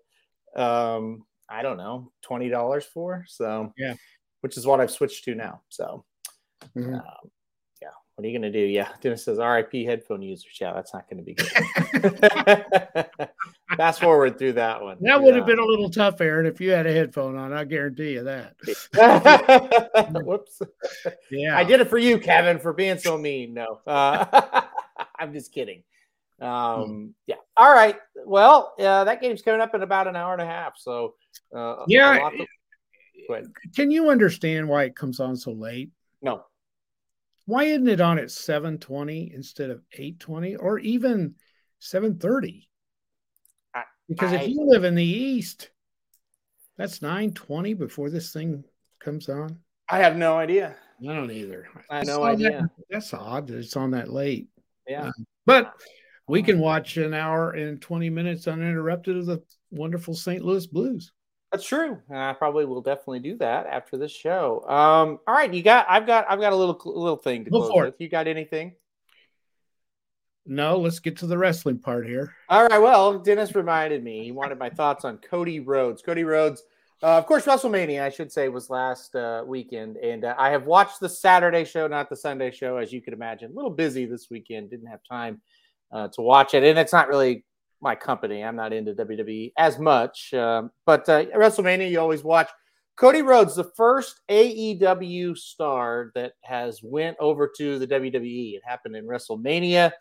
um, 0.55 1.25
I 1.47 1.61
don't 1.61 1.77
know 1.77 2.11
twenty 2.21 2.49
dollars 2.49 2.85
for. 2.85 3.25
So 3.27 3.73
Yeah. 3.77 3.95
which 4.41 4.57
is 4.57 4.65
what 4.65 4.79
I've 4.79 4.91
switched 4.91 5.23
to 5.25 5.35
now. 5.35 5.61
So 5.69 6.05
Mhm. 6.75 6.95
um, 6.95 7.31
yeah, 7.81 7.89
what 8.15 8.25
are 8.25 8.27
you 8.27 8.37
gonna 8.37 8.51
do? 8.51 8.59
Yeah, 8.59 8.89
Dennis 9.01 9.23
says 9.23 9.39
R.I.P. 9.39 9.85
headphone 9.85 10.21
users. 10.21 10.57
Yeah, 10.59 10.73
that's 10.73 10.93
not 10.93 11.09
going 11.09 11.17
to 11.17 11.23
be 11.23 11.35
good. 11.35 11.49
Fast 13.77 14.01
forward 14.01 14.37
through 14.39 14.53
that 14.53 14.81
one. 14.81 14.97
That 15.01 15.21
would 15.21 15.35
have 15.35 15.45
been 15.45 15.59
a 15.59 15.65
little 15.65 15.89
tough, 15.89 16.19
Aaron, 16.21 16.45
if 16.45 16.59
you 16.59 16.71
had 16.71 16.87
a 16.87 16.91
headphone 16.93 17.35
on. 17.37 17.53
I 17.53 17.65
guarantee 17.65 18.13
you 18.13 18.23
that. 18.23 18.55
Whoops. 20.25 20.61
Yeah. 21.29 21.55
I 21.57 21.63
did 21.63 21.79
it 21.79 21.89
for 21.89 21.97
you, 21.99 22.17
Kevin, 22.17 22.59
for 22.59 22.73
being 22.73 22.97
so 22.97 23.17
mean. 23.17 23.53
No, 23.53 23.79
uh, 23.85 24.61
I'm 25.19 25.33
just 25.33 25.53
kidding. 25.53 25.83
Um, 26.41 27.13
yeah. 27.27 27.35
all 27.57 27.71
right. 27.71 27.97
Well, 28.25 28.73
uh, 28.79 29.03
that 29.03 29.21
game's 29.21 29.41
coming 29.41 29.61
up 29.61 29.75
in 29.75 29.83
about 29.83 30.07
an 30.07 30.15
hour 30.15 30.33
and 30.33 30.41
a 30.41 30.45
half. 30.45 30.73
So, 30.77 31.15
uh, 31.55 31.83
Yeah, 31.87 32.29
to- 33.27 33.51
Can 33.75 33.91
you 33.91 34.09
understand 34.09 34.67
why 34.67 34.85
it 34.85 34.95
comes 34.95 35.19
on 35.19 35.35
so 35.35 35.51
late? 35.51 35.91
No. 36.21 36.45
Why 37.45 37.65
isn't 37.65 37.87
it 37.87 38.01
on 38.01 38.19
at 38.19 38.31
720 38.31 39.31
instead 39.33 39.69
of 39.69 39.81
820 39.93 40.55
or 40.55 40.79
even 40.79 41.35
730? 41.79 42.68
Because 44.09 44.33
I- 44.33 44.41
if 44.41 44.49
you 44.49 44.65
live 44.65 44.83
in 44.83 44.95
the 44.95 45.03
east, 45.05 45.69
that's 46.77 47.01
920 47.01 47.73
before 47.75 48.09
this 48.09 48.33
thing 48.33 48.63
comes 48.99 49.29
on. 49.29 49.59
I 49.87 49.99
have 49.99 50.17
no 50.17 50.37
idea. 50.37 50.75
I 51.01 51.13
don't 51.13 51.31
either. 51.31 51.67
I 51.89 51.99
have 51.99 52.07
no 52.07 52.23
idea. 52.23 52.51
that- 52.51 52.69
that's 52.89 53.13
odd 53.13 53.47
that 53.47 53.57
it's 53.57 53.77
on 53.77 53.91
that 53.91 54.11
late. 54.11 54.49
Yeah. 54.87 55.11
But 55.45 55.73
we 56.27 56.43
can 56.43 56.59
watch 56.59 56.97
an 56.97 57.13
hour 57.13 57.51
and 57.51 57.81
20 57.81 58.09
minutes 58.09 58.47
uninterrupted 58.47 59.15
of 59.17 59.25
the 59.25 59.41
wonderful 59.71 60.13
St. 60.13 60.43
Louis 60.43 60.67
Blues. 60.67 61.11
That's 61.51 61.65
true. 61.65 61.97
And 62.09 62.17
I 62.17 62.33
probably 62.33 62.65
will 62.65 62.81
definitely 62.81 63.21
do 63.21 63.35
that 63.37 63.65
after 63.65 63.97
this 63.97 64.11
show. 64.11 64.63
Um, 64.67 65.19
all 65.27 65.33
right, 65.33 65.51
you 65.51 65.63
got 65.63 65.87
I've 65.89 66.05
got 66.05 66.25
I've 66.29 66.39
got 66.39 66.53
a 66.53 66.55
little 66.55 66.79
little 66.85 67.17
thing 67.17 67.45
to 67.45 67.49
Go 67.51 67.59
close 67.61 67.71
for 67.71 67.83
it. 67.85 67.87
with. 67.93 68.01
You 68.01 68.09
got 68.09 68.27
anything? 68.27 68.75
No, 70.49 70.79
let's 70.79 70.99
get 70.99 71.15
to 71.17 71.27
the 71.27 71.37
wrestling 71.37 71.77
part 71.77 72.07
here. 72.07 72.33
All 72.49 72.65
right. 72.65 72.81
Well, 72.81 73.19
Dennis 73.19 73.53
reminded 73.53 74.03
me. 74.03 74.23
He 74.23 74.31
wanted 74.31 74.57
my 74.57 74.71
thoughts 74.71 75.05
on 75.05 75.19
Cody 75.19 75.59
Rhodes. 75.59 76.01
Cody 76.01 76.23
Rhodes, 76.23 76.63
uh, 77.03 77.19
of 77.19 77.27
course, 77.27 77.45
WrestleMania, 77.45 78.01
I 78.01 78.09
should 78.09 78.31
say, 78.31 78.49
was 78.49 78.67
last 78.67 79.15
uh, 79.15 79.43
weekend, 79.45 79.97
and 79.97 80.25
uh, 80.25 80.33
I 80.39 80.49
have 80.49 80.65
watched 80.65 80.99
the 80.99 81.07
Saturday 81.07 81.65
show, 81.65 81.87
not 81.87 82.09
the 82.09 82.15
Sunday 82.15 82.49
show, 82.49 82.77
as 82.77 82.91
you 82.91 82.99
could 82.99 83.13
imagine. 83.13 83.51
A 83.51 83.53
little 83.53 83.69
busy 83.69 84.07
this 84.07 84.31
weekend, 84.31 84.71
didn't 84.71 84.87
have 84.87 85.01
time 85.07 85.39
uh, 85.91 86.07
to 86.09 86.21
watch 86.23 86.55
it, 86.55 86.63
and 86.63 86.79
it's 86.79 86.93
not 86.93 87.09
really 87.09 87.45
my 87.79 87.93
company. 87.93 88.43
I'm 88.43 88.55
not 88.55 88.73
into 88.73 88.95
WWE 88.95 89.53
as 89.55 89.77
much, 89.77 90.33
um, 90.33 90.71
but 90.87 91.07
uh, 91.07 91.25
WrestleMania, 91.27 91.91
you 91.91 91.99
always 91.99 92.23
watch. 92.23 92.49
Cody 92.97 93.21
Rhodes, 93.21 93.55
the 93.55 93.71
first 93.77 94.19
AEW 94.29 95.37
star 95.37 96.11
that 96.15 96.33
has 96.43 96.81
went 96.83 97.15
over 97.19 97.49
to 97.55 97.79
the 97.79 97.87
WWE. 97.87 98.55
It 98.55 98.61
happened 98.65 98.97
in 98.97 99.05
WrestleMania. 99.05 99.91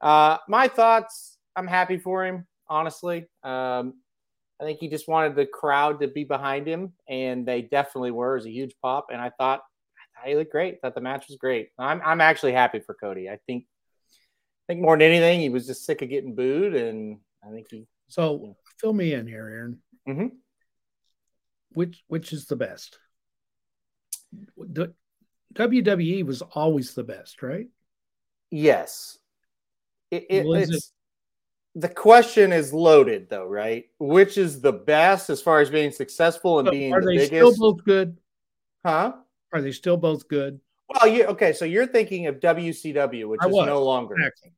Uh, 0.00 0.38
my 0.48 0.68
thoughts. 0.68 1.38
I'm 1.56 1.66
happy 1.66 1.98
for 1.98 2.24
him, 2.24 2.46
honestly. 2.68 3.28
Um, 3.42 3.94
I 4.60 4.64
think 4.64 4.80
he 4.80 4.88
just 4.88 5.08
wanted 5.08 5.36
the 5.36 5.46
crowd 5.46 6.00
to 6.00 6.08
be 6.08 6.24
behind 6.24 6.66
him, 6.66 6.92
and 7.08 7.46
they 7.46 7.62
definitely 7.62 8.10
were. 8.10 8.32
It 8.32 8.38
was 8.38 8.46
a 8.46 8.50
huge 8.50 8.74
pop, 8.82 9.06
and 9.12 9.20
I 9.20 9.30
thought, 9.30 9.60
I 9.60 10.20
thought 10.20 10.28
he 10.28 10.36
looked 10.36 10.52
great. 10.52 10.80
thought 10.80 10.94
the 10.94 11.00
match 11.00 11.26
was 11.28 11.36
great. 11.36 11.70
I'm 11.78 12.00
I'm 12.04 12.20
actually 12.20 12.52
happy 12.52 12.80
for 12.80 12.94
Cody. 12.94 13.28
I 13.28 13.38
think 13.46 13.66
I 14.64 14.72
think 14.72 14.82
more 14.82 14.96
than 14.96 15.08
anything, 15.08 15.40
he 15.40 15.48
was 15.48 15.66
just 15.66 15.84
sick 15.84 16.02
of 16.02 16.08
getting 16.08 16.34
booed, 16.34 16.74
and 16.74 17.18
I 17.46 17.50
think 17.50 17.66
he. 17.70 17.86
So 18.08 18.56
fill 18.78 18.92
me 18.92 19.12
in 19.12 19.26
here, 19.26 19.46
Aaron. 19.46 19.78
Mm-hmm. 20.08 20.36
Which 21.70 22.02
which 22.06 22.32
is 22.32 22.46
the 22.46 22.56
best? 22.56 22.98
The 24.56 24.94
WWE 25.54 26.24
was 26.24 26.42
always 26.42 26.94
the 26.94 27.04
best, 27.04 27.42
right? 27.42 27.68
Yes. 28.50 29.18
It, 30.16 30.26
it, 30.30 30.46
it's 30.70 30.92
the 31.74 31.88
question 31.88 32.52
is 32.52 32.72
loaded 32.72 33.28
though, 33.28 33.46
right? 33.46 33.86
Which 33.98 34.38
is 34.38 34.60
the 34.60 34.72
best 34.72 35.30
as 35.30 35.42
far 35.42 35.60
as 35.60 35.70
being 35.70 35.90
successful 35.90 36.58
and 36.60 36.66
So 36.66 36.72
being 36.72 36.92
are 36.92 37.00
the 37.00 37.06
they 37.06 37.16
biggest? 37.28 37.28
still 37.28 37.56
both 37.56 37.84
good? 37.84 38.16
huh? 38.84 39.12
Are 39.52 39.60
they 39.60 39.72
still 39.72 39.96
both 39.96 40.28
good? 40.28 40.60
Well, 40.88 41.08
you 41.08 41.24
okay? 41.26 41.52
So 41.52 41.64
you're 41.64 41.86
thinking 41.86 42.26
of 42.26 42.38
WCW, 42.40 43.28
which 43.28 43.40
I 43.42 43.46
is 43.48 43.52
was. 43.54 43.66
no 43.66 43.82
longer 43.82 44.14
Exactly. 44.16 44.52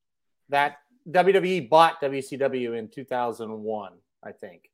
that 0.49 0.77
WWE 1.09 1.69
bought 1.71 2.01
WCW 2.01 2.77
in 2.79 2.89
2001, 2.89 3.93
I 4.25 4.33
think. 4.33 4.71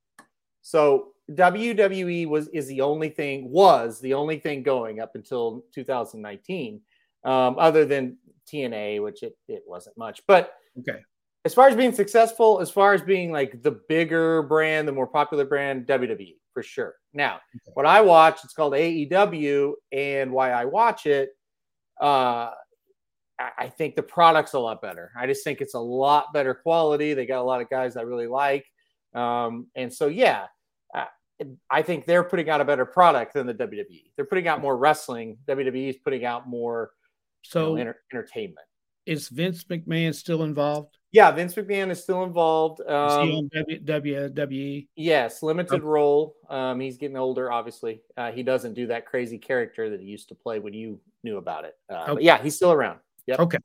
So 0.63 1.09
WWE 1.31 2.27
was 2.29 2.49
is 2.49 2.67
the 2.67 2.81
only 2.81 3.09
thing 3.11 3.51
was 3.51 4.01
the 4.01 4.15
only 4.15 4.39
thing 4.39 4.63
going 4.63 5.01
up 5.01 5.15
until 5.15 5.65
2019, 5.75 6.81
um, 7.25 7.57
other 7.59 7.85
than 7.85 8.17
TNA, 8.51 9.03
which 9.03 9.23
it 9.23 9.37
it 9.49 9.63
wasn't 9.67 9.97
much. 9.99 10.23
But 10.27 10.55
Okay. 10.81 10.99
as 11.45 11.53
far 11.55 11.69
as 11.69 11.77
being 11.77 11.93
successful, 11.93 12.61
as 12.61 12.71
far 12.71 12.95
as 12.95 13.03
being 13.03 13.31
like 13.33 13.63
the 13.63 13.81
bigger 13.89 14.43
brand, 14.45 14.87
the 14.89 14.93
more 14.93 15.07
popular 15.07 15.45
brand, 15.45 15.87
WWE 15.87 16.37
for 16.55 16.63
sure. 16.63 16.95
Now, 17.15 17.37
Okay. 17.57 17.73
what 17.75 17.87
I 17.87 18.01
watch, 18.01 18.45
it's 18.45 18.55
called 18.55 18.75
AEW, 18.75 19.75
and 19.93 20.33
why 20.33 20.51
I 20.53 20.65
watch 20.67 21.07
it, 21.07 21.31
uh, 22.01 22.51
I, 23.39 23.51
I 23.59 23.69
think 23.69 23.97
the 23.97 24.03
product's 24.03 24.53
a 24.55 24.59
lot 24.59 24.81
better. 24.83 25.11
I 25.19 25.27
just 25.27 25.45
think 25.45 25.61
it's 25.61 25.75
a 25.75 25.79
lot 25.81 26.33
better 26.33 26.55
quality. 26.55 27.15
They 27.15 27.27
got 27.27 27.41
a 27.41 27.45
lot 27.45 27.61
of 27.61 27.69
guys 27.71 27.97
I 27.97 28.03
really 28.03 28.27
like, 28.29 28.67
um, 29.15 29.67
and 29.75 29.93
so 29.93 30.07
yeah, 30.07 30.47
I, 30.95 31.07
I 31.71 31.83
think 31.83 32.07
they're 32.07 32.25
putting 32.25 32.49
out 32.51 32.61
a 32.61 32.65
better 32.65 32.87
product 32.87 33.35
than 33.35 33.47
the 33.47 33.55
WWE. 33.55 34.13
They're 34.17 34.27
putting 34.27 34.47
out 34.49 34.61
more 34.61 34.77
wrestling. 34.77 35.39
WWE 35.49 35.89
is 35.91 35.97
putting 35.97 36.25
out 36.25 36.49
more 36.49 36.93
you 37.45 37.51
So 37.51 37.75
know, 37.75 37.77
enter- 37.81 38.01
entertainment. 38.13 38.67
Is 39.07 39.29
Vince 39.29 39.65
McMahon 39.65 40.15
still 40.15 40.43
involved? 40.43 40.97
Yeah, 41.11 41.31
Vince 41.31 41.55
McMahon 41.55 41.91
is 41.91 42.03
still 42.03 42.25
involved. 42.25 42.81
Is 42.81 42.87
Um, 42.89 43.29
he 43.29 43.37
on 43.37 43.49
WWE? 43.85 44.89
Yes, 44.97 45.43
limited 45.43 45.83
role. 45.83 46.37
Um, 46.49 46.81
he's 46.81 46.97
getting 46.97 47.19
older, 47.19 47.53
obviously. 47.53 48.01
Uh, 48.17 48.33
he 48.33 48.43
doesn't 48.43 48.73
do 48.75 48.87
that 48.87 49.05
crazy 49.05 49.37
character 49.39 49.91
that 49.91 50.01
he 50.01 50.07
used 50.07 50.29
to 50.31 50.35
play 50.35 50.59
when 50.59 50.73
you 50.73 51.01
knew 51.23 51.37
about 51.37 51.65
it. 51.65 51.77
Uh, 51.91 52.07
Okay. 52.13 52.25
yeah, 52.25 52.43
he's 52.43 52.57
still 52.57 52.73
around. 52.73 53.01
Yep. 53.27 53.41
Okay. 53.41 53.59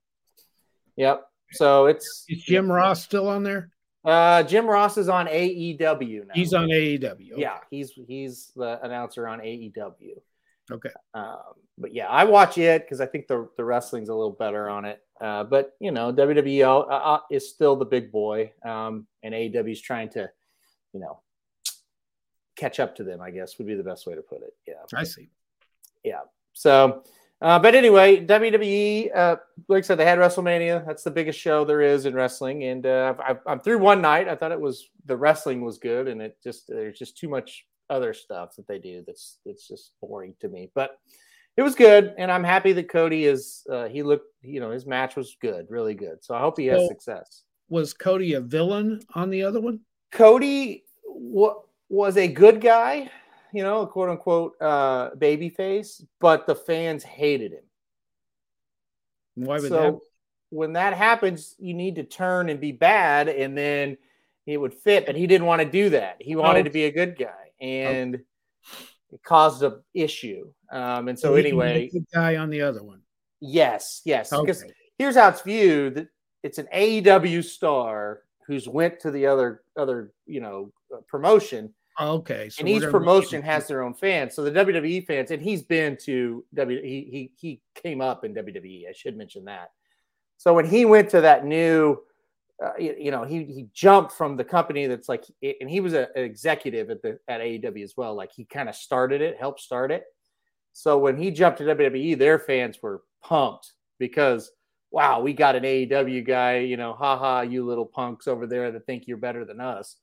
Yep. 0.97 1.25
So 1.53 1.85
it's 1.85 2.25
Is 2.27 2.43
Jim 2.43 2.69
Ross 2.71 3.03
still 3.03 3.27
on 3.29 3.43
there? 3.43 3.69
uh, 4.03 4.43
Jim 4.43 4.65
Ross 4.67 4.97
is 4.97 5.07
on 5.09 5.27
AEW 5.27 6.27
now. 6.27 6.33
He's 6.33 6.53
on 6.53 6.67
AEW. 6.69 7.31
Okay. 7.33 7.41
Yeah, 7.41 7.59
he's 7.71 7.91
he's 8.07 8.51
the 8.55 8.79
announcer 8.83 9.27
on 9.27 9.39
AEW. 9.39 10.21
Okay. 10.69 10.89
Um, 11.13 11.37
but 11.77 11.93
yeah, 11.93 12.07
I 12.07 12.25
watch 12.25 12.57
it 12.57 12.81
because 12.83 12.99
I 12.99 13.05
think 13.05 13.27
the 13.27 13.47
the 13.55 13.63
wrestling's 13.63 14.09
a 14.09 14.13
little 14.15 14.31
better 14.33 14.67
on 14.69 14.83
it. 14.83 15.01
Uh, 15.19 15.43
but 15.43 15.75
you 15.79 15.91
know, 15.91 16.13
WWE 16.13 16.65
uh, 16.65 16.79
uh, 16.79 17.19
is 17.31 17.49
still 17.49 17.75
the 17.75 17.85
big 17.85 18.11
boy, 18.11 18.51
um, 18.63 19.07
and 19.23 19.33
AEW 19.33 19.71
is 19.71 19.81
trying 19.81 20.09
to, 20.09 20.29
you 20.93 20.99
know, 20.99 21.19
catch 22.55 22.79
up 22.79 22.95
to 22.97 23.03
them. 23.03 23.21
I 23.21 23.31
guess 23.31 23.57
would 23.57 23.67
be 23.67 23.75
the 23.75 23.83
best 23.83 24.05
way 24.05 24.15
to 24.15 24.21
put 24.21 24.41
it. 24.41 24.53
Yeah. 24.67 24.73
I 24.95 25.03
see. 25.03 25.29
Yeah. 26.03 26.21
So, 26.53 27.03
uh, 27.41 27.59
but 27.59 27.75
anyway, 27.75 28.25
WWE, 28.25 29.15
uh, 29.15 29.35
like 29.67 29.83
I 29.83 29.85
said, 29.85 29.99
they 29.99 30.05
had 30.05 30.17
WrestleMania. 30.17 30.85
That's 30.85 31.03
the 31.03 31.11
biggest 31.11 31.39
show 31.39 31.65
there 31.65 31.81
is 31.81 32.05
in 32.05 32.15
wrestling, 32.15 32.63
and 32.63 32.85
uh, 32.85 33.13
I've, 33.23 33.39
I'm 33.45 33.59
through 33.59 33.79
one 33.79 34.01
night. 34.01 34.27
I 34.27 34.35
thought 34.35 34.51
it 34.51 34.59
was 34.59 34.89
the 35.05 35.17
wrestling 35.17 35.61
was 35.61 35.77
good, 35.77 36.07
and 36.07 36.21
it 36.21 36.37
just 36.43 36.67
there's 36.67 36.97
just 36.97 37.17
too 37.17 37.29
much 37.29 37.65
other 37.89 38.13
stuff 38.13 38.55
that 38.55 38.67
they 38.67 38.79
do 38.79 39.03
that's 39.05 39.37
that's 39.45 39.67
just 39.67 39.91
boring 40.01 40.35
to 40.41 40.49
me. 40.49 40.71
But 40.73 40.97
it 41.57 41.63
was 41.63 41.75
good, 41.75 42.13
and 42.17 42.31
I'm 42.31 42.43
happy 42.43 42.71
that 42.73 42.87
Cody 42.87 43.25
is. 43.25 43.65
Uh, 43.69 43.87
he 43.87 44.03
looked, 44.03 44.27
you 44.43 44.59
know, 44.59 44.71
his 44.71 44.85
match 44.85 45.15
was 45.15 45.35
good, 45.41 45.65
really 45.69 45.95
good. 45.95 46.23
So 46.23 46.35
I 46.35 46.39
hope 46.39 46.57
he 46.57 46.67
has 46.67 46.81
So- 46.81 46.87
success. 46.87 47.43
Was 47.69 47.93
Cody 47.93 48.35
a 48.35 48.39
villain 48.41 49.01
on 49.13 49.29
the 49.29 49.43
other 49.43 49.59
one? 49.59 49.81
Cody 50.11 50.85
wa- 51.05 51.61
was 51.89 52.15
a 52.15 52.27
good 52.27 52.61
guy, 52.61 53.11
you 53.51 53.61
know, 53.61 53.81
a 53.81 53.87
quote 53.87 54.07
unquote 54.09 54.53
uh, 54.61 55.15
baby 55.15 55.49
face, 55.49 56.01
but 56.21 56.47
the 56.47 56.55
fans 56.55 57.03
hated 57.03 57.51
him. 57.51 57.63
Why 59.35 59.55
would 59.59 59.67
so 59.67 59.75
that? 59.75 59.99
when 60.49 60.73
that 60.73 60.93
happens, 60.93 61.55
you 61.59 61.73
need 61.73 61.95
to 61.95 62.03
turn 62.03 62.49
and 62.49 62.59
be 62.61 62.71
bad, 62.71 63.27
and 63.27 63.57
then 63.57 63.97
it 64.45 64.57
would 64.57 64.73
fit. 64.73 65.05
But 65.05 65.15
he 65.17 65.27
didn't 65.27 65.47
want 65.47 65.61
to 65.61 65.69
do 65.69 65.89
that. 65.89 66.17
He 66.21 66.37
wanted 66.37 66.63
to 66.63 66.71
be 66.71 66.85
a 66.85 66.91
good 66.91 67.17
guy, 67.17 67.51
and 67.59 68.23
it 69.11 69.23
caused 69.23 69.63
a 69.63 69.79
issue. 69.93 70.51
Um, 70.71 71.07
and 71.07 71.17
so 71.17 71.35
he 71.35 71.43
can 71.43 71.57
be 71.57 71.61
a 71.61 71.63
anyway, 71.65 71.89
good 71.89 72.05
guy 72.13 72.35
on 72.35 72.49
the 72.49 72.61
other 72.61 72.83
one. 72.83 73.01
yes, 73.39 74.01
yes, 74.05 74.29
because 74.29 74.63
here's 74.97 75.15
how 75.15 75.29
it's 75.29 75.41
viewed: 75.41 75.95
that 75.95 76.07
it's 76.43 76.57
an 76.57 76.67
AEW 76.73 77.43
star 77.43 78.23
who's 78.45 78.67
went 78.67 78.99
to 79.01 79.11
the 79.11 79.25
other 79.25 79.63
other 79.77 80.11
you 80.25 80.41
know 80.41 80.71
uh, 80.93 80.99
promotion 81.07 81.73
Okay. 81.99 82.49
So 82.49 82.59
and 82.59 82.69
each 82.69 82.83
promotion 82.83 83.41
has 83.41 83.67
their 83.67 83.83
own 83.83 83.93
fans. 83.93 84.35
So 84.35 84.43
the 84.43 84.51
WWE 84.51 85.05
fans, 85.05 85.31
and 85.31 85.41
he's 85.41 85.63
been 85.63 85.97
to 86.03 86.45
W. 86.53 86.81
He 86.81 87.07
he 87.11 87.31
he 87.35 87.61
came 87.75 88.01
up 88.01 88.23
in 88.23 88.35
WWE. 88.35 88.87
I 88.87 88.93
should 88.93 89.17
mention 89.17 89.45
that. 89.45 89.71
So 90.37 90.53
when 90.53 90.69
he 90.69 90.85
went 90.85 91.09
to 91.11 91.21
that 91.21 91.45
new, 91.45 91.97
uh, 92.63 92.71
you, 92.79 92.95
you 92.99 93.11
know, 93.11 93.23
he 93.23 93.43
he 93.45 93.67
jumped 93.73 94.11
from 94.11 94.35
the 94.35 94.43
company 94.43 94.87
that's 94.87 95.09
like, 95.09 95.25
and 95.43 95.69
he 95.69 95.79
was 95.79 95.93
a, 95.93 96.09
an 96.15 96.23
executive 96.23 96.89
at 96.89 97.01
the 97.01 97.19
at 97.27 97.41
AEW 97.41 97.83
as 97.83 97.95
well. 97.95 98.15
Like 98.15 98.31
he 98.31 98.45
kind 98.45 98.69
of 98.69 98.75
started 98.75 99.21
it, 99.21 99.37
helped 99.37 99.59
start 99.59 99.91
it. 99.91 100.03
So 100.73 100.97
when 100.97 101.17
he 101.17 101.31
jumped 101.31 101.59
to 101.59 101.63
WWE, 101.63 102.17
their 102.17 102.39
fans 102.39 102.77
were 102.81 103.01
pumped 103.23 103.73
because 103.99 104.51
wow, 104.89 105.19
we 105.19 105.33
got 105.33 105.55
an 105.55 105.63
AEW 105.63 106.25
guy. 106.25 106.59
You 106.59 106.77
know, 106.77 106.93
haha, 106.93 107.41
you 107.41 107.65
little 107.65 107.85
punks 107.85 108.27
over 108.27 108.47
there 108.47 108.71
that 108.71 108.85
think 108.85 109.07
you're 109.07 109.17
better 109.17 109.45
than 109.45 109.59
us 109.59 109.97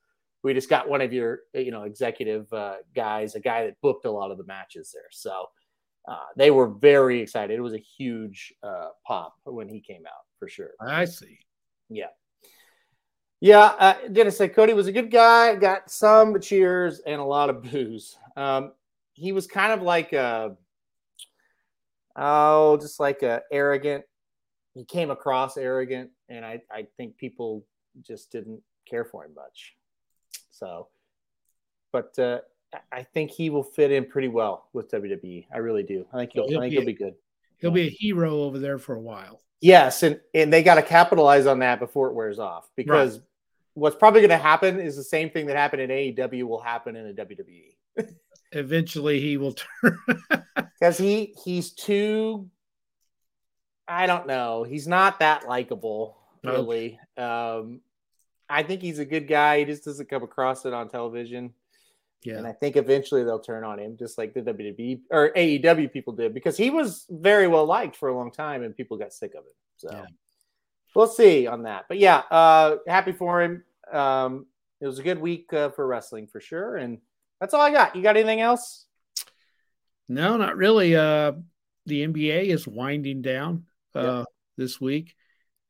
we 0.45 0.53
just 0.53 0.69
got 0.69 0.89
one 0.89 1.01
of 1.01 1.13
your 1.13 1.41
you 1.55 1.73
know 1.73 1.83
executive 1.83 2.53
uh, 2.53 2.77
guys 2.95 3.35
a 3.35 3.41
guy 3.41 3.65
that 3.65 3.81
booked 3.81 4.05
a 4.05 4.11
lot 4.11 4.31
of 4.31 4.39
the 4.39 4.45
matches 4.45 4.93
there 4.95 5.09
so 5.11 5.47
uh, 6.07 6.27
they 6.37 6.53
were 6.53 6.69
very 6.69 7.21
excited 7.21 7.59
it 7.59 7.63
was 7.63 7.73
a 7.73 7.79
huge 7.79 8.55
uh, 8.63 8.91
pop 9.05 9.35
when 9.45 9.69
he 9.69 9.81
came 9.81 10.05
out 10.07 10.23
for 10.39 10.47
sure 10.47 10.71
I 10.81 11.07
see. 11.07 11.39
yeah 11.89 12.13
Yeah, 13.45 13.75
uh, 13.79 13.95
I 14.17 14.29
say 14.31 14.49
Cody 14.49 14.73
was 14.73 14.87
a 14.87 14.93
good 14.93 15.11
guy? 15.11 15.55
Got 15.57 15.91
some 15.91 16.41
cheers 16.41 17.01
and 17.01 17.21
a 17.21 17.25
lot 17.25 17.51
of 17.51 17.63
booze. 17.63 18.17
Um, 18.39 18.73
he 19.13 19.33
was 19.33 19.47
kind 19.47 19.71
of 19.71 19.83
like 19.83 20.15
a, 20.15 20.57
oh, 22.17 22.79
just 22.79 22.99
like 22.99 23.23
a 23.23 23.43
arrogant. 23.53 24.07
He 24.73 24.87
came 24.87 25.11
across 25.11 25.59
arrogant, 25.59 26.09
and 26.31 26.43
I 26.43 26.63
I 26.71 26.87
think 26.97 27.19
people 27.19 27.67
just 28.01 28.33
didn't 28.33 28.63
care 28.89 29.05
for 29.05 29.27
him 29.27 29.35
much. 29.35 29.75
So, 30.51 30.89
but 31.93 32.19
uh, 32.19 32.39
I 32.91 33.03
think 33.03 33.31
he 33.31 33.51
will 33.51 33.63
fit 33.63 33.93
in 33.93 34.07
pretty 34.07 34.29
well 34.29 34.71
with 34.73 34.91
WWE. 34.91 35.49
I 35.53 35.59
really 35.59 35.83
do. 35.83 36.07
I 36.15 36.17
think 36.17 36.33
he'll, 36.33 36.49
He'll 36.49 36.61
I 36.61 36.63
think 36.63 36.71
be 36.71 36.77
he'll 36.77 36.87
be 36.87 36.95
good. 36.95 37.15
He'll 37.59 37.73
be 37.73 37.89
a 37.89 37.91
hero 37.91 38.45
over 38.45 38.59
there 38.59 38.79
for 38.79 38.95
a 38.95 39.01
while. 39.01 39.43
Yes, 39.61 40.03
and 40.03 40.19
and 40.33 40.51
they 40.51 40.63
got 40.63 40.77
to 40.77 40.83
capitalize 40.83 41.45
on 41.45 41.59
that 41.59 41.79
before 41.79 42.09
it 42.09 42.15
wears 42.15 42.39
off 42.39 42.71
because 42.75 43.21
what's 43.75 43.97
probably 43.97 44.21
going 44.21 44.31
to 44.31 44.37
happen 44.37 44.81
is 44.81 44.97
the 44.97 45.05
same 45.05 45.31
thing 45.31 45.47
that 45.47 45.57
happened 45.57 45.83
in 45.83 45.91
AEW 45.91 46.45
will 46.45 46.61
happen 46.61 46.97
in 46.97 47.15
the 47.15 47.25
WWE 47.25 47.75
Eventually, 48.53 49.21
he 49.21 49.37
will 49.37 49.55
turn. 49.55 49.99
because 50.57 50.97
he 50.97 51.35
he's 51.45 51.73
too. 51.73 52.49
I 53.87 54.07
don't 54.07 54.27
know. 54.27 54.63
He's 54.63 54.87
not 54.87 55.19
that 55.19 55.47
likable, 55.47 56.17
really. 56.43 56.99
Um, 57.19 57.81
I 58.49 58.63
think 58.63 58.81
he's 58.81 59.01
a 59.01 59.05
good 59.05 59.27
guy. 59.27 59.59
He 59.59 59.65
just 59.65 59.85
doesn't 59.85 60.09
come 60.09 60.23
across 60.23 60.65
it 60.65 60.73
on 60.73 60.89
television. 60.89 61.53
Yeah. 62.23 62.37
And 62.37 62.47
I 62.47 62.53
think 62.53 62.77
eventually 62.77 63.25
they'll 63.25 63.41
turn 63.41 63.65
on 63.65 63.79
him, 63.79 63.97
just 63.99 64.17
like 64.17 64.33
the 64.33 64.41
WWE 64.41 65.01
or 65.11 65.33
AEW 65.37 65.93
people 65.93 66.15
did, 66.15 66.33
because 66.33 66.57
he 66.57 66.71
was 66.71 67.05
very 67.11 67.49
well 67.49 67.67
liked 67.67 67.97
for 67.97 68.09
a 68.09 68.17
long 68.17 68.31
time 68.31 68.63
and 68.63 68.75
people 68.75 68.97
got 68.97 69.13
sick 69.13 69.35
of 69.35 69.45
it. 69.45 69.57
So 69.77 69.91
Yeah. 69.93 70.07
We'll 70.95 71.07
see 71.07 71.47
on 71.47 71.63
that. 71.65 71.85
But 71.89 71.99
yeah, 71.99 72.19
uh, 72.31 72.77
happy 72.87 73.13
for 73.13 73.43
him. 73.43 73.65
Um, 73.93 74.47
it 74.81 74.87
was 74.87 74.99
a 74.99 75.03
good 75.03 75.21
week 75.21 75.53
uh, 75.53 75.71
for 75.71 75.87
wrestling 75.87 76.27
for 76.27 76.41
sure. 76.41 76.77
And 76.77 76.99
that's 77.41 77.55
all 77.55 77.61
I 77.61 77.71
got. 77.71 77.95
You 77.97 78.03
got 78.03 78.17
anything 78.17 78.41
else? 78.41 78.87
no, 80.09 80.37
not 80.37 80.57
really. 80.57 80.95
Uh, 80.97 81.33
the 81.87 82.07
NBA 82.07 82.47
is 82.49 82.67
winding 82.67 83.23
down 83.23 83.65
uh, 83.95 84.19
Yep. 84.19 84.27
this 84.57 84.81
week, 84.81 85.15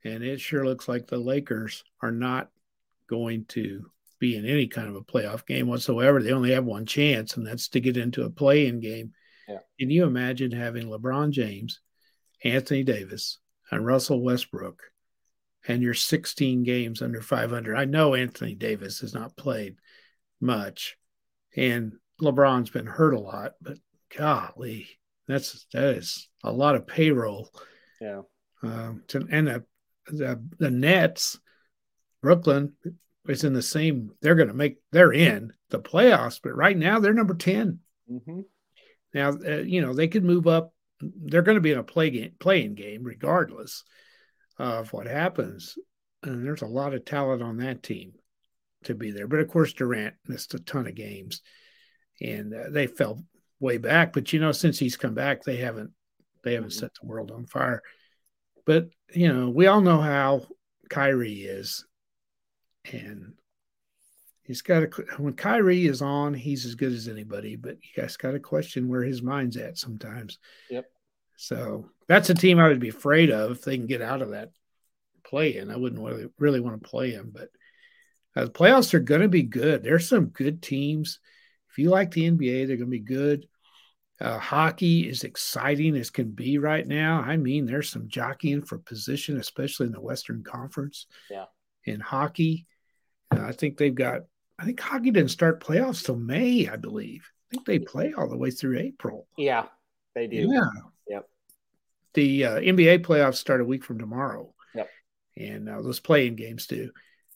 and 0.04 0.22
it 0.24 0.40
sure 0.40 0.64
looks 0.64 0.88
like 0.88 1.06
the 1.06 1.18
Lakers 1.18 1.84
are 2.02 2.10
not 2.12 2.50
going 3.08 3.44
to 3.46 3.84
be 4.18 4.36
in 4.36 4.46
any 4.46 4.66
kind 4.66 4.88
of 4.88 4.96
a 4.96 5.02
playoff 5.02 5.46
game 5.46 5.66
whatsoever. 5.68 6.22
They 6.22 6.32
only 6.32 6.52
have 6.52 6.64
one 6.64 6.86
chance, 6.86 7.36
and 7.36 7.46
that's 7.46 7.68
to 7.70 7.80
get 7.80 7.96
into 7.96 8.24
a 8.24 8.30
play-in 8.30 8.80
game. 8.80 9.12
Yeah. 9.48 9.58
Can 9.78 9.90
you 9.90 10.04
imagine 10.04 10.50
having 10.50 10.86
LeBron 10.86 11.30
James, 11.30 11.80
Anthony 12.42 12.82
Davis, 12.82 13.38
and 13.70 13.84
Russell 13.84 14.20
Westbrook, 14.22 14.82
and 15.66 15.82
you're 15.82 15.94
16 15.94 16.62
games 16.62 17.02
under 17.02 17.20
500? 17.20 17.76
I 17.76 17.84
know 17.84 18.14
Anthony 18.14 18.54
Davis 18.54 19.00
has 19.00 19.14
not 19.14 19.36
played 19.36 19.76
much, 20.40 20.96
and 21.56 21.92
LeBron's 22.20 22.70
been 22.70 22.86
hurt 22.86 23.14
a 23.14 23.20
lot, 23.20 23.52
but 23.60 23.78
golly, 24.16 24.88
that's 25.26 25.66
that 25.72 25.96
is 25.96 26.28
a 26.42 26.52
lot 26.52 26.74
of 26.74 26.86
payroll. 26.86 27.50
Yeah. 28.00 28.22
Um, 28.62 29.02
to, 29.08 29.26
and 29.30 29.46
the, 29.46 29.64
the 30.06 30.42
the 30.58 30.70
Nets, 30.70 31.38
Brooklyn 32.22 32.74
is 33.28 33.44
in 33.44 33.52
the 33.52 33.62
same. 33.62 34.10
They're 34.20 34.34
going 34.34 34.48
to 34.48 34.54
make. 34.54 34.78
They're 34.92 35.12
in 35.12 35.52
the 35.70 35.80
playoffs, 35.80 36.40
but 36.42 36.56
right 36.56 36.76
now 36.76 37.00
they're 37.00 37.14
number 37.14 37.34
ten. 37.34 37.80
Mm-hmm. 38.10 38.40
Now 39.12 39.30
uh, 39.30 39.62
you 39.62 39.80
know 39.80 39.94
they 39.94 40.08
could 40.08 40.24
move 40.24 40.46
up. 40.46 40.72
They're 41.00 41.42
going 41.42 41.56
to 41.56 41.60
be 41.60 41.72
in 41.72 41.78
a 41.78 41.84
play 41.84 42.10
game, 42.10 42.32
playing 42.38 42.74
game 42.74 43.02
regardless 43.02 43.84
of 44.58 44.92
what 44.92 45.06
happens. 45.06 45.76
And 46.22 46.44
there's 46.44 46.62
a 46.62 46.66
lot 46.66 46.94
of 46.94 47.04
talent 47.04 47.42
on 47.42 47.58
that 47.58 47.82
team 47.82 48.12
to 48.84 48.94
be 48.94 49.10
there. 49.10 49.26
But 49.26 49.40
of 49.40 49.48
course, 49.48 49.72
Durant 49.72 50.14
missed 50.26 50.54
a 50.54 50.58
ton 50.58 50.86
of 50.86 50.94
games, 50.94 51.42
and 52.20 52.54
uh, 52.54 52.70
they 52.70 52.86
fell 52.86 53.22
way 53.60 53.78
back. 53.78 54.12
But 54.12 54.32
you 54.32 54.40
know, 54.40 54.52
since 54.52 54.78
he's 54.78 54.96
come 54.96 55.14
back, 55.14 55.42
they 55.42 55.56
haven't 55.56 55.90
they 56.42 56.54
haven't 56.54 56.70
Mhm. 56.70 56.80
set 56.80 56.90
the 57.00 57.06
world 57.06 57.30
on 57.30 57.46
fire. 57.46 57.82
But 58.66 58.88
you 59.12 59.32
know, 59.32 59.50
we 59.50 59.66
all 59.66 59.80
know 59.80 60.00
how 60.00 60.46
Kyrie 60.90 61.42
is, 61.42 61.84
and 62.92 63.34
he's 64.42 64.62
got 64.62 64.82
a 64.82 64.86
When 65.18 65.34
Kyrie 65.34 65.86
is 65.86 66.02
on, 66.02 66.34
he's 66.34 66.64
as 66.66 66.74
good 66.74 66.92
as 66.92 67.08
anybody. 67.08 67.56
But 67.56 67.76
you 67.82 68.02
guys 68.02 68.16
got 68.16 68.32
to 68.32 68.40
question 68.40 68.88
where 68.88 69.02
his 69.02 69.22
mind's 69.22 69.56
at 69.56 69.78
sometimes. 69.78 70.38
Yep. 70.70 70.86
So 71.36 71.90
that's 72.08 72.30
a 72.30 72.34
team 72.34 72.58
I 72.58 72.68
would 72.68 72.80
be 72.80 72.88
afraid 72.88 73.30
of 73.30 73.50
if 73.50 73.62
they 73.62 73.76
can 73.76 73.86
get 73.86 74.02
out 74.02 74.22
of 74.22 74.30
that 74.30 74.50
play 75.24 75.56
in. 75.56 75.70
I 75.70 75.76
wouldn't 75.76 76.02
really, 76.02 76.28
really 76.38 76.60
want 76.60 76.82
to 76.82 76.88
play 76.88 77.10
him, 77.10 77.32
but 77.34 77.48
uh, 78.36 78.44
the 78.44 78.50
playoffs 78.50 78.94
are 78.94 79.00
going 79.00 79.22
to 79.22 79.28
be 79.28 79.42
good. 79.42 79.82
There's 79.82 80.08
some 80.08 80.26
good 80.26 80.62
teams. 80.62 81.18
If 81.70 81.78
you 81.78 81.90
like 81.90 82.10
the 82.10 82.30
NBA, 82.30 82.66
they're 82.66 82.76
going 82.76 82.86
to 82.86 82.86
be 82.86 83.00
good. 83.00 83.46
Uh, 84.20 84.38
hockey 84.38 85.08
is 85.08 85.24
exciting 85.24 85.96
as 85.96 86.10
can 86.10 86.30
be 86.30 86.58
right 86.58 86.86
now. 86.86 87.20
I 87.20 87.36
mean, 87.36 87.66
there's 87.66 87.90
some 87.90 88.08
jockeying 88.08 88.62
for 88.62 88.78
position, 88.78 89.38
especially 89.38 89.86
in 89.86 89.92
the 89.92 90.00
Western 90.00 90.44
Conference. 90.44 91.06
Yeah. 91.30 91.46
In 91.84 92.00
hockey, 92.00 92.66
uh, 93.34 93.42
I 93.42 93.52
think 93.52 93.76
they've 93.76 93.94
got. 93.94 94.22
I 94.58 94.64
think 94.64 94.78
hockey 94.78 95.10
didn't 95.10 95.32
start 95.32 95.62
playoffs 95.62 96.04
till 96.04 96.16
May, 96.16 96.68
I 96.68 96.76
believe. 96.76 97.28
I 97.50 97.56
think 97.56 97.66
they 97.66 97.80
play 97.80 98.14
all 98.16 98.28
the 98.28 98.38
way 98.38 98.50
through 98.50 98.78
April. 98.78 99.26
Yeah, 99.36 99.66
they 100.14 100.28
do. 100.28 100.48
Yeah. 100.48 100.70
The 102.14 102.44
uh, 102.44 102.60
NBA 102.60 103.04
playoffs 103.04 103.36
start 103.36 103.60
a 103.60 103.64
week 103.64 103.84
from 103.84 103.98
tomorrow. 103.98 104.52
Yep. 104.74 104.88
And 105.36 105.68
uh, 105.68 105.82
those 105.82 106.00
playing 106.00 106.36
games 106.36 106.66
too. 106.66 106.90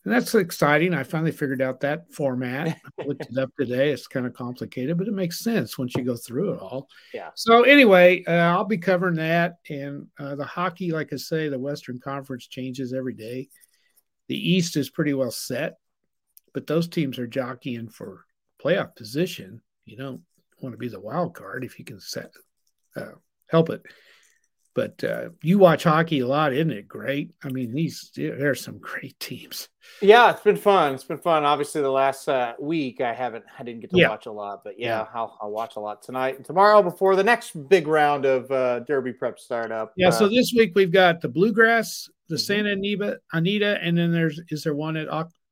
And 0.04 0.14
that's 0.14 0.34
exciting. 0.34 0.94
I 0.94 1.02
finally 1.02 1.32
figured 1.32 1.60
out 1.60 1.80
that 1.80 2.12
format. 2.14 2.78
I 3.00 3.04
looked 3.04 3.26
it 3.30 3.38
up 3.38 3.50
today. 3.58 3.90
It's 3.90 4.06
kind 4.06 4.26
of 4.26 4.32
complicated, 4.32 4.96
but 4.96 5.08
it 5.08 5.12
makes 5.12 5.40
sense 5.40 5.76
once 5.76 5.94
you 5.96 6.04
go 6.04 6.16
through 6.16 6.54
it 6.54 6.60
all. 6.60 6.88
Yeah. 7.12 7.30
So 7.34 7.64
anyway, 7.64 8.24
uh, 8.24 8.32
I'll 8.32 8.64
be 8.64 8.78
covering 8.78 9.16
that. 9.16 9.56
And 9.68 10.06
uh, 10.18 10.36
the 10.36 10.44
hockey, 10.44 10.92
like 10.92 11.12
I 11.12 11.16
say, 11.16 11.48
the 11.48 11.58
Western 11.58 11.98
Conference 11.98 12.46
changes 12.46 12.94
every 12.94 13.14
day. 13.14 13.48
The 14.28 14.36
East 14.36 14.76
is 14.76 14.90
pretty 14.90 15.14
well 15.14 15.30
set, 15.30 15.78
but 16.54 16.66
those 16.66 16.88
teams 16.88 17.18
are 17.18 17.26
jockeying 17.26 17.88
for 17.88 18.24
playoff 18.62 18.94
position. 18.94 19.60
You 19.84 19.96
don't 19.96 20.22
want 20.60 20.74
to 20.74 20.78
be 20.78 20.88
the 20.88 21.00
wild 21.00 21.34
card 21.34 21.64
if 21.64 21.78
you 21.78 21.84
can 21.84 22.00
set 22.00 22.30
uh, 22.96 23.12
help 23.48 23.70
it. 23.70 23.82
But 24.78 25.02
uh, 25.02 25.30
you 25.42 25.58
watch 25.58 25.82
hockey 25.82 26.20
a 26.20 26.26
lot, 26.28 26.52
isn't 26.52 26.70
it? 26.70 26.86
Great. 26.86 27.32
I 27.42 27.48
mean, 27.48 27.72
these 27.74 28.12
there 28.14 28.48
are 28.48 28.54
some 28.54 28.78
great 28.78 29.18
teams. 29.18 29.68
Yeah, 30.00 30.30
it's 30.30 30.42
been 30.42 30.54
fun. 30.56 30.94
It's 30.94 31.02
been 31.02 31.18
fun. 31.18 31.44
Obviously, 31.44 31.80
the 31.82 31.90
last 31.90 32.28
uh, 32.28 32.54
week 32.60 33.00
I 33.00 33.12
haven't, 33.12 33.44
I 33.58 33.64
didn't 33.64 33.80
get 33.80 33.90
to 33.90 33.96
Yeah. 33.98 34.10
watch 34.10 34.26
a 34.26 34.30
lot, 34.30 34.62
but 34.62 34.78
yeah, 34.78 35.06
I'll, 35.12 35.36
I'll 35.42 35.50
watch 35.50 35.74
a 35.74 35.80
lot 35.80 36.00
tonight 36.00 36.36
and 36.36 36.44
tomorrow 36.44 36.80
before 36.80 37.16
the 37.16 37.24
next 37.24 37.56
big 37.68 37.88
round 37.88 38.24
of 38.24 38.48
uh, 38.52 38.80
Derby 38.80 39.12
prep 39.12 39.40
startup. 39.40 39.92
Yeah. 39.96 40.10
So 40.10 40.26
Uh, 40.26 40.28
this 40.28 40.52
week 40.56 40.72
we've 40.76 40.92
got 40.92 41.22
the 41.22 41.28
Bluegrass, 41.28 42.08
the 42.28 42.36
Mhm. 42.36 42.40
Santa 42.40 42.70
Anita, 42.70 43.18
Anita, 43.32 43.78
and 43.82 43.98
then 43.98 44.12
there's 44.12 44.40
is 44.50 44.62
there 44.62 44.74
one 44.76 44.96
at 44.96 45.08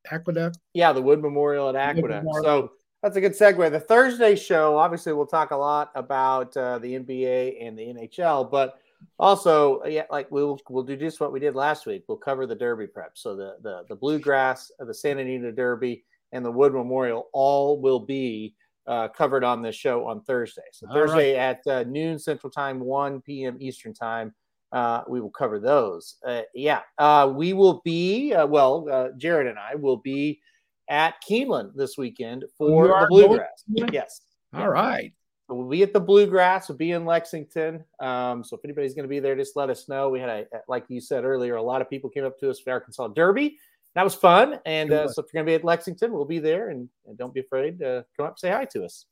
Aqueduct? 0.09 0.59
yeah, 0.72 0.93
the 0.93 1.03
Wood 1.03 1.20
Memorial 1.20 1.68
at 1.68 1.74
Aqueduct. 1.74 2.22
Memorial. 2.24 2.45
So 2.45 2.70
that's 3.03 3.16
a 3.16 3.20
good 3.20 3.33
segue. 3.33 3.72
The 3.72 3.81
Thursday 3.81 4.37
show, 4.37 4.79
obviously, 4.79 5.12
we'll 5.14 5.27
talk 5.27 5.51
a 5.51 5.57
lot 5.57 5.91
about 5.97 6.57
uh, 6.57 6.79
the 6.79 6.95
NBA 6.95 7.59
and 7.66 7.77
the 7.77 7.83
NHL, 7.93 8.45
but 8.51 8.79
also, 9.18 9.82
yeah, 9.84 10.04
like 10.11 10.30
we'll 10.30 10.59
we'll 10.68 10.82
do 10.82 10.96
just 10.96 11.20
what 11.20 11.32
we 11.32 11.40
did 11.40 11.54
last 11.54 11.86
week. 11.86 12.04
We'll 12.09 12.18
cover 12.18 12.46
the 12.46 12.54
Derby 12.54 12.86
prep. 12.86 13.12
So 13.14 13.34
the 13.34 13.57
the 13.62 13.84
the 13.88 13.96
Bluegrass, 13.96 14.70
uh, 14.80 14.84
the 14.84 14.94
Santa 14.94 15.22
Anita 15.22 15.52
Derby, 15.52 16.04
and 16.32 16.44
the 16.44 16.50
Wood 16.50 16.72
Memorial 16.72 17.28
all 17.32 17.80
will 17.80 18.00
be 18.00 18.54
uh, 18.86 19.09
covered 19.09 19.44
on 19.44 19.62
this 19.62 19.74
show 19.74 20.07
on 20.07 20.22
Thursday. 20.22 20.62
So 20.72 20.86
All 20.88 20.94
Thursday 20.94 21.36
at 21.36 21.66
uh, 21.66 21.84
noon 21.84 22.18
Central 22.18 22.50
Time, 22.50 22.80
one 22.80 23.20
p.m. 23.20 23.57
Eastern 23.61 23.94
Time. 23.94 24.34
Uh, 24.72 25.02
we 25.09 25.20
will 25.20 25.30
cover 25.30 25.61
those. 25.61 26.16
Uh, 26.26 26.42
yeah, 26.54 26.80
uh, 26.98 27.32
we 27.34 27.52
will 27.52 27.80
be 27.84 28.34
uh, 28.34 28.46
well. 28.46 28.86
Uh, 28.90 29.09
Jared 29.16 29.46
and 29.46 29.59
I 29.59 29.76
will 29.76 29.96
be 29.96 30.40
at 30.88 31.14
Keeneland 31.28 31.74
this 31.74 31.96
weekend 31.96 32.44
for 32.59 32.88
the 32.88 33.07
Bluegrass. 33.09 33.64
Yes, 33.92 34.20
All 34.54 34.68
right. 34.68 35.12
We'll 35.49 35.68
be 35.68 35.82
at 35.82 35.92
the 35.92 36.01
Bluegrass. 36.01 36.68
We'll 36.68 36.78
be 36.78 36.90
in 36.90 37.05
Lexington. 37.05 37.84
Um, 38.01 38.42
so 38.42 38.57
if 38.57 38.64
anybody's 38.64 38.94
going 38.94 39.05
to 39.05 39.09
be 39.09 39.20
there, 39.20 39.36
just 39.36 39.57
let 39.57 39.70
us 39.70 39.88
know. 39.88 40.09
We 40.09 40.18
had 40.18 40.28
a, 40.28 40.47
like 40.68 40.84
you 40.88 41.01
said 41.01 41.24
earlier, 41.24 41.55
a 41.55 41.62
lot 41.62 41.80
of 41.80 41.88
people 41.88 42.11
came 42.11 42.24
up 42.24 42.38
to 42.40 42.51
us 42.51 42.59
for 42.59 42.72
Arkansas 42.72 43.09
Derby. 43.09 43.59
That 43.94 44.03
was 44.03 44.14
fun. 44.14 44.59
And 44.66 44.92
uh, 44.92 45.09
so 45.09 45.22
if 45.22 45.32
you're 45.32 45.42
going 45.42 45.47
to 45.47 45.51
be 45.51 45.55
at 45.55 45.64
Lexington, 45.64 46.12
we'll 46.12 46.24
be 46.24 46.40
there. 46.40 46.70
And, 46.70 46.88
and 47.07 47.16
don't 47.16 47.32
be 47.32 47.40
afraid 47.40 47.78
to 47.78 48.05
come 48.16 48.26
up, 48.26 48.38
say 48.38 48.51
hi 48.51 48.64
to 48.66 48.84
us. 48.84 49.07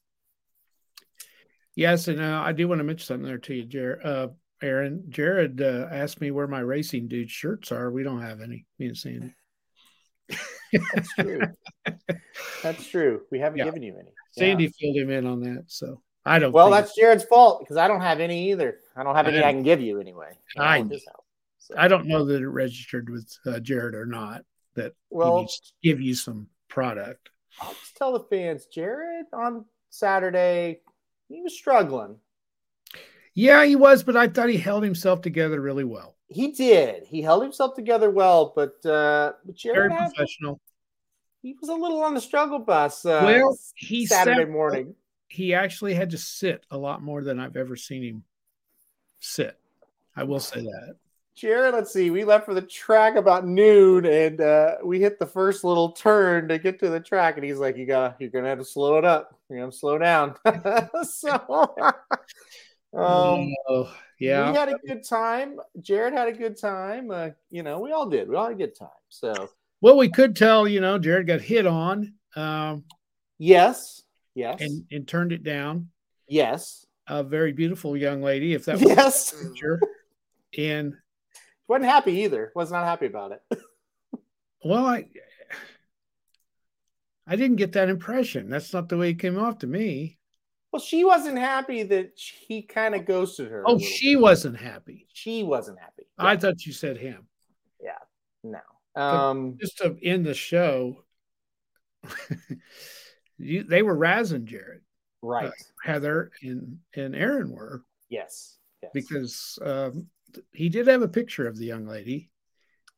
Yes, 1.76 2.08
and 2.08 2.20
uh, 2.20 2.42
I 2.44 2.52
do 2.52 2.68
want 2.68 2.80
to 2.80 2.84
mention 2.84 3.06
something 3.06 3.26
there 3.26 3.38
to 3.38 3.54
you, 3.54 3.64
Jared. 3.64 4.04
Uh, 4.04 4.28
Aaron, 4.62 5.04
Jared 5.08 5.60
uh, 5.60 5.88
asked 5.90 6.20
me 6.20 6.30
where 6.30 6.46
my 6.46 6.60
racing 6.60 7.08
dude 7.08 7.30
shirts 7.30 7.72
are. 7.72 7.90
We 7.90 8.02
don't 8.02 8.22
have 8.22 8.40
any. 8.40 8.66
Me 8.78 8.86
and 8.86 8.96
Sandy. 8.96 9.34
That's 10.72 11.14
true. 11.14 11.40
that's 12.62 12.86
true. 12.86 13.22
We 13.30 13.38
haven't 13.38 13.58
Yeah. 13.58 13.64
given 13.66 13.82
you 13.82 13.96
any. 13.98 14.12
Sandy 14.32 14.64
Yeah. 14.64 14.70
filled 14.80 14.96
him 14.96 15.10
in 15.10 15.26
on 15.26 15.40
that, 15.40 15.64
so 15.68 16.00
I 16.26 16.38
don't. 16.38 16.52
Well, 16.52 16.66
think- 16.70 16.76
that's 16.86 16.96
Jared's 16.96 17.24
fault 17.24 17.60
because 17.60 17.76
I 17.76 17.88
don't 17.88 18.00
have 18.00 18.20
any 18.20 18.50
either. 18.50 18.78
I 18.96 19.02
don't 19.02 19.14
have 19.14 19.26
any 19.26 19.42
I 19.42 19.52
can 19.52 19.62
give 19.62 19.80
you 19.80 20.00
anyway. 20.00 20.38
I. 20.56 20.82
So- 21.58 21.74
I 21.76 21.88
don't 21.88 22.06
know 22.06 22.26
that 22.26 22.42
it 22.42 22.48
registered 22.48 23.08
with 23.08 23.38
uh, 23.46 23.58
Jared 23.58 23.94
or 23.94 24.04
not. 24.04 24.44
that 24.74 24.92
Well, 25.08 25.48
give 25.82 26.00
you 26.00 26.14
some 26.14 26.48
product. 26.68 27.30
I'll 27.60 27.72
just 27.72 27.96
tell 27.96 28.12
the 28.12 28.24
fans, 28.24 28.66
Jared 28.66 29.26
on 29.32 29.64
Saturday, 29.88 30.80
he 31.28 31.40
was 31.40 31.56
struggling. 31.56 32.16
Yeah, 33.34 33.64
he 33.64 33.76
was, 33.76 34.02
but 34.02 34.16
I 34.16 34.28
thought 34.28 34.48
he 34.48 34.58
held 34.58 34.84
himself 34.84 35.22
together 35.22 35.60
really 35.60 35.84
well. 35.84 36.16
He 36.28 36.52
did. 36.52 37.04
He 37.04 37.22
held 37.22 37.42
himself 37.42 37.74
together 37.74 38.10
well, 38.10 38.52
but 38.54 38.74
uh, 38.84 39.32
but 39.44 39.60
Very 39.62 39.74
Jared 39.88 39.92
had, 39.92 40.12
professional. 40.14 40.60
he 41.42 41.54
was 41.60 41.70
a 41.70 41.74
little 41.74 42.02
on 42.02 42.14
the 42.14 42.20
struggle 42.20 42.58
bus. 42.58 43.04
Uh, 43.04 43.22
well, 43.24 43.58
he 43.74 44.06
Saturday 44.06 44.42
sat- 44.42 44.50
morning. 44.50 44.94
He 45.34 45.52
actually 45.52 45.94
had 45.94 46.10
to 46.10 46.18
sit 46.18 46.64
a 46.70 46.78
lot 46.78 47.02
more 47.02 47.24
than 47.24 47.40
I've 47.40 47.56
ever 47.56 47.74
seen 47.74 48.04
him 48.04 48.24
sit. 49.18 49.58
I 50.14 50.22
will 50.22 50.38
say 50.38 50.62
that. 50.62 50.94
Jared, 51.34 51.74
let's 51.74 51.92
see. 51.92 52.10
We 52.10 52.22
left 52.22 52.44
for 52.44 52.54
the 52.54 52.62
track 52.62 53.16
about 53.16 53.44
noon, 53.44 54.06
and 54.06 54.40
uh, 54.40 54.76
we 54.84 55.00
hit 55.00 55.18
the 55.18 55.26
first 55.26 55.64
little 55.64 55.90
turn 55.90 56.46
to 56.46 56.58
get 56.60 56.78
to 56.78 56.88
the 56.88 57.00
track, 57.00 57.34
and 57.34 57.44
he's 57.44 57.58
like, 57.58 57.76
"You 57.76 57.84
got, 57.84 58.20
you're 58.20 58.30
gonna 58.30 58.48
have 58.48 58.58
to 58.58 58.64
slow 58.64 58.96
it 58.96 59.04
up. 59.04 59.36
You're 59.50 59.58
gonna 59.58 59.72
slow 59.72 59.98
down." 59.98 60.36
so, 61.02 61.32
um, 62.96 63.52
oh, 63.68 63.92
yeah. 64.20 64.52
we 64.52 64.56
had 64.56 64.68
a 64.68 64.78
good 64.86 65.04
time. 65.04 65.58
Jared 65.80 66.14
had 66.14 66.28
a 66.28 66.32
good 66.32 66.56
time. 66.56 67.10
Uh, 67.10 67.30
you 67.50 67.64
know, 67.64 67.80
we 67.80 67.90
all 67.90 68.08
did. 68.08 68.28
We 68.28 68.36
all 68.36 68.44
had 68.44 68.52
a 68.52 68.58
good 68.58 68.78
time. 68.78 68.88
So, 69.08 69.50
Well, 69.80 69.96
we 69.96 70.08
could 70.10 70.36
tell, 70.36 70.68
you 70.68 70.80
know, 70.80 70.96
Jared 70.96 71.26
got 71.26 71.40
hit 71.40 71.66
on 71.66 72.14
um, 72.36 72.84
yes, 73.38 74.03
yes, 74.34 74.60
and, 74.60 74.84
and 74.90 75.06
turned 75.08 75.32
it 75.32 75.42
down. 75.42 75.88
yes, 76.28 76.86
A 77.08 77.22
very 77.22 77.52
beautiful 77.52 77.96
young 77.96 78.22
lady, 78.22 78.54
if 78.54 78.64
that 78.66 78.80
was 78.80 78.88
yes. 78.88 79.32
picture. 79.42 79.80
And 80.56 80.94
wasn't 81.66 81.86
happy 81.86 82.12
either. 82.22 82.52
Was 82.54 82.70
not 82.70 82.84
happy 82.84 83.06
about 83.06 83.32
it. 83.32 83.42
well, 84.64 84.86
I 84.86 85.06
I 87.26 87.36
didn't 87.36 87.56
get 87.56 87.72
that 87.72 87.88
impression. 87.88 88.50
That's 88.50 88.72
not 88.72 88.88
the 88.88 88.98
way 88.98 89.10
it 89.10 89.18
came 89.18 89.38
off 89.38 89.58
to 89.58 89.66
me. 89.66 90.18
Well, 90.72 90.80
she 90.82 91.04
wasn't 91.04 91.38
happy 91.38 91.84
that 91.84 92.12
he 92.16 92.62
kind 92.62 92.94
of 92.94 93.06
ghosted 93.06 93.50
her. 93.50 93.62
Oh, 93.64 93.78
she 93.78 94.14
bit. 94.14 94.22
wasn't 94.22 94.56
happy. 94.58 95.06
she 95.12 95.42
wasn't 95.42 95.78
happy. 95.78 96.02
I 96.18 96.36
thought 96.36 96.66
you 96.66 96.72
said 96.72 96.96
him. 96.96 97.28
Yeah. 97.80 97.98
No. 98.42 98.60
Um, 99.00 99.56
Just 99.60 99.78
to 99.78 99.96
end 100.02 100.26
the 100.26 100.34
show, 100.34 101.04
you, 103.38 103.64
they 103.64 103.82
were 103.82 103.96
razzing 103.96 104.44
Jared. 104.44 104.82
right. 105.22 105.52
Heather 105.82 106.30
and 106.42 106.78
and 106.94 107.14
Aaron 107.14 107.50
were 107.50 107.82
Yes. 108.08 108.58
yes. 108.82 108.90
because 108.94 109.58
um, 109.62 110.06
he 110.52 110.68
did 110.68 110.86
have 110.86 111.02
a 111.02 111.08
picture 111.08 111.46
of 111.48 111.56
the 111.56 111.66
young 111.66 111.86
lady, 111.86 112.30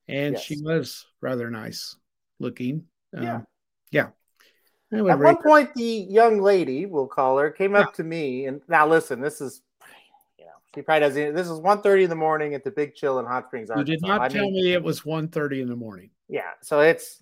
and 0.09 0.35
Yes. 0.35 0.43
she 0.43 0.61
was 0.63 1.07
rather 1.21 1.51
nice 1.51 1.97
looking. 2.39 2.87
Um, 3.17 3.23
Yeah. 3.23 3.41
yeah. 3.91 4.09
I 4.93 4.99
At 5.11 5.19
one 5.19 5.43
point, 5.43 5.75
the 5.75 6.07
young 6.09 6.41
lady, 6.41 6.87
we'll 6.87 7.09
call 7.09 7.39
her, 7.39 7.51
came 7.51 7.75
up 7.75 7.93
to 7.95 8.05
me 8.05 8.47
and 8.47 8.61
now 8.69 8.87
listen. 8.87 9.21
This 9.21 9.41
is, 9.41 9.61
you 10.39 10.45
know, 10.45 10.53
she 10.75 10.83
probably 10.83 11.01
doesn't. 11.01 11.35
This 11.35 11.49
is 11.49 11.59
1.30 11.59 12.05
in 12.05 12.09
the 12.11 12.15
morning 12.17 12.55
at 12.55 12.63
the 12.63 12.71
Big 12.71 12.95
Chill 12.95 13.19
in 13.19 13.27
Hot 13.27 13.47
Springs, 13.49 13.69
her- 13.69 13.79
You 13.79 13.85
did 13.85 14.01
not 14.03 14.21
I 14.21 14.29
tell 14.29 14.45
mean, 14.45 14.55
me 14.55 14.73
it 14.75 14.83
was 14.83 15.01
1.30 15.05 15.61
in 15.63 15.69
the 15.69 15.75
morning. 15.77 16.11
Yeah, 16.29 16.51
so 16.63 16.81
it's 16.81 17.21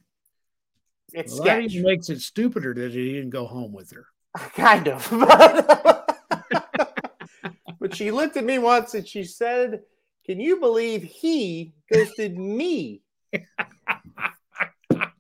it's 1.15 1.35
Well, 1.35 1.45
that 1.45 1.63
even 1.63 1.85
makes 1.85 2.11
it 2.11 2.21
stupider 2.21 2.75
that 2.75 2.93
he 2.93 3.15
didn't 3.15 3.31
go 3.31 3.47
home 3.47 3.73
with 3.73 3.91
her. 3.93 4.07
kind 4.55 4.89
of. 4.89 5.09
but 7.81 7.95
she 7.95 8.11
looked 8.11 8.37
at 8.37 8.45
me 8.45 8.59
once 8.59 8.93
and 8.95 9.07
she 9.07 9.23
said, 9.25 9.83
"Can 10.27 10.41
you 10.41 10.59
believe 10.59 11.05
he 11.05 11.73
ghosted 11.91 12.37
me?" 12.37 13.03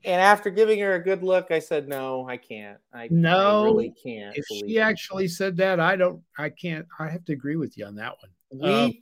And 0.07 0.21
after 0.21 0.51
giving 0.51 0.79
her 0.81 0.97
a 0.97 1.03
good 1.03 1.23
look, 1.23 1.51
I 1.51 1.61
said, 1.61 1.89
"No, 1.89 2.29
I 2.29 2.37
can't. 2.37 2.77
I, 2.93 3.09
No, 3.11 3.63
I 3.63 3.65
really 3.65 3.95
can't." 4.03 4.37
If 4.37 4.45
she 4.49 4.77
it." 4.77 4.81
actually 4.81 5.29
said 5.29 5.57
that, 5.59 5.81
I 5.81 5.97
don't, 5.97 6.23
I 6.37 6.51
can't, 6.51 6.85
I 6.99 7.09
have 7.09 7.25
to 7.27 7.33
agree 7.33 7.57
with 7.57 7.79
you 7.79 7.87
on 7.87 7.95
that 7.95 8.13
one. 8.21 8.61
we 8.61 8.85
Um, 8.85 8.93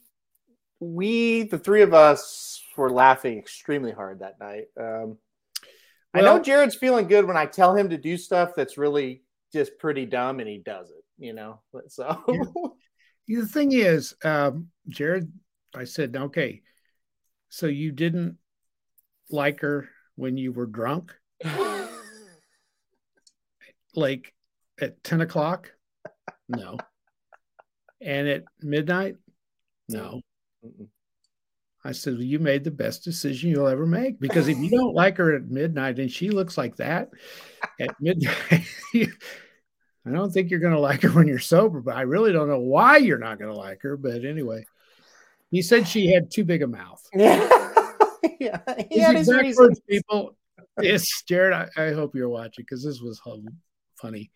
we 0.79 1.43
the 1.45 1.59
three 1.59 1.83
of 1.83 1.95
us 1.95 2.63
were 2.77 2.91
laughing 2.91 3.39
extremely 3.39 3.93
hard 3.93 4.19
that 4.21 4.39
night. 4.39 4.67
Um, 4.79 5.17
I 6.15 6.21
know 6.21 6.39
Jared's 6.39 6.75
feeling 6.75 7.09
good 7.09 7.25
when 7.25 7.37
I 7.37 7.47
tell 7.47 7.75
him 7.75 7.89
to 7.91 7.97
do 7.97 8.17
stuff 8.17 8.51
that's 8.55 8.77
really 8.77 9.23
just 9.53 9.79
pretty 9.79 10.07
dumb, 10.07 10.41
and 10.41 10.49
he 10.49 10.59
does 10.59 10.91
it. 10.91 11.05
You 11.19 11.33
know, 11.33 11.61
But 11.73 11.91
so 11.91 12.77
The 13.29 13.47
thing 13.47 13.73
is, 13.73 14.15
um, 14.25 14.69
Jared, 14.89 15.33
I 15.75 15.85
said, 15.85 16.17
okay, 16.17 16.63
so 17.49 17.67
you 17.67 17.93
didn't 17.93 18.37
like 19.31 19.61
her 19.61 19.89
when 20.17 20.37
you 20.37 20.53
were 20.53 20.67
drunk, 20.67 21.15
like 23.95 24.35
at 24.81 25.03
10 25.05 25.21
o'clock? 25.23 25.71
No. 26.49 26.77
And 28.01 28.29
at 28.29 28.45
midnight? 28.61 29.17
No. 29.89 30.21
Mm-mm. 30.65 30.89
I 31.85 31.93
said, 31.93 32.15
well, 32.15 32.23
you 32.23 32.39
made 32.39 32.63
the 32.65 32.71
best 32.71 33.03
decision 33.03 33.51
you'll 33.51 33.67
ever 33.67 33.87
make 33.87 34.21
because 34.21 34.49
if 34.49 34.59
you 34.59 34.71
don't 34.79 34.95
like 34.95 35.17
her 35.17 35.35
at 35.35 35.51
midnight 35.51 35.99
and 35.99 36.11
she 36.11 36.31
looks 36.31 36.57
like 36.57 36.77
that 36.77 37.11
at 37.81 37.91
midnight, 38.01 38.67
I 38.95 40.11
don't 40.11 40.33
think 40.33 40.51
you're 40.51 40.61
going 40.61 40.75
to 40.75 40.81
like 40.81 41.03
her 41.03 41.11
when 41.11 41.29
you're 41.29 41.39
sober, 41.39 41.81
but 41.81 41.97
I 41.97 42.03
really 42.03 42.33
don't 42.33 42.49
know 42.49 42.59
why 42.61 42.97
you're 42.99 43.19
not 43.19 43.39
going 43.39 43.53
to 43.53 43.59
like 43.59 43.83
her. 43.83 43.97
But 43.97 44.25
anyway, 44.25 44.65
he 45.51 45.63
said 45.63 45.87
she 45.87 46.13
had 46.13 46.31
too 46.31 46.45
big 46.45 46.63
a 46.63 46.67
mouth. 46.67 47.03
yeah, 47.15 47.49
yeah, 48.41 48.59
he 48.89 48.99
His 48.99 49.07
had 49.07 49.17
his 49.17 49.29
reasons. 49.29 49.81
people. 49.89 50.37
It's 50.79 51.23
Jared. 51.25 51.53
I, 51.53 51.69
I 51.77 51.93
hope 51.93 52.15
you're 52.15 52.29
watching 52.29 52.65
because 52.65 52.83
this 52.83 53.01
was 53.01 53.21
funny. 54.01 54.31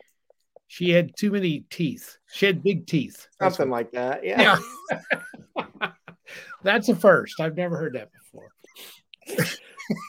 She 0.69 0.91
had 0.91 1.17
too 1.17 1.31
many 1.31 1.61
teeth. 1.71 2.17
She 2.27 2.47
had 2.47 2.63
big 2.63 2.87
teeth. 2.87 3.29
Something 3.41 3.71
like 3.71 3.93
that. 3.93 4.25
Yeah. 4.25 4.59
yeah. 4.91 5.66
That's 6.63 6.89
a 6.89 6.97
first. 6.97 7.41
I've 7.41 7.57
never 7.57 7.77
heard 7.77 7.95
that 7.95 8.11
before. 8.13 8.51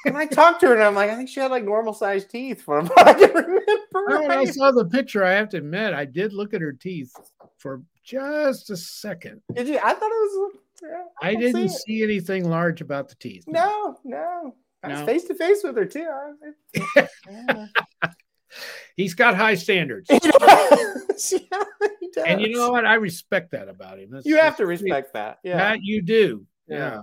and 0.05 0.17
I 0.17 0.25
talked 0.25 0.59
to 0.61 0.67
her, 0.67 0.73
and 0.73 0.83
I'm 0.83 0.95
like, 0.95 1.09
I 1.09 1.15
think 1.15 1.29
she 1.29 1.39
had 1.39 1.51
like 1.51 1.63
normal 1.63 1.93
sized 1.93 2.29
teeth 2.29 2.61
from 2.61 2.87
what 2.87 3.07
I 3.07 3.13
can 3.13 3.33
remember. 3.33 4.21
When 4.21 4.31
I 4.31 4.45
saw 4.45 4.71
the 4.71 4.85
picture, 4.85 5.23
I 5.23 5.31
have 5.33 5.49
to 5.49 5.57
admit, 5.57 5.93
I 5.93 6.05
did 6.05 6.33
look 6.33 6.53
at 6.53 6.61
her 6.61 6.73
teeth 6.73 7.13
for 7.57 7.81
just 8.03 8.69
a 8.69 8.77
second. 8.77 9.41
Did 9.53 9.67
you? 9.67 9.77
I 9.77 9.93
thought 9.93 10.01
it 10.01 10.01
was. 10.01 10.51
yeah, 10.83 11.03
I 11.21 11.33
don't 11.33 11.41
didn't 11.41 11.69
see 11.69 11.77
see 11.97 12.03
anything 12.03 12.49
large 12.49 12.81
about 12.81 13.09
the 13.09 13.15
teeth. 13.15 13.43
No, 13.47 13.97
no. 14.03 14.55
I 14.83 14.89
was 14.89 15.01
face 15.01 15.23
to 15.25 15.35
face 15.35 15.61
with 15.63 15.75
her 15.75 15.85
too. 15.85 16.07
I- 16.95 17.07
yeah. 17.29 17.67
He's 18.95 19.13
got 19.13 19.35
high 19.35 19.55
standards. 19.55 20.09
Yeah. 22.15 22.23
And 22.25 22.41
you 22.41 22.49
know 22.55 22.71
what? 22.71 22.85
I 22.85 22.95
respect 22.95 23.51
that 23.51 23.67
about 23.69 23.99
him. 23.99 24.09
That's- 24.11 24.25
You 24.25 24.37
have 24.37 24.57
to 24.57 24.65
respect 24.65 25.13
that. 25.13 25.39
Yeah. 25.43 25.57
That 25.57 25.79
you 25.83 26.01
do. 26.01 26.45
Yeah. 26.67 26.77
Yeah. 26.77 26.99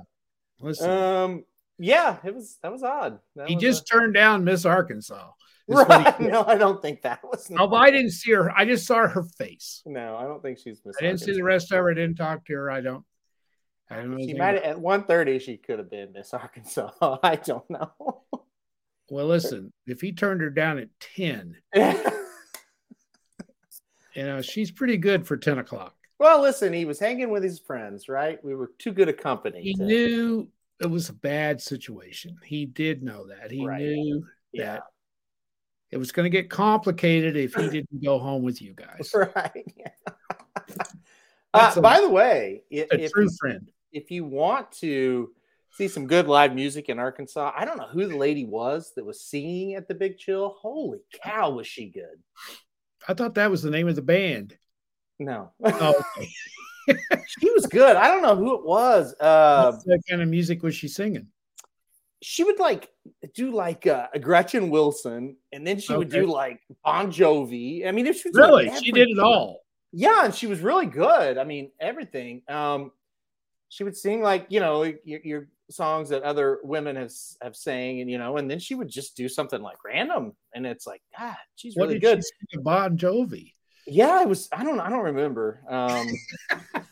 Listen, 0.60 0.90
Um. 0.90 1.44
Yeah. 1.78 2.16
It 2.24 2.34
was. 2.34 2.58
That 2.62 2.72
was 2.72 2.82
odd. 2.82 3.18
That 3.36 3.48
he 3.48 3.54
was 3.56 3.62
just 3.62 3.88
turned 3.88 4.14
down 4.14 4.44
Miss 4.44 4.64
Arkansas. 4.64 5.14
a- 5.68 5.72
is 5.72 5.76
what 5.76 5.86
he 5.88 6.04
right. 6.04 6.20
No, 6.20 6.44
I 6.44 6.56
don't 6.56 6.80
think 6.82 7.02
that 7.02 7.22
was. 7.22 7.50
Oh, 7.56 7.72
I 7.74 7.90
didn't 7.90 8.10
see 8.12 8.32
her. 8.32 8.50
I 8.56 8.64
just 8.64 8.86
saw 8.86 9.06
her 9.06 9.22
face. 9.38 9.82
No, 9.86 10.16
I 10.16 10.24
don't 10.24 10.42
think 10.42 10.58
she's. 10.58 10.80
Miss 10.84 10.96
I 11.00 11.06
didn't 11.06 11.20
see 11.20 11.32
the 11.32 11.42
rest 11.44 11.70
of 11.72 11.78
her. 11.78 11.90
I 11.90 11.94
didn't 11.94 12.16
talk 12.16 12.44
to 12.46 12.52
her. 12.54 12.70
I 12.70 12.80
don't. 12.80 13.04
I 13.90 13.96
don't 13.96 14.12
know. 14.12 14.18
She 14.18 14.34
might 14.34 14.56
at 14.56 14.76
1.30 14.78 15.40
She 15.42 15.56
could 15.58 15.78
have 15.78 15.90
been 15.90 16.12
Miss 16.12 16.32
Arkansas. 16.34 16.90
I 17.22 17.36
don't 17.36 17.68
know. 17.68 18.22
Well, 19.10 19.26
listen. 19.26 19.72
If 19.86 20.00
he 20.00 20.12
turned 20.12 20.40
her 20.40 20.50
down 20.50 20.78
at 20.78 20.88
ten, 21.00 21.56
you 21.74 21.82
know 24.16 24.40
she's 24.42 24.70
pretty 24.70 24.96
good 24.96 25.26
for 25.26 25.36
ten 25.36 25.58
o'clock. 25.58 25.94
well, 26.18 26.40
listen. 26.40 26.72
He 26.72 26.84
was 26.84 26.98
hanging 26.98 27.30
with 27.30 27.42
his 27.42 27.58
friends, 27.58 28.08
right? 28.08 28.42
We 28.44 28.54
were 28.54 28.70
too 28.78 28.92
good 28.92 29.08
a 29.08 29.12
company. 29.12 29.60
He 29.62 29.74
to- 29.74 29.82
knew 29.84 30.48
it 30.80 30.86
was 30.86 31.08
a 31.08 31.14
bad 31.14 31.60
situation. 31.60 32.36
He 32.44 32.66
did 32.66 33.02
know 33.02 33.26
that. 33.28 33.50
He 33.50 33.64
Right. 33.64 33.82
knew 33.82 34.24
Yeah. 34.52 34.64
that 34.74 34.82
it 35.90 35.98
was 35.98 36.10
going 36.12 36.24
to 36.24 36.30
get 36.30 36.50
complicated 36.50 37.36
if 37.36 37.54
he 37.54 37.68
didn't 37.68 38.02
go 38.02 38.18
home 38.18 38.42
with 38.42 38.60
you 38.60 38.74
guys. 38.74 39.12
Right. 39.14 39.64
Yeah. 39.76 39.90
Uh, 41.52 41.72
a- 41.76 41.80
by 41.80 42.00
the 42.00 42.08
way, 42.10 42.64
if, 42.68 42.88
A 42.90 43.08
true 43.08 43.24
you 43.24 43.30
friend. 43.38 43.70
if 43.92 44.10
you 44.10 44.24
want 44.24 44.72
to 44.72 45.30
see 45.76 45.88
some 45.88 46.06
good 46.06 46.26
live 46.28 46.54
music 46.54 46.88
in 46.88 46.98
Arkansas, 46.98 47.52
I 47.56 47.64
don't 47.64 47.78
know 47.78 47.88
who 47.88 48.06
the 48.06 48.16
lady 48.16 48.44
was 48.44 48.92
that 48.96 49.04
was 49.04 49.20
singing 49.20 49.74
at 49.74 49.88
the 49.88 49.94
Big 49.94 50.18
Chill. 50.18 50.50
Holy 50.60 51.00
cow, 51.22 51.50
was 51.50 51.66
she 51.66 51.86
good? 51.86 52.22
I 53.08 53.14
thought 53.14 53.34
that 53.34 53.50
was 53.50 53.62
the 53.62 53.70
name 53.70 53.88
of 53.88 53.96
the 53.96 54.02
band. 54.02 54.56
No, 55.18 55.52
Oh, 55.62 55.94
okay. 56.18 56.98
she 57.38 57.50
was 57.52 57.66
good. 57.66 57.96
I 57.96 58.08
don't 58.08 58.22
know 58.22 58.36
who 58.36 58.54
it 58.54 58.64
was. 58.64 59.14
Uh, 59.20 59.72
what 59.84 60.00
kind 60.08 60.22
of 60.22 60.28
music 60.28 60.62
was 60.62 60.74
she 60.74 60.88
singing? 60.88 61.28
she 62.22 62.42
would 62.42 62.58
like 62.58 62.88
do 63.34 63.50
like 63.52 63.86
uh, 63.86 64.06
Gretchen 64.18 64.70
Wilson, 64.70 65.36
and 65.52 65.66
then 65.66 65.78
she 65.78 65.94
would 65.94 66.08
do 66.08 66.24
like 66.26 66.58
Bon 66.82 67.12
Jovi. 67.12 67.86
I 67.86 67.90
mean, 67.90 68.06
if 68.06 68.22
she 68.22 68.30
Really? 68.32 68.70
She 68.82 68.92
did 68.92 69.10
it 69.10 69.18
all. 69.18 69.60
Yeah, 69.92 70.24
and 70.24 70.34
she 70.34 70.46
was 70.46 70.60
really 70.60 70.86
good. 70.86 71.36
I 71.36 71.44
mean, 71.44 71.70
everything. 71.78 72.40
Um, 72.48 72.92
she 73.68 73.84
would 73.84 73.94
sing 73.94 74.22
like 74.22 74.46
you 74.48 74.60
know 74.60 74.84
your, 75.04 75.20
your 75.22 75.48
songs 75.70 76.08
that 76.10 76.22
other 76.22 76.58
women 76.62 76.96
have 76.96 77.12
have 77.42 77.56
sang, 77.56 78.00
and 78.00 78.10
you 78.10 78.18
know, 78.18 78.36
and 78.36 78.50
then 78.50 78.58
she 78.58 78.74
would 78.74 78.88
just 78.88 79.16
do 79.16 79.28
something 79.28 79.62
like 79.62 79.76
random, 79.84 80.32
and 80.54 80.66
it's 80.66 80.86
like, 80.86 81.02
God, 81.18 81.36
she's 81.56 81.76
What 81.76 81.88
really 81.88 82.00
good. 82.00 82.22
she 82.50 82.58
Bon 82.58 82.96
Jovi? 82.96 83.52
Yeah, 83.86 84.22
it 84.22 84.28
was. 84.28 84.48
I 84.52 84.64
don't. 84.64 84.80
I 84.80 84.90
don't 84.90 85.04
remember. 85.04 85.62
Um, 85.68 86.06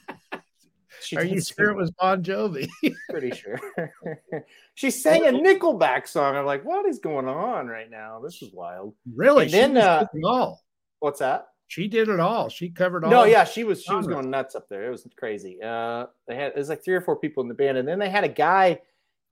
Are 1.16 1.24
you 1.24 1.40
sure 1.40 1.70
it 1.70 1.76
was 1.76 1.90
Bon 1.90 2.22
Jovi? 2.22 2.68
Pretty 3.10 3.32
sure. 3.32 3.58
she 4.74 4.90
sang 4.90 5.26
a 5.26 5.32
Nickelback 5.32 6.06
song. 6.06 6.36
I'm 6.36 6.46
like, 6.46 6.64
what 6.64 6.86
is 6.86 7.00
going 7.00 7.26
on 7.28 7.66
right 7.66 7.90
now? 7.90 8.20
This 8.20 8.40
is 8.40 8.52
wild. 8.52 8.94
really? 9.12 9.44
And 9.44 9.52
then, 9.52 9.76
uh, 9.76 10.06
all. 10.24 10.62
What's 11.00 11.18
that? 11.18 11.48
She 11.72 11.88
did 11.88 12.10
it 12.10 12.20
all. 12.20 12.50
She 12.50 12.68
covered 12.68 13.02
all. 13.02 13.10
No, 13.10 13.24
yeah, 13.24 13.44
she 13.44 13.64
was 13.64 13.82
she 13.82 13.94
was 13.94 14.06
going 14.06 14.28
nuts 14.28 14.54
up 14.54 14.68
there. 14.68 14.84
It 14.84 14.90
was 14.90 15.06
crazy. 15.16 15.56
Uh, 15.64 16.04
they 16.28 16.36
had 16.36 16.54
there's 16.54 16.68
like 16.68 16.84
three 16.84 16.94
or 16.94 17.00
four 17.00 17.16
people 17.16 17.42
in 17.42 17.48
the 17.48 17.54
band, 17.54 17.78
and 17.78 17.88
then 17.88 17.98
they 17.98 18.10
had 18.10 18.24
a 18.24 18.28
guy 18.28 18.78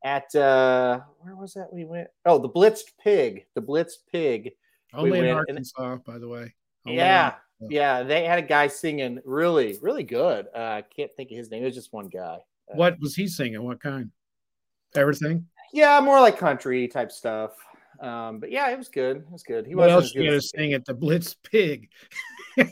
at 0.06 0.34
uh, 0.34 1.00
where 1.18 1.36
was 1.36 1.52
that 1.52 1.70
we 1.70 1.84
went? 1.84 2.08
Oh, 2.24 2.38
the 2.38 2.48
Blitzed 2.48 2.92
Pig, 2.98 3.44
the 3.54 3.60
Blitzed 3.60 4.06
Pig. 4.10 4.52
Only 4.94 5.10
in 5.18 5.26
went- 5.26 5.26
and- 5.26 5.36
Arkansas, 5.38 5.96
by 5.96 6.16
the 6.16 6.28
way. 6.28 6.54
Only 6.86 6.94
in 6.98 7.04
yeah, 7.04 7.34
yeah, 7.68 8.02
they 8.04 8.24
had 8.24 8.38
a 8.38 8.42
guy 8.46 8.68
singing 8.68 9.20
really, 9.26 9.78
really 9.82 10.02
good. 10.02 10.46
Uh, 10.56 10.58
I 10.80 10.84
can't 10.96 11.12
think 11.12 11.30
of 11.32 11.36
his 11.36 11.50
name. 11.50 11.62
It 11.62 11.66
was 11.66 11.74
just 11.74 11.92
one 11.92 12.08
guy. 12.08 12.38
Uh, 12.72 12.76
What 12.76 12.98
was 13.00 13.14
he 13.14 13.28
singing? 13.28 13.62
What 13.62 13.82
kind? 13.82 14.10
Everything. 14.96 15.44
Yeah, 15.74 16.00
more 16.00 16.20
like 16.20 16.38
country 16.38 16.88
type 16.88 17.12
stuff. 17.12 17.50
Um, 18.00 18.38
but 18.40 18.50
yeah, 18.50 18.70
it 18.70 18.78
was 18.78 18.88
good. 18.88 19.18
It 19.18 19.30
was 19.30 19.42
good. 19.42 19.66
He 19.66 19.74
what 19.74 19.90
wasn't 19.90 19.94
else 19.94 20.04
as 20.04 20.14
you 20.14 20.22
good 20.22 20.28
got 20.28 20.34
to 20.34 20.42
sing 20.42 20.72
at 20.72 20.84
the 20.84 20.94
Blitz 20.94 21.34
Pig? 21.34 21.88
the 22.56 22.70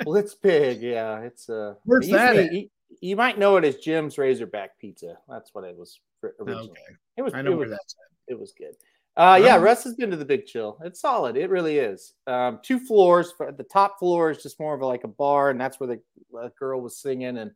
Blitz 0.00 0.34
Pig. 0.34 0.82
Yeah, 0.82 1.20
it's 1.20 1.48
uh, 1.48 1.74
Where's 1.84 2.06
it 2.06 2.12
used 2.12 2.28
to 2.28 2.34
that 2.34 2.50
be- 2.50 2.56
you, 2.56 2.68
you 3.00 3.16
might 3.16 3.38
know 3.38 3.56
it 3.56 3.64
as 3.64 3.76
Jim's 3.76 4.18
Razorback 4.18 4.78
Pizza. 4.78 5.18
That's 5.28 5.54
what 5.54 5.64
it 5.64 5.76
was 5.76 5.98
originally. 6.22 6.70
Okay, 6.70 6.96
It 7.16 7.22
was. 7.22 7.34
I 7.34 7.42
know 7.42 7.52
it 7.52 7.56
where 7.56 7.68
was, 7.68 7.78
that's 7.78 7.96
It 8.28 8.38
was 8.38 8.52
good. 8.56 8.74
Uh, 9.16 9.40
yeah, 9.40 9.56
Russ 9.56 9.84
has 9.84 9.94
been 9.94 10.10
to 10.10 10.16
the 10.16 10.24
Big 10.24 10.44
Chill. 10.44 10.76
It's 10.82 11.00
solid. 11.00 11.36
It 11.36 11.48
really 11.48 11.78
is. 11.78 12.14
Um, 12.26 12.58
two 12.62 12.80
floors. 12.80 13.32
The 13.38 13.66
top 13.72 14.00
floor 14.00 14.30
is 14.30 14.42
just 14.42 14.58
more 14.58 14.74
of 14.74 14.80
a, 14.80 14.86
like 14.86 15.04
a 15.04 15.08
bar, 15.08 15.50
and 15.50 15.60
that's 15.60 15.78
where 15.78 15.86
the 15.86 16.00
uh, 16.36 16.48
girl 16.58 16.80
was 16.80 16.96
singing. 16.96 17.38
And 17.38 17.52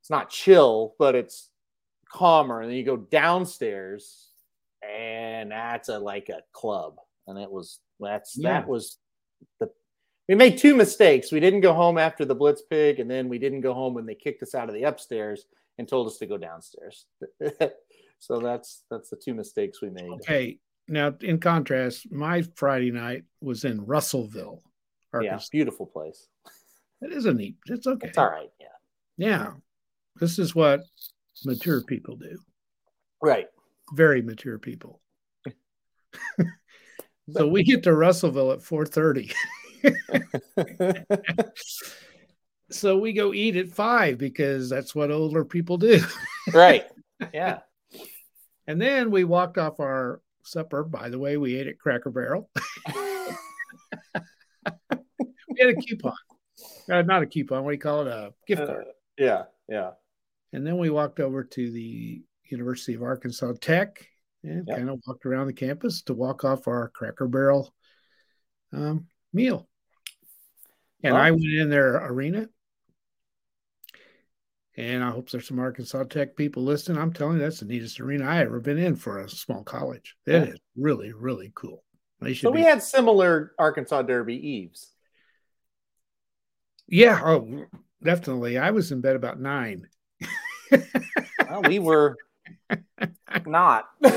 it's 0.00 0.10
not 0.10 0.30
chill, 0.30 0.94
but 0.98 1.16
it's 1.16 1.50
calmer. 2.08 2.60
And 2.60 2.70
then 2.70 2.76
you 2.76 2.84
go 2.84 2.96
downstairs, 2.96 4.28
and 4.92 5.50
that's 5.50 5.88
a 5.88 5.98
like 5.98 6.28
a 6.28 6.42
club. 6.52 6.96
And 7.26 7.38
it 7.38 7.50
was 7.50 7.80
that's 8.00 8.36
Yeah. 8.36 8.60
that 8.60 8.68
was 8.68 8.98
the. 9.60 9.70
We 10.28 10.34
made 10.34 10.56
two 10.56 10.74
mistakes. 10.74 11.30
We 11.32 11.40
didn't 11.40 11.60
go 11.60 11.74
home 11.74 11.98
after 11.98 12.24
the 12.24 12.34
Blitz 12.34 12.62
Pig, 12.62 12.98
and 12.98 13.10
then 13.10 13.28
we 13.28 13.38
didn't 13.38 13.60
go 13.60 13.74
home 13.74 13.92
when 13.94 14.06
they 14.06 14.14
kicked 14.14 14.42
us 14.42 14.54
out 14.54 14.68
of 14.68 14.74
the 14.74 14.84
upstairs 14.84 15.44
and 15.78 15.86
told 15.86 16.06
us 16.06 16.16
to 16.18 16.26
go 16.26 16.38
downstairs. 16.38 17.06
so 18.18 18.40
that's 18.40 18.84
that's 18.90 19.10
the 19.10 19.16
two 19.16 19.34
mistakes 19.34 19.82
we 19.82 19.90
made. 19.90 20.10
Okay. 20.10 20.58
Now, 20.88 21.14
in 21.20 21.40
contrast, 21.40 22.10
my 22.12 22.42
Friday 22.56 22.90
night 22.90 23.24
was 23.40 23.64
in 23.64 23.84
Russellville, 23.86 24.62
Yeah, 25.18 25.40
beautiful 25.50 25.86
place. 25.86 26.28
It 27.00 27.12
is 27.12 27.24
a 27.26 27.32
neat. 27.32 27.56
It's 27.66 27.86
okay. 27.86 28.08
It's 28.08 28.18
all 28.18 28.30
right. 28.30 28.50
Yeah. 28.60 28.66
Yeah. 29.16 29.52
This 30.20 30.38
is 30.38 30.54
what 30.54 30.82
mature 31.44 31.82
people 31.82 32.16
do. 32.16 32.38
Right. 33.22 33.46
Very 33.92 34.22
mature 34.22 34.58
people. 34.58 35.00
so 37.32 37.48
we 37.48 37.62
get 37.64 37.82
to 37.84 37.94
Russellville 37.94 38.52
at 38.52 38.60
4:30. 38.60 39.32
so 42.70 42.96
we 42.98 43.12
go 43.12 43.32
eat 43.34 43.56
at 43.56 43.68
5 43.68 44.16
because 44.18 44.68
that's 44.70 44.94
what 44.94 45.10
older 45.10 45.44
people 45.44 45.76
do. 45.76 46.00
right. 46.52 46.86
Yeah. 47.32 47.60
And 48.66 48.80
then 48.82 49.10
we 49.12 49.22
walked 49.24 49.56
off 49.56 49.78
our 49.78 50.20
supper. 50.42 50.82
By 50.82 51.10
the 51.10 51.18
way, 51.18 51.36
we 51.36 51.54
ate 51.56 51.68
at 51.68 51.78
Cracker 51.78 52.10
Barrel. 52.10 52.50
we 52.92 53.00
had 55.60 55.68
a 55.70 55.74
coupon. 55.76 56.12
Uh, 56.90 57.02
not 57.02 57.22
a 57.22 57.26
coupon. 57.26 57.62
What 57.64 57.70
do 57.70 57.74
you 57.74 57.80
call 57.80 58.00
it? 58.02 58.08
A 58.08 58.32
gift 58.48 58.62
Uh, 58.62 58.66
card. 58.66 58.84
yeah. 59.16 59.44
Yeah. 59.68 59.90
And 60.52 60.66
then 60.66 60.76
we 60.78 60.90
walked 60.90 61.20
over 61.20 61.44
to 61.44 61.70
the 61.70 62.22
University 62.46 62.94
of 62.94 63.02
Arkansas 63.02 63.52
Tech 63.60 64.06
and 64.42 64.66
Yep. 64.68 64.76
kind 64.76 64.90
of 64.90 65.00
walked 65.06 65.26
around 65.26 65.46
the 65.46 65.52
campus 65.52 66.02
to 66.02 66.14
walk 66.14 66.44
off 66.44 66.68
our 66.68 66.88
Cracker 66.90 67.26
Barrel 67.26 67.74
um, 68.72 69.06
meal. 69.32 69.68
And 71.02 71.14
Well- 71.14 71.22
I 71.22 71.30
went 71.30 71.44
in 71.44 71.70
their 71.70 71.96
arena. 71.96 72.48
And 74.76 75.04
I 75.04 75.10
hope 75.10 75.30
there's 75.30 75.46
some 75.46 75.60
Arkansas 75.60 76.02
Tech 76.04 76.34
people 76.34 76.64
listening. 76.64 76.98
I'm 76.98 77.12
telling 77.12 77.36
you, 77.36 77.42
that's 77.42 77.60
the 77.60 77.66
neatest 77.66 78.00
arena 78.00 78.24
I 78.24 78.40
ever 78.40 78.58
been 78.58 78.76
in 78.78 78.96
for 78.96 79.20
a 79.20 79.28
small 79.28 79.62
college. 79.62 80.16
It 80.26 80.32
Yeah. 80.32 80.42
is 80.54 80.58
really, 80.76 81.12
really 81.12 81.52
cool. 81.54 81.84
So 82.34 82.50
be. 82.50 82.58
we 82.60 82.62
had 82.62 82.82
similar 82.82 83.52
Arkansas 83.58 84.02
Derby 84.02 84.34
Eves. 84.34 84.92
yeah, 86.88 87.20
oh, 87.22 87.66
definitely. 88.02 88.58
I 88.58 88.70
was 88.72 88.90
in 88.92 89.00
bed 89.00 89.14
about 89.14 89.38
nine. 89.38 89.86
Well, 90.70 91.62
we 91.68 91.78
were 91.78 92.16
not. 93.46 93.88
no, 94.02 94.10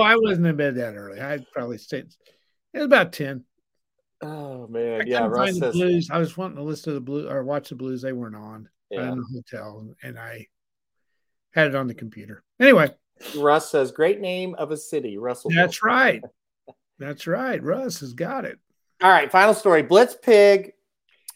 I 0.00 0.16
wasn't 0.16 0.46
in 0.46 0.56
bed 0.56 0.74
that 0.76 0.94
early. 0.96 1.20
I 1.20 1.44
probably 1.52 1.78
stayed. 1.78 2.06
It 2.72 2.78
was 2.78 2.84
about 2.86 3.12
ten. 3.12 3.44
oh 4.22 4.64
I 4.68 4.70
man. 4.70 5.06
Yeah. 5.06 5.26
Russ 5.26 5.50
find 5.50 5.56
the 5.56 5.66
says. 5.66 5.74
blues. 5.74 6.08
I 6.10 6.18
was 6.18 6.36
wanting 6.36 6.56
to 6.56 6.62
listen 6.62 6.90
to 6.90 6.94
the 6.94 7.00
blue 7.00 7.28
or 7.28 7.42
watch 7.44 7.68
the 7.70 7.74
blues. 7.74 8.02
They 8.02 8.12
weren't 8.12 8.36
on 8.36 8.68
Yeah. 8.90 9.12
in 9.12 9.18
the 9.18 9.26
hotel, 9.32 9.88
and 10.02 10.18
I 10.18 10.46
had 11.52 11.68
it 11.68 11.74
on 11.74 11.86
the 11.88 11.94
computer. 11.94 12.42
Anyway, 12.60 12.94
Russ 13.36 13.70
says, 13.70 13.92
"Great 13.92 14.20
name 14.20 14.54
of 14.56 14.70
a 14.70 14.76
city, 14.76 15.18
Russell." 15.18 15.50
that's 15.54 15.82
right. 15.82 16.22
That's 16.98 17.26
right. 17.26 17.62
Russ 17.62 18.00
has 18.00 18.12
got 18.12 18.44
it. 18.44 18.58
All 19.02 19.10
right, 19.10 19.32
final 19.32 19.54
story. 19.54 19.82
Blitz 19.82 20.14
Pig, 20.20 20.74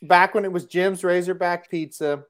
back 0.02 0.34
when 0.34 0.44
it 0.44 0.52
was 0.52 0.66
Jim's 0.66 1.02
Razorback 1.02 1.70
Pizza, 1.70 2.24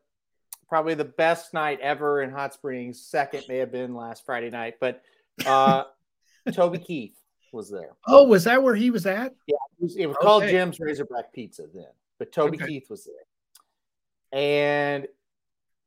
probably 0.75 0.95
the 0.95 1.05
best 1.05 1.55
night 1.55 1.79
ever 1.79 2.23
in 2.23 2.31
Hot 2.31 2.53
Springs. 2.53 3.01
Second 3.01 3.45
may 3.49 3.59
have 3.59 3.71
been 3.71 3.95
last 3.95 4.27
Friday 4.27 4.51
night, 4.51 4.75
but 4.81 5.03
uh, 5.47 5.85
Toby 6.53 6.79
Keith 6.79 7.17
was 7.53 7.71
there. 7.71 7.91
Oh, 8.09 8.25
was 8.25 8.43
that 8.43 8.61
where 8.61 8.75
he 8.75 8.91
was 8.91 9.07
at? 9.07 9.37
It 9.47 9.57
was, 9.79 9.95
it 9.95 10.07
was 10.07 10.17
called 10.21 10.43
Okay. 10.43 10.51
Jim's 10.51 10.81
Razorback 10.81 11.33
Pizza 11.33 11.67
then, 11.73 11.87
but 12.19 12.33
Toby 12.33 12.57
Okay. 12.57 12.67
Keith 12.67 12.91
was 12.91 13.05
there. 13.05 14.41
And 14.41 15.07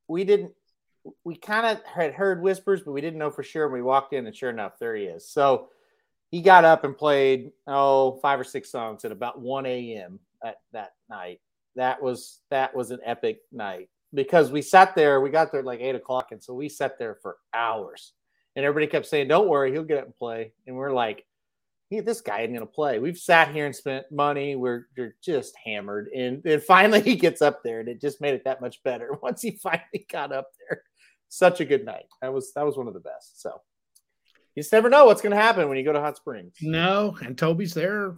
we 0.08 0.24
didn't, 0.24 0.54
we 1.26 1.36
kind 1.36 1.66
of 1.66 1.84
had 1.84 2.14
heard 2.14 2.42
whispers, 2.42 2.84
but 2.84 2.94
we 2.94 3.02
didn't 3.02 3.20
know 3.20 3.30
for 3.30 3.44
sure. 3.44 3.66
And 3.66 3.74
we 3.74 3.82
walked 3.82 4.14
in, 4.14 4.26
and 4.26 4.34
sure 4.34 4.52
enough, 4.52 4.80
there 4.80 4.96
he 4.96 5.04
is. 5.04 5.28
So 5.28 5.68
he 6.32 6.42
got 6.42 6.64
up 6.64 6.86
and 6.86 6.98
played, 6.98 7.52
oh, 7.68 8.20
five 8.22 8.40
or 8.40 8.46
six 8.46 8.72
songs 8.72 9.04
at 9.04 9.12
about 9.12 9.42
1 9.42 9.66
a.m. 9.66 10.22
At 10.42 10.62
that 10.72 10.94
night. 11.10 11.42
That 11.76 12.02
was 12.02 12.40
that 12.52 12.74
was 12.74 12.92
an 12.92 13.00
epic 13.04 13.42
night 13.52 13.90
because 14.14 14.52
we 14.52 14.62
sat 14.62 14.96
there, 14.96 15.22
we 15.22 15.30
got 15.30 15.52
there 15.52 15.62
at 15.62 15.66
like 15.66 15.82
eight 15.82 15.96
o'clock, 15.96 16.28
and 16.32 16.42
so 16.42 16.54
we 16.54 16.70
sat 16.70 16.98
there 16.98 17.18
for 17.22 17.38
hours. 17.54 18.14
And 18.56 18.66
everybody 18.66 18.88
kept 18.88 19.06
saying, 19.06 19.28
Don't 19.28 19.48
worry, 19.48 19.72
he'll 19.72 19.84
get 19.84 20.00
up 20.00 20.06
and 20.06 20.16
play. 20.16 20.52
And 20.66 20.76
we're 20.76 20.92
like, 20.92 21.26
"Yeah, 21.92 22.02
this 22.02 22.22
guy 22.22 22.42
isn't 22.42 22.56
to 22.56 22.66
play. 22.66 22.98
We've 22.98 23.18
sat 23.18 23.54
here 23.54 23.66
and 23.68 23.76
spent 23.76 24.12
money. 24.12 24.56
We're, 24.56 24.88
we're 24.98 25.16
just 25.22 25.56
hammered. 25.64 26.08
And 26.08 26.42
then 26.44 26.60
finally 26.60 27.02
he 27.04 27.16
gets 27.16 27.42
up 27.42 27.62
there 27.64 27.80
and 27.80 27.90
it 27.90 28.02
just 28.02 28.20
made 28.20 28.34
it 28.34 28.46
that 28.46 28.62
much 28.62 28.82
better 28.84 29.16
once 29.22 29.42
he 29.42 29.52
finally 29.52 30.08
got 30.12 30.32
up 30.32 30.48
there. 30.58 30.82
Such 31.30 31.60
a 31.60 31.66
good 31.66 31.86
night. 31.86 32.06
That 32.22 32.34
was 32.34 32.54
that 32.54 32.66
was 32.66 32.78
one 32.78 32.88
of 32.88 32.94
the 32.94 33.02
best. 33.02 33.42
So 33.42 33.62
you 34.56 34.64
just 34.64 34.74
never 34.74 34.90
know 34.90 35.06
what's 35.06 35.22
going 35.22 35.36
to 35.36 35.42
happen 35.42 35.68
when 35.70 35.78
you 35.78 35.84
go 35.84 35.94
to 35.94 36.00
Hot 36.00 36.18
Springs. 36.18 36.56
No, 36.62 37.16
and 37.22 37.38
Toby's 37.38 37.74
there 37.74 38.16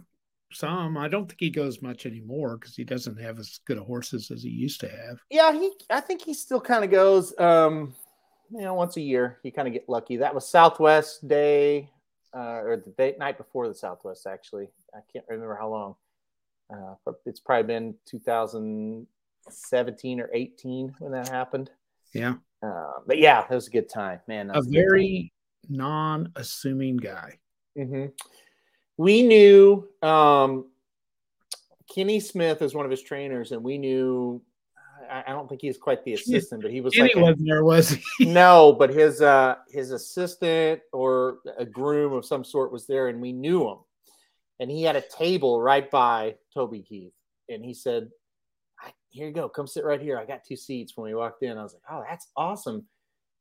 some. 0.52 0.96
I 0.96 1.08
don't 1.08 1.26
think 1.26 1.40
he 1.40 1.50
goes 1.50 1.82
much 1.82 2.06
anymore 2.06 2.56
because 2.56 2.74
he 2.76 2.84
doesn't 2.84 3.20
have 3.20 3.38
as 3.38 3.60
good 3.66 3.76
a 3.78 3.84
horses 3.84 4.30
as 4.30 4.42
he 4.42 4.48
used 4.50 4.80
to 4.80 4.88
have. 4.88 5.18
Yeah, 5.30 5.52
he 5.52 5.72
I 5.90 6.00
think 6.00 6.22
he 6.22 6.32
still 6.34 6.60
kind 6.60 6.84
of 6.84 6.90
goes 6.90 7.32
um 7.38 7.94
you 8.50 8.62
know 8.62 8.74
once 8.74 8.96
a 8.96 9.00
year. 9.00 9.38
You 9.42 9.52
kind 9.52 9.68
of 9.68 9.74
get 9.74 9.88
lucky. 9.88 10.16
That 10.16 10.34
was 10.34 10.48
Southwest 10.48 11.26
Day 11.28 11.90
uh, 12.34 12.60
or 12.62 12.76
the 12.84 12.90
day, 12.90 13.14
night 13.18 13.38
before 13.38 13.68
the 13.68 13.74
Southwest 13.74 14.26
actually. 14.26 14.68
I 14.94 15.00
can't 15.12 15.24
remember 15.28 15.56
how 15.56 15.68
long. 15.70 15.94
Uh, 16.72 16.94
but 17.04 17.16
it's 17.26 17.40
probably 17.40 17.66
been 17.66 17.94
2017 18.06 20.20
or 20.20 20.30
18 20.32 20.94
when 21.00 21.10
that 21.12 21.28
happened. 21.28 21.70
Yeah, 22.12 22.34
Uh, 22.62 22.92
but 23.06 23.18
yeah, 23.18 23.44
it 23.48 23.54
was 23.54 23.68
a 23.68 23.70
good 23.70 23.88
time, 23.88 24.20
man. 24.28 24.50
a 24.50 24.60
very 24.62 25.32
non-assuming 25.68 26.96
guy. 26.96 27.38
hmm 27.76 28.06
We 29.00 29.22
knew 29.22 29.88
um, 30.02 30.66
Kenny 31.94 32.20
Smith 32.20 32.60
is 32.60 32.74
one 32.74 32.84
of 32.84 32.90
his 32.90 33.00
trainers, 33.00 33.50
and 33.50 33.64
we 33.64 33.78
knew. 33.78 34.42
I, 35.10 35.24
I 35.28 35.30
don't 35.30 35.48
think 35.48 35.62
he's 35.62 35.78
quite 35.78 36.04
the 36.04 36.12
assistant, 36.12 36.60
but 36.60 36.70
he 36.70 36.82
was 36.82 36.92
Kenny 36.92 37.14
like 37.14 37.22
wasn't 37.22 37.48
there, 37.48 37.64
was 37.64 37.88
he? 37.88 38.02
no, 38.26 38.74
but 38.74 38.90
his 38.90 39.22
uh, 39.22 39.54
his 39.70 39.90
assistant 39.90 40.82
or 40.92 41.38
a 41.56 41.64
groom 41.64 42.12
of 42.12 42.26
some 42.26 42.44
sort 42.44 42.72
was 42.72 42.86
there, 42.86 43.08
and 43.08 43.22
we 43.22 43.32
knew 43.32 43.66
him. 43.70 43.78
And 44.60 44.70
he 44.70 44.82
had 44.82 44.96
a 44.96 45.00
table 45.16 45.62
right 45.62 45.90
by 45.90 46.34
Toby 46.52 46.82
Keith, 46.82 47.14
and 47.48 47.64
he 47.64 47.72
said, 47.72 48.10
"Here 49.08 49.28
you 49.28 49.32
go, 49.32 49.48
come 49.48 49.66
sit 49.66 49.82
right 49.82 50.02
here. 50.02 50.18
I 50.18 50.26
got 50.26 50.44
two 50.44 50.56
seats." 50.56 50.94
When 50.94 51.06
we 51.06 51.14
walked 51.14 51.42
in, 51.42 51.56
I 51.56 51.62
was 51.62 51.72
like, 51.72 51.84
"Oh, 51.90 52.04
that's 52.06 52.28
awesome." 52.36 52.84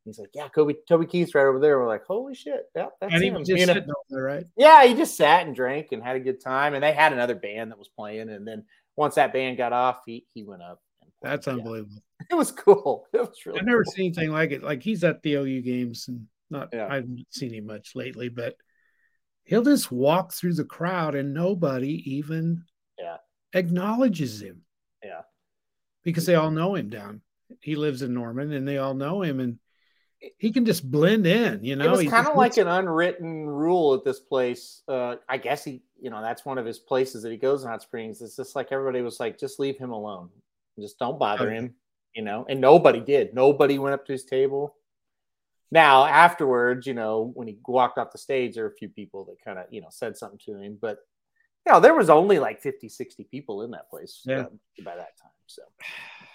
He's 0.09 0.19
like, 0.19 0.29
yeah, 0.33 0.47
Kobe, 0.49 0.73
Toby 0.87 1.05
Keith's 1.05 1.33
right 1.35 1.45
over 1.45 1.59
there. 1.59 1.79
We're 1.79 1.87
like, 1.87 2.05
holy 2.05 2.35
shit, 2.35 2.65
yeah, 2.75 2.87
that's 2.99 3.13
and 3.13 3.23
him. 3.23 3.33
was 3.35 3.47
just 3.47 3.59
You 3.59 3.65
know? 3.67 3.81
there, 4.09 4.23
right? 4.23 4.45
Yeah, 4.57 4.83
he 4.85 4.93
just 4.93 5.15
sat 5.17 5.45
and 5.45 5.55
drank 5.55 5.91
and 5.91 6.03
had 6.03 6.15
a 6.15 6.19
good 6.19 6.41
time. 6.41 6.73
And 6.73 6.83
they 6.83 6.91
had 6.93 7.13
another 7.13 7.35
band 7.35 7.71
that 7.71 7.77
was 7.79 7.87
playing. 7.89 8.29
And 8.29 8.47
then 8.47 8.65
once 8.95 9.15
that 9.15 9.33
band 9.33 9.57
got 9.57 9.73
off, 9.73 10.01
he 10.05 10.25
he 10.33 10.43
went 10.43 10.61
up. 10.61 10.81
And. 11.01 11.11
That's 11.21 11.47
unbelievable. 11.47 12.01
It 12.29 12.35
was 12.35 12.51
cool. 12.51 13.07
It 13.13 13.19
was 13.21 13.45
really. 13.45 13.59
I've 13.59 13.65
never 13.65 13.83
cool. 13.83 13.93
seen 13.93 14.05
anything 14.07 14.31
like 14.31 14.51
it. 14.51 14.63
Like 14.63 14.83
he's 14.83 15.03
at 15.03 15.21
the 15.23 15.35
OU 15.35 15.61
games 15.61 16.07
and 16.07 16.27
not 16.49 16.69
Yeah. 16.73 16.87
I 16.89 16.95
haven't 16.95 17.25
seen 17.29 17.53
him 17.53 17.65
much 17.67 17.91
lately, 17.95 18.29
but 18.29 18.55
he'll 19.45 19.63
just 19.63 19.91
walk 19.91 20.33
through 20.33 20.53
the 20.53 20.65
crowd 20.65 21.15
and 21.15 21.33
nobody 21.33 22.15
even 22.15 22.63
Yeah. 22.99 23.17
acknowledges 23.53 24.41
him. 24.41 24.61
Yeah. 25.03 25.21
Because 26.03 26.25
they 26.25 26.35
all 26.35 26.51
know 26.51 26.75
him 26.75 26.89
down. 26.89 27.21
He 27.61 27.75
lives 27.75 28.01
in 28.01 28.13
Norman 28.13 28.51
and 28.53 28.67
they 28.67 28.77
all 28.77 28.93
know 28.93 29.21
him 29.21 29.39
and 29.39 29.59
he 30.37 30.51
can 30.51 30.65
just 30.65 30.89
blend 30.89 31.25
in, 31.25 31.63
you 31.63 31.75
know. 31.75 31.85
it 31.85 31.91
was 31.91 32.09
kind 32.09 32.27
of 32.27 32.35
like 32.35 32.57
an 32.57 32.67
unwritten 32.67 33.47
rule 33.47 33.93
at 33.93 34.03
this 34.03 34.19
place. 34.19 34.83
Uh, 34.87 35.15
I 35.27 35.37
guess 35.37 35.63
he, 35.63 35.81
you 35.99 36.09
know, 36.09 36.21
that's 36.21 36.45
one 36.45 36.57
of 36.57 36.65
his 36.65 36.79
places 36.79 37.23
that 37.23 37.31
he 37.31 37.37
goes 37.37 37.63
in 37.63 37.69
Hot 37.69 37.81
Springs. 37.81 38.21
It's 38.21 38.35
just 38.35 38.55
like 38.55 38.71
everybody 38.71 39.01
was 39.01 39.19
like, 39.19 39.39
just 39.39 39.59
leave 39.59 39.77
him 39.77 39.91
alone. 39.91 40.29
Just 40.77 40.99
don't 40.99 41.19
bother 41.19 41.49
yeah. 41.49 41.59
him, 41.59 41.75
you 42.15 42.23
know. 42.23 42.45
And 42.49 42.59
nobody 42.59 42.99
did. 42.99 43.33
Nobody 43.33 43.79
went 43.79 43.93
up 43.93 44.05
to 44.07 44.11
his 44.11 44.25
table. 44.25 44.75
Now, 45.71 46.05
afterwards, 46.05 46.87
you 46.87 46.93
know, 46.93 47.31
when 47.35 47.47
he 47.47 47.57
walked 47.67 47.97
off 47.97 48.11
the 48.11 48.17
stage, 48.17 48.55
there 48.55 48.63
were 48.63 48.71
a 48.71 48.75
few 48.75 48.89
people 48.89 49.25
that 49.25 49.37
kind 49.43 49.59
of, 49.59 49.65
you 49.69 49.81
know, 49.81 49.89
said 49.91 50.17
something 50.17 50.39
to 50.45 50.59
him. 50.59 50.77
But, 50.81 50.97
you 51.65 51.71
know, 51.71 51.79
there 51.79 51.93
was 51.93 52.09
only 52.09 52.39
like 52.39 52.61
50, 52.61 52.89
60 52.89 53.23
people 53.25 53.61
in 53.61 53.71
that 53.71 53.89
place 53.89 54.21
Yeah. 54.25 54.39
um, 54.39 54.59
by 54.83 54.95
that 54.95 55.17
time. 55.21 55.31
So, 55.45 55.61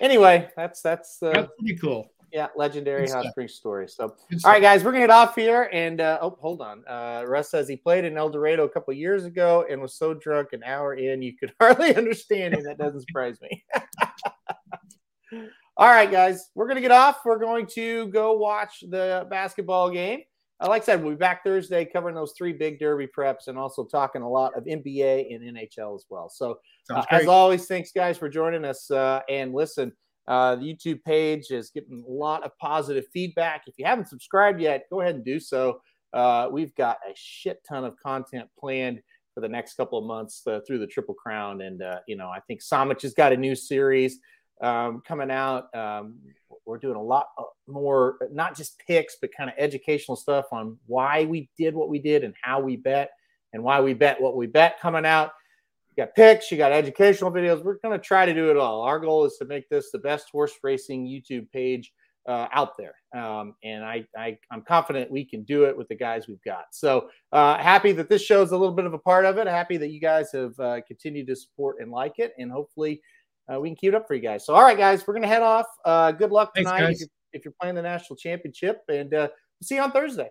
anyway, 0.01 0.49
that's, 0.57 0.83
that's, 0.83 1.23
uh, 1.23 1.33
that's 1.33 1.53
pretty 1.59 1.77
cool. 1.77 2.11
Yeah, 2.35 2.49
legendary 2.57 3.07
Good 3.07 3.13
Hot 3.13 3.23
stuff. 3.23 3.33
Springs 3.33 3.55
story. 3.55 3.89
So, 3.89 4.17
Good 4.29 4.45
all 4.45 4.51
right, 4.51 4.61
guys, 4.61 4.83
we're 4.83 4.91
gonna 4.91 5.05
get 5.05 5.11
off 5.11 5.37
here. 5.37 5.71
And 5.73 6.01
uh, 6.01 6.19
oh, 6.21 6.37
hold 6.41 6.61
on. 6.61 6.83
Uh, 6.87 7.23
Russ 7.29 7.49
says 7.49 7.69
he 7.69 7.77
played 7.77 8.05
in 8.05 8.19
El 8.19 8.29
Dorado 8.29 8.65
a 8.65 8.69
couple 8.69 8.93
years 8.93 9.25
ago 9.25 9.65
and 9.71 9.81
was 9.81 9.95
so 9.95 10.15
drunk 10.15 10.49
an 10.53 10.65
hour 10.65 10.95
in 10.95 11.23
you 11.23 11.37
could 11.37 11.53
hardly 11.61 11.95
understand 11.95 12.55
him. 12.55 12.65
That 12.65 12.77
doesn't 12.77 13.03
surprise 13.03 13.39
me. 13.41 13.65
all 15.77 15.87
right, 15.87 16.11
guys, 16.11 16.51
we're 16.57 16.67
gonna 16.67 16.81
get 16.81 16.91
off. 16.91 17.21
We're 17.25 17.39
going 17.39 17.67
to 17.75 18.09
go 18.09 18.33
watch 18.37 18.83
the 18.91 19.29
basketball 19.31 19.91
game. 19.91 20.23
Uh, 20.61 20.69
like 20.69 20.83
I 20.83 20.87
said, 20.87 21.03
we'll 21.03 21.13
be 21.13 21.17
back 21.17 21.45
Thursday 21.45 21.85
covering 21.85 22.17
those 22.17 22.33
three 22.37 22.53
big 22.53 22.81
Derby 22.81 23.07
preps 23.07 23.47
and 23.47 23.57
also 23.57 23.85
talking 23.85 24.23
a 24.23 24.29
lot 24.29 24.57
of 24.57 24.65
NBA 24.65 25.33
and 25.33 25.57
NHL 25.57 25.95
as 25.95 26.05
well. 26.09 26.29
So, 26.29 26.59
uh, 26.91 27.05
as 27.11 27.27
always, 27.27 27.67
thanks 27.67 27.93
guys 27.93 28.19
for 28.19 28.29
joining 28.29 28.65
us. 28.65 28.91
Uh, 28.91 29.21
and 29.29 29.53
listen, 29.53 29.93
uh, 30.27 30.57
the 30.57 30.63
YouTube 30.63 31.03
page 31.03 31.51
is 31.51 31.71
getting 31.71 32.05
a 32.07 32.11
lot 32.11 32.45
of 32.45 32.57
positive 32.59 33.05
feedback. 33.13 33.63
If 33.67 33.75
you 33.79 33.85
haven't 33.85 34.09
subscribed 34.09 34.61
yet, 34.61 34.85
go 34.91 35.01
ahead 35.01 35.17
and 35.17 35.25
do 35.25 35.39
so. 35.39 35.81
Uh, 36.13 36.49
we've 36.51 36.75
got 36.75 36.99
a 37.09 37.13
shit 37.15 37.63
ton 37.69 37.85
of 37.85 37.95
content 38.03 38.49
planned 38.59 39.03
for 39.35 39.41
the 39.41 39.49
next 39.49 39.75
couple 39.75 39.99
of 39.99 40.05
months 40.05 40.47
uh, 40.47 40.61
through 40.67 40.79
the 40.79 40.87
Triple 40.87 41.15
Crown, 41.15 41.61
and 41.61 41.83
uh, 41.83 41.99
you 42.07 42.17
know 42.17 42.29
I 42.29 42.41
think 42.41 42.63
Samich 42.63 43.03
has 43.03 43.15
got 43.15 43.33
a 43.33 43.37
new 43.37 43.55
series 43.55 44.21
um, 44.61 45.03
coming 45.07 45.31
out. 45.31 45.75
Um, 45.75 46.21
we're 46.65 46.79
doing 46.79 46.97
a 46.97 47.03
lot 47.03 47.27
uh, 47.37 47.43
more, 47.67 48.17
not 48.33 48.57
just 48.57 48.79
picks, 48.87 49.17
but 49.21 49.31
kind 49.37 49.51
of 49.51 49.57
educational 49.59 50.17
stuff 50.17 50.47
on 50.53 50.79
why 50.87 51.25
we 51.25 51.51
did 51.59 51.75
what 51.75 51.89
we 51.89 51.99
did 51.99 52.25
and 52.25 52.35
how 52.41 52.61
we 52.61 52.77
bet 52.77 53.11
and 53.53 53.63
why 53.63 53.81
we 53.81 53.93
bet 53.93 54.21
what 54.21 54.37
we 54.37 54.47
bet 54.47 54.81
coming 54.81 55.05
out. 55.05 55.33
You 55.97 56.05
got 56.05 56.15
picks, 56.15 56.51
you 56.51 56.59
got 56.59 56.73
educational 56.73 57.31
videos. 57.31 57.63
We're 57.63 57.79
going 57.79 57.99
to 57.99 58.05
try 58.05 58.27
to 58.27 58.35
do 58.35 58.51
it 58.51 58.57
all. 58.57 58.83
Our 58.83 58.99
goal 58.99 59.25
is 59.25 59.37
to 59.37 59.45
make 59.45 59.69
this 59.69 59.91
the 59.93 59.99
best 59.99 60.29
horse 60.33 60.53
racing 60.63 61.07
YouTube 61.07 61.51
page 61.53 61.93
uh, 62.27 62.49
out 62.53 62.77
there, 62.77 62.95
um, 63.15 63.55
and 63.63 63.85
I, 63.85 64.05
I 64.17 64.39
I'm 64.51 64.63
confident 64.63 65.11
we 65.11 65.25
can 65.25 65.43
do 65.43 65.65
it 65.65 65.77
with 65.77 65.89
the 65.89 65.95
guys 65.95 66.27
we've 66.27 66.43
got. 66.43 66.65
So 66.73 67.09
uh, 67.33 67.59
happy 67.59 67.93
that 67.93 68.09
this 68.09 68.23
show 68.23 68.43
is 68.43 68.51
a 68.51 68.57
little 68.57 68.75
bit 68.75 68.87
of 68.87 68.95
a 68.95 68.99
part 68.99 69.25
of 69.25 69.39
it. 69.39 69.47
Happy 69.47 69.77
that 69.77 69.91
you 69.91 70.01
guys 70.01 70.33
have 70.33 70.59
uh, 70.59 70.81
continued 70.87 71.27
to 71.29 71.37
support 71.37 71.77
and 71.81 71.91
like 71.91 72.19
it, 72.19 72.33
and 72.39 72.51
hopefully 72.51 73.01
uh, 73.53 73.61
we 73.61 73.69
can 73.69 73.77
keep 73.77 73.91
it 73.91 73.95
up 73.95 74.09
for 74.09 74.15
you 74.15 74.23
guys. 74.23 74.47
So 74.47 74.55
all 74.55 74.63
right, 74.63 74.79
guys, 74.79 75.07
we're 75.07 75.15
going 75.15 75.23
to 75.23 75.29
head 75.29 75.43
off. 75.43 75.67
Uh, 75.85 76.13
good 76.13 76.33
luck 76.33 76.53
Thanks, 76.55 76.71
tonight 76.71 76.91
if 76.91 77.01
you're, 77.01 77.09
if 77.35 77.45
you're 77.45 77.55
playing 77.61 77.75
the 77.75 77.83
national 77.83 78.17
championship, 78.17 78.81
and 78.89 79.13
uh, 79.13 79.29
we'll 79.61 79.67
see 79.67 79.77
you 79.77 79.83
on 79.83 79.93
Thursday. 79.93 80.31